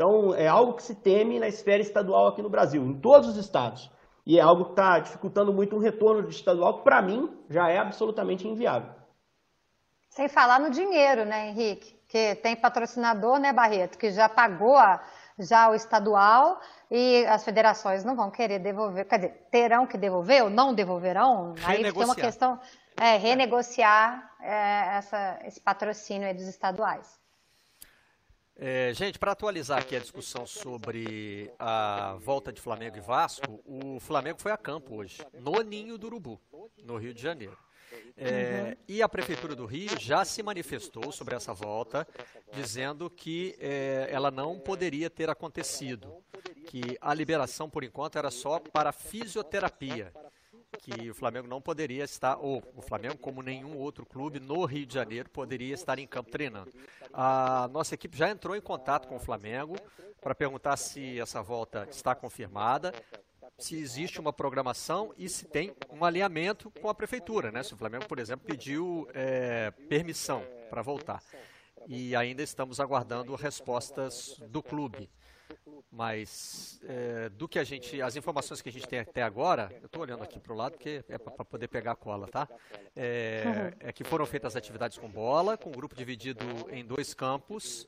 Então, 0.00 0.34
é 0.34 0.48
algo 0.48 0.72
que 0.72 0.82
se 0.82 0.94
teme 0.94 1.38
na 1.38 1.46
esfera 1.46 1.82
estadual 1.82 2.28
aqui 2.28 2.40
no 2.40 2.48
Brasil, 2.48 2.82
em 2.82 2.98
todos 2.98 3.28
os 3.28 3.36
estados. 3.36 3.92
E 4.24 4.38
é 4.38 4.40
algo 4.40 4.64
que 4.64 4.70
está 4.70 4.98
dificultando 4.98 5.52
muito 5.52 5.76
um 5.76 5.78
retorno 5.78 6.26
de 6.26 6.34
estadual, 6.34 6.78
que 6.78 6.84
para 6.84 7.02
mim 7.02 7.38
já 7.50 7.68
é 7.68 7.76
absolutamente 7.76 8.48
inviável. 8.48 8.90
Sem 10.08 10.26
falar 10.26 10.58
no 10.58 10.70
dinheiro, 10.70 11.26
né, 11.26 11.48
Henrique? 11.48 12.00
Que 12.08 12.34
tem 12.36 12.56
patrocinador, 12.56 13.38
né, 13.38 13.52
Barreto, 13.52 13.98
que 13.98 14.10
já 14.10 14.26
pagou 14.26 14.78
a, 14.78 15.04
já 15.38 15.68
o 15.68 15.74
estadual 15.74 16.58
e 16.90 17.26
as 17.26 17.44
federações 17.44 18.02
não 18.02 18.16
vão 18.16 18.30
querer 18.30 18.58
devolver, 18.58 19.06
quer 19.06 19.16
dizer, 19.16 19.48
terão 19.50 19.86
que 19.86 19.98
devolver 19.98 20.44
ou 20.44 20.48
não 20.48 20.72
devolverão? 20.72 21.54
Aí 21.62 21.82
tem 21.82 22.02
uma 22.02 22.14
questão, 22.14 22.58
é, 22.98 23.18
renegociar 23.18 24.30
é, 24.40 24.96
essa, 24.96 25.38
esse 25.44 25.60
patrocínio 25.60 26.34
dos 26.34 26.48
estaduais. 26.48 27.19
É, 28.62 28.92
gente, 28.92 29.18
para 29.18 29.32
atualizar 29.32 29.78
aqui 29.78 29.96
a 29.96 29.98
discussão 29.98 30.46
sobre 30.46 31.50
a 31.58 32.18
volta 32.20 32.52
de 32.52 32.60
Flamengo 32.60 32.98
e 32.98 33.00
Vasco, 33.00 33.58
o 33.64 33.98
Flamengo 33.98 34.38
foi 34.38 34.52
a 34.52 34.56
campo 34.58 34.96
hoje, 34.96 35.24
no 35.32 35.62
Ninho 35.62 35.96
do 35.96 36.08
Urubu, 36.08 36.38
no 36.84 36.98
Rio 36.98 37.14
de 37.14 37.22
Janeiro. 37.22 37.56
É, 38.18 38.76
e 38.86 39.00
a 39.00 39.08
Prefeitura 39.08 39.56
do 39.56 39.64
Rio 39.64 39.98
já 39.98 40.26
se 40.26 40.42
manifestou 40.42 41.10
sobre 41.10 41.34
essa 41.34 41.54
volta, 41.54 42.06
dizendo 42.52 43.08
que 43.08 43.56
é, 43.58 44.10
ela 44.12 44.30
não 44.30 44.58
poderia 44.60 45.08
ter 45.08 45.30
acontecido, 45.30 46.22
que 46.66 46.98
a 47.00 47.14
liberação, 47.14 47.70
por 47.70 47.82
enquanto, 47.82 48.18
era 48.18 48.30
só 48.30 48.58
para 48.58 48.92
fisioterapia 48.92 50.12
que 50.82 51.10
o 51.10 51.14
Flamengo 51.14 51.46
não 51.46 51.60
poderia 51.60 52.04
estar, 52.04 52.36
ou 52.36 52.62
o 52.74 52.80
Flamengo, 52.80 53.18
como 53.18 53.42
nenhum 53.42 53.76
outro 53.76 54.06
clube 54.06 54.40
no 54.40 54.64
Rio 54.64 54.86
de 54.86 54.94
Janeiro, 54.94 55.28
poderia 55.28 55.74
estar 55.74 55.98
em 55.98 56.06
campo 56.06 56.30
treinando. 56.30 56.72
A 57.12 57.68
nossa 57.70 57.94
equipe 57.94 58.16
já 58.16 58.30
entrou 58.30 58.56
em 58.56 58.60
contato 58.60 59.06
com 59.06 59.16
o 59.16 59.20
Flamengo 59.20 59.76
para 60.20 60.34
perguntar 60.34 60.76
se 60.76 61.20
essa 61.20 61.42
volta 61.42 61.86
está 61.90 62.14
confirmada, 62.14 62.92
se 63.58 63.76
existe 63.76 64.18
uma 64.18 64.32
programação 64.32 65.12
e 65.18 65.28
se 65.28 65.44
tem 65.44 65.74
um 65.90 66.04
alinhamento 66.04 66.70
com 66.80 66.88
a 66.88 66.94
prefeitura, 66.94 67.52
né? 67.52 67.62
Se 67.62 67.74
o 67.74 67.76
Flamengo, 67.76 68.06
por 68.06 68.18
exemplo, 68.18 68.46
pediu 68.46 69.06
é, 69.12 69.70
permissão 69.88 70.42
para 70.70 70.82
voltar. 70.82 71.22
E 71.86 72.14
ainda 72.16 72.42
estamos 72.42 72.80
aguardando 72.80 73.34
respostas 73.34 74.40
do 74.48 74.62
clube. 74.62 75.10
Mas 75.90 76.80
é, 76.84 77.28
do 77.30 77.48
que 77.48 77.58
a 77.58 77.64
gente, 77.64 78.00
as 78.00 78.16
informações 78.16 78.62
que 78.62 78.68
a 78.68 78.72
gente 78.72 78.86
tem 78.86 79.00
até 79.00 79.22
agora, 79.22 79.70
eu 79.80 79.86
estou 79.86 80.02
olhando 80.02 80.22
aqui 80.22 80.38
para 80.38 80.52
o 80.52 80.56
lado 80.56 80.72
porque 80.72 81.04
é 81.08 81.18
para 81.18 81.44
poder 81.44 81.68
pegar 81.68 81.92
a 81.92 81.96
cola, 81.96 82.26
tá? 82.28 82.48
É, 82.94 83.74
é, 83.80 83.92
que 83.92 84.04
foram 84.04 84.26
feitas 84.26 84.56
atividades 84.56 84.98
com 84.98 85.08
bola, 85.08 85.56
com 85.56 85.70
um 85.70 85.72
grupo 85.72 85.94
dividido 85.94 86.44
em 86.70 86.84
dois 86.84 87.14
campos. 87.14 87.86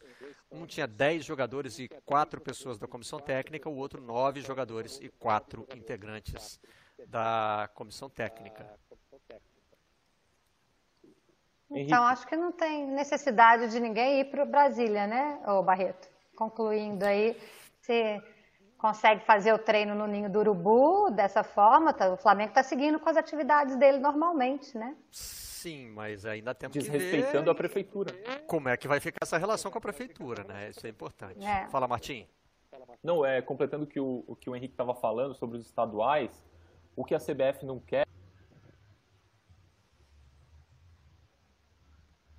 Um 0.51 0.66
tinha 0.66 0.86
10 0.86 1.24
jogadores 1.24 1.78
e 1.78 1.88
quatro 2.05 2.40
pessoas 2.40 2.78
da 2.78 2.86
comissão 2.86 3.18
técnica, 3.18 3.68
o 3.68 3.76
outro 3.76 4.01
nove 4.01 4.40
jogadores 4.40 4.99
e 5.01 5.09
quatro 5.09 5.66
integrantes 5.74 6.61
da 7.07 7.70
comissão 7.74 8.11
técnica. 8.11 8.66
Então, 11.74 12.03
acho 12.05 12.26
que 12.26 12.36
não 12.36 12.53
tem 12.53 12.86
necessidade 12.86 13.68
de 13.70 13.80
ninguém 13.80 14.20
ir 14.20 14.24
para 14.26 14.45
Brasília, 14.45 15.07
né, 15.07 15.40
ô 15.47 15.62
Barreto? 15.62 16.09
Concluindo 16.36 17.05
aí, 17.05 17.36
você 17.83 18.22
consegue 18.78 19.24
fazer 19.24 19.53
o 19.53 19.59
treino 19.59 19.95
no 19.95 20.07
Ninho 20.07 20.30
do 20.30 20.39
Urubu 20.39 21.11
dessa 21.11 21.43
forma, 21.43 21.93
tá, 21.93 22.12
o 22.12 22.16
Flamengo 22.16 22.51
está 22.51 22.62
seguindo 22.62 22.99
com 22.99 23.09
as 23.09 23.16
atividades 23.16 23.76
dele 23.76 23.99
normalmente, 23.99 24.76
né? 24.76 24.97
Sim, 25.11 25.91
mas 25.91 26.24
ainda 26.24 26.55
temos 26.55 26.76
que 26.76 26.91
ver 26.91 27.49
a 27.49 27.55
prefeitura. 27.55 28.12
Como 28.47 28.68
é 28.68 28.76
que 28.76 28.89
vai 28.89 28.99
ficar 28.99 29.18
essa 29.22 29.39
relação 29.39 29.70
com 29.70 29.78
a 29.78 29.80
prefeitura, 29.80 30.45
né? 30.45 30.70
Isso 30.70 30.85
é 30.87 30.91
importante. 30.91 31.45
É. 31.45 31.68
Fala, 31.68 31.87
Martim. 31.87 32.26
Não, 33.03 33.24
é, 33.24 33.43
completando 33.43 33.85
o 33.85 33.87
que 33.87 34.01
o, 34.01 34.24
o 34.26 34.35
que 34.35 34.49
o 34.49 34.57
Henrique 34.57 34.74
estava 34.74 34.95
falando 34.95 35.35
sobre 35.35 35.59
os 35.59 35.66
estaduais, 35.66 36.43
o 36.97 37.05
que 37.05 37.14
a 37.14 37.18
CBF 37.18 37.64
não 37.64 37.78
quer 37.78 38.07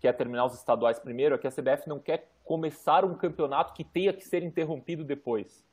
que 0.04 0.08
é 0.10 0.12
terminar 0.12 0.44
os 0.44 0.54
estaduais 0.54 1.00
primeiro, 1.00 1.34
é 1.34 1.38
que 1.38 1.48
a 1.48 1.50
CBF 1.50 1.88
não 1.88 1.98
quer 1.98 2.30
começar 2.44 3.06
um 3.06 3.16
campeonato 3.16 3.72
que 3.72 3.86
tenha 3.86 4.12
que 4.12 4.22
ser 4.26 4.44
interrompido 4.44 5.02
depois. 5.02 5.66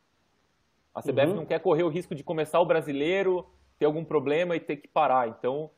A 0.94 1.02
CBF 1.02 1.30
uhum. 1.30 1.34
não 1.34 1.44
quer 1.44 1.58
correr 1.58 1.82
o 1.82 1.88
risco 1.88 2.14
de 2.14 2.22
começar 2.22 2.60
o 2.60 2.64
brasileiro, 2.64 3.44
ter 3.76 3.86
algum 3.86 4.04
problema 4.04 4.54
e 4.54 4.60
ter 4.60 4.76
que 4.76 4.86
parar. 4.86 5.26
Então, 5.26 5.68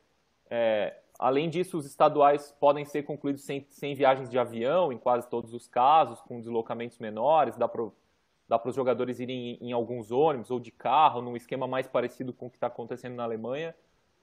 é, 0.51 0.99
além 1.17 1.49
disso, 1.49 1.79
os 1.79 1.87
estaduais 1.87 2.55
podem 2.59 2.85
ser 2.85 3.01
concluídos 3.01 3.43
sem, 3.43 3.65
sem 3.71 3.95
viagens 3.95 4.29
de 4.29 4.37
avião, 4.37 4.93
em 4.93 4.99
quase 4.99 5.27
todos 5.27 5.51
os 5.51 5.67
casos, 5.67 6.21
com 6.21 6.39
deslocamentos 6.39 6.99
menores, 6.99 7.57
dá 7.57 7.67
para 7.67 7.89
dá 8.47 8.61
os 8.63 8.75
jogadores 8.75 9.19
irem 9.19 9.57
em, 9.59 9.69
em 9.69 9.71
alguns 9.71 10.11
ônibus 10.11 10.51
ou 10.51 10.59
de 10.59 10.69
carro, 10.69 11.23
num 11.23 11.35
esquema 11.35 11.65
mais 11.65 11.87
parecido 11.87 12.31
com 12.31 12.45
o 12.45 12.49
que 12.51 12.57
está 12.57 12.67
acontecendo 12.67 13.15
na 13.15 13.23
Alemanha 13.23 13.73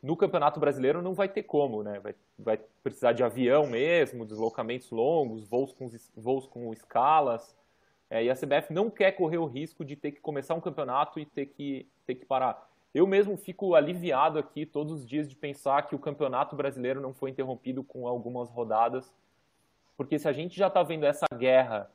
no 0.02 0.16
Campeonato 0.16 0.58
Brasileiro 0.58 1.02
não 1.02 1.12
vai 1.12 1.28
ter 1.28 1.42
como, 1.42 1.82
né? 1.82 2.00
Vai, 2.00 2.14
vai 2.38 2.60
precisar 2.82 3.12
de 3.12 3.22
avião 3.22 3.66
mesmo, 3.66 4.24
deslocamentos 4.24 4.90
longos, 4.90 5.46
voos 5.46 5.72
com, 5.72 5.90
voos 6.16 6.46
com 6.46 6.72
escalas. 6.72 7.54
É, 8.08 8.24
e 8.24 8.30
a 8.30 8.34
CBF 8.34 8.72
não 8.72 8.90
quer 8.90 9.12
correr 9.12 9.38
o 9.38 9.46
risco 9.46 9.84
de 9.84 9.94
ter 9.94 10.12
que 10.12 10.20
começar 10.20 10.54
um 10.54 10.60
campeonato 10.60 11.20
e 11.20 11.26
ter 11.26 11.46
que, 11.46 11.86
ter 12.06 12.14
que 12.14 12.24
parar. 12.24 12.68
Eu 12.92 13.06
mesmo 13.06 13.36
fico 13.36 13.74
aliviado 13.74 14.38
aqui 14.38 14.66
todos 14.66 14.92
os 14.92 15.06
dias 15.06 15.28
de 15.28 15.36
pensar 15.36 15.86
que 15.86 15.94
o 15.94 15.98
Campeonato 15.98 16.56
Brasileiro 16.56 17.00
não 17.00 17.14
foi 17.14 17.30
interrompido 17.30 17.84
com 17.84 18.08
algumas 18.08 18.50
rodadas, 18.50 19.14
porque 19.96 20.18
se 20.18 20.26
a 20.26 20.32
gente 20.32 20.56
já 20.56 20.66
está 20.66 20.82
vendo 20.82 21.06
essa 21.06 21.26
guerra 21.32 21.88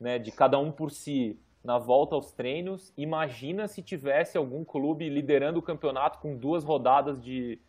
né, 0.00 0.18
de 0.18 0.32
cada 0.32 0.58
um 0.58 0.72
por 0.72 0.90
si 0.90 1.38
na 1.62 1.78
volta 1.78 2.14
aos 2.14 2.32
treinos. 2.32 2.92
Imagina 2.96 3.68
se 3.68 3.82
tivesse 3.82 4.36
algum 4.36 4.64
clube 4.64 5.08
liderando 5.08 5.58
o 5.58 5.62
campeonato 5.62 6.18
com 6.18 6.36
duas 6.36 6.64
rodadas 6.64 7.22
de 7.22 7.60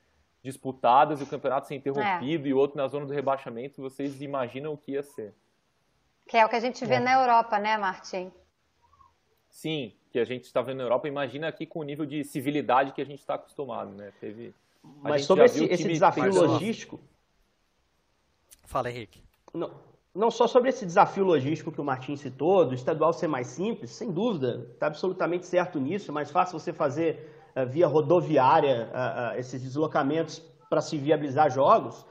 disputadas 0.41 1.21
e 1.21 1.23
o 1.23 1.27
campeonato 1.27 1.67
ser 1.67 1.75
interrompido 1.75 2.45
é. 2.45 2.49
e 2.49 2.53
outro 2.53 2.77
na 2.77 2.87
zona 2.87 3.05
do 3.05 3.13
rebaixamento. 3.13 3.81
Vocês 3.81 4.21
imaginam 4.21 4.73
o 4.73 4.77
que 4.77 4.91
ia 4.91 5.03
ser? 5.03 5.33
Que 6.27 6.37
é 6.37 6.45
o 6.45 6.49
que 6.49 6.55
a 6.55 6.59
gente 6.59 6.85
vê 6.85 6.95
é. 6.95 6.99
na 6.99 7.13
Europa, 7.13 7.57
né, 7.59 7.77
Martim? 7.77 8.31
Sim, 9.49 9.93
que 10.11 10.19
a 10.19 10.25
gente 10.25 10.45
está 10.45 10.61
vendo 10.61 10.77
na 10.77 10.83
Europa. 10.83 11.07
Imagina 11.07 11.47
aqui 11.47 11.65
com 11.65 11.79
o 11.79 11.83
nível 11.83 12.05
de 12.05 12.23
civilidade 12.23 12.91
que 12.91 13.01
a 13.01 13.05
gente 13.05 13.19
está 13.19 13.35
acostumado, 13.35 13.91
né? 13.91 14.11
Teve. 14.19 14.53
Mas 15.01 15.25
sobre 15.25 15.45
esse, 15.45 15.63
esse 15.65 15.87
desafio 15.87 16.33
logístico. 16.33 16.99
Fala, 18.65 18.89
Henrique. 18.89 19.23
Não, 19.53 19.71
não 20.13 20.29
só 20.29 20.47
sobre 20.47 20.69
esse 20.69 20.85
desafio 20.85 21.23
logístico 21.23 21.71
que 21.71 21.81
o 21.81 21.83
Martin 21.83 22.15
citou, 22.15 22.65
do 22.65 22.75
estadual 22.75 23.11
ser 23.13 23.27
mais 23.27 23.47
simples, 23.47 23.91
sem 23.91 24.11
dúvida, 24.11 24.67
está 24.73 24.87
absolutamente 24.87 25.45
certo 25.45 25.79
nisso, 25.79 26.11
é 26.11 26.13
mais 26.13 26.29
fácil 26.29 26.59
você 26.59 26.71
fazer 26.71 27.51
uh, 27.55 27.65
via 27.67 27.87
rodoviária 27.87 28.89
uh, 28.91 29.35
uh, 29.35 29.39
esses 29.39 29.61
deslocamentos 29.61 30.41
para 30.69 30.81
se 30.81 30.97
viabilizar 30.97 31.51
jogos. 31.51 32.05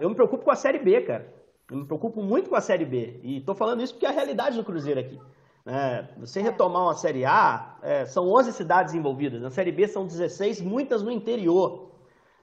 eu 0.00 0.08
me 0.08 0.14
preocupo 0.14 0.44
com 0.44 0.50
a 0.50 0.56
Série 0.56 0.78
B, 0.78 1.00
cara. 1.02 1.32
Eu 1.70 1.76
me 1.76 1.84
preocupo 1.84 2.22
muito 2.22 2.48
com 2.48 2.56
a 2.56 2.60
Série 2.60 2.84
B. 2.84 3.20
E 3.22 3.38
estou 3.38 3.54
falando 3.54 3.82
isso 3.82 3.92
porque 3.92 4.06
é 4.06 4.08
a 4.08 4.12
realidade 4.12 4.56
do 4.56 4.64
Cruzeiro 4.64 4.98
aqui. 4.98 5.20
É, 5.66 6.06
você 6.16 6.40
retomar 6.40 6.82
uma 6.82 6.94
Série 6.94 7.26
A, 7.26 7.76
é, 7.82 8.06
são 8.06 8.26
11 8.26 8.52
cidades 8.54 8.94
envolvidas. 8.94 9.42
Na 9.42 9.50
Série 9.50 9.70
B 9.70 9.86
são 9.86 10.06
16, 10.06 10.62
muitas 10.62 11.02
no 11.02 11.10
interior. 11.10 11.87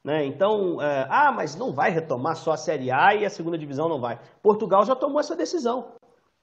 Né? 0.06 0.24
Então, 0.24 0.80
é, 0.80 1.08
ah, 1.10 1.32
mas 1.32 1.56
não 1.56 1.74
vai 1.74 1.90
retomar 1.90 2.36
só 2.36 2.52
a 2.52 2.58
Série 2.58 2.92
A 2.92 3.16
e 3.16 3.26
a 3.26 3.30
segunda 3.30 3.58
divisão 3.58 3.90
não 3.90 4.00
vai. 4.00 4.20
Portugal 4.44 4.86
já 4.86 4.96
tomou 4.96 5.20
essa 5.20 5.36
decisão. 5.36 5.94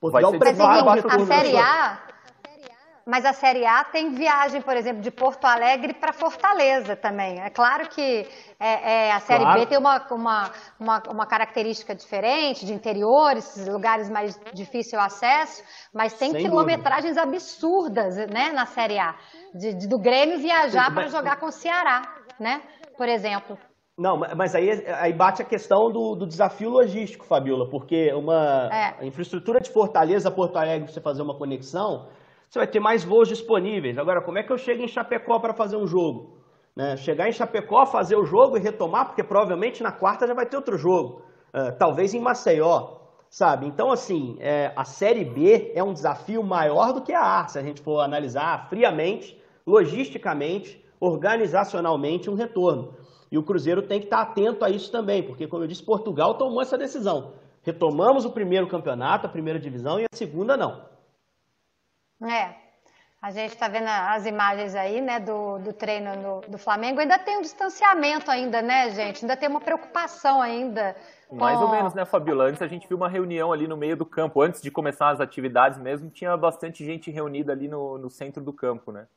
Portugal 0.01 0.33
prepara 0.37 0.83
a 0.91 1.27
Série 1.27 1.57
A. 1.57 2.03
Mas 3.07 3.25
a 3.25 3.33
Série 3.33 3.65
A 3.65 3.85
tem 3.85 4.15
viagem, 4.15 4.61
por 4.61 4.77
exemplo, 4.77 5.01
de 5.01 5.13
Porto 5.13 5.45
Alegre 5.45 5.95
para 5.95 6.13
Fortaleza 6.13 6.97
também. 6.97 7.41
É 7.41 7.51
claro 7.51 7.89
que 7.89 8.29
é, 8.59 9.07
é, 9.07 9.13
a 9.13 9.21
Série 9.21 9.45
claro. 9.45 9.61
B 9.61 9.67
tem 9.67 9.79
uma, 9.79 10.07
uma, 10.11 10.51
uma, 10.79 11.03
uma, 11.09 11.27
característica 11.27 11.95
diferente, 11.95 12.67
de 12.67 12.73
interiores, 12.73 13.65
lugares 13.69 14.11
mais 14.11 14.41
difícil 14.53 14.99
acesso, 14.99 15.63
mas 15.95 16.15
tem 16.15 16.33
Sem 16.33 16.43
quilometragens 16.43 17.15
dúvida. 17.15 17.37
absurdas 17.37 18.17
né, 18.17 18.51
na 18.53 18.67
Série 18.67 18.99
A. 18.99 19.15
De, 19.55 19.73
de 19.73 19.87
do 19.87 20.01
Grêmio 20.01 20.39
viajar 20.39 20.93
para 20.93 21.07
jogar 21.07 21.37
com 21.37 21.47
o 21.47 21.53
Ceará, 21.53 22.03
né? 22.41 22.61
Por 22.97 23.09
exemplo. 23.09 23.59
Não, 23.97 24.17
mas 24.37 24.55
aí, 24.55 24.71
aí 24.87 25.13
bate 25.13 25.43
a 25.43 25.45
questão 25.45 25.91
do, 25.91 26.15
do 26.15 26.27
desafio 26.27 26.71
logístico, 26.71 27.27
Fabiola, 27.27 27.69
porque 27.69 28.13
uma 28.15 28.71
é. 28.73 29.07
infraestrutura 29.07 29.61
de 29.61 29.71
Fortaleza 29.71 30.29
a 30.29 30.33
Porto 30.33 30.57
Alegre, 30.57 30.91
você 30.91 31.01
fazer 31.01 31.21
uma 31.21 31.35
conexão, 31.35 32.09
você 32.49 32.59
vai 32.59 32.67
ter 32.67 32.81
mais 32.81 33.05
voos 33.05 33.29
disponíveis. 33.29 33.99
Agora, 33.99 34.23
como 34.23 34.39
é 34.39 34.43
que 34.43 34.53
eu 34.53 34.59
chego 34.59 34.83
em 34.83 34.89
Chapecó 34.89 35.39
para 35.39 35.53
fazer 35.53 35.77
um 35.77 35.87
jogo? 35.87 36.39
Né? 36.75 36.97
Chegar 36.97 37.29
em 37.29 37.33
Chapecó, 37.33 37.85
fazer 37.85 38.17
o 38.17 38.25
jogo 38.25 38.57
e 38.57 38.61
retomar, 38.61 39.07
porque 39.07 39.23
provavelmente 39.23 39.83
na 39.83 39.93
quarta 39.93 40.27
já 40.27 40.35
vai 40.35 40.47
ter 40.47 40.57
outro 40.57 40.79
jogo. 40.79 41.23
Uh, 41.55 41.77
talvez 41.79 42.15
em 42.15 42.21
Maceió, 42.21 42.97
sabe? 43.29 43.67
Então, 43.67 43.91
assim, 43.91 44.37
é, 44.41 44.73
a 44.75 44.85
Série 44.85 45.25
B 45.25 45.71
é 45.75 45.83
um 45.83 45.93
desafio 45.93 46.43
maior 46.43 46.93
do 46.93 47.03
que 47.03 47.13
a 47.13 47.41
A, 47.41 47.47
se 47.47 47.59
a 47.59 47.63
gente 47.63 47.81
for 47.83 48.01
analisar 48.01 48.69
friamente, 48.69 49.39
logisticamente, 49.67 50.82
organizacionalmente 51.03 52.31
um 52.31 52.35
retorno. 52.35 52.95
E 53.29 53.37
o 53.37 53.43
Cruzeiro 53.43 53.83
tem 53.83 53.99
que 53.99 54.07
estar 54.07 54.21
atento 54.21 54.65
a 54.65 54.71
isso 54.71 54.93
também, 54.93 55.23
porque, 55.23 55.49
como 55.49 55.65
eu 55.65 55.67
disse, 55.67 55.83
Portugal 55.83 56.35
tomou 56.35 56.63
essa 56.63 56.79
decisão. 56.79 57.33
Retomamos 57.63 58.25
o 58.25 58.31
primeiro 58.31 58.69
campeonato, 58.69 59.27
a 59.27 59.31
primeira 59.31 59.59
divisão, 59.59 59.99
e 59.99 60.05
a 60.05 60.17
segunda 60.17 60.57
não. 60.57 60.87
É, 62.23 62.55
a 63.21 63.33
gente 63.33 63.51
está 63.51 63.67
vendo 63.67 63.89
as 63.89 64.27
imagens 64.27 64.77
aí, 64.77 65.01
né, 65.01 65.19
do, 65.19 65.59
do 65.59 65.73
treino 65.73 66.15
no, 66.15 66.41
do 66.43 66.57
Flamengo. 66.57 67.01
Ainda 67.01 67.19
tem 67.19 67.39
um 67.39 67.43
distanciamento 67.43 68.31
ainda, 68.31 68.63
né, 68.63 68.91
gente? 68.91 69.25
Ainda 69.25 69.37
tem 69.37 69.49
uma 69.49 69.61
preocupação 69.61 70.41
ainda. 70.41 70.95
Mais 71.33 71.59
com... 71.59 71.65
ou 71.65 71.71
menos, 71.71 71.95
né, 71.95 72.05
Fabiola? 72.05 72.45
Antes 72.45 72.63
a 72.63 72.69
gente 72.69 72.87
viu 72.87 72.97
uma 72.97 73.09
reunião 73.09 73.53
ali 73.53 73.67
no 73.67 73.77
meio 73.77 73.97
do 73.97 74.07
campo. 74.07 74.41
Antes 74.41 74.63
de 74.63 74.71
começar 74.71 75.11
as 75.11 75.21
atividades 75.21 75.81
mesmo, 75.81 76.11
tinha 76.11 76.37
bastante 76.37 76.85
gente 76.85 77.11
reunida 77.11 77.51
ali 77.51 77.67
no, 77.67 77.99
no 77.99 78.09
centro 78.09 78.43
do 78.43 78.53
campo, 78.53 78.93
né? 78.93 79.09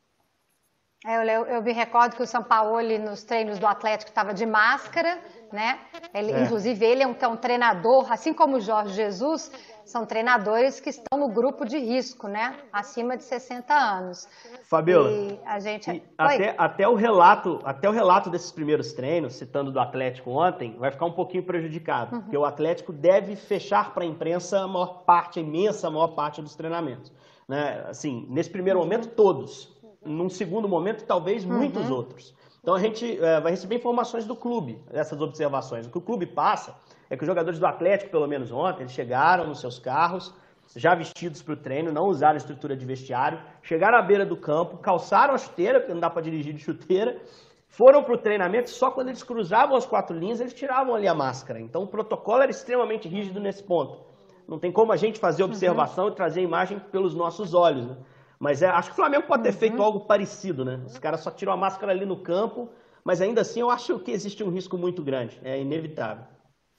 É, 1.05 1.17
eu, 1.17 1.45
eu, 1.45 1.61
me 1.61 1.71
recordo 1.71 2.15
que 2.15 2.23
o 2.23 2.25
São 2.25 2.41
Paulo, 2.41 2.81
nos 2.97 3.23
treinos 3.23 3.59
do 3.59 3.67
Atlético, 3.67 4.09
estava 4.09 4.33
de 4.33 4.43
máscara, 4.43 5.19
né? 5.53 5.77
Ele, 6.11 6.31
é. 6.31 6.43
Inclusive, 6.43 6.83
ele 6.83 7.03
é 7.03 7.07
um, 7.07 7.15
é 7.19 7.27
um, 7.27 7.37
treinador, 7.37 8.11
assim 8.11 8.33
como 8.33 8.57
o 8.57 8.59
Jorge 8.59 8.95
Jesus, 8.95 9.51
são 9.85 10.03
treinadores 10.03 10.79
que 10.79 10.89
estão 10.89 11.19
no 11.19 11.29
grupo 11.29 11.63
de 11.63 11.77
risco, 11.77 12.27
né? 12.27 12.55
Acima 12.73 13.15
de 13.15 13.23
60 13.23 13.71
anos. 13.71 14.27
Fabiola, 14.63 15.11
e 15.11 15.39
a 15.45 15.59
gente... 15.59 15.91
E 15.91 16.03
até, 16.17 16.55
até, 16.57 16.87
o 16.87 16.95
relato, 16.95 17.59
até 17.63 17.87
o 17.87 17.91
relato 17.91 18.31
desses 18.31 18.51
primeiros 18.51 18.91
treinos, 18.93 19.35
citando 19.35 19.71
do 19.71 19.79
Atlético 19.79 20.31
ontem, 20.31 20.75
vai 20.79 20.89
ficar 20.89 21.05
um 21.05 21.13
pouquinho 21.13 21.43
prejudicado, 21.43 22.15
uhum. 22.15 22.21
porque 22.23 22.37
o 22.37 22.43
Atlético 22.43 22.91
deve 22.91 23.35
fechar 23.35 23.93
para 23.93 24.03
a 24.03 24.07
imprensa 24.07 24.61
a 24.61 24.67
maior 24.67 25.03
parte, 25.03 25.37
a 25.37 25.43
imensa 25.43 25.87
maior 25.91 26.15
parte 26.15 26.41
dos 26.41 26.55
treinamentos. 26.55 27.11
Né? 27.47 27.85
Assim, 27.87 28.25
nesse 28.27 28.49
primeiro 28.49 28.79
uhum. 28.79 28.85
momento, 28.85 29.09
todos. 29.09 29.74
Num 30.05 30.29
segundo 30.29 30.67
momento, 30.67 31.03
talvez 31.05 31.43
muitos 31.43 31.89
uhum. 31.89 31.95
outros. 31.95 32.33
Então 32.61 32.73
a 32.73 32.79
gente 32.79 33.19
é, 33.23 33.39
vai 33.39 33.51
receber 33.51 33.75
informações 33.75 34.25
do 34.25 34.35
clube, 34.35 34.79
essas 34.91 35.21
observações. 35.21 35.85
O 35.85 35.91
que 35.91 35.97
o 35.97 36.01
clube 36.01 36.25
passa 36.25 36.75
é 37.09 37.15
que 37.15 37.23
os 37.23 37.27
jogadores 37.27 37.59
do 37.59 37.65
Atlético, 37.67 38.11
pelo 38.11 38.27
menos 38.27 38.51
ontem, 38.51 38.81
eles 38.81 38.91
chegaram 38.91 39.47
nos 39.47 39.59
seus 39.59 39.77
carros, 39.77 40.33
já 40.75 40.95
vestidos 40.95 41.41
para 41.41 41.53
o 41.53 41.57
treino, 41.57 41.91
não 41.91 42.07
usaram 42.07 42.37
estrutura 42.37 42.75
de 42.75 42.85
vestiário, 42.85 43.39
chegaram 43.61 43.97
à 43.97 44.01
beira 44.01 44.25
do 44.25 44.35
campo, 44.35 44.77
calçaram 44.77 45.33
a 45.33 45.37
chuteira, 45.37 45.79
porque 45.79 45.93
não 45.93 46.01
dá 46.01 46.09
para 46.09 46.21
dirigir 46.21 46.53
de 46.53 46.59
chuteira, 46.59 47.21
foram 47.67 48.03
para 48.03 48.15
o 48.15 48.17
treinamento, 48.17 48.69
só 48.69 48.89
quando 48.89 49.09
eles 49.09 49.21
cruzavam 49.21 49.75
as 49.75 49.85
quatro 49.85 50.17
linhas, 50.17 50.39
eles 50.39 50.53
tiravam 50.53 50.95
ali 50.95 51.07
a 51.07 51.13
máscara. 51.13 51.59
Então 51.59 51.83
o 51.83 51.87
protocolo 51.87 52.41
era 52.41 52.49
extremamente 52.49 53.07
rígido 53.07 53.39
nesse 53.39 53.61
ponto. 53.61 53.99
Não 54.47 54.57
tem 54.57 54.71
como 54.71 54.91
a 54.91 54.95
gente 54.95 55.19
fazer 55.19 55.43
uhum. 55.43 55.49
observação 55.49 56.05
uhum. 56.05 56.11
e 56.11 56.15
trazer 56.15 56.39
a 56.39 56.43
imagem 56.43 56.79
pelos 56.91 57.13
nossos 57.13 57.53
olhos. 57.53 57.85
Né? 57.87 57.97
Mas 58.39 58.61
é, 58.61 58.67
acho 58.67 58.89
que 58.89 58.93
o 58.93 58.95
Flamengo 58.95 59.27
pode 59.27 59.43
ter 59.43 59.49
uhum. 59.49 59.57
feito 59.57 59.81
algo 59.81 60.01
parecido, 60.01 60.65
né? 60.65 60.81
Os 60.85 60.97
caras 60.97 61.21
só 61.21 61.31
tiram 61.31 61.53
a 61.53 61.57
máscara 61.57 61.91
ali 61.91 62.05
no 62.05 62.17
campo, 62.17 62.69
mas 63.03 63.21
ainda 63.21 63.41
assim 63.41 63.61
eu 63.61 63.69
acho 63.69 63.99
que 63.99 64.11
existe 64.11 64.43
um 64.43 64.49
risco 64.49 64.77
muito 64.77 65.03
grande, 65.03 65.39
é 65.43 65.59
inevitável. 65.59 66.25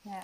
É. 0.07 0.21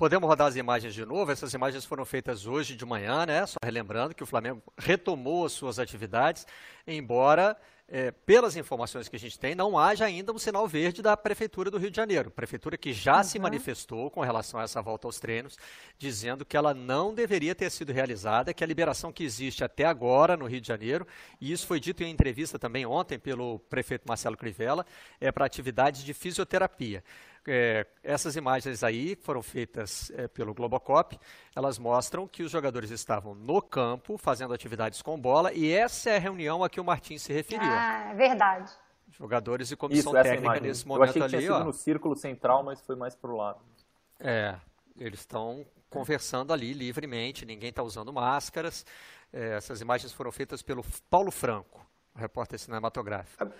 Podemos 0.00 0.26
rodar 0.26 0.46
as 0.46 0.56
imagens 0.56 0.94
de 0.94 1.04
novo? 1.04 1.30
Essas 1.30 1.52
imagens 1.52 1.84
foram 1.84 2.06
feitas 2.06 2.46
hoje 2.46 2.74
de 2.74 2.86
manhã, 2.86 3.26
né? 3.26 3.44
Só 3.44 3.58
relembrando 3.62 4.14
que 4.14 4.22
o 4.22 4.26
Flamengo 4.26 4.62
retomou 4.78 5.44
as 5.44 5.52
suas 5.52 5.78
atividades, 5.78 6.46
embora 6.86 7.54
é, 7.90 8.12
pelas 8.12 8.56
informações 8.56 9.08
que 9.08 9.16
a 9.16 9.18
gente 9.18 9.36
tem, 9.36 9.54
não 9.54 9.76
haja 9.76 10.04
ainda 10.04 10.32
um 10.32 10.38
sinal 10.38 10.66
verde 10.68 11.02
da 11.02 11.16
Prefeitura 11.16 11.70
do 11.70 11.76
Rio 11.76 11.90
de 11.90 11.96
Janeiro. 11.96 12.30
Prefeitura 12.30 12.78
que 12.78 12.92
já 12.92 13.18
uhum. 13.18 13.24
se 13.24 13.38
manifestou 13.40 14.10
com 14.10 14.20
relação 14.20 14.60
a 14.60 14.62
essa 14.62 14.80
volta 14.80 15.08
aos 15.08 15.18
treinos, 15.18 15.58
dizendo 15.98 16.44
que 16.44 16.56
ela 16.56 16.72
não 16.72 17.12
deveria 17.12 17.54
ter 17.54 17.68
sido 17.68 17.92
realizada, 17.92 18.54
que 18.54 18.62
a 18.62 18.66
liberação 18.66 19.12
que 19.12 19.24
existe 19.24 19.64
até 19.64 19.84
agora 19.84 20.36
no 20.36 20.46
Rio 20.46 20.60
de 20.60 20.68
Janeiro, 20.68 21.04
e 21.40 21.50
isso 21.50 21.66
foi 21.66 21.80
dito 21.80 22.04
em 22.04 22.10
entrevista 22.10 22.60
também 22.60 22.86
ontem 22.86 23.18
pelo 23.18 23.58
prefeito 23.58 24.06
Marcelo 24.06 24.36
Crivella, 24.36 24.86
é 25.20 25.32
para 25.32 25.44
atividades 25.44 26.04
de 26.04 26.14
fisioterapia. 26.14 27.02
É, 27.46 27.86
essas 28.02 28.36
imagens 28.36 28.84
aí 28.84 29.16
foram 29.16 29.42
feitas 29.42 30.10
é, 30.14 30.28
pelo 30.28 30.52
Globocop, 30.52 31.18
elas 31.56 31.78
mostram 31.78 32.28
que 32.28 32.42
os 32.42 32.50
jogadores 32.50 32.90
estavam 32.90 33.34
no 33.34 33.62
campo 33.62 34.18
fazendo 34.18 34.52
atividades 34.52 35.00
com 35.00 35.18
bola 35.18 35.52
e 35.52 35.72
essa 35.72 36.10
é 36.10 36.16
a 36.16 36.20
reunião 36.20 36.62
a 36.62 36.68
que 36.68 36.78
o 36.78 36.84
Martins 36.84 37.22
se 37.22 37.32
referiu. 37.32 37.66
Ah, 37.66 38.10
é 38.10 38.14
verdade. 38.14 38.70
Jogadores 39.08 39.70
e 39.70 39.76
comissão 39.76 40.12
Isso, 40.12 40.22
técnica 40.22 40.60
nesse 40.60 40.86
momento 40.86 41.06
Eu 41.06 41.10
achei 41.10 41.20
que 41.20 41.24
ali, 41.24 41.30
tinha 41.46 41.54
sido 41.54 41.62
ó, 41.62 41.64
no 41.64 41.72
círculo 41.72 42.14
central, 42.14 42.62
mas 42.62 42.80
foi 42.82 42.94
mais 42.94 43.14
para 43.16 43.30
o 43.30 43.36
lado. 43.36 43.60
É, 44.18 44.54
eles 44.98 45.20
estão 45.20 45.64
conversando 45.88 46.52
ali 46.52 46.72
livremente, 46.72 47.44
ninguém 47.44 47.70
está 47.70 47.82
usando 47.82 48.12
máscaras. 48.12 48.84
É, 49.32 49.56
essas 49.56 49.80
imagens 49.80 50.12
foram 50.12 50.30
feitas 50.30 50.62
pelo 50.62 50.84
Paulo 51.08 51.30
Franco, 51.30 51.84
repórter 52.14 52.58
cinematográfico. 52.58 53.50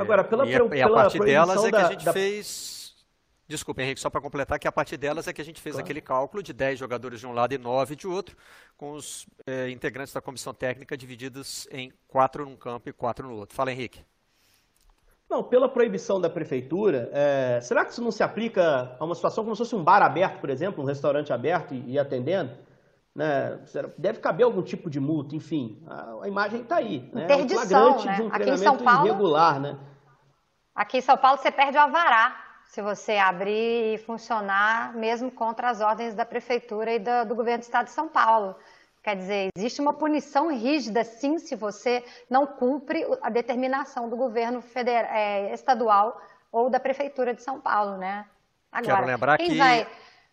Agora, 0.00 0.22
pela, 0.22 0.46
e, 0.46 0.54
a, 0.54 0.58
pela, 0.58 0.76
e 0.76 0.82
a 0.82 0.88
partir 0.88 1.18
delas 1.18 1.64
é 1.64 1.70
que 1.70 1.76
a 1.76 1.90
gente 1.90 2.04
da... 2.04 2.12
fez 2.12 2.81
Desculpa, 3.52 3.82
Henrique, 3.82 4.00
só 4.00 4.08
para 4.08 4.22
completar, 4.22 4.58
que 4.58 4.66
a 4.66 4.72
partir 4.72 4.96
delas 4.96 5.28
é 5.28 5.32
que 5.32 5.42
a 5.42 5.44
gente 5.44 5.60
fez 5.60 5.74
claro. 5.74 5.84
aquele 5.84 6.00
cálculo 6.00 6.42
de 6.42 6.54
10 6.54 6.78
jogadores 6.78 7.20
de 7.20 7.26
um 7.26 7.32
lado 7.32 7.52
e 7.52 7.58
9 7.58 7.94
de 7.94 8.08
outro, 8.08 8.34
com 8.78 8.92
os 8.92 9.26
é, 9.46 9.68
integrantes 9.68 10.14
da 10.14 10.22
comissão 10.22 10.54
técnica 10.54 10.96
divididos 10.96 11.68
em 11.70 11.92
4 12.08 12.46
num 12.46 12.56
campo 12.56 12.88
e 12.88 12.94
4 12.94 13.28
no 13.28 13.34
outro. 13.34 13.54
Fala, 13.54 13.70
Henrique. 13.70 14.02
Não, 15.28 15.44
pela 15.44 15.68
proibição 15.68 16.18
da 16.18 16.30
prefeitura, 16.30 17.10
é, 17.12 17.60
será 17.60 17.84
que 17.84 17.92
isso 17.92 18.02
não 18.02 18.10
se 18.10 18.22
aplica 18.22 18.96
a 18.98 19.04
uma 19.04 19.14
situação 19.14 19.44
como 19.44 19.54
se 19.54 19.58
fosse 19.58 19.76
um 19.76 19.84
bar 19.84 20.00
aberto, 20.00 20.40
por 20.40 20.48
exemplo, 20.48 20.82
um 20.82 20.86
restaurante 20.86 21.30
aberto 21.30 21.74
e, 21.74 21.92
e 21.92 21.98
atendendo? 21.98 22.56
Né? 23.14 23.60
Deve 23.98 24.18
caber 24.20 24.46
algum 24.46 24.62
tipo 24.62 24.88
de 24.88 24.98
multa, 24.98 25.36
enfim. 25.36 25.82
A, 25.86 26.22
a 26.22 26.28
imagem 26.28 26.62
está 26.62 26.76
aí. 26.76 27.06
Né? 27.12 27.24
Interdição, 27.24 27.98
um 27.98 28.04
né? 28.04 28.14
de 28.14 28.22
um 28.22 28.28
Aqui 28.28 28.44
treinamento 28.44 28.82
Paulo, 28.82 29.06
irregular, 29.06 29.60
né? 29.60 29.78
Aqui 30.74 30.96
em 30.96 31.02
São 31.02 31.18
Paulo 31.18 31.36
você 31.36 31.50
perde 31.50 31.76
o 31.76 31.80
avará 31.80 32.51
se 32.72 32.80
você 32.80 33.18
abrir 33.18 33.94
e 33.94 33.98
funcionar 33.98 34.94
mesmo 34.94 35.30
contra 35.30 35.68
as 35.68 35.82
ordens 35.82 36.14
da 36.14 36.24
prefeitura 36.24 36.94
e 36.94 36.98
do, 36.98 37.26
do 37.26 37.34
governo 37.34 37.58
do 37.58 37.64
estado 37.64 37.84
de 37.84 37.90
São 37.90 38.08
Paulo. 38.08 38.56
Quer 39.02 39.14
dizer, 39.14 39.50
existe 39.54 39.78
uma 39.82 39.92
punição 39.92 40.50
rígida, 40.50 41.04
sim, 41.04 41.38
se 41.38 41.54
você 41.54 42.02
não 42.30 42.46
cumpre 42.46 43.04
a 43.20 43.28
determinação 43.28 44.08
do 44.08 44.16
governo 44.16 44.62
federal, 44.62 45.12
é, 45.12 45.52
estadual 45.52 46.18
ou 46.50 46.70
da 46.70 46.80
prefeitura 46.80 47.34
de 47.34 47.42
São 47.42 47.60
Paulo, 47.60 47.98
né? 47.98 48.24
Agora, 48.70 48.94
Quero 48.94 49.06
lembrar 49.06 49.36
quem 49.36 49.50
que... 49.50 49.58
vai... 49.58 49.86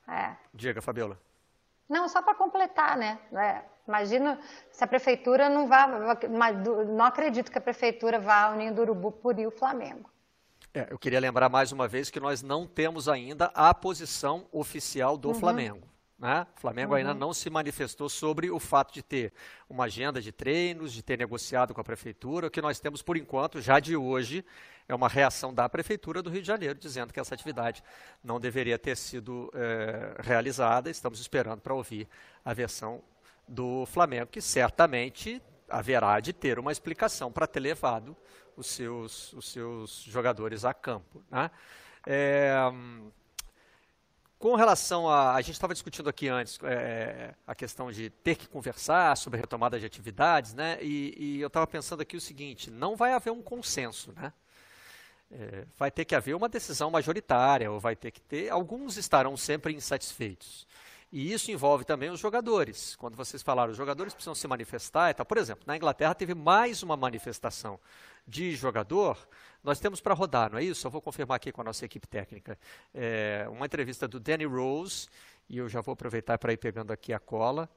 É... 0.07 0.31
Diga, 0.53 0.81
Fabiola. 0.81 1.19
Não, 1.89 2.07
só 2.07 2.21
para 2.21 2.35
completar, 2.35 2.95
né? 2.95 3.19
É, 3.33 3.63
imagina 3.85 4.39
se 4.71 4.81
a 4.81 4.87
prefeitura 4.87 5.49
não 5.49 5.67
vai... 5.67 5.87
Não 6.87 7.03
acredito 7.03 7.51
que 7.51 7.57
a 7.57 7.61
prefeitura 7.61 8.17
vá 8.17 8.43
ao 8.43 8.53
Ninho 8.53 8.73
do 8.73 8.81
Urubu 8.83 9.11
punir 9.11 9.45
o 9.45 9.51
Flamengo. 9.51 10.09
É, 10.73 10.87
eu 10.91 10.99
queria 10.99 11.19
lembrar 11.19 11.49
mais 11.49 11.71
uma 11.71 11.87
vez 11.87 12.11
que 12.11 12.19
nós 12.19 12.43
não 12.43 12.67
temos 12.67 13.09
ainda 13.09 13.45
a 13.55 13.73
posição 13.73 14.47
oficial 14.51 15.17
do 15.17 15.29
uhum. 15.29 15.35
Flamengo. 15.35 15.87
Né? 16.17 16.45
O 16.55 16.59
Flamengo 16.59 16.91
uhum. 16.91 16.97
ainda 16.97 17.13
não 17.13 17.33
se 17.33 17.49
manifestou 17.49 18.07
sobre 18.07 18.51
o 18.51 18.59
fato 18.59 18.93
de 18.93 19.01
ter 19.01 19.33
uma 19.67 19.85
agenda 19.85 20.21
de 20.21 20.31
treinos, 20.31 20.93
de 20.93 21.01
ter 21.01 21.17
negociado 21.17 21.73
com 21.73 21.81
a 21.81 21.83
prefeitura. 21.83 22.47
O 22.47 22.51
que 22.51 22.61
nós 22.61 22.79
temos 22.79 23.01
por 23.01 23.17
enquanto, 23.17 23.61
já 23.61 23.79
de 23.79 23.95
hoje, 23.95 24.45
é 24.87 24.93
uma 24.93 25.07
reação 25.07 25.53
da 25.53 25.67
prefeitura 25.67 26.21
do 26.21 26.29
Rio 26.29 26.41
de 26.41 26.47
Janeiro 26.47 26.77
dizendo 26.77 27.13
que 27.13 27.19
essa 27.19 27.33
atividade 27.33 27.81
não 28.23 28.39
deveria 28.39 28.77
ter 28.77 28.95
sido 28.95 29.49
é, 29.55 30.15
realizada. 30.19 30.89
Estamos 30.89 31.19
esperando 31.19 31.61
para 31.61 31.73
ouvir 31.73 32.07
a 32.45 32.53
versão 32.53 33.01
do 33.47 33.87
Flamengo, 33.87 34.27
que 34.27 34.41
certamente 34.41 35.41
haverá 35.67 36.19
de 36.19 36.33
ter 36.33 36.59
uma 36.59 36.71
explicação 36.71 37.31
para 37.31 37.47
ter 37.47 37.59
levado 37.59 38.15
os 38.59 38.67
seus, 38.67 39.33
os 39.33 39.49
seus 39.51 40.01
jogadores 40.03 40.65
a 40.65 40.73
campo. 40.73 41.23
Né? 41.31 41.49
É, 42.05 42.53
com 44.39 44.55
relação 44.55 45.09
a. 45.09 45.35
A 45.35 45.41
gente 45.41 45.55
estava 45.55 45.73
discutindo 45.73 46.09
aqui 46.09 46.29
antes 46.29 46.57
é, 46.63 47.33
a 47.45 47.53
questão 47.53 47.91
de 47.91 48.09
ter 48.09 48.35
que 48.35 48.47
conversar 48.47 49.17
sobre 49.17 49.39
retomada 49.39 49.77
de 49.77 49.85
atividades, 49.85 50.53
né? 50.53 50.77
E, 50.81 51.13
e 51.17 51.41
eu 51.41 51.47
estava 51.47 51.67
pensando 51.67 52.01
aqui 52.01 52.15
o 52.15 52.21
seguinte: 52.21 52.71
não 52.71 52.95
vai 52.95 53.11
haver 53.11 53.31
um 53.31 53.41
consenso, 53.41 54.13
né? 54.13 54.31
É, 55.31 55.65
vai 55.77 55.91
ter 55.91 56.05
que 56.05 56.15
haver 56.15 56.35
uma 56.35 56.49
decisão 56.49 56.89
majoritária, 56.89 57.69
ou 57.69 57.79
vai 57.79 57.95
ter 57.95 58.11
que 58.11 58.21
ter. 58.21 58.49
Alguns 58.49 58.97
estarão 58.97 59.35
sempre 59.35 59.73
insatisfeitos. 59.73 60.65
E 61.11 61.33
isso 61.33 61.51
envolve 61.51 61.85
também 61.85 62.11
os 62.11 62.19
jogadores. 62.19 62.95
Quando 62.95 63.15
vocês 63.15 63.41
falaram, 63.41 63.71
os 63.71 63.77
jogadores 63.77 64.13
precisam 64.13 64.35
se 64.35 64.47
manifestar. 64.47 65.13
Tá, 65.15 65.25
por 65.25 65.37
exemplo, 65.37 65.63
na 65.65 65.75
Inglaterra 65.75 66.13
teve 66.13 66.35
mais 66.35 66.83
uma 66.83 66.95
manifestação 66.95 67.79
de 68.27 68.55
jogador. 68.55 69.17
Nós 69.63 69.79
temos 69.79 69.99
para 69.99 70.13
rodar, 70.13 70.51
não 70.51 70.59
é 70.59 70.63
isso? 70.63 70.85
Eu 70.85 70.91
vou 70.91 71.01
confirmar 71.01 71.37
aqui 71.37 71.51
com 71.51 71.61
a 71.61 71.63
nossa 71.63 71.83
equipe 71.83 72.07
técnica. 72.07 72.57
É, 72.93 73.47
uma 73.49 73.65
entrevista 73.65 74.07
do 74.07 74.19
Danny 74.19 74.45
Rose, 74.45 75.07
e 75.49 75.57
eu 75.57 75.67
já 75.67 75.81
vou 75.81 75.93
aproveitar 75.93 76.37
para 76.37 76.53
ir 76.53 76.57
pegando 76.57 76.93
aqui 76.93 77.11
a 77.11 77.19
cola, 77.19 77.67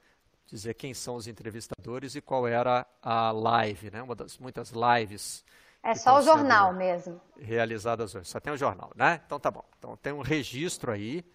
dizer 0.45 0.75
quem 0.75 0.93
são 0.93 1.15
os 1.15 1.27
entrevistadores 1.27 2.13
e 2.13 2.21
qual 2.21 2.47
era 2.47 2.85
a 3.01 3.31
live, 3.31 3.89
né? 3.89 4.03
uma 4.03 4.15
das 4.15 4.37
muitas 4.37 4.71
lives. 4.71 5.43
É 5.81 5.95
só 5.95 6.19
o 6.19 6.21
jornal 6.21 6.71
mesmo. 6.71 7.19
Realizadas 7.37 8.13
hoje. 8.13 8.29
Só 8.29 8.39
tem 8.39 8.53
o 8.53 8.57
jornal, 8.57 8.91
né? 8.95 9.21
Então 9.25 9.37
tá 9.37 9.51
bom. 9.51 9.65
Então 9.77 9.97
tem 9.97 10.13
um 10.13 10.21
registro 10.21 10.91
aí 10.91 11.25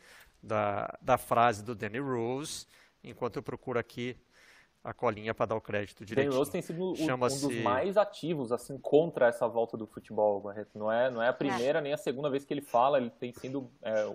da, 0.43 0.97
da 1.01 1.19
frase 1.19 1.63
do 1.63 1.75
Danny 1.75 1.99
Rose, 1.99 2.67
enquanto 3.03 3.37
eu 3.37 3.43
procuro 3.43 3.79
aqui 3.79 4.17
a 4.83 4.93
colinha 4.93 5.35
para 5.35 5.47
dar 5.47 5.57
o 5.57 5.61
crédito 5.61 6.05
direitinho. 6.05 6.31
Danny 6.31 6.39
Rose 6.39 6.51
tem 6.51 6.63
sido 6.63 6.93
um 6.93 6.93
dos 6.93 7.63
mais 7.63 7.97
ativos 7.97 8.53
assim 8.53 8.79
contra 8.79 9.27
essa 9.27 9.47
volta 9.49 9.77
do 9.77 9.87
futebol, 9.87 10.41
Barreto. 10.41 10.79
Não 10.79 10.91
é, 10.91 11.11
não 11.11 11.23
é 11.23 11.29
a 11.29 11.33
primeira 11.33 11.79
é. 11.79 11.83
nem 11.83 11.93
a 11.93 11.97
segunda 11.97 12.31
vez 12.31 12.45
que 12.45 12.55
ele 12.55 12.63
fala, 12.63 12.99
ele 12.99 13.11
tem 13.11 13.33
sido 13.33 13.71
é, 13.83 14.15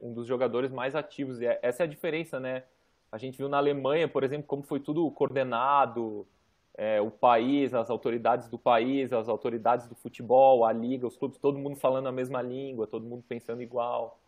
um 0.00 0.12
dos 0.12 0.26
jogadores 0.26 0.70
mais 0.70 0.94
ativos. 0.94 1.40
E 1.40 1.46
é, 1.46 1.58
essa 1.62 1.82
é 1.82 1.84
a 1.84 1.88
diferença, 1.88 2.40
né? 2.40 2.64
A 3.12 3.18
gente 3.18 3.36
viu 3.36 3.48
na 3.48 3.58
Alemanha, 3.58 4.08
por 4.08 4.24
exemplo, 4.24 4.46
como 4.46 4.62
foi 4.62 4.80
tudo 4.80 5.10
coordenado, 5.10 6.26
é, 6.74 7.00
o 7.00 7.10
país, 7.10 7.74
as 7.74 7.90
autoridades 7.90 8.48
do 8.48 8.58
país, 8.58 9.12
as 9.12 9.28
autoridades 9.28 9.88
do 9.88 9.94
futebol, 9.94 10.64
a 10.64 10.72
liga, 10.72 11.06
os 11.06 11.16
clubes, 11.16 11.38
todo 11.38 11.58
mundo 11.58 11.76
falando 11.76 12.06
a 12.06 12.12
mesma 12.12 12.40
língua, 12.40 12.86
todo 12.86 13.04
mundo 13.04 13.24
pensando 13.28 13.62
igual. 13.62 14.19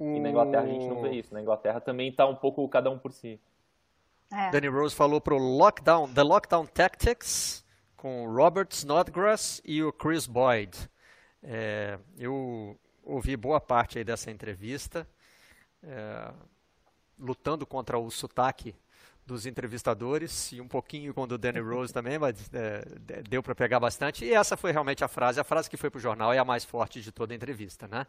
E 0.00 0.20
na 0.20 0.30
Inglaterra 0.30 0.64
a 0.64 0.66
gente 0.66 0.86
não 0.86 1.00
vê 1.00 1.12
isso. 1.12 1.32
Na 1.32 1.40
Inglaterra 1.40 1.80
também 1.80 2.08
está 2.08 2.26
um 2.26 2.34
pouco 2.34 2.68
cada 2.68 2.90
um 2.90 2.98
por 2.98 3.12
si. 3.12 3.40
É. 4.32 4.50
Danny 4.50 4.68
Rose 4.68 4.94
falou 4.94 5.20
pro 5.20 5.38
Lockdown, 5.38 6.12
The 6.12 6.22
Lockdown 6.22 6.66
Tactics 6.66 7.64
com 7.96 8.26
Robert 8.26 8.68
Snodgrass 8.70 9.62
e 9.64 9.82
o 9.82 9.92
Chris 9.92 10.26
Boyd. 10.26 10.76
É, 11.42 11.98
eu 12.18 12.78
ouvi 13.02 13.36
boa 13.36 13.60
parte 13.60 13.98
aí 13.98 14.04
dessa 14.04 14.30
entrevista. 14.30 15.06
É, 15.82 16.32
lutando 17.18 17.66
contra 17.66 17.98
o 17.98 18.10
sotaque 18.10 18.74
dos 19.26 19.46
entrevistadores 19.46 20.52
e 20.52 20.60
um 20.60 20.68
pouquinho 20.68 21.14
com 21.14 21.22
o 21.22 21.26
do 21.26 21.38
Danny 21.38 21.60
Rose 21.60 21.92
também, 21.94 22.18
mas 22.18 22.50
é, 22.52 22.84
deu 23.28 23.42
para 23.42 23.54
pegar 23.54 23.80
bastante. 23.80 24.24
E 24.24 24.34
essa 24.34 24.56
foi 24.56 24.72
realmente 24.72 25.02
a 25.02 25.08
frase, 25.08 25.40
a 25.40 25.44
frase 25.44 25.70
que 25.70 25.76
foi 25.76 25.90
para 25.90 25.98
o 25.98 26.02
jornal 26.02 26.32
é 26.32 26.38
a 26.38 26.44
mais 26.44 26.64
forte 26.64 27.00
de 27.00 27.10
toda 27.10 27.32
a 27.32 27.36
entrevista, 27.36 27.88
né? 27.88 28.06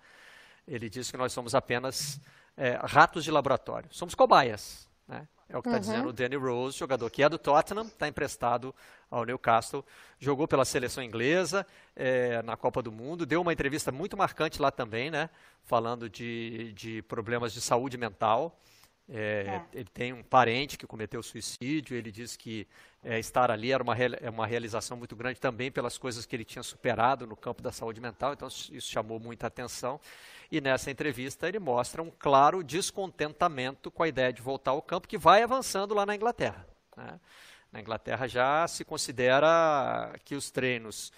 Ele 0.67 0.89
disse 0.89 1.11
que 1.11 1.17
nós 1.17 1.31
somos 1.31 1.53
apenas 1.53 2.19
é, 2.57 2.79
ratos 2.83 3.23
de 3.23 3.31
laboratório, 3.31 3.89
somos 3.91 4.15
cobaias, 4.15 4.87
né? 5.07 5.27
É 5.47 5.55
o 5.55 5.61
que 5.61 5.67
está 5.67 5.77
uhum. 5.77 5.81
dizendo 5.81 6.09
o 6.09 6.13
Danny 6.13 6.35
Rose, 6.35 6.75
jogador 6.75 7.07
que 7.11 7.21
é 7.21 7.29
do 7.29 7.37
Tottenham, 7.37 7.85
está 7.85 8.07
emprestado 8.07 8.73
ao 9.11 9.23
Newcastle, 9.23 9.85
jogou 10.17 10.47
pela 10.47 10.65
seleção 10.65 11.03
inglesa 11.03 11.67
é, 11.95 12.41
na 12.41 12.57
Copa 12.57 12.81
do 12.81 12.91
Mundo, 12.91 13.27
deu 13.27 13.41
uma 13.41 13.53
entrevista 13.53 13.91
muito 13.91 14.17
marcante 14.17 14.59
lá 14.59 14.71
também, 14.71 15.11
né? 15.11 15.29
Falando 15.61 16.09
de, 16.09 16.73
de 16.73 17.03
problemas 17.03 17.53
de 17.53 17.61
saúde 17.61 17.95
mental. 17.95 18.59
É, 19.07 19.61
é. 19.73 19.79
Ele 19.79 19.89
tem 19.93 20.13
um 20.13 20.23
parente 20.23 20.77
que 20.77 20.87
cometeu 20.87 21.21
suicídio. 21.21 21.95
Ele 21.95 22.11
diz 22.11 22.35
que 22.35 22.67
é, 23.05 23.19
estar 23.19 23.51
ali 23.51 23.71
era 23.71 23.83
uma, 23.83 23.95
é 23.95 24.29
uma 24.29 24.47
realização 24.47 24.97
muito 24.97 25.15
grande 25.15 25.39
também 25.39 25.71
pelas 25.71 25.95
coisas 25.95 26.25
que 26.25 26.35
ele 26.35 26.43
tinha 26.43 26.63
superado 26.63 27.27
no 27.27 27.35
campo 27.35 27.61
da 27.61 27.71
saúde 27.71 28.01
mental. 28.01 28.33
Então, 28.33 28.47
isso 28.47 28.81
chamou 28.81 29.19
muita 29.19 29.45
atenção. 29.45 30.01
E 30.51 30.59
nessa 30.59 30.89
entrevista, 30.89 31.47
ele 31.47 31.59
mostra 31.59 32.01
um 32.01 32.09
claro 32.09 32.63
descontentamento 32.63 33.91
com 33.91 34.01
a 34.01 34.07
ideia 34.07 34.33
de 34.33 34.41
voltar 34.41 34.71
ao 34.71 34.81
campo, 34.81 35.07
que 35.07 35.19
vai 35.19 35.43
avançando 35.43 35.93
lá 35.93 36.03
na 36.03 36.15
Inglaterra. 36.15 36.67
Né? 36.97 37.19
Na 37.71 37.79
Inglaterra 37.79 38.27
já 38.27 38.67
se 38.67 38.83
considera 38.83 40.15
que 40.25 40.33
os 40.33 40.49
treinos 40.49 41.13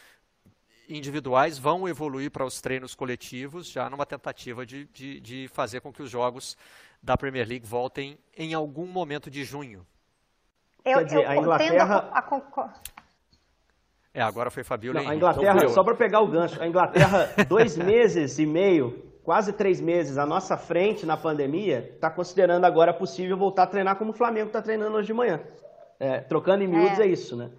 individuais 0.90 1.58
vão 1.58 1.88
evoluir 1.88 2.32
para 2.32 2.46
os 2.46 2.60
treinos 2.60 2.96
coletivos, 2.96 3.70
já 3.70 3.90
numa 3.90 4.06
tentativa 4.06 4.66
de, 4.66 4.86
de, 4.88 5.22
de 5.22 5.48
fazer 5.54 5.80
com 5.80 5.94
que 5.94 6.02
os 6.02 6.10
jogos 6.10 6.58
da 7.02 7.16
Premier 7.16 7.48
League 7.48 7.66
voltem 7.66 8.18
em 8.36 8.54
algum 8.54 8.88
momento 8.88 9.32
de 9.32 9.46
junho. 9.46 9.86
Eu, 10.88 11.00
Quer 11.00 11.06
dizer, 11.06 11.24
eu 11.24 11.30
a 11.30 11.36
Inglaterra. 11.36 12.10
A, 12.12 12.20
a... 12.20 12.70
É, 14.14 14.22
agora 14.22 14.50
foi 14.50 14.64
Fabiola. 14.64 15.02
Não, 15.02 15.10
a 15.10 15.16
Inglaterra, 15.16 15.58
então, 15.58 15.70
só 15.70 15.84
para 15.84 15.94
pegar 15.96 16.22
o 16.22 16.28
gancho, 16.28 16.62
a 16.62 16.68
Inglaterra, 16.68 17.30
dois 17.48 17.78
meses 17.78 18.40
e 18.40 18.46
meio, 18.46 19.04
quase 19.24 19.52
três 19.52 19.82
meses 19.82 20.18
à 20.18 20.26
nossa 20.26 20.56
frente 20.56 21.06
na 21.06 21.18
pandemia, 21.18 21.92
está 21.94 22.10
considerando 22.10 22.64
agora 22.64 22.94
possível 22.94 23.38
voltar 23.38 23.64
a 23.64 23.68
treinar 23.68 23.98
como 23.98 24.12
o 24.12 24.14
Flamengo 24.14 24.48
está 24.48 24.62
treinando 24.62 24.96
hoje 24.96 25.08
de 25.08 25.14
manhã. 25.14 25.42
É, 26.00 26.20
trocando 26.22 26.64
em 26.64 26.68
miúdos 26.68 27.00
é. 27.00 27.04
é 27.04 27.08
isso, 27.08 27.36
né? 27.36 27.52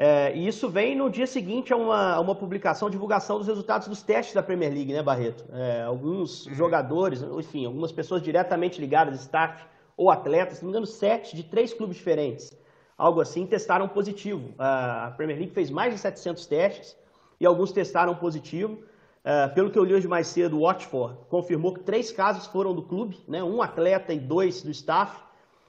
É, 0.00 0.32
e 0.36 0.46
isso 0.46 0.68
vem 0.68 0.94
no 0.94 1.10
dia 1.10 1.26
seguinte 1.26 1.72
a 1.72 1.76
uma, 1.76 2.14
a 2.14 2.20
uma 2.20 2.34
publicação, 2.36 2.88
divulgação 2.88 3.38
dos 3.38 3.48
resultados 3.48 3.88
dos 3.88 4.00
testes 4.00 4.32
da 4.32 4.42
Premier 4.44 4.72
League, 4.72 4.92
né, 4.92 5.02
Barreto? 5.02 5.44
É, 5.52 5.82
alguns 5.82 6.46
uhum. 6.46 6.54
jogadores, 6.54 7.20
enfim, 7.20 7.66
algumas 7.66 7.90
pessoas 7.90 8.22
diretamente 8.22 8.80
ligadas, 8.80 9.20
staff 9.20 9.66
ou 9.96 10.08
atletas, 10.08 10.58
se 10.58 10.62
não 10.62 10.68
me 10.68 10.72
engano, 10.72 10.86
sete 10.86 11.34
de 11.34 11.42
três 11.42 11.74
clubes 11.74 11.96
diferentes, 11.96 12.56
algo 12.98 13.20
assim, 13.20 13.46
testaram 13.46 13.88
positivo. 13.88 14.52
A 14.58 15.14
Premier 15.16 15.38
League 15.38 15.54
fez 15.54 15.70
mais 15.70 15.94
de 15.94 16.00
700 16.00 16.44
testes 16.46 16.96
e 17.40 17.46
alguns 17.46 17.70
testaram 17.70 18.14
positivo. 18.16 18.82
Uh, 19.24 19.54
pelo 19.54 19.70
que 19.70 19.78
eu 19.78 19.84
li 19.84 19.94
hoje 19.94 20.08
mais 20.08 20.26
cedo, 20.26 20.58
o 20.58 20.62
Watford 20.62 21.18
confirmou 21.28 21.74
que 21.74 21.80
três 21.80 22.10
casos 22.10 22.46
foram 22.46 22.74
do 22.74 22.82
clube, 22.82 23.18
né? 23.28 23.42
um 23.42 23.60
atleta 23.62 24.12
e 24.12 24.18
dois 24.18 24.62
do 24.62 24.70
staff. 24.70 25.22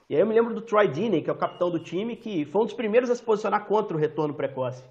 E 0.08 0.14
aí 0.14 0.20
eu 0.20 0.26
me 0.26 0.34
lembro 0.34 0.54
do 0.54 0.60
Troy 0.60 0.88
Deeney, 0.88 1.22
que 1.22 1.30
é 1.30 1.32
o 1.32 1.36
capitão 1.36 1.70
do 1.70 1.78
time, 1.78 2.16
que 2.16 2.44
foi 2.44 2.62
um 2.62 2.64
dos 2.64 2.74
primeiros 2.74 3.10
a 3.10 3.14
se 3.14 3.22
posicionar 3.22 3.66
contra 3.66 3.96
o 3.96 4.00
retorno 4.00 4.34
precoce. 4.34 4.82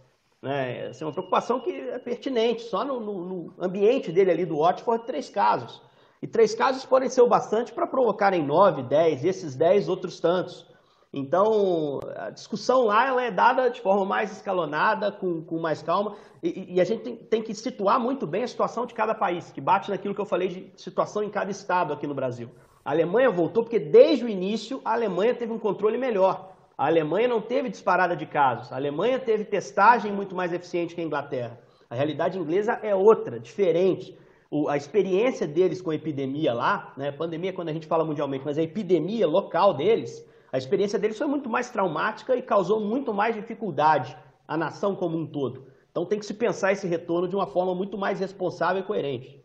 Né? 0.42 0.88
Essa 0.88 1.04
é 1.04 1.08
uma 1.08 1.12
preocupação 1.12 1.60
que 1.60 1.72
é 1.72 2.00
pertinente. 2.00 2.62
Só 2.62 2.86
no, 2.86 3.00
no, 3.00 3.26
no 3.26 3.54
ambiente 3.60 4.12
dele 4.12 4.32
ali 4.32 4.46
do 4.46 4.60
Watford, 4.60 5.06
três 5.06 5.30
casos. 5.30 5.82
E 6.22 6.28
três 6.28 6.54
casos 6.54 6.86
podem 6.86 7.10
ser 7.10 7.22
o 7.22 7.28
bastante 7.28 7.74
para 7.74 7.88
provocarem 7.88 8.46
nove, 8.46 8.84
dez, 8.84 9.26
esses 9.26 9.56
dez, 9.56 9.90
outros 9.90 10.20
tantos. 10.20 10.66
Então, 11.12 12.00
a 12.16 12.30
discussão 12.30 12.84
lá 12.84 13.08
ela 13.08 13.24
é 13.24 13.32
dada 13.32 13.70
de 13.70 13.82
forma 13.82 14.06
mais 14.06 14.32
escalonada, 14.32 15.12
com, 15.12 15.42
com 15.42 15.60
mais 15.60 15.82
calma, 15.82 16.16
e, 16.44 16.76
e 16.76 16.82
a 16.82 16.84
gente 16.84 17.02
tem, 17.02 17.16
tem, 17.16 17.42
que 17.42 17.54
situar 17.56 18.00
muito 18.00 18.28
bem 18.28 18.44
a 18.44 18.48
situação 18.48 18.86
de 18.86 18.94
cada 18.94 19.16
país, 19.16 19.52
que 19.52 19.60
bate 19.60 19.90
naquilo 19.90 20.14
que 20.14 20.22
eu 20.22 20.26
falei 20.26 20.48
de 20.48 20.72
situação 20.82 21.24
em 21.24 21.30
cada 21.30 21.50
estado 21.50 21.92
aqui 21.92 22.06
no 22.06 22.14
Brasil. 22.14 22.50
A 22.86 22.92
Alemanha 22.92 23.32
voltou 23.32 23.64
porque 23.64 23.80
desde 23.80 24.24
o 24.24 24.30
início 24.30 24.82
a 24.86 24.94
Alemanha 24.94 25.34
teve 25.34 25.52
um 25.52 25.60
controle 25.60 25.98
melhor. 25.98 26.54
A 26.78 26.86
Alemanha 26.86 27.28
não 27.28 27.42
teve 27.42 27.70
disparada 27.70 28.16
de 28.16 28.26
casos. 28.26 28.72
A 28.72 28.76
Alemanha 28.76 29.20
teve 29.20 29.44
testagem 29.44 30.12
muito 30.14 30.36
mais 30.36 30.54
eficiente 30.54 30.96
que 30.96 31.02
a 31.02 31.04
Inglaterra. 31.04 31.60
A 31.90 31.96
realidade 31.96 32.38
inglesa 32.38 32.80
é 32.84 32.96
outra, 32.96 33.40
diferente. 33.40 34.18
O, 34.50 34.70
a 34.70 34.78
experiência 34.78 35.48
deles 35.48 35.82
com 35.82 35.90
a 35.90 35.96
epidemia 35.96 36.54
lá, 36.54 36.94
né, 36.96 37.12
pandemia 37.12 37.52
quando 37.52 37.70
a 37.70 37.74
gente 37.74 37.86
fala 37.86 38.06
mundialmente, 38.06 38.46
mas 38.46 38.58
a 38.58 38.64
epidemia 38.64 39.28
local 39.28 39.74
deles, 39.74 40.26
a 40.52 40.58
experiência 40.58 40.98
deles 40.98 41.18
foi 41.18 41.28
muito 41.28 41.50
mais 41.50 41.70
traumática 41.70 42.36
e 42.36 42.42
causou 42.42 42.80
muito 42.80 43.14
mais 43.14 43.36
dificuldade 43.36 44.18
à 44.48 44.58
nação 44.58 44.96
como 44.96 45.18
um 45.18 45.26
todo. 45.26 45.68
Então 45.92 46.06
tem 46.06 46.20
que 46.20 46.26
se 46.26 46.34
pensar 46.34 46.72
esse 46.72 46.88
retorno 46.88 47.28
de 47.28 47.36
uma 47.36 47.48
forma 47.48 47.76
muito 47.76 47.98
mais 47.98 48.20
responsável 48.20 48.82
e 48.82 48.86
coerente. 48.86 49.44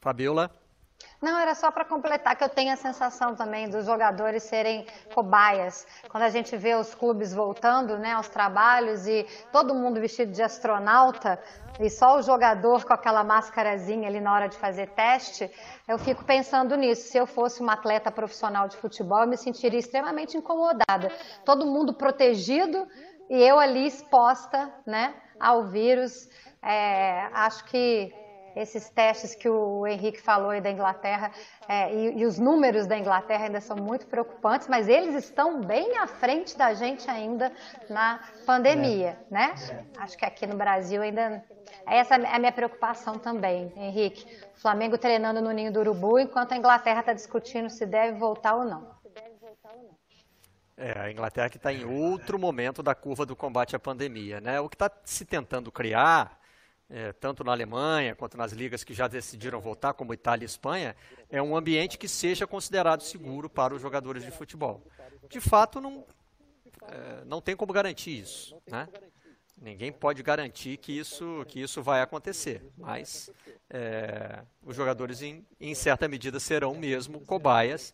Fabiola? 0.00 0.50
Não, 1.20 1.36
era 1.36 1.52
só 1.52 1.72
para 1.72 1.84
completar 1.84 2.36
que 2.36 2.44
eu 2.44 2.48
tenho 2.48 2.72
a 2.72 2.76
sensação 2.76 3.34
também 3.34 3.68
dos 3.68 3.84
jogadores 3.84 4.44
serem 4.44 4.86
cobaias. 5.12 5.84
Quando 6.08 6.22
a 6.22 6.28
gente 6.28 6.56
vê 6.56 6.76
os 6.76 6.94
clubes 6.94 7.34
voltando 7.34 7.98
né, 7.98 8.12
aos 8.12 8.28
trabalhos 8.28 9.04
e 9.08 9.26
todo 9.50 9.74
mundo 9.74 10.00
vestido 10.00 10.30
de 10.30 10.40
astronauta 10.40 11.36
e 11.80 11.90
só 11.90 12.18
o 12.18 12.22
jogador 12.22 12.84
com 12.84 12.92
aquela 12.92 13.24
máscarazinha 13.24 14.06
ali 14.06 14.20
na 14.20 14.32
hora 14.32 14.48
de 14.48 14.56
fazer 14.56 14.90
teste, 14.90 15.50
eu 15.88 15.98
fico 15.98 16.24
pensando 16.24 16.76
nisso. 16.76 17.10
Se 17.10 17.18
eu 17.18 17.26
fosse 17.26 17.60
uma 17.60 17.72
atleta 17.72 18.12
profissional 18.12 18.68
de 18.68 18.76
futebol, 18.76 19.22
eu 19.22 19.28
me 19.28 19.36
sentiria 19.36 19.80
extremamente 19.80 20.36
incomodada. 20.36 21.10
Todo 21.44 21.66
mundo 21.66 21.94
protegido 21.94 22.86
e 23.28 23.42
eu 23.42 23.58
ali 23.58 23.88
exposta 23.88 24.72
né, 24.86 25.16
ao 25.40 25.64
vírus. 25.64 26.28
É, 26.62 27.28
acho 27.32 27.64
que 27.64 28.12
esses 28.60 28.90
testes 28.90 29.34
que 29.34 29.48
o 29.48 29.86
Henrique 29.86 30.20
falou 30.20 30.50
aí 30.50 30.60
da 30.60 30.70
Inglaterra 30.70 31.30
é, 31.68 31.94
e, 31.94 32.18
e, 32.18 32.26
os 32.26 32.38
números 32.38 32.86
da 32.86 32.98
Inglaterra 32.98 33.44
ainda 33.44 33.60
são 33.60 33.76
muito 33.76 34.06
preocupantes, 34.06 34.66
mas 34.66 34.88
eles 34.88 35.14
estão 35.14 35.60
bem 35.60 35.96
à 35.98 36.06
frente 36.06 36.58
da 36.58 36.74
gente 36.74 37.08
ainda 37.08 37.52
na 37.88 38.20
pandemia, 38.44 39.16
é. 39.30 39.34
né? 39.34 39.54
Acho 39.98 40.16
que 40.16 40.24
aqui 40.24 40.46
no 40.46 40.56
Brasil 40.56 41.00
ainda 41.02 41.44
essa 41.86 42.16
é 42.16 42.34
a 42.34 42.38
minha 42.38 42.52
preocupação 42.52 43.18
também, 43.18 43.72
Henrique. 43.76 44.26
O 44.56 44.60
Flamengo 44.60 44.98
treinando 44.98 45.40
no 45.40 45.52
ninho 45.52 45.72
do 45.72 45.80
urubu, 45.80 46.18
enquanto 46.18 46.52
a 46.52 46.56
Inglaterra 46.56 47.00
está 47.00 47.12
discutindo 47.12 47.70
se 47.70 47.86
deve 47.86 48.18
voltar 48.18 48.56
ou 48.56 48.64
não. 48.64 48.98
É, 50.76 50.98
a 50.98 51.10
Inglaterra 51.10 51.48
que 51.48 51.56
está 51.56 51.72
em 51.72 51.84
outro 51.84 52.38
momento 52.38 52.82
da 52.82 52.94
curva 52.94 53.26
do 53.26 53.34
combate 53.34 53.74
à 53.74 53.78
pandemia, 53.78 54.40
né? 54.40 54.60
O 54.60 54.68
que 54.68 54.76
está 54.76 54.90
se 55.04 55.24
tentando 55.24 55.72
criar 55.72 56.38
é, 56.90 57.12
tanto 57.12 57.44
na 57.44 57.52
Alemanha 57.52 58.14
quanto 58.14 58.36
nas 58.36 58.52
ligas 58.52 58.82
que 58.82 58.94
já 58.94 59.06
decidiram 59.06 59.60
voltar, 59.60 59.92
como 59.92 60.14
Itália 60.14 60.44
e 60.44 60.46
Espanha, 60.46 60.96
é 61.30 61.42
um 61.42 61.56
ambiente 61.56 61.98
que 61.98 62.08
seja 62.08 62.46
considerado 62.46 63.02
seguro 63.02 63.50
para 63.50 63.74
os 63.74 63.82
jogadores 63.82 64.24
de 64.24 64.30
futebol. 64.30 64.82
De 65.28 65.40
fato, 65.40 65.80
não, 65.80 66.04
é, 66.88 67.24
não 67.26 67.40
tem 67.40 67.54
como 67.54 67.72
garantir 67.72 68.18
isso. 68.18 68.56
Né? 68.66 68.88
Ninguém 69.60 69.90
pode 69.90 70.22
garantir 70.22 70.76
que 70.76 70.96
isso, 70.96 71.44
que 71.48 71.60
isso 71.60 71.82
vai 71.82 72.00
acontecer, 72.00 72.62
mas 72.76 73.30
é, 73.68 74.40
os 74.62 74.76
jogadores, 74.76 75.20
em, 75.20 75.44
em 75.60 75.74
certa 75.74 76.06
medida, 76.06 76.38
serão 76.38 76.74
mesmo 76.74 77.20
cobaias 77.20 77.92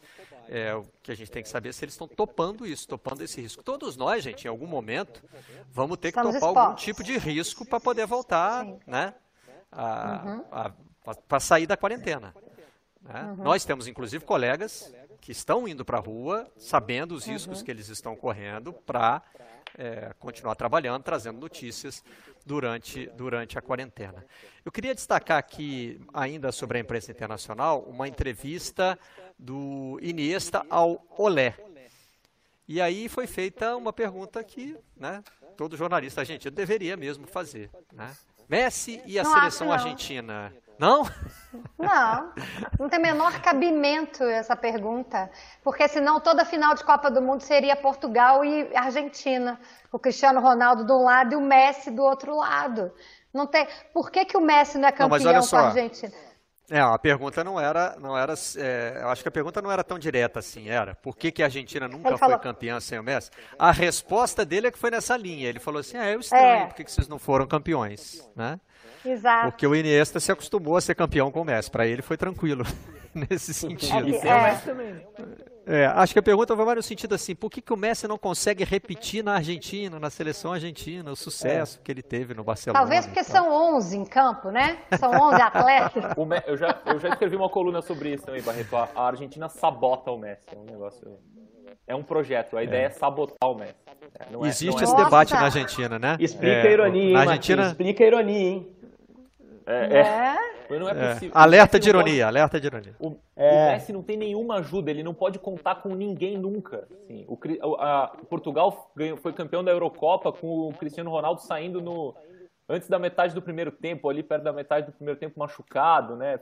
é, 0.49 0.75
o 0.75 0.85
que 1.03 1.11
a 1.11 1.15
gente 1.15 1.31
tem 1.31 1.43
que 1.43 1.49
saber 1.49 1.71
é 1.71 1.73
se 1.73 1.85
eles 1.85 1.95
estão 1.95 2.09
topando 2.09 2.67
isso, 2.67 2.87
topando 2.87 3.23
esse 3.23 3.41
risco. 3.41 3.63
Todos 3.63 3.97
nós, 3.97 4.23
gente, 4.23 4.45
em 4.45 4.49
algum 4.49 4.67
momento, 4.67 5.23
vamos 5.71 5.97
ter 5.97 6.13
que 6.13 6.19
Estamos 6.19 6.35
topar 6.35 6.51
expostos. 6.51 6.65
algum 6.65 6.77
tipo 6.77 7.05
de 7.05 7.17
risco 7.19 7.65
para 7.65 7.81
poder 7.81 8.07
voltar, 8.07 8.65
Sim. 8.65 8.79
né? 8.87 9.15
Para 11.29 11.41
sair 11.41 11.67
da 11.67 11.77
quarentena. 11.77 12.35
Né? 13.03 13.23
Uhum. 13.23 13.45
Nós 13.45 13.65
temos, 13.65 13.87
inclusive, 13.87 14.25
colegas 14.25 14.93
que 15.21 15.33
estão 15.33 15.67
indo 15.67 15.85
para 15.85 15.99
a 15.99 16.01
rua, 16.01 16.47
sabendo 16.57 17.15
os 17.15 17.25
riscos 17.25 17.59
uhum. 17.59 17.65
que 17.65 17.71
eles 17.71 17.89
estão 17.89 18.15
correndo, 18.15 18.73
para 18.73 19.23
é, 19.77 20.13
continuar 20.19 20.55
trabalhando, 20.55 21.03
trazendo 21.03 21.39
notícias 21.41 22.05
durante, 22.45 23.07
durante 23.17 23.59
a 23.59 23.63
quarentena. 23.63 24.25
Eu 24.65 24.73
queria 24.73 24.95
destacar 24.95 25.39
aqui, 25.39 26.01
ainda 26.13 26.53
sobre 26.53 26.79
a 26.79 26.81
imprensa 26.81 27.11
internacional, 27.11 27.83
uma 27.83 28.09
entrevista 28.09 28.99
do 29.39 29.99
Iniesta 30.03 30.65
ao 30.71 31.05
Olé. 31.17 31.57
E 32.67 32.81
aí 32.81 33.09
foi 33.09 33.27
feita 33.27 33.77
uma 33.77 33.93
pergunta 33.93 34.43
que 34.43 34.77
né, 34.97 35.23
todo 35.57 35.77
jornalista 35.77 36.23
argentino 36.23 36.55
deveria 36.55 36.97
mesmo 36.97 37.27
fazer. 37.27 37.71
Né? 37.93 38.15
Messi 38.49 39.03
e 39.07 39.19
a 39.19 39.25
seleção 39.25 39.73
argentina. 39.73 40.53
Não? 40.79 41.05
Não, 41.79 42.33
não 42.81 42.89
tem 42.89 42.99
menor 42.99 43.41
cabimento 43.41 44.25
essa 44.25 44.57
pergunta, 44.57 45.31
porque 45.63 45.87
senão 45.89 46.19
toda 46.21 46.45
final 46.45 46.75
de 46.75 46.83
Copa 46.85 47.11
do 47.11 47.23
Mundo 47.23 47.43
seria 47.43 47.77
Portugal 47.77 48.45
e 48.45 48.75
Argentina, 48.77 49.59
o 49.93 49.99
Cristiano 49.99 50.41
Ronaldo 50.41 50.85
de 50.85 50.93
um 50.93 51.05
lado 51.05 51.33
e 51.33 51.37
o 51.37 51.41
Messi 51.41 51.91
do 51.91 52.03
outro 52.03 52.37
lado. 52.37 52.93
Não 53.33 53.47
tem. 53.47 53.67
Por 53.93 54.11
que, 54.11 54.25
que 54.25 54.37
o 54.37 54.41
Messi 54.41 54.79
não 54.79 54.89
é 54.89 54.93
campeão 54.93 55.33
não, 55.33 55.47
com 55.47 55.57
a 55.57 55.67
Argentina? 55.67 56.13
É, 56.71 56.81
a 56.81 56.99
pergunta 56.99 57.45
não 57.45 57.61
era, 57.61 57.95
não 58.01 58.17
era, 58.17 58.33
é, 58.57 59.01
eu 59.03 59.09
acho 59.11 59.21
que 59.23 59.29
a 59.29 59.33
pergunta 59.33 59.61
não 59.61 59.71
era 59.71 59.85
tão 59.85 59.99
direta 59.99 60.39
assim, 60.39 60.71
era, 60.71 60.95
por 60.95 61.15
que, 61.15 61.31
que 61.31 61.43
a 61.43 61.47
Argentina 61.47 61.87
nunca 61.87 62.09
Ele 62.09 62.17
foi 62.17 62.27
falou- 62.27 62.39
campeã 62.39 62.81
sem 62.81 62.99
o 62.99 63.03
Messi? 63.03 63.31
A 63.59 63.71
resposta 63.71 64.47
dele 64.47 64.69
é 64.69 64.71
que 64.71 64.79
foi 64.79 64.91
nessa 64.91 65.15
linha, 65.15 65.47
ele 65.47 65.61
falou 65.61 65.81
assim, 65.81 65.99
é, 65.99 66.15
eu 66.15 66.21
estranho, 66.21 66.45
É. 66.63 66.67
por 66.67 66.75
que, 66.75 66.85
que 66.85 66.91
vocês 66.91 67.07
não 67.07 67.19
foram 67.19 67.47
campeões, 67.47 68.27
né? 68.35 68.59
Exato. 69.05 69.51
Porque 69.51 69.67
o 69.67 69.75
Iniesta 69.75 70.19
se 70.21 70.33
acostumou 70.33 70.77
a 70.77 70.81
ser 70.81 70.95
campeão 70.95 71.31
com 71.31 71.41
o 71.43 71.45
Messi, 71.45 71.71
para 71.71 71.87
ele 71.87 72.03
foi 72.03 72.17
tranquilo 72.17 72.65
nesse 73.15 73.53
sentido. 73.55 74.15
É 74.15 74.29
é. 74.29 75.15
É, 75.67 75.87
acho 75.87 76.13
que 76.13 76.19
a 76.19 76.23
pergunta 76.23 76.55
vai 76.55 76.67
mais 76.67 76.77
no 76.77 76.83
sentido 76.83 77.15
assim, 77.15 77.35
por 77.35 77.49
que, 77.51 77.63
que 77.63 77.73
o 77.73 77.77
Messi 77.77 78.07
não 78.07 78.19
consegue 78.19 78.65
repetir 78.65 79.25
na 79.25 79.35
Argentina, 79.37 79.99
na 79.99 80.11
seleção 80.11 80.53
argentina, 80.53 81.11
o 81.11 81.17
sucesso 81.17 81.81
que 81.83 81.91
ele 81.91 82.03
teve 82.03 82.35
no 82.35 82.45
Barcelona? 82.45 82.79
Talvez 82.81 83.07
porque 83.07 83.25
são 83.25 83.51
11 83.77 83.97
em 83.97 84.05
campo, 84.05 84.51
né? 84.51 84.77
São 84.99 85.11
11 85.11 85.41
atletas. 85.41 86.05
O 86.19 86.27
Me- 86.27 86.43
eu, 86.47 86.57
já, 86.57 86.79
eu 86.85 86.99
já 86.99 87.09
escrevi 87.09 87.35
uma 87.37 87.49
coluna 87.49 87.81
sobre 87.81 88.13
isso 88.13 88.25
também, 88.27 88.43
Barreto. 88.43 88.77
A, 88.77 88.89
Argentina 89.07 89.49
sabota 89.49 90.11
o 90.11 90.19
Messi. 90.19 90.43
É 90.53 90.59
um 90.59 90.65
negócio. 90.65 91.19
É 91.87 91.95
um 91.95 92.03
projeto. 92.03 92.59
A 92.59 92.63
ideia 92.63 92.87
é, 92.87 92.91
sabotar 92.91 93.51
o 93.51 93.55
Messi. 93.55 93.75
É, 94.21 94.31
não 94.31 94.45
é- 94.45 94.49
Existe 94.49 94.67
não 94.71 94.81
é- 94.81 94.83
esse 94.83 94.93
Nossa! 94.93 95.05
debate 95.05 95.33
na 95.33 95.41
Argentina, 95.45 95.99
né? 95.99 96.17
Explica 96.21 96.47
É, 96.47 96.69
a 96.69 96.71
ironia, 96.73 97.03
hein, 97.05 97.13
Na? 97.15 97.21
Argentina, 97.21 97.67
Explica 97.69 98.05
a 98.05 98.07
ironia, 98.07 98.49
hein? 98.51 98.74
É, 99.67 99.85
é, 99.85 99.89
né? 99.89 100.37
mas 100.69 100.81
não 100.81 100.89
é 100.89 100.93
é, 100.93 101.13
possível. 101.15 101.33
alerta 101.35 101.77
O 101.77 101.81
de 101.81 101.87
não 101.93 101.99
pode- 102.01 102.09
ironia, 102.11 102.27
alerta 102.27 102.61
de 102.61 102.67
ironia. 102.67 102.95
O, 103.01 103.17
É. 103.37 103.51
o 103.51 103.73
Messi 103.73 103.93
não 103.93 104.03
tem 104.03 104.17
nenhuma 104.17 104.57
ajuda, 104.57 104.91
ele 104.91 105.03
não 105.03 105.15
pode 105.15 105.39
contar 105.39 105.77
com 105.77 105.95
ninguém 105.95 106.37
nunca. 106.39 106.87
assim. 106.91 107.25
o, 107.29 107.39
o- 107.69 107.75
a- 107.77 108.17
Portugal 108.29 108.91
ganhou- 108.95 109.17
foi 109.17 109.33
campeão 109.33 109.65
da 109.65 109.71
Eurocopa 109.71 110.33
com 110.33 110.69
o 110.69 110.73
Cristiano 110.75 111.11
Ronaldo 111.11 111.41
saindo 111.41 111.81
no 111.81 112.15
antes 112.69 112.89
da 112.89 112.99
metade 112.99 113.35
do 113.35 113.43
primeiro 113.43 113.71
tempo, 113.71 114.09
ali 114.09 114.23
perto 114.23 114.43
da 114.43 114.53
metade 114.53 114.87
do 114.87 114.93
primeiro 114.93 115.19
tempo 115.21 115.39
machucado, 115.39 116.17
né? 116.17 116.39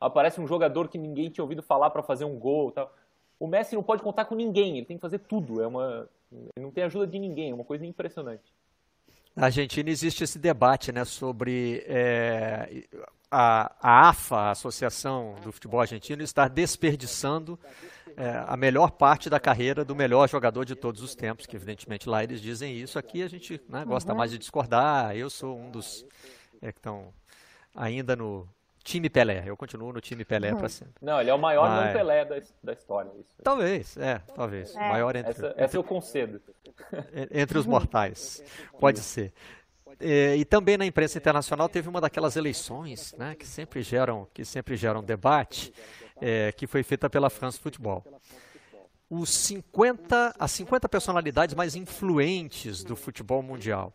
Aparece 0.00 0.40
um 0.40 0.46
jogador 0.46 0.88
que 0.88 0.96
ninguém 0.98 1.28
tinha 1.28 1.42
ouvido 1.42 1.62
falar 1.62 1.90
para 1.90 2.02
fazer 2.02 2.24
um 2.24 2.38
gol, 2.38 2.70
tal. 2.70 2.92
O 3.38 3.46
Messi 3.46 3.74
não 3.74 3.82
pode 3.82 4.02
contar 4.02 4.24
com 4.26 4.34
ninguém, 4.34 4.76
ele 4.78 4.86
tem 4.86 4.96
que 4.96 5.00
fazer 5.00 5.18
tudo. 5.18 5.60
É 5.62 5.66
uma, 5.66 6.08
ele 6.32 6.64
não 6.64 6.70
tem 6.70 6.84
ajuda 6.84 7.06
de 7.06 7.18
ninguém, 7.18 7.50
é 7.50 7.54
uma 7.54 7.64
coisa 7.64 7.84
impressionante. 7.84 8.52
Na 9.36 9.46
Argentina 9.46 9.90
existe 9.90 10.24
esse 10.24 10.38
debate 10.38 10.90
né, 10.90 11.04
sobre 11.04 11.84
é, 11.86 12.84
a, 13.30 13.70
a 13.82 14.08
AFA, 14.08 14.36
a 14.36 14.50
Associação 14.52 15.34
do 15.44 15.52
Futebol 15.52 15.78
Argentino, 15.78 16.22
estar 16.22 16.48
desperdiçando 16.48 17.58
é, 18.16 18.42
a 18.46 18.56
melhor 18.56 18.92
parte 18.92 19.28
da 19.28 19.38
carreira 19.38 19.84
do 19.84 19.94
melhor 19.94 20.26
jogador 20.26 20.64
de 20.64 20.74
todos 20.74 21.02
os 21.02 21.14
tempos, 21.14 21.44
que 21.44 21.54
evidentemente 21.54 22.08
lá 22.08 22.24
eles 22.24 22.40
dizem 22.40 22.74
isso, 22.74 22.98
aqui 22.98 23.22
a 23.22 23.28
gente 23.28 23.60
né, 23.68 23.84
gosta 23.84 24.14
mais 24.14 24.30
de 24.30 24.38
discordar, 24.38 25.14
eu 25.14 25.28
sou 25.28 25.58
um 25.58 25.70
dos 25.70 26.06
é, 26.62 26.72
que 26.72 26.78
estão 26.78 27.12
ainda 27.74 28.16
no 28.16 28.48
time 28.86 29.10
Pelé, 29.10 29.42
eu 29.46 29.56
continuo 29.56 29.92
no 29.92 30.00
time 30.00 30.24
Pelé 30.24 30.54
para 30.54 30.68
sempre. 30.68 30.94
Não, 31.02 31.20
ele 31.20 31.28
é 31.30 31.34
o 31.34 31.38
maior 31.38 31.64
Ah, 31.64 31.76
não 31.76 31.82
é. 31.88 31.92
Pelé 31.92 32.24
da, 32.24 32.40
da 32.62 32.72
história. 32.72 33.10
Isso. 33.18 33.34
Talvez, 33.42 33.96
é, 33.96 34.18
talvez, 34.34 34.74
É. 34.76 34.78
maior 34.88 35.16
entre, 35.16 35.30
Essa, 35.32 35.54
essa 35.56 35.76
eu 35.76 35.82
concedo. 35.84 36.40
En- 37.12 37.40
entre 37.42 37.58
os 37.58 37.66
mortais. 37.66 38.42
Pode 38.78 39.00
ser. 39.00 39.32
É, 39.98 40.36
E 40.36 40.44
também 40.44 40.76
na 40.76 40.86
imprensa 40.86 41.18
internacional 41.18 41.68
teve 41.68 41.88
uma 41.88 42.00
daquelas 42.00 42.36
eleições, 42.36 43.14
né, 43.18 43.34
que 43.34 43.46
sempre 43.46 43.82
geram, 43.82 44.28
que 44.32 44.44
sempre 44.44 44.76
geram 44.76 45.02
debate, 45.02 45.72
é, 46.20 46.52
que 46.52 46.66
foi 46.66 46.82
feita 46.82 47.08
pela 47.10 47.28
France 47.30 47.58
Football. 47.58 48.04
Os 49.08 49.30
50, 49.30 50.34
as 50.38 50.50
50 50.52 50.88
personalidades 50.88 51.54
mais 51.54 51.74
influentes 51.76 52.82
do 52.84 52.94
futebol 52.96 53.40
mundial. 53.42 53.92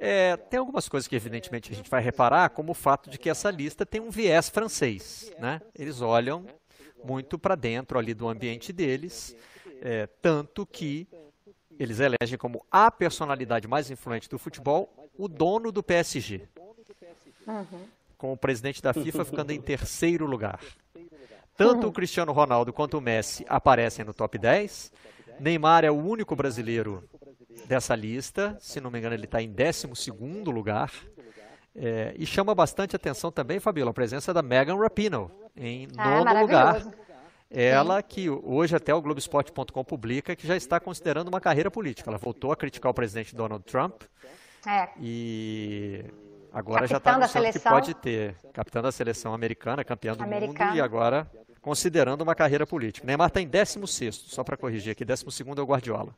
É, 0.00 0.36
tem 0.36 0.60
algumas 0.60 0.88
coisas 0.88 1.08
que 1.08 1.16
evidentemente 1.16 1.72
a 1.72 1.74
gente 1.74 1.90
vai 1.90 2.00
reparar, 2.00 2.50
como 2.50 2.70
o 2.70 2.74
fato 2.74 3.10
de 3.10 3.18
que 3.18 3.28
essa 3.28 3.50
lista 3.50 3.84
tem 3.84 4.00
um 4.00 4.10
viés 4.10 4.48
francês, 4.48 5.32
né? 5.40 5.60
Eles 5.74 6.00
olham 6.00 6.46
muito 7.02 7.36
para 7.36 7.56
dentro 7.56 7.98
ali 7.98 8.14
do 8.14 8.28
ambiente 8.28 8.72
deles, 8.72 9.36
é, 9.82 10.06
tanto 10.06 10.64
que 10.64 11.08
eles 11.78 11.98
elegem 11.98 12.38
como 12.38 12.64
a 12.70 12.90
personalidade 12.90 13.66
mais 13.66 13.90
influente 13.90 14.28
do 14.28 14.38
futebol 14.38 14.92
o 15.16 15.26
dono 15.26 15.72
do 15.72 15.82
PSG, 15.82 16.48
com 18.16 18.32
o 18.32 18.36
presidente 18.36 18.80
da 18.80 18.94
FIFA 18.94 19.24
ficando 19.24 19.50
em 19.50 19.60
terceiro 19.60 20.26
lugar. 20.26 20.60
Tanto 21.56 21.88
o 21.88 21.92
Cristiano 21.92 22.30
Ronaldo 22.30 22.72
quanto 22.72 22.98
o 22.98 23.00
Messi 23.00 23.44
aparecem 23.48 24.04
no 24.04 24.14
top 24.14 24.38
10. 24.38 24.92
Neymar 25.40 25.84
é 25.84 25.90
o 25.90 25.96
único 25.96 26.36
brasileiro 26.36 27.02
dessa 27.66 27.94
lista, 27.94 28.56
se 28.60 28.80
não 28.80 28.90
me 28.90 28.98
engano, 28.98 29.14
ele 29.14 29.24
está 29.24 29.40
em 29.42 29.50
12 29.50 30.10
lugar. 30.50 30.92
É, 31.76 32.12
e 32.18 32.26
chama 32.26 32.54
bastante 32.54 32.96
atenção 32.96 33.30
também, 33.30 33.60
Fabíola, 33.60 33.90
a 33.92 33.94
presença 33.94 34.34
da 34.34 34.42
Megan 34.42 34.76
Rapinoe 34.76 35.28
em 35.56 35.86
Ah, 35.96 36.18
nono 36.24 36.40
lugar. 36.40 36.64
maravilhoso. 36.66 36.92
Ela 37.50 38.02
que 38.02 38.28
hoje 38.28 38.76
até 38.76 38.92
o 38.94 39.00
Globoesporte.com 39.00 39.84
publica 39.84 40.36
que 40.36 40.46
já 40.46 40.54
está 40.56 40.78
considerando 40.78 41.28
uma 41.28 41.40
carreira 41.40 41.70
política. 41.70 42.10
Ela 42.10 42.18
voltou 42.18 42.52
a 42.52 42.56
criticar 42.56 42.90
o 42.90 42.94
presidente 42.94 43.34
Donald 43.34 43.64
Trump 43.64 44.02
É. 44.66 44.88
e 45.00 46.04
agora 46.52 46.86
já 46.86 46.98
está 46.98 47.12
Capitã 47.12 47.18
da 47.20 47.24
anunciando 47.24 47.46
que 47.46 47.52
seleção. 47.52 47.72
pode 47.72 47.94
ter 47.94 48.34
capitã 48.52 48.82
da 48.82 48.92
seleção 48.92 49.32
americana, 49.32 49.82
campeã 49.84 50.14
do 50.14 50.24
mundo 50.26 50.54
e 50.74 50.80
agora 50.80 51.30
considerando 51.62 52.20
uma 52.22 52.34
carreira 52.34 52.66
política. 52.66 53.06
Neymar 53.06 53.28
está 53.28 53.40
em 53.40 53.46
16 53.46 54.14
só 54.14 54.42
para 54.44 54.56
corrigir 54.56 54.92
aqui, 54.92 55.04
12 55.04 55.24
é 55.56 55.60
o 55.62 55.64
Guardiola. 55.66 56.14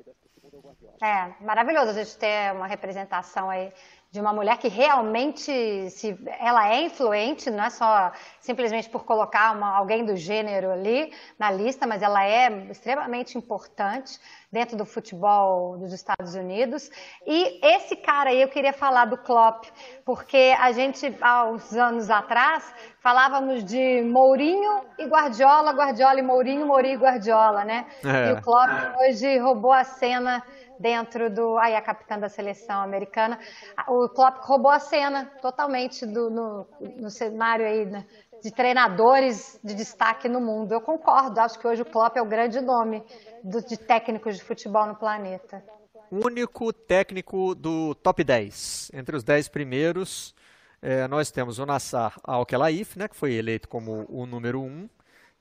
É, 1.03 1.33
maravilhoso 1.41 1.91
a 1.91 1.95
gente 1.95 2.17
ter 2.19 2.53
uma 2.53 2.67
representação 2.67 3.49
aí 3.49 3.73
de 4.13 4.21
uma 4.21 4.33
mulher 4.33 4.59
que 4.59 4.67
realmente, 4.67 5.89
se 5.89 6.19
ela 6.41 6.69
é 6.69 6.83
influente, 6.83 7.49
não 7.49 7.63
é 7.63 7.71
só 7.71 8.11
simplesmente 8.41 8.91
por 8.91 9.05
colocar 9.05 9.55
uma, 9.57 9.77
alguém 9.77 10.05
do 10.05 10.17
gênero 10.17 10.73
ali 10.73 11.13
na 11.39 11.49
lista, 11.49 11.87
mas 11.87 12.03
ela 12.03 12.25
é 12.27 12.51
extremamente 12.71 13.39
importante 13.39 14.19
dentro 14.51 14.77
do 14.77 14.85
futebol 14.85 15.79
dos 15.79 15.93
Estados 15.93 16.35
Unidos. 16.35 16.91
E 17.25 17.65
esse 17.65 17.95
cara 17.95 18.31
aí 18.31 18.43
eu 18.43 18.49
queria 18.49 18.73
falar 18.73 19.05
do 19.05 19.17
Klopp, 19.17 19.67
porque 20.05 20.57
a 20.59 20.73
gente 20.73 21.17
há 21.21 21.45
uns 21.45 21.73
anos 21.73 22.11
atrás 22.11 22.75
falávamos 22.99 23.65
de 23.65 24.03
Mourinho 24.03 24.87
e 24.99 25.05
Guardiola, 25.05 25.71
Guardiola 25.71 26.19
e 26.19 26.23
Mourinho, 26.23 26.67
Mourinho 26.67 26.95
e 26.95 26.99
Guardiola, 26.99 27.65
né? 27.65 27.87
É. 28.05 28.31
E 28.31 28.33
o 28.33 28.43
Klopp 28.43 28.71
hoje 28.99 29.39
roubou 29.39 29.73
a 29.73 29.85
cena 29.85 30.43
dentro 30.81 31.29
do. 31.31 31.59
Aí, 31.59 31.75
a 31.77 31.83
capitã 31.83 32.19
da 32.19 32.29
seleção 32.29 32.81
americana. 32.81 33.39
O 33.87 34.09
Klopp 34.09 34.39
roubou 34.41 34.71
a 34.71 34.79
cena 34.81 35.27
totalmente 35.41 36.07
do, 36.07 36.31
no, 36.31 36.67
no 36.97 37.11
cenário 37.11 37.67
aí, 37.67 37.85
né, 37.85 38.07
de 38.43 38.51
treinadores 38.51 39.59
de 39.63 39.75
destaque 39.75 40.29
no 40.29 40.41
mundo. 40.41 40.73
Eu 40.73 40.81
concordo, 40.81 41.39
acho 41.41 41.59
que 41.59 41.67
hoje 41.67 41.83
o 41.83 41.85
Klopp 41.85 42.17
é 42.17 42.23
o 42.23 42.27
grande 42.27 42.61
nome 42.61 43.03
do- 43.45 43.61
de 43.63 43.77
técnicos 43.77 44.37
de 44.37 44.43
futebol 44.43 44.87
no 44.87 44.95
planeta. 44.97 45.63
Único 46.11 46.73
técnico 46.73 47.55
do 47.55 47.95
top 47.95 48.25
10. 48.25 48.91
Entre 48.93 49.15
os 49.15 49.23
10 49.23 49.49
primeiros, 49.49 50.35
eh, 50.83 51.07
nós 51.07 51.31
temos 51.31 51.59
o 51.59 51.67
Nassar 51.67 52.19
Al-Khelaifi, 52.25 52.99
né, 52.99 53.07
que 53.07 53.15
foi 53.15 53.35
eleito 53.35 53.69
como 53.69 54.07
o 54.09 54.27
número 54.27 54.61
1, 54.61 54.89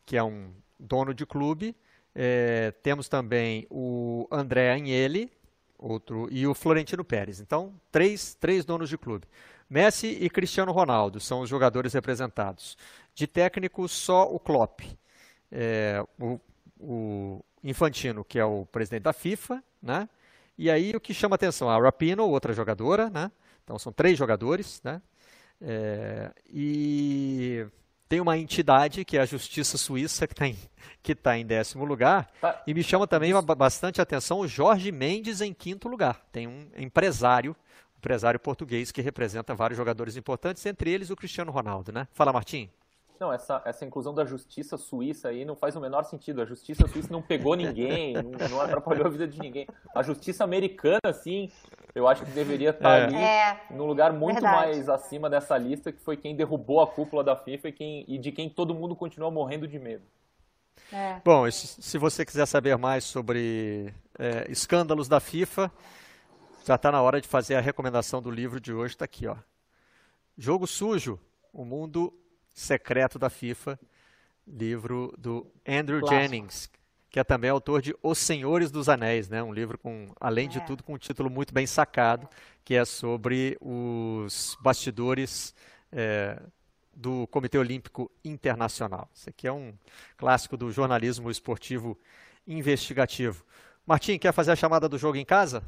que 0.06 0.16
é 0.18 0.24
um 0.24 0.52
dono 0.80 1.14
de 1.14 1.26
clube. 1.26 1.76
Eh, 2.16 2.74
temos 2.84 3.08
também 3.08 3.68
o 3.70 4.28
André 4.32 4.72
Agnelli, 4.74 5.32
outro, 5.78 6.28
e 6.32 6.46
o 6.46 6.54
Florentino 6.54 7.04
Pérez. 7.04 7.40
Então, 7.40 7.74
três, 7.92 8.36
três 8.36 8.66
donos 8.66 8.90
de 8.90 8.98
clube. 8.98 9.26
Messi 9.70 10.18
e 10.20 10.30
Cristiano 10.30 10.72
Ronaldo 10.72 11.20
são 11.20 11.42
os 11.42 11.50
jogadores 11.50 11.94
representados. 11.94 12.78
De 13.14 13.28
técnico, 13.28 13.88
só 13.88 14.24
o 14.24 14.40
Klopp. 14.40 14.82
É, 15.52 16.04
o, 16.20 16.40
o 16.80 17.46
Infantino, 17.64 18.24
que 18.24 18.40
é 18.40 18.46
o 18.46 18.66
presidente 18.66 19.04
da 19.04 19.14
FIFA, 19.14 19.64
né? 19.82 20.10
E 20.58 20.70
aí 20.70 20.92
o 20.96 21.00
que 21.00 21.14
chama 21.14 21.36
atenção, 21.36 21.70
a 21.70 21.80
Rapino, 21.80 22.28
outra 22.28 22.52
jogadora, 22.52 23.10
né? 23.10 23.32
Então 23.64 23.80
são 23.80 23.94
três 23.94 24.18
jogadores, 24.18 24.82
né? 24.84 25.02
É, 25.62 26.32
e 26.48 27.66
tem 28.10 28.20
uma 28.20 28.36
entidade 28.38 29.06
que 29.06 29.18
é 29.18 29.22
a 29.22 29.26
Justiça 29.26 29.78
Suíça 29.78 30.26
que 30.26 30.34
está 30.34 30.48
em, 30.48 30.58
que 31.04 31.14
tá 31.14 31.38
em 31.38 31.46
décimo 31.46 31.86
lugar. 31.86 32.28
Tá. 32.42 32.62
E 32.66 32.74
me 32.74 32.82
chama 32.84 33.06
também 33.06 33.32
ba- 33.32 33.56
bastante 33.56 34.02
atenção 34.02 34.40
o 34.40 34.48
Jorge 34.48 34.92
Mendes 34.92 35.40
em 35.42 35.54
quinto 35.54 35.88
lugar. 35.88 36.20
Tem 36.32 36.48
um 36.48 36.68
empresário, 36.76 37.56
empresário 37.98 38.40
português 38.40 38.92
que 38.92 39.00
representa 39.02 39.54
vários 39.54 39.78
jogadores 39.78 40.18
importantes, 40.18 40.66
entre 40.66 40.90
eles 40.92 41.12
o 41.12 41.16
Cristiano 41.16 41.52
Ronaldo, 41.52 41.92
né? 41.92 42.08
Fala, 42.12 42.34
Martim. 42.34 42.68
Não, 43.20 43.34
essa, 43.34 43.62
essa 43.66 43.84
inclusão 43.84 44.14
da 44.14 44.24
justiça 44.24 44.78
suíça 44.78 45.28
aí 45.28 45.44
não 45.44 45.56
faz 45.56 45.76
o 45.76 45.82
menor 45.82 46.04
sentido. 46.06 46.42
A 46.42 46.46
justiça 46.46 46.88
suíça 46.88 47.12
não 47.12 47.22
pegou 47.22 47.56
ninguém, 47.56 48.14
não, 48.14 48.32
não 48.50 48.62
atrapalhou 48.62 49.06
a 49.06 49.10
vida 49.10 49.28
de 49.28 49.40
ninguém. 49.40 49.68
A 49.94 50.02
justiça 50.02 50.44
americana, 50.46 51.12
sim, 51.14 51.52
eu 51.94 52.08
acho 52.08 52.24
que 52.24 52.32
deveria 52.32 52.70
estar 52.70 52.98
É. 52.98 53.04
ali 53.04 53.16
É, 53.16 53.60
num 53.72 53.86
lugar 53.86 54.14
muito 54.14 54.36
verdade. 54.36 54.56
mais 54.56 54.88
acima 54.88 55.30
dessa 55.30 55.58
lista, 55.58 55.92
que 55.92 56.00
foi 56.02 56.16
quem 56.16 56.36
derrubou 56.36 56.80
a 56.82 56.88
cúpula 56.88 57.24
da 57.24 57.36
FIFA 57.36 57.68
e, 57.68 57.72
quem, 57.74 58.06
e 58.08 58.18
de 58.18 58.32
quem 58.32 58.50
todo 58.50 58.74
mundo 58.74 58.96
continua 58.96 59.30
morrendo 59.30 59.68
de 59.68 59.78
medo. 59.78 60.04
é. 60.94 61.20
Bom, 61.24 61.50
se 61.52 61.82
se 61.82 61.98
você 61.98 62.26
quiser 62.26 62.46
saber 62.46 62.78
mais 62.78 63.04
sobre 63.04 63.94
é, 64.18 64.50
escândalos 64.50 65.08
da 65.10 65.20
FIFA, 65.20 65.70
já 66.66 66.76
está 66.76 66.92
na 66.92 67.02
hora 67.02 67.20
de 67.20 67.28
fazer 67.28 67.56
a 67.56 67.62
recomendação 67.62 68.22
do 68.22 68.32
livro 68.32 68.60
de 68.62 68.74
hoje, 68.74 68.94
está 68.94 69.06
aqui, 69.06 69.28
ó. 69.28 69.36
Jogo 70.38 70.66
sujo, 70.66 71.20
o 71.52 71.66
mundo 71.66 72.14
secreto 72.60 73.18
da 73.18 73.30
FIFA, 73.30 73.80
livro 74.46 75.14
do 75.18 75.48
Andrew 75.66 76.02
Clássico. 76.02 76.22
Jennings, 76.22 76.70
que 77.10 77.20
é 77.20 77.24
também 77.24 77.50
autor 77.50 77.82
de 77.82 77.96
Os 78.04 78.18
Senhores 78.18 78.70
dos 78.70 78.90
Anéis, 78.90 79.30
né? 79.30 79.42
um 79.42 79.54
livro 79.54 79.78
com, 79.78 80.14
além 80.20 80.50
de 80.50 80.58
é. 80.58 80.62
tudo, 80.66 80.84
com 80.84 80.94
um 80.94 80.98
título 80.98 81.30
muito 81.30 81.54
bem 81.54 81.66
sacado, 81.66 82.28
que 82.66 82.76
é 82.76 82.84
sobre 82.84 83.58
os 83.62 84.58
bastidores 84.60 85.56
é, 85.92 86.38
do 86.94 87.26
Comitê 87.28 87.58
Olímpico 87.58 88.12
Internacional. 88.26 89.10
Isso 89.14 89.30
aqui 89.30 89.48
é 89.48 89.54
um 89.54 89.74
clássico 90.18 90.58
do 90.58 90.70
jornalismo 90.70 91.32
esportivo 91.32 91.98
investigativo. 92.46 93.46
Martim, 93.86 94.18
quer 94.20 94.34
fazer 94.34 94.52
a 94.52 94.56
chamada 94.56 94.90
do 94.90 94.98
jogo 94.98 95.18
em 95.18 95.26
casa? 95.26 95.64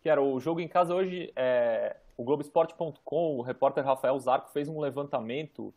Quero. 0.00 0.24
O 0.24 0.38
jogo 0.38 0.60
em 0.60 0.68
casa 0.68 0.94
hoje, 0.94 1.32
é, 1.34 1.96
o 2.16 2.22
Globoesporte.com, 2.22 3.36
o 3.36 3.42
repórter 3.42 3.84
Rafael 3.84 4.18
Zarco 4.20 4.52
fez 4.52 4.68
um 4.68 4.78
levantamento 4.78 5.74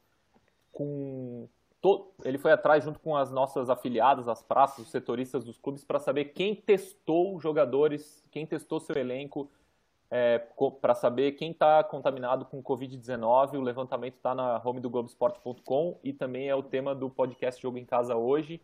com 0.77 1.49
ele 2.23 2.37
foi 2.37 2.51
atrás 2.51 2.83
junto 2.83 2.99
com 2.99 3.15
as 3.15 3.31
nossas 3.31 3.69
afiliadas, 3.69 4.27
as 4.27 4.43
praças, 4.43 4.85
os 4.85 4.91
setoristas 4.91 5.43
dos 5.43 5.57
clubes, 5.57 5.83
para 5.83 5.99
saber 5.99 6.25
quem 6.25 6.53
testou 6.53 7.39
jogadores, 7.39 8.23
quem 8.31 8.45
testou 8.45 8.79
seu 8.79 8.95
elenco, 8.95 9.49
é, 10.11 10.39
para 10.81 10.93
saber 10.93 11.31
quem 11.31 11.51
está 11.51 11.83
contaminado 11.83 12.45
com 12.45 12.61
Covid-19. 12.61 13.57
O 13.57 13.61
levantamento 13.61 14.15
está 14.15 14.35
na 14.35 14.61
home 14.63 14.79
do 14.79 14.89
Globoesporte.com 14.89 15.97
e 16.03 16.13
também 16.13 16.47
é 16.47 16.55
o 16.55 16.61
tema 16.61 16.93
do 16.93 17.09
podcast 17.09 17.59
Jogo 17.59 17.77
em 17.77 17.85
Casa 17.85 18.15
hoje. 18.15 18.61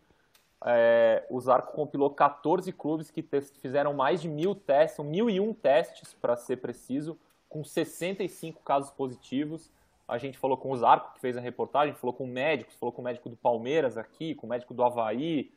É, 0.64 1.26
o 1.28 1.40
Zarco 1.40 1.72
compilou 1.72 2.10
14 2.10 2.72
clubes 2.72 3.10
que 3.10 3.22
fizeram 3.60 3.92
mais 3.92 4.22
de 4.22 4.28
mil 4.28 4.54
testes, 4.54 5.04
1.001 5.04 5.56
testes, 5.56 6.14
para 6.14 6.36
ser 6.36 6.58
preciso, 6.58 7.18
com 7.48 7.64
65 7.64 8.62
casos 8.62 8.90
positivos. 8.90 9.70
A 10.06 10.18
gente 10.18 10.36
falou 10.38 10.56
com 10.56 10.70
o 10.70 10.76
Zarco, 10.76 11.14
que 11.14 11.20
fez 11.20 11.36
a 11.36 11.40
reportagem, 11.40 11.94
falou 11.94 12.12
com 12.12 12.26
médicos, 12.26 12.74
falou 12.76 12.92
com 12.92 13.00
o 13.00 13.04
médico 13.04 13.28
do 13.28 13.36
Palmeiras 13.36 13.96
aqui, 13.96 14.34
com 14.34 14.46
o 14.46 14.50
médico 14.50 14.74
do 14.74 14.84
Havaí, 14.84 15.50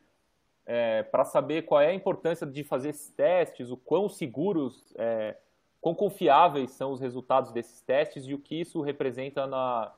é, 0.65 1.03
para 1.03 1.25
saber 1.25 1.63
qual 1.63 1.81
é 1.81 1.87
a 1.87 1.93
importância 1.93 2.45
de 2.45 2.63
fazer 2.63 2.89
esses 2.89 3.09
testes, 3.09 3.71
o 3.71 3.77
quão 3.77 4.07
seguros, 4.07 4.93
é, 4.97 5.37
quão 5.81 5.93
confiáveis 5.93 6.71
são 6.71 6.91
os 6.91 6.99
resultados 6.99 7.51
desses 7.51 7.81
testes 7.81 8.25
e 8.25 8.33
o 8.33 8.39
que 8.39 8.61
isso 8.61 8.81
representa 8.81 9.47
na, 9.47 9.93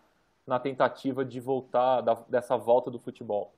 na 0.46 0.60
tentativa 0.60 1.24
de 1.24 1.40
voltar, 1.40 2.02
da, 2.02 2.16
dessa 2.28 2.58
volta 2.58 2.90
do 2.90 3.00
futebol. 3.00 3.54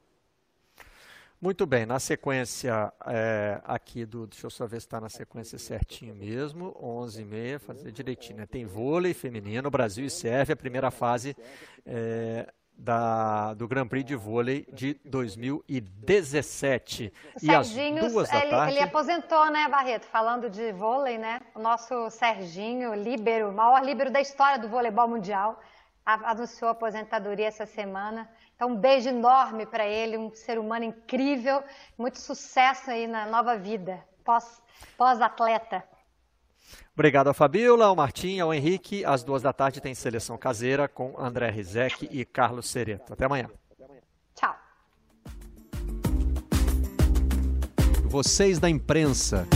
Muito 1.41 1.65
bem, 1.65 1.87
na 1.87 1.99
sequência 1.99 2.93
é, 3.07 3.59
aqui 3.63 4.05
do. 4.05 4.27
Deixa 4.27 4.45
eu 4.45 4.51
só 4.51 4.67
ver 4.67 4.79
se 4.79 4.85
está 4.85 5.01
na 5.01 5.09
sequência 5.09 5.57
certinho 5.57 6.13
mesmo. 6.13 6.71
11h30, 6.79 7.57
fazer 7.57 7.91
direitinho. 7.91 8.37
Né? 8.37 8.45
Tem 8.45 8.63
vôlei 8.63 9.15
feminino, 9.15 9.71
Brasil 9.71 10.05
e 10.05 10.09
Sérvia, 10.11 10.55
primeira 10.55 10.91
fase 10.91 11.35
é, 11.83 12.47
da, 12.77 13.55
do 13.55 13.67
Grand 13.67 13.87
Prix 13.87 14.05
de 14.05 14.15
vôlei 14.15 14.67
de 14.71 14.93
2017. 15.03 17.11
O 17.33 17.37
e 17.37 17.39
Serginho, 17.47 18.05
às 18.05 18.13
duas 18.13 18.29
da 18.29 18.39
ele, 18.39 18.51
tarde... 18.51 18.73
ele 18.73 18.83
aposentou, 18.83 19.49
né, 19.49 19.67
Barreto? 19.67 20.05
Falando 20.05 20.47
de 20.47 20.71
vôlei, 20.73 21.17
né? 21.17 21.41
O 21.55 21.59
nosso 21.59 22.11
Serginho, 22.11 22.93
líbero, 22.93 23.51
maior 23.51 23.83
líbero 23.83 24.11
da 24.11 24.21
história 24.21 24.59
do 24.59 24.69
voleibol 24.69 25.07
mundial, 25.07 25.59
anunciou 26.05 26.69
a 26.69 26.73
aposentadoria 26.73 27.47
essa 27.47 27.65
semana. 27.65 28.29
Então, 28.61 28.73
um 28.73 28.77
beijo 28.77 29.09
enorme 29.09 29.65
para 29.65 29.87
ele, 29.87 30.19
um 30.19 30.31
ser 30.35 30.59
humano 30.59 30.85
incrível, 30.85 31.63
muito 31.97 32.19
sucesso 32.19 32.91
aí 32.91 33.07
na 33.07 33.25
nova 33.25 33.57
vida, 33.57 34.05
pós-atleta. 34.23 35.79
Pós 35.79 36.79
Obrigado 36.93 37.29
ao 37.29 37.33
Fabiola, 37.33 37.87
ao 37.87 37.95
Martim, 37.95 38.39
ao 38.39 38.53
Henrique. 38.53 39.03
Às 39.03 39.23
duas 39.23 39.41
da 39.41 39.51
tarde 39.51 39.81
tem 39.81 39.95
seleção 39.95 40.37
caseira 40.37 40.87
com 40.87 41.19
André 41.19 41.49
Rizek 41.49 42.07
e 42.11 42.23
Carlos 42.23 42.69
Sereto. 42.69 43.11
Até 43.11 43.25
amanhã. 43.25 43.49
Tchau. 44.35 44.55
Vocês 48.11 48.59
da 48.59 48.69
imprensa. 48.69 49.47